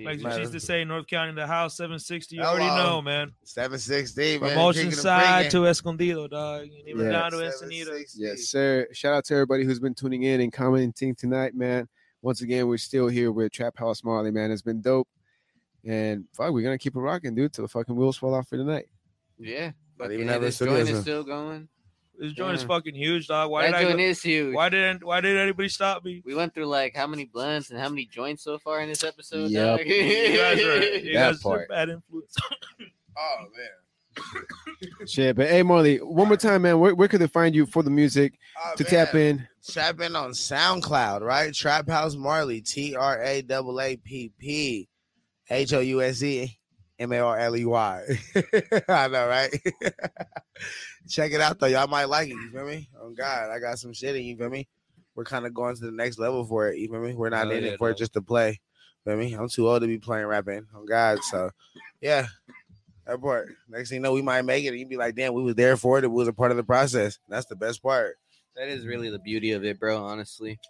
Like 0.04 0.20
Man. 0.20 0.38
she's 0.38 0.50
to 0.50 0.60
say, 0.60 0.84
North 0.84 1.06
County 1.06 1.30
in 1.30 1.34
the 1.34 1.46
house, 1.46 1.76
760. 1.76 2.36
You 2.36 2.42
Hello. 2.42 2.54
already 2.54 2.74
know, 2.82 3.02
man. 3.02 3.32
760, 3.44 4.38
man. 4.38 4.50
From 4.54 4.72
Kicking 4.72 4.90
Oceanside 4.90 5.50
to 5.50 5.66
Escondido, 5.66 6.28
dog. 6.28 6.62
And 6.62 6.88
even 6.88 7.06
Yeah. 7.06 7.12
down 7.12 7.30
to 7.32 7.36
bringing. 7.38 7.52
Encinita. 7.52 7.84
760. 7.84 8.22
Yes, 8.22 8.40
sir. 8.48 8.88
Shout 8.92 9.14
out 9.14 9.24
to 9.26 9.34
everybody 9.34 9.64
who's 9.64 9.80
been 9.80 9.94
tuning 9.94 10.22
in 10.22 10.40
and 10.40 10.52
commenting 10.52 11.14
tonight, 11.14 11.54
man. 11.54 11.88
Once 12.22 12.40
again, 12.40 12.68
we're 12.68 12.78
still 12.78 13.08
here 13.08 13.32
with 13.32 13.52
TrappHouse 13.52 14.02
Marley, 14.04 14.30
man. 14.30 14.50
It's 14.50 14.62
been 14.62 14.80
dope. 14.80 15.08
And 15.84 16.24
fuck, 16.32 16.52
we're 16.52 16.62
gonna 16.62 16.78
keep 16.78 16.94
it 16.94 17.00
rocking, 17.00 17.34
dude, 17.34 17.52
till 17.52 17.62
the 17.64 17.68
fucking 17.68 17.96
wheels 17.96 18.16
fall 18.16 18.34
off 18.34 18.48
for 18.48 18.56
the 18.56 18.64
night. 18.64 18.86
yeah, 19.38 19.72
But 19.98 20.04
fucking 20.04 20.20
even 20.20 20.28
hey, 20.32 20.38
this 20.38 20.58
joint 20.58 20.88
is 20.88 21.00
still 21.00 21.24
going. 21.24 21.68
This 22.22 22.32
joint 22.34 22.54
is 22.54 22.62
fucking 22.62 22.94
huge, 22.94 23.26
dog. 23.26 23.50
Why 23.50 23.62
did 23.66 23.74
that 23.74 23.78
I? 23.78 23.82
joint 23.82 23.96
go- 23.98 24.02
is 24.04 24.22
huge. 24.22 24.54
Why 24.54 24.68
didn't? 24.68 25.02
Why 25.02 25.20
did 25.20 25.36
anybody 25.36 25.68
stop 25.68 26.04
me? 26.04 26.22
We 26.24 26.36
went 26.36 26.54
through 26.54 26.66
like 26.66 26.94
how 26.94 27.08
many 27.08 27.24
blunts 27.24 27.70
and 27.70 27.80
how 27.80 27.88
many 27.88 28.06
joints 28.06 28.44
so 28.44 28.58
far 28.58 28.80
in 28.80 28.88
this 28.88 29.02
episode. 29.02 29.50
Yep. 29.50 29.78
dog? 29.78 29.86
You 29.88 30.36
guys 30.38 30.60
are, 30.60 30.84
you 30.84 31.12
That 31.14 31.32
guys 31.32 31.40
are 31.40 31.42
part. 31.42 31.68
bad 31.68 31.88
influence. 31.88 32.36
Oh 33.18 33.44
man. 33.56 35.06
Shit, 35.06 35.36
but 35.36 35.48
hey, 35.48 35.62
Marley, 35.62 35.98
one 35.98 36.28
more 36.28 36.36
time, 36.36 36.62
man. 36.62 36.78
Where, 36.78 36.94
where 36.94 37.08
could 37.08 37.20
they 37.20 37.26
find 37.26 37.54
you 37.54 37.66
for 37.66 37.82
the 37.82 37.90
music 37.90 38.38
Oh, 38.64 38.72
to 38.76 38.84
man. 38.84 38.90
tap 38.90 39.14
in? 39.14 39.48
Tap 39.66 40.00
in 40.00 40.16
on 40.16 40.30
SoundCloud, 40.30 41.20
right? 41.20 41.50
TrappHouse 41.52 42.16
Marley, 42.16 42.60
T 42.60 42.94
R 42.94 43.20
A 43.22 43.42
A 43.48 43.80
A 43.80 43.96
P 43.96 44.32
P 44.38 44.88
H 45.50 45.72
O 45.72 45.80
U 45.80 46.00
S 46.02 46.22
E 46.22 46.58
M 47.02 47.12
A 47.12 47.18
R 47.18 47.38
L 47.38 47.56
E 47.56 47.64
Y. 47.64 48.02
I 48.88 49.08
know, 49.08 49.26
right? 49.26 49.50
Check 51.08 51.32
it 51.32 51.40
out 51.40 51.58
though. 51.58 51.66
Y'all 51.66 51.88
might 51.88 52.04
like 52.04 52.28
it. 52.28 52.34
You 52.34 52.50
feel 52.50 52.66
me? 52.66 52.88
Oh 53.00 53.10
God, 53.10 53.50
I 53.50 53.58
got 53.58 53.78
some 53.78 53.92
shit 53.92 54.16
in. 54.16 54.22
You 54.22 54.36
feel 54.36 54.50
me? 54.50 54.68
We're 55.14 55.24
kind 55.24 55.46
of 55.46 55.52
going 55.52 55.74
to 55.74 55.84
the 55.84 55.92
next 55.92 56.18
level 56.18 56.44
for 56.44 56.68
it. 56.68 56.78
You 56.78 56.88
feel 56.88 57.00
me? 57.00 57.14
We're 57.14 57.28
not 57.28 57.48
Hell 57.48 57.50
in 57.50 57.64
yeah, 57.64 57.70
it 57.72 57.78
for 57.78 57.90
it 57.90 57.98
just 57.98 58.14
to 58.14 58.22
play. 58.22 58.60
Feel 59.04 59.16
me? 59.16 59.32
I'm 59.34 59.48
too 59.48 59.68
old 59.68 59.82
to 59.82 59.88
be 59.88 59.98
playing 59.98 60.26
rapping. 60.26 60.66
Oh 60.74 60.84
God, 60.84 61.18
so 61.22 61.50
yeah. 62.00 62.26
That 63.06 63.20
part. 63.20 63.48
Next 63.68 63.88
thing 63.88 63.96
you 63.96 64.02
know, 64.02 64.12
we 64.12 64.22
might 64.22 64.42
make 64.42 64.64
it. 64.64 64.68
And 64.68 64.78
you 64.78 64.86
be 64.86 64.96
like, 64.96 65.16
damn, 65.16 65.34
we 65.34 65.42
was 65.42 65.56
there 65.56 65.76
for 65.76 65.98
it. 65.98 66.04
It 66.04 66.08
was 66.08 66.28
a 66.28 66.32
part 66.32 66.52
of 66.52 66.56
the 66.56 66.62
process. 66.62 67.18
That's 67.28 67.46
the 67.46 67.56
best 67.56 67.82
part. 67.82 68.16
That 68.54 68.68
is 68.68 68.86
really 68.86 69.10
the 69.10 69.18
beauty 69.18 69.52
of 69.52 69.64
it, 69.64 69.80
bro. 69.80 70.02
Honestly. 70.02 70.60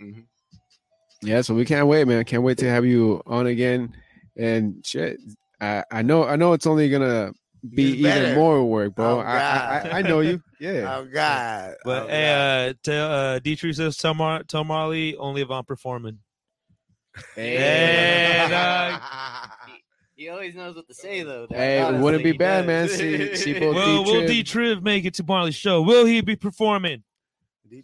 Mm-hmm. 0.00 0.20
Yeah, 1.22 1.42
so 1.42 1.54
we 1.54 1.64
can't 1.64 1.86
wait, 1.86 2.06
man. 2.06 2.24
Can't 2.24 2.42
wait 2.42 2.58
to 2.58 2.68
have 2.68 2.84
you 2.84 3.22
on 3.26 3.46
again. 3.46 3.94
And 4.36 4.86
shit, 4.86 5.20
I, 5.60 5.84
I 5.90 6.02
know, 6.02 6.24
I 6.24 6.36
know 6.36 6.52
it's 6.52 6.66
only 6.66 6.88
gonna 6.88 7.32
be 7.74 7.84
even 7.98 8.34
more 8.34 8.64
work, 8.64 8.94
bro. 8.94 9.18
Oh, 9.18 9.20
I, 9.20 9.36
I, 9.36 9.38
I, 9.38 9.98
I 9.98 10.02
know 10.02 10.20
you. 10.20 10.42
Yeah. 10.60 10.94
Oh 10.94 11.06
God. 11.06 11.76
But 11.86 12.02
oh, 12.02 12.06
God. 12.06 12.10
hey, 12.10 12.68
uh, 12.68 12.74
tell 12.82 13.10
uh, 13.10 13.38
Dietrich 13.38 13.76
says 13.76 13.96
tell, 13.96 14.12
Mar- 14.12 14.42
tell 14.42 14.62
Marley 14.62 15.16
only 15.16 15.40
if 15.40 15.50
I'm 15.50 15.64
performing. 15.64 16.18
Hey, 17.34 18.46
dog. 18.50 19.00
He 20.16 20.28
always 20.28 20.54
knows 20.54 20.76
what 20.76 20.86
to 20.88 20.94
say 20.94 21.22
though. 21.22 21.46
dog. 21.46 21.56
Hey, 21.56 21.80
it 21.80 21.98
wouldn't 21.98 22.22
be 22.22 22.32
bad, 22.32 22.66
does. 22.66 22.66
man. 22.66 22.88
See- 22.98 23.36
see 23.36 23.58
both 23.58 23.74
Will 23.74 24.04
Will 24.04 24.26
D-Triv. 24.26 24.28
D 24.28 24.42
Triv 24.44 24.82
make 24.82 25.06
it 25.06 25.14
to 25.14 25.24
Marley's 25.24 25.54
show? 25.54 25.80
Will 25.80 26.04
he 26.04 26.20
be 26.20 26.36
performing? 26.36 27.04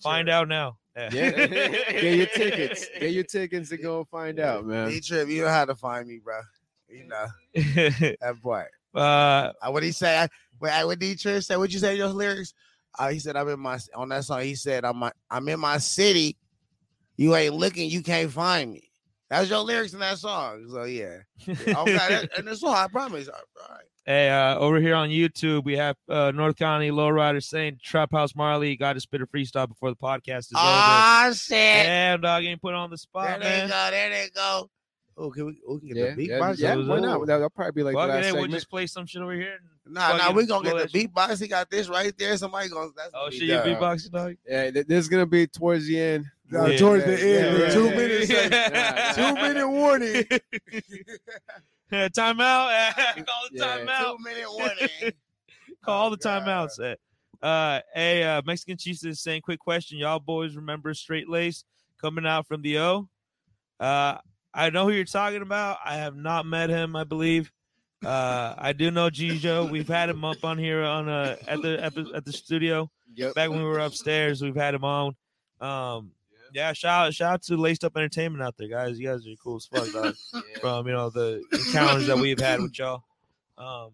Find 0.02 0.28
out 0.28 0.46
now. 0.48 0.76
Yeah. 0.94 1.08
Get 1.10 2.02
your 2.02 2.26
tickets. 2.26 2.86
Get 3.00 3.12
your 3.12 3.24
tickets 3.24 3.70
and 3.70 3.82
go 3.82 4.04
find 4.10 4.38
out, 4.38 4.66
man. 4.66 4.90
D 4.90 5.00
Trip, 5.00 5.28
you 5.28 5.42
know 5.42 5.48
how 5.48 5.64
to 5.64 5.74
find 5.74 6.06
me, 6.08 6.20
bro. 6.22 6.40
You 6.88 7.04
know 7.06 7.26
that 7.54 8.36
part. 8.42 8.70
uh, 8.94 8.98
Uh, 9.60 9.70
what 9.70 9.82
he 9.82 9.92
say? 9.92 10.18
I, 10.18 10.28
wait, 10.60 10.84
what 10.84 10.98
D 10.98 11.14
Trip 11.16 11.42
said? 11.42 11.56
What 11.56 11.72
you 11.72 11.78
say? 11.78 11.98
Those 11.98 12.14
lyrics? 12.14 12.54
Uh, 12.98 13.08
he 13.10 13.18
said, 13.18 13.36
"I'm 13.36 13.48
in 13.48 13.60
my 13.60 13.78
on 13.94 14.08
that 14.10 14.24
song." 14.24 14.42
He 14.42 14.54
said, 14.54 14.84
"I'm 14.84 14.96
my, 14.96 15.12
I'm 15.30 15.48
in 15.48 15.60
my 15.60 15.78
city. 15.78 16.36
You 17.16 17.34
ain't 17.36 17.54
looking. 17.54 17.90
You 17.90 18.02
can't 18.02 18.30
find 18.30 18.72
me." 18.72 18.90
That's 19.28 19.50
your 19.50 19.60
lyrics 19.60 19.92
in 19.92 19.98
that 20.00 20.18
song. 20.18 20.66
So 20.70 20.84
yeah, 20.84 21.18
okay, 21.48 21.64
that, 21.66 22.28
and 22.38 22.46
that's 22.46 22.62
all 22.62 22.72
I 22.74 22.86
promise. 22.88 23.28
All 23.28 23.34
right. 23.70 23.80
Hey, 24.06 24.30
uh, 24.30 24.56
over 24.58 24.78
here 24.80 24.94
on 24.94 25.08
YouTube, 25.08 25.64
we 25.64 25.76
have 25.76 25.96
uh, 26.08 26.30
North 26.32 26.54
County 26.56 26.92
Lowrider 26.92 27.42
saying 27.42 27.80
TrappHouse 27.84 28.36
Marley 28.36 28.76
got 28.76 28.92
to 28.92 29.00
spit 29.00 29.20
a 29.20 29.26
freestyle 29.26 29.66
before 29.66 29.90
the 29.90 29.96
podcast 29.96 30.38
is 30.38 30.52
over. 30.52 30.62
Ah, 30.62 31.30
shit. 31.34 31.58
Damn, 31.58 32.20
dog, 32.20 32.44
ain't 32.44 32.62
put 32.62 32.72
on 32.72 32.88
the 32.88 32.96
spot. 32.98 33.40
There 33.40 33.66
spot, 33.68 33.68
they 33.68 33.68
go. 33.68 33.90
There 33.90 34.10
they 34.10 34.28
go. 34.32 34.70
Oh, 35.18 35.30
can 35.30 35.46
we? 35.46 35.58
Oh, 35.66 35.78
can 35.78 35.88
get 35.88 35.96
Yeah, 35.96 36.14
the 36.14 36.24
yeah, 36.26 36.38
beatbox? 36.38 36.58
yeah, 36.58 36.74
was 36.74 36.88
why 36.88 37.00
not? 37.00 37.26
That'll 37.26 37.48
probably 37.48 37.72
be 37.72 37.82
like 37.82 37.94
Fuck 37.94 38.08
the 38.08 38.14
last 38.14 38.24
hey, 38.26 38.32
we'll 38.32 38.46
just 38.48 38.68
play 38.68 38.86
some 38.86 39.06
shit 39.06 39.22
over 39.22 39.32
here. 39.32 39.58
Nah, 39.86 40.08
nah, 40.12 40.18
fucking 40.18 40.36
we 40.36 40.46
gonna 40.46 40.68
get 40.70 40.76
the 40.76 40.88
shit. 40.88 41.14
beatbox. 41.14 41.40
He 41.40 41.48
got 41.48 41.70
this 41.70 41.88
right 41.88 42.12
there. 42.18 42.36
Somebody 42.36 42.68
gonna. 42.68 42.90
That's 42.94 43.10
Oh 43.14 43.30
shit, 43.30 43.42
you 43.42 43.48
done. 43.48 43.66
beatboxing, 43.68 44.10
dog. 44.10 44.36
Yeah, 44.46 44.70
th- 44.70 44.86
this 44.86 44.98
is 45.04 45.08
gonna 45.08 45.24
be 45.26 45.46
towards 45.46 45.86
the 45.86 45.98
end. 45.98 46.26
Yeah. 46.52 46.76
towards 46.76 47.04
the 47.04 47.12
end, 47.12 47.58
yeah, 47.58 47.70
two 47.70 47.84
yeah. 47.86 47.96
minutes. 47.96 48.28
Yeah. 48.30 49.12
Two 49.12 49.34
minute 49.34 49.68
warning. 49.68 50.24
timeout. 51.92 52.94
Call 53.26 53.48
the 53.50 53.52
Yeah. 53.52 53.78
timeout. 53.78 54.02
Two 54.04 54.18
minute 54.22 54.52
warning. 54.52 55.12
Call 55.84 56.06
Oh, 56.06 56.10
the 56.10 56.16
God. 56.16 56.42
timeouts. 56.42 56.96
Uh, 57.42 57.80
hey, 57.94 58.22
uh, 58.24 58.42
Mexican 58.44 58.76
Cheese 58.76 59.04
is 59.04 59.20
saying, 59.20 59.42
quick 59.42 59.60
question. 59.60 59.98
Y'all 59.98 60.18
boys 60.18 60.56
remember 60.56 60.92
Straight 60.94 61.28
Lace 61.28 61.64
coming 62.00 62.26
out 62.26 62.46
from 62.46 62.62
the 62.62 62.78
O? 62.78 63.08
Uh, 63.78 64.16
I 64.56 64.70
know 64.70 64.84
who 64.84 64.92
you're 64.92 65.04
talking 65.04 65.42
about. 65.42 65.78
I 65.84 65.96
have 65.96 66.16
not 66.16 66.46
met 66.46 66.70
him, 66.70 66.96
I 66.96 67.04
believe. 67.04 67.52
Uh, 68.04 68.54
I 68.56 68.72
do 68.72 68.90
know 68.90 69.10
Gijo. 69.10 69.70
We've 69.70 69.86
had 69.88 70.08
him 70.08 70.24
up 70.24 70.44
on 70.44 70.58
here 70.58 70.82
on 70.82 71.08
uh 71.08 71.36
at 71.46 71.60
the 71.62 71.82
at 72.14 72.24
the, 72.24 72.32
studio 72.32 72.90
Yep. 73.14 73.34
back 73.34 73.50
when 73.50 73.58
we 73.58 73.64
were 73.64 73.78
upstairs. 73.78 74.40
We've 74.42 74.54
had 74.56 74.74
him 74.74 74.84
on. 74.84 75.14
Um, 75.60 76.12
yeah, 76.52 76.72
shout 76.72 77.12
shout 77.14 77.32
out 77.34 77.42
to 77.44 77.56
Laced 77.56 77.84
Up 77.84 77.96
Entertainment 77.96 78.42
out 78.42 78.56
there, 78.56 78.68
guys. 78.68 78.98
You 78.98 79.06
guys 79.08 79.26
are 79.26 79.30
cool 79.42 79.56
as 79.56 79.66
fuck, 79.66 79.92
dog. 79.92 80.14
Yeah, 80.34 80.40
From 80.60 80.86
you 80.86 80.92
know 80.92 81.10
the 81.10 81.42
encounters 81.52 82.06
that 82.06 82.18
we've 82.18 82.40
had 82.40 82.60
with 82.60 82.78
y'all. 82.78 83.02
Um, 83.58 83.90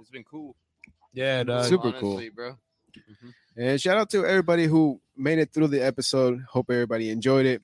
it's 0.00 0.10
been 0.10 0.24
cool. 0.24 0.54
yeah, 1.12 1.42
dog. 1.42 1.64
Super 1.66 1.92
cool. 1.92 2.12
honestly, 2.14 2.30
bro. 2.30 2.56
And 3.56 3.80
shout 3.80 3.96
out 3.96 4.10
to 4.10 4.24
everybody 4.26 4.66
who 4.66 5.00
made 5.16 5.38
it 5.38 5.52
through 5.52 5.68
the 5.68 5.80
episode. 5.84 6.42
Hope 6.48 6.70
everybody 6.70 7.10
enjoyed 7.10 7.46
it. 7.46 7.62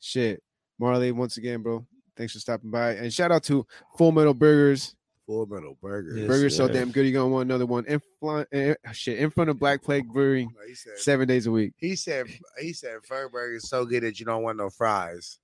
Shit. 0.00 0.42
Marley, 0.80 1.12
once 1.12 1.36
again, 1.36 1.62
bro. 1.62 1.86
Thanks 2.16 2.32
for 2.32 2.38
stopping 2.40 2.70
by. 2.70 2.92
And 2.92 3.12
shout 3.12 3.30
out 3.30 3.42
to 3.44 3.66
Full 3.98 4.12
Metal 4.12 4.34
Burgers. 4.34 4.96
Full 5.26 5.46
metal 5.46 5.76
burger. 5.80 6.16
Yes, 6.16 6.26
Burger's 6.26 6.56
so 6.56 6.66
damn 6.66 6.90
good. 6.90 7.06
You're 7.06 7.12
gonna 7.22 7.32
want 7.32 7.48
another 7.48 7.64
one. 7.64 7.84
In 7.86 8.02
front, 8.18 8.48
eh, 8.50 8.74
shit, 8.92 9.20
in 9.20 9.30
front 9.30 9.48
of 9.48 9.60
Black 9.60 9.80
Plague 9.80 10.08
Brewing, 10.12 10.52
He 10.66 10.74
said, 10.74 10.98
seven 10.98 11.28
days 11.28 11.46
a 11.46 11.52
week. 11.52 11.72
he 11.76 11.94
said, 11.94 12.26
he 12.60 12.72
said, 12.72 12.96
Fur 13.04 13.28
burger 13.28 13.54
is 13.54 13.68
so 13.68 13.84
good 13.84 14.02
that 14.02 14.18
you 14.18 14.26
don't 14.26 14.42
want 14.42 14.58
no 14.58 14.70
fries. 14.70 15.38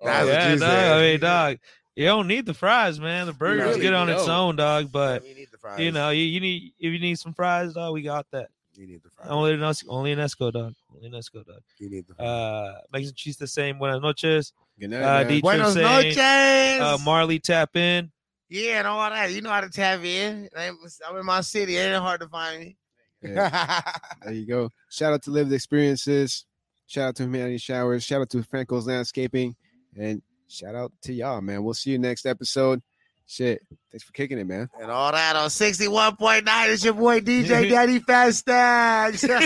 Oh, 0.00 0.06
That's 0.06 0.24
what 0.26 0.32
yeah, 0.32 0.52
you 0.52 0.58
dog. 0.58 0.68
said. 0.68 0.92
I 0.92 1.00
mean, 1.02 1.20
dog, 1.20 1.58
you 1.94 2.04
don't 2.06 2.26
need 2.26 2.46
the 2.46 2.54
fries, 2.54 2.98
man. 2.98 3.26
The 3.26 3.32
burger's 3.32 3.68
really 3.68 3.80
good 3.82 3.94
on 3.94 4.08
its 4.08 4.26
don't. 4.26 4.34
own, 4.34 4.56
dog. 4.56 4.90
But 4.90 5.24
you 5.24 5.36
need 5.36 5.48
the 5.52 5.58
fries. 5.58 5.78
you 5.78 5.92
know, 5.92 6.10
you, 6.10 6.24
you 6.24 6.40
need 6.40 6.72
if 6.80 6.92
you 6.92 6.98
need 6.98 7.16
some 7.20 7.32
fries, 7.32 7.74
dog, 7.74 7.94
we 7.94 8.02
got 8.02 8.26
that. 8.32 8.48
You 8.76 8.86
need 8.86 9.02
the 9.02 9.10
fries. 9.10 9.28
Only 9.30 9.52
in 9.52 9.60
Esco, 9.60 9.84
only 9.88 10.12
in 10.12 10.18
Esco, 10.18 10.52
dog. 10.52 10.74
Only 10.94 11.06
in 11.06 11.12
Esco, 11.12 11.44
dog. 11.44 11.60
you 11.78 11.90
need 11.90 12.06
the 12.06 12.14
fries. 12.14 12.26
Uh, 12.28 12.80
Mexican 12.92 13.14
cheese 13.16 13.36
the 13.36 13.46
same. 13.46 13.78
Buenas 13.78 14.00
noches. 14.02 14.52
Good 14.78 14.90
night, 14.90 15.02
Uh, 15.02 15.24
man. 15.28 15.40
Buenos 15.40 15.74
saying, 15.74 15.86
noches. 16.16 16.18
Uh, 16.18 16.98
Marley 17.04 17.38
tap 17.38 17.74
in. 17.76 18.10
yeah, 18.48 18.78
and 18.78 18.86
all 18.86 19.08
that. 19.10 19.32
You 19.32 19.40
know 19.42 19.50
how 19.50 19.60
to 19.62 19.70
tap 19.70 20.04
in. 20.04 20.48
I'm 20.56 20.76
I'm 21.08 21.16
in 21.16 21.26
my 21.26 21.40
city. 21.40 21.76
It 21.76 21.80
ain't 21.80 22.02
hard 22.02 22.20
to 22.20 22.28
find 22.28 22.60
me. 22.60 22.76
Yeah, 23.22 23.80
there 24.22 24.34
you 24.34 24.46
go. 24.46 24.70
Shout 24.90 25.12
out 25.14 25.22
to 25.22 25.30
Lived 25.30 25.52
Experiences. 25.52 26.44
Shout 26.86 27.08
out 27.08 27.16
to 27.16 27.22
Humanity 27.24 27.58
Showers. 27.58 28.04
Shout 28.04 28.20
out 28.20 28.30
to 28.30 28.42
Franco's 28.42 28.86
Landscaping. 28.86 29.56
And 29.98 30.22
shout 30.48 30.74
out 30.74 30.92
to 31.02 31.12
y'all, 31.12 31.40
man. 31.40 31.64
We'll 31.64 31.74
see 31.74 31.90
you 31.90 31.98
next 31.98 32.26
episode. 32.26 32.82
Shit. 33.28 33.60
Thanks 33.90 34.04
for 34.04 34.12
kicking 34.12 34.38
it, 34.38 34.46
man. 34.46 34.68
and 34.80 34.88
all 34.90 35.10
that 35.10 35.34
on 35.34 35.48
61.9. 35.48 36.42
It's 36.72 36.84
your 36.84 36.94
boy 36.94 37.20
DJ 37.20 37.48
Daddy 37.70 37.98
Fast 37.98 38.38
Stacks. 38.38 39.26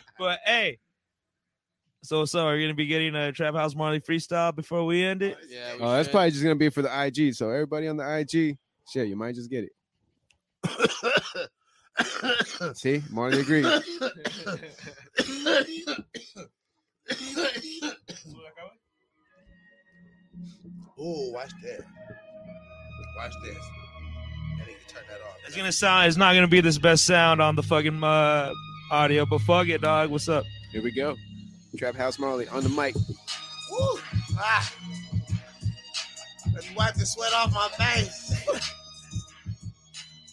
but 0.18 0.38
hey, 0.46 0.78
so 2.02 2.24
so 2.24 2.46
are 2.46 2.56
you 2.56 2.66
gonna 2.66 2.74
be 2.74 2.86
getting 2.86 3.14
a 3.14 3.32
TrappHouse 3.32 3.76
Marley 3.76 4.00
freestyle 4.00 4.54
before 4.54 4.84
we 4.86 5.04
end 5.04 5.22
it? 5.22 5.36
Yeah, 5.48 5.74
we 5.76 5.82
Oh, 5.82 5.92
that's 5.92 6.08
probably 6.08 6.30
just 6.30 6.42
gonna 6.42 6.54
be 6.56 6.70
for 6.70 6.80
the 6.82 7.04
IG. 7.06 7.34
So 7.34 7.50
everybody 7.50 7.86
on 7.88 7.96
the 7.98 8.18
IG, 8.18 8.56
shit, 8.90 9.08
you 9.08 9.16
might 9.16 9.34
just 9.34 9.50
get 9.50 9.64
it. 9.64 9.72
See, 12.76 13.02
Marley 13.10 13.40
agreed. 13.40 13.66
Oh, 21.02 21.30
watch 21.30 21.50
that. 21.62 21.80
Watch 23.16 23.32
this. 23.42 23.56
And 24.58 24.68
you 24.68 24.74
can 24.74 24.86
turn 24.86 25.02
that 25.08 25.20
off. 25.22 25.36
It's 25.46 25.56
gonna 25.56 25.72
sound. 25.72 26.08
It's 26.08 26.16
not 26.16 26.34
gonna 26.34 26.46
be 26.46 26.60
this 26.60 26.78
best 26.78 27.06
sound 27.06 27.40
on 27.40 27.56
the 27.56 27.62
fucking 27.62 28.04
uh, 28.04 28.52
audio, 28.90 29.24
but 29.24 29.40
fuck 29.40 29.68
it, 29.68 29.80
dog. 29.80 30.10
What's 30.10 30.28
up? 30.28 30.44
Here 30.72 30.82
we 30.82 30.92
go. 30.92 31.16
TrappHouse 31.76 32.18
Marley 32.18 32.48
on 32.48 32.62
the 32.62 32.68
mic. 32.68 32.94
Woo. 32.94 33.98
Ah. 34.38 34.74
Let 36.52 36.64
me 36.64 36.70
wipe 36.76 36.94
the 36.94 37.06
sweat 37.06 37.32
off 37.32 37.54
my 37.54 37.68
face. 37.68 38.48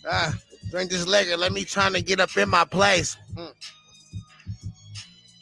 ah, 0.09 0.33
drink 0.71 0.89
this 0.89 1.07
liquor. 1.07 1.37
Let 1.37 1.53
me 1.53 1.63
trying 1.63 1.93
to 1.93 2.01
get 2.01 2.19
up 2.19 2.35
in 2.35 2.49
my 2.49 2.65
place. 2.65 3.17
Mm. 3.35 3.53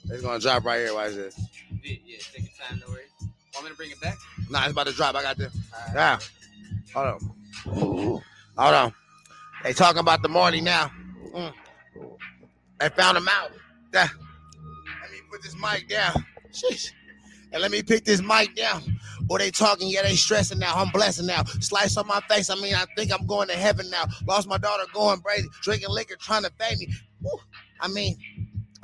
It's 0.09 0.21
gonna 0.21 0.39
drop 0.39 0.65
right 0.65 0.81
here. 0.81 0.93
Watch 0.93 1.13
this. 1.13 1.39
Yeah, 1.83 1.95
yeah, 2.05 2.17
take 2.33 2.43
your 2.43 2.67
time, 2.67 2.81
no 2.85 2.93
worries. 2.93 3.04
Want 3.55 3.65
me 3.65 3.71
to 3.71 3.77
bring 3.77 3.91
it 3.91 4.01
back? 4.01 4.17
Nah, 4.49 4.63
it's 4.63 4.71
about 4.71 4.87
to 4.87 4.93
drop. 4.93 5.15
I 5.15 5.21
got 5.21 5.37
this. 5.37 5.55
Yeah. 5.93 6.19
Hold 6.93 7.07
on. 7.07 8.21
Hold 8.57 8.73
on. 8.75 8.93
They 9.63 9.73
talking 9.73 9.99
about 9.99 10.21
the 10.21 10.29
Marty 10.29 10.61
now. 10.61 10.91
Mm. 11.33 11.53
They 12.79 12.89
found 12.89 13.17
him 13.17 13.27
out. 13.29 13.51
Yeah. 13.93 14.09
Let 15.01 15.11
me 15.11 15.17
put 15.31 15.41
this 15.41 15.55
mic 15.55 15.87
down. 15.87 16.13
Sheesh. 16.51 16.91
And 17.53 17.61
let 17.61 17.71
me 17.71 17.81
pick 17.81 18.03
this 18.03 18.21
mic 18.21 18.55
down. 18.55 18.81
Or 19.29 19.39
they 19.39 19.49
talking, 19.51 19.87
yeah, 19.87 20.03
they 20.03 20.15
stressing 20.15 20.59
now. 20.59 20.75
I'm 20.75 20.89
blessing 20.89 21.25
now. 21.25 21.43
Slice 21.61 21.95
on 21.95 22.07
my 22.07 22.19
face. 22.29 22.49
I 22.49 22.55
mean, 22.55 22.75
I 22.75 22.85
think 22.97 23.11
I'm 23.13 23.25
going 23.25 23.47
to 23.47 23.55
heaven 23.55 23.89
now. 23.89 24.03
Lost 24.27 24.47
my 24.47 24.57
daughter 24.57 24.83
going 24.93 25.21
crazy, 25.21 25.47
drinking 25.61 25.89
liquor, 25.89 26.15
trying 26.19 26.43
to 26.43 26.51
pay 26.51 26.75
me. 26.75 26.89
Woo. 27.21 27.31
I 27.79 27.87
mean, 27.87 28.17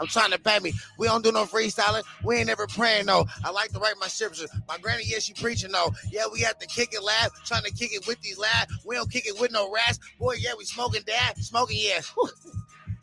I'm 0.02 0.08
trying 0.08 0.32
to 0.32 0.40
pay 0.40 0.58
me. 0.60 0.74
We 0.98 1.06
don't 1.08 1.24
do 1.24 1.32
no 1.32 1.46
freestyling. 1.46 2.02
We 2.24 2.38
ain't 2.38 2.48
never 2.48 2.66
praying, 2.66 3.06
no. 3.06 3.26
I 3.46 3.52
like 3.52 3.72
to 3.74 3.80
write 3.80 3.94
my 4.00 4.08
scriptures. 4.08 4.50
My 4.68 4.80
granny, 4.80 5.04
yeah, 5.06 5.20
she 5.20 5.34
preaching, 5.34 5.72
though. 5.72 5.94
Yeah, 6.12 6.24
we 6.34 6.40
have 6.42 6.58
to 6.58 6.66
kick 6.66 6.90
it 6.94 7.04
loud, 7.04 7.30
trying 7.46 7.64
to 7.64 7.72
kick 7.72 7.94
it 7.94 8.08
with 8.08 8.20
these 8.22 8.40
lads. 8.40 8.74
We 8.84 8.96
don't 8.96 9.12
kick 9.12 9.28
it 9.28 9.40
with 9.40 9.52
no 9.52 9.72
rats. 9.72 10.00
Boy, 10.20 10.36
yeah, 10.40 10.52
we 10.58 10.66
smoking 10.66 11.04
that. 11.06 11.36
Smoking, 11.38 11.78
yeah. 11.80 12.02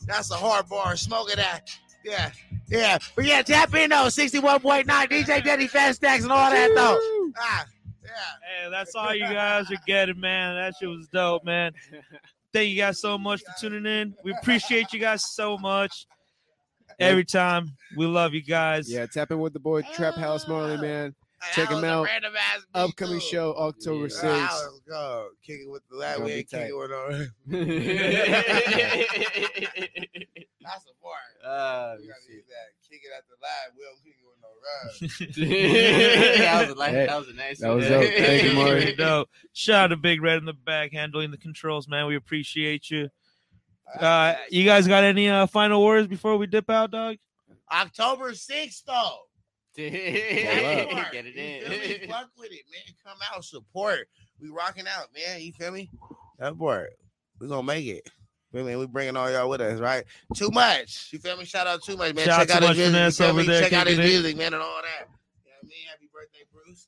That's 0.05 0.29
a 0.29 0.35
hard 0.35 0.67
bar. 0.67 0.97
Smoking 0.97 1.37
that. 1.37 1.69
Yeah. 2.03 2.31
Yeah. 2.67 2.97
But 3.15 3.25
yeah, 3.25 3.41
tap 3.43 3.73
in, 3.75 3.91
though. 3.91 4.07
61.9 4.07 4.85
DJ 4.85 5.43
Daddy 5.43 5.67
Fast 5.67 5.97
Stacks 5.97 6.23
and 6.23 6.31
all 6.31 6.51
that, 6.51 6.71
though. 6.75 7.31
Ah, 7.37 7.65
yeah. 8.03 8.09
Hey, 8.63 8.69
that's 8.69 8.93
all 8.95 9.13
you 9.15 9.21
guys 9.21 9.71
are 9.71 9.77
getting, 9.87 10.19
man. 10.19 10.55
That 10.55 10.73
shit 10.77 10.89
was 10.89 11.07
dope, 11.07 11.45
man. 11.45 11.71
Thank 12.53 12.71
you 12.71 12.77
guys 12.77 12.99
so 12.99 13.17
much 13.17 13.41
for 13.41 13.53
tuning 13.59 13.85
in. 13.85 14.15
We 14.23 14.33
appreciate 14.33 14.91
you 14.91 14.99
guys 14.99 15.23
so 15.23 15.57
much. 15.57 16.07
Every 16.99 17.23
time, 17.25 17.71
we 17.97 18.05
love 18.05 18.33
you 18.33 18.41
guys. 18.41 18.91
Yeah, 18.91 19.05
tap 19.05 19.31
in 19.31 19.39
with 19.39 19.53
the 19.53 19.59
boy 19.59 19.81
TrappHouse 19.83 20.47
Marley, 20.47 20.77
man. 20.77 21.15
Check 21.53 21.69
him 21.69 21.85
out. 21.85 22.03
random 22.03 22.33
ass 22.35 22.65
beat, 22.73 22.79
Upcoming 22.81 23.19
show 23.21 23.53
October 23.55 24.07
Yeah. 24.07 24.21
6th. 24.23 24.47
Ah, 24.51 24.59
let's 24.65 24.79
go. 24.89 25.29
Kick 25.41 25.59
it 25.61 25.69
with 25.69 25.81
the 25.89 25.95
lad. 25.95 26.15
Gonna 26.17 26.25
We 26.25 26.31
be 26.31 26.37
ain't 26.39 26.49
kick 26.49 26.59
tight. 26.59 26.69
it 26.69 26.77
with 26.77 26.89
no. 26.91 27.27
That's 30.61 30.85
a 30.85 30.93
part. 31.01 31.33
Uh, 31.43 31.95
We 31.99 32.07
gotta 32.07 32.27
use 32.29 32.43
that. 32.49 32.67
Kick 32.89 33.01
it 33.03 33.11
at 33.15 33.23
the 33.29 33.37
lad. 33.41 33.71
We 33.77 33.83
don't 33.85 33.99
kick 34.03 34.15
it 34.19 34.25
with 34.27 34.39
no 34.41 34.49
rub. 34.59 36.39
that 36.39 36.67
was 36.67 36.75
a 36.75 36.79
nice. 36.79 36.91
Hey, 36.93 37.05
that 37.05 37.17
was 37.17 37.27
a 37.29 37.33
nice. 37.33 37.59
that 37.59 37.69
was 37.69 37.87
dope. 37.87 38.03
Thank 38.17 38.43
you, 38.43 38.53
Maury. 38.53 38.81
Pretty 38.81 38.95
dope. 38.97 39.29
Shout 39.53 39.85
out 39.85 39.87
to 39.87 39.95
Big 39.97 40.21
Red 40.21 40.37
in 40.39 40.45
the 40.45 40.53
back 40.53 40.91
handling 40.91 41.31
the 41.31 41.37
controls, 41.37 41.87
man. 41.87 42.05
We 42.07 42.15
appreciate 42.15 42.89
you. 42.91 43.09
Uh, 43.99 44.35
you 44.49 44.65
guys 44.65 44.87
got 44.87 45.03
any 45.03 45.29
uh, 45.29 45.45
final 45.47 45.83
words 45.83 46.07
before 46.07 46.37
we 46.37 46.45
dip 46.47 46.69
out, 46.69 46.91
dog? 46.91 47.17
October 47.71 48.31
6th, 48.31 48.83
though. 48.85 49.17
Get 49.75 49.93
it 49.93 51.35
You 51.35 51.61
feel 51.61 51.69
me? 51.69 51.95
in. 52.03 52.09
Fuck 52.09 52.29
with 52.37 52.51
it, 52.51 52.65
man. 52.71 52.95
Come 53.05 53.17
out, 53.33 53.43
support. 53.43 54.07
We 54.41 54.49
rocking 54.49 54.85
out, 54.87 55.07
man. 55.15 55.41
You 55.41 55.53
feel 55.53 55.71
me? 55.71 55.89
That 56.39 56.57
part. 56.57 56.91
We 57.39 57.47
gonna 57.47 57.63
make 57.63 57.85
it. 57.85 58.09
Feel 58.51 58.65
me? 58.65 58.75
We 58.75 58.87
bringing 58.87 59.15
all 59.15 59.31
y'all 59.31 59.49
with 59.49 59.61
us, 59.61 59.79
right? 59.79 60.03
Too 60.35 60.49
much. 60.51 61.09
You 61.13 61.19
feel 61.19 61.37
me? 61.37 61.45
Shout 61.45 61.67
out 61.67 61.83
too 61.83 61.95
much, 61.97 62.13
man. 62.15 62.25
Shout 62.25 62.47
Check 62.47 62.55
out 62.57 62.61
Too 62.61 62.67
his 62.67 62.77
music. 62.77 62.85
You 62.85 62.91
Finesse 62.91 63.17
feel 63.17 63.27
over 63.27 63.39
me? 63.39 63.45
there 63.47 63.61
Check 63.63 63.73
out 63.73 63.87
his 63.87 63.97
kicking 63.97 64.09
it. 64.09 64.13
music, 64.13 64.37
man, 64.37 64.53
and 64.53 64.63
all 64.63 64.81
that. 64.81 65.07
You 65.45 65.51
know 65.51 65.57
what 65.61 65.63
I 65.63 65.67
mean? 65.67 65.87
Happy 65.89 66.09
birthday, 66.13 66.45
Bruce. 66.51 66.87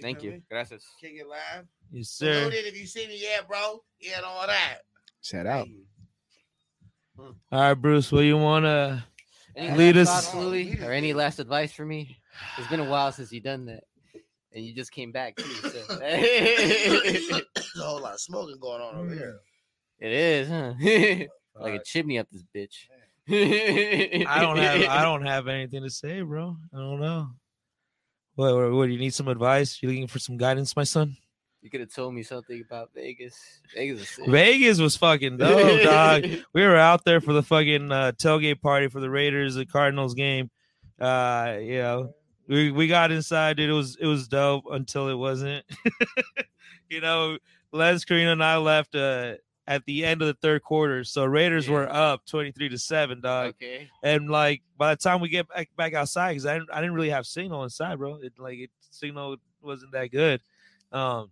Thank 0.00 0.22
you. 0.22 0.30
me? 0.32 0.42
Gracias. 0.50 0.84
Kick 1.00 1.12
it 1.16 1.26
live. 1.28 1.66
Yes, 1.92 2.08
sir. 2.08 2.40
Salute 2.40 2.54
it 2.54 2.66
if 2.66 2.76
you 2.80 2.86
see 2.86 3.06
me 3.06 3.20
yet, 3.20 3.46
bro. 3.46 3.82
Yeah, 4.00 4.16
and 4.16 4.24
all 4.26 4.46
that. 4.46 4.78
Shout 5.22 5.46
out. 5.46 5.68
All 7.18 7.34
right, 7.52 7.74
Bruce. 7.74 8.10
What 8.10 8.20
you 8.20 8.36
want 8.36 8.64
to? 8.64 9.04
Lead 9.56 9.96
us- 9.96 10.30
thoughts, 10.30 10.82
or 10.82 10.92
any 10.92 11.12
last 11.12 11.38
advice 11.38 11.72
for 11.72 11.84
me? 11.84 12.16
It's 12.56 12.68
been 12.68 12.80
a 12.80 12.84
while 12.84 13.12
since 13.12 13.32
you've 13.32 13.44
done 13.44 13.66
that, 13.66 13.84
and 14.52 14.64
you 14.64 14.74
just 14.74 14.92
came 14.92 15.12
back 15.12 15.36
too. 15.36 15.44
So. 15.44 15.70
There's 15.98 17.30
a 17.30 17.82
whole 17.82 18.00
lot 18.00 18.14
of 18.14 18.20
smoking 18.20 18.58
going 18.58 18.80
on 18.80 18.96
over 18.96 19.14
here. 19.14 19.40
is, 20.00 20.48
huh? 20.48 20.72
like 21.60 21.74
a 21.74 21.84
chimney 21.84 22.18
up 22.18 22.28
this 22.30 22.44
bitch. 22.54 22.88
I 24.26 24.40
don't 24.40 24.56
have. 24.56 24.82
I 24.88 25.02
don't 25.02 25.26
have 25.26 25.48
anything 25.48 25.82
to 25.82 25.90
say, 25.90 26.22
bro. 26.22 26.56
I 26.74 26.78
don't 26.78 27.00
know. 27.00 27.28
What? 28.34 28.54
What? 28.54 28.72
what 28.72 28.86
do 28.86 28.92
you 28.92 28.98
need 28.98 29.14
some 29.14 29.28
advice? 29.28 29.82
You 29.82 29.90
looking 29.90 30.06
for 30.06 30.18
some 30.18 30.38
guidance, 30.38 30.74
my 30.74 30.84
son? 30.84 31.16
You 31.62 31.70
could 31.70 31.80
have 31.80 31.94
told 31.94 32.12
me 32.12 32.24
something 32.24 32.60
about 32.60 32.90
Vegas. 32.92 33.60
Vegas 33.74 34.08
sick. 34.08 34.26
Vegas 34.26 34.80
was 34.80 34.96
fucking 34.96 35.36
dope, 35.38 35.82
dog. 35.82 36.24
we 36.52 36.62
were 36.62 36.76
out 36.76 37.04
there 37.04 37.20
for 37.20 37.32
the 37.32 37.42
fucking 37.42 37.92
uh, 37.92 38.12
tailgate 38.16 38.60
party 38.60 38.88
for 38.88 38.98
the 38.98 39.08
Raiders 39.08 39.54
the 39.54 39.64
Cardinals 39.64 40.14
game. 40.14 40.50
Uh, 41.00 41.58
you 41.60 41.78
know, 41.78 42.14
we 42.48 42.72
we 42.72 42.88
got 42.88 43.12
inside, 43.12 43.56
dude. 43.56 43.70
It 43.70 43.74
was 43.74 43.96
it 44.00 44.06
was 44.06 44.26
dope 44.26 44.64
until 44.72 45.08
it 45.08 45.14
wasn't. 45.14 45.64
you 46.90 47.00
know, 47.00 47.38
Les 47.70 48.04
Carino 48.04 48.32
and 48.32 48.42
I 48.42 48.56
left 48.56 48.96
uh, 48.96 49.34
at 49.68 49.84
the 49.84 50.04
end 50.04 50.20
of 50.20 50.26
the 50.26 50.34
third 50.34 50.64
quarter, 50.64 51.04
so 51.04 51.24
Raiders 51.24 51.68
were 51.68 51.88
up 51.88 52.26
twenty 52.26 52.50
three 52.50 52.70
to 52.70 52.78
seven, 52.78 53.20
dog. 53.20 53.50
Okay. 53.50 53.88
And 54.02 54.28
like 54.28 54.62
by 54.76 54.94
the 54.94 55.00
time 55.00 55.20
we 55.20 55.28
get 55.28 55.48
back 55.48 55.70
back 55.76 55.94
outside, 55.94 56.32
because 56.32 56.46
I 56.46 56.54
didn't, 56.54 56.70
I 56.72 56.80
didn't 56.80 56.94
really 56.94 57.10
have 57.10 57.24
signal 57.24 57.62
inside, 57.62 57.98
bro. 57.98 58.16
It 58.20 58.32
like 58.36 58.58
it 58.58 58.70
signal 58.90 59.36
wasn't 59.62 59.92
that 59.92 60.10
good. 60.10 60.40
Um, 60.90 61.30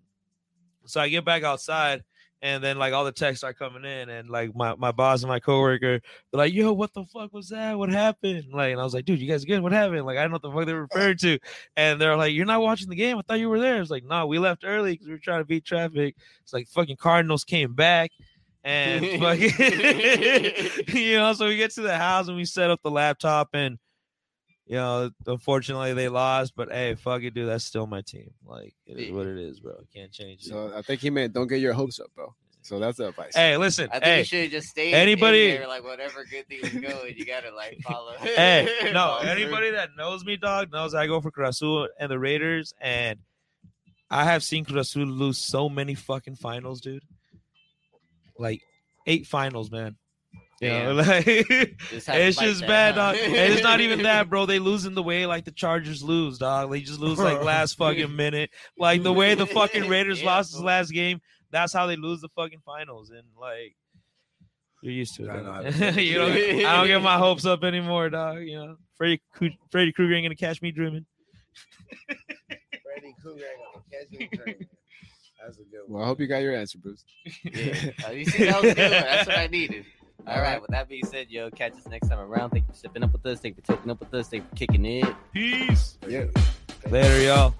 so 0.91 1.01
I 1.01 1.09
get 1.09 1.25
back 1.25 1.43
outside, 1.43 2.03
and 2.43 2.65
then 2.65 2.79
like 2.79 2.93
all 2.93 3.05
the 3.05 3.13
texts 3.13 3.45
are 3.45 3.53
coming 3.53 3.85
in, 3.85 4.09
and 4.09 4.31
like 4.31 4.55
my, 4.55 4.75
my 4.77 4.93
boss 4.93 5.23
and 5.23 5.29
my 5.29 5.41
coworker, 5.41 6.01
they're 6.01 6.39
like, 6.39 6.55
"Yo, 6.55 6.73
what 6.73 6.93
the 6.95 7.05
fuck 7.05 7.33
was 7.33 7.49
that? 7.51 7.79
What 7.79 7.91
happened?" 7.91 8.47
Like, 8.53 8.73
and 8.73 8.81
I 8.81 8.85
was 8.85 8.95
like, 8.95 9.05
"Dude, 9.05 9.21
you 9.21 9.29
guys 9.29 9.45
good? 9.45 9.61
What 9.61 9.73
happened?" 9.73 10.07
Like, 10.07 10.19
I 10.19 10.23
don't 10.23 10.31
know 10.31 10.35
what 10.37 10.43
the 10.43 10.53
fuck 10.53 10.67
they 10.67 10.75
were 10.75 10.83
referring 10.83 11.19
to, 11.19 11.39
and 11.77 12.01
they're 12.01 12.17
like, 12.17 12.33
"You're 12.33 12.47
not 12.47 12.63
watching 12.63 12.89
the 12.89 12.97
game? 12.97 13.19
I 13.19 13.23
thought 13.23 13.41
you 13.41 13.49
were 13.49 13.61
there." 13.61 13.81
It's 13.81 13.91
like, 13.91 14.05
"No, 14.05 14.27
we 14.27 14.39
left 14.39 14.65
early 14.65 14.93
because 14.93 15.07
we 15.07 15.13
were 15.13 15.19
trying 15.19 15.41
to 15.41 15.47
beat 15.47 15.65
traffic." 15.65 16.17
It's 16.43 16.53
like 16.53 16.69
fucking 16.69 16.97
Cardinals 16.97 17.45
came 17.45 17.75
back. 17.75 18.11
And 18.63 19.07
fucking, 19.21 19.53
you 20.95 21.17
know, 21.17 21.33
so 21.33 21.47
we 21.47 21.57
get 21.57 21.71
to 21.73 21.81
the 21.81 21.97
house 21.97 22.29
and 22.29 22.37
we 22.37 22.45
set 22.45 22.71
up 22.71 22.81
the 22.83 22.91
laptop 22.91 23.49
and 23.55 23.79
you 24.71 24.77
know, 24.77 25.11
unfortunately 25.27 25.95
they 25.95 26.09
lost, 26.09 26.53
but 26.55 26.71
hey, 26.71 26.95
fuck 26.95 27.25
it, 27.25 27.35
dude. 27.35 27.49
That's 27.49 27.65
still 27.65 27.89
my 27.89 28.03
team. 28.03 28.31
Like 28.47 28.73
it 28.87 29.01
is 29.01 29.11
what 29.11 29.27
it 29.27 29.37
is, 29.37 29.59
bro. 29.59 29.75
Can't 29.93 30.13
change 30.13 30.43
it. 30.43 30.49
So 30.49 30.73
I 30.73 30.83
think 30.83 31.01
he 31.01 31.11
meant 31.11 31.33
don't 31.33 31.49
get 31.49 31.59
your 31.59 31.73
hopes 31.73 31.99
up, 31.99 32.07
bro. 32.15 32.33
So 32.63 32.79
that's 32.79 32.99
the 32.99 33.09
advice. 33.09 33.35
hey, 33.35 33.57
listen, 33.57 33.89
I 33.91 33.95
think 33.95 34.05
hey, 34.05 34.19
you 34.19 34.25
should 34.25 34.43
have 34.43 34.51
just 34.53 34.69
stayed. 34.69 34.95
anybody- 34.95 35.51
there, 35.57 35.67
like 35.67 35.83
whatever 35.83 36.25
good 36.25 36.47
thing 36.47 36.61
is 36.63 36.71
going, 36.73 37.15
you 37.17 37.25
gotta 37.27 37.53
like 37.53 37.81
follow. 37.83 38.13
hey, 38.21 38.69
no, 38.85 38.93
Follow 38.93 39.21
through. 39.23 39.31
anybody 39.31 39.71
that 39.73 39.89
knows 39.99 40.25
me, 40.25 40.37
dog, 40.37 40.71
knows 40.71 40.95
I 40.95 41.09
go 41.09 41.21
for 41.21 41.33
Cruz 41.33 41.57
Azul 41.57 41.89
and 41.99 42.09
the 42.09 42.21
Raiders, 42.21 42.73
and 42.81 43.19
I 44.09 44.23
have 44.23 44.45
seen 44.45 44.65
Cruz 44.65 44.89
Azul 44.91 45.05
lose 45.05 45.39
so 45.39 45.69
many 45.69 45.97
fucking 45.97 46.37
finals, 46.37 46.81
dude. 46.81 47.03
Like 48.39 48.63
eight 49.05 49.27
finals, 49.27 49.69
man. 49.73 49.97
You 50.61 50.69
know, 50.69 50.93
like 50.93 51.25
Just 51.91 52.09
it's 52.11 52.39
just 52.39 52.61
that, 52.61 52.69
bad, 52.69 52.95
huh? 52.95 53.13
dog. 53.13 53.17
And 53.23 53.53
it's 53.53 53.63
not 53.63 53.81
even 53.81 54.03
that, 54.03 54.29
bro. 54.31 54.45
They 54.45 54.59
losing 54.59 54.93
the 54.95 55.03
way 55.03 55.25
like 55.25 55.47
the 55.47 55.53
Chargers 55.53 56.03
lose, 56.03 56.37
dog. 56.39 56.71
They 56.71 56.83
just 56.83 57.01
lose 57.01 57.19
like 57.19 57.43
last 57.43 57.79
fucking 57.79 58.15
minute. 58.17 58.51
Like 58.79 59.03
the 59.03 59.13
way 59.13 59.35
the 59.35 59.47
fucking 59.47 59.89
Raiders 59.89 60.21
Yeah, 60.21 60.27
lost 60.27 60.53
his 60.53 60.63
last 60.63 60.91
game, 60.91 61.23
that's 61.51 61.73
how 61.73 61.87
they 61.87 61.97
lose 61.97 62.21
the 62.21 62.29
fucking 62.37 62.61
finals. 62.67 63.09
And 63.09 63.23
like 63.41 63.75
you're 64.83 64.93
used 64.93 65.15
to 65.17 65.25
it. 65.25 65.31
I 65.31 65.37
know 65.37 65.43
dog. 65.45 65.55
how 65.55 65.63
to 65.63 65.79
do 65.79 65.85
it. 65.85 66.05
you 66.05 66.19
don't 66.19 66.67
I 66.67 66.77
don't 66.77 66.87
get 66.89 67.03
my 67.03 67.17
hopes 67.17 67.47
up 67.47 67.65
anymore, 67.65 68.11
dog. 68.11 68.43
You 68.43 68.57
know, 68.57 68.77
Freddy 68.99 69.23
Kru- 69.33 69.51
Freddy 69.71 69.93
Krueger 69.93 70.15
ain't 70.15 70.27
gonna 70.27 70.35
catch 70.37 70.61
me 70.61 70.73
dreaming. 70.73 71.07
Freddy 72.07 73.15
Krueger 73.23 73.45
ain't 73.45 73.73
gonna 73.73 73.85
catch 73.91 74.11
me 74.11 74.29
dreaming. 74.31 74.67
That's 75.43 75.57
a 75.57 75.63
good 75.63 75.81
one. 75.87 76.01
Well, 76.01 76.03
I 76.03 76.07
hope 76.07 76.21
you 76.21 76.27
got 76.27 76.43
your 76.43 76.55
answer, 76.55 76.77
Bruce. 76.77 77.03
Yeah. 77.45 77.93
Uh, 78.07 78.11
you 78.11 78.27
see, 78.27 78.45
that 78.45 78.63
was 78.63 78.75
good. 78.75 78.93
That's 78.93 79.27
what 79.27 79.39
I 79.39 79.47
needed. 79.47 79.87
All 80.27 80.41
right. 80.41 80.61
With 80.61 80.71
that 80.71 80.89
being 80.89 81.05
said, 81.05 81.27
yo, 81.31 81.51
catch 81.51 81.73
us 81.73 81.87
next 81.89 82.09
time 82.09 82.19
around. 82.19 82.51
Thank 82.51 82.67
you 82.67 82.73
for 82.73 82.79
sipping 82.79 83.03
up 83.03 83.13
with 83.13 83.25
us. 83.27 83.41
Thank 83.41 83.57
you 83.57 83.63
for 83.63 83.75
talking 83.75 83.91
up 83.91 84.01
with 84.01 84.13
us. 84.15 84.29
Thank 84.29 84.45
you 84.45 84.49
for 84.51 84.57
kicking 84.57 84.85
it. 84.85 85.15
Peace. 85.33 85.99
Yeah. 86.07 86.27
Later, 86.89 87.21
y'all. 87.23 87.55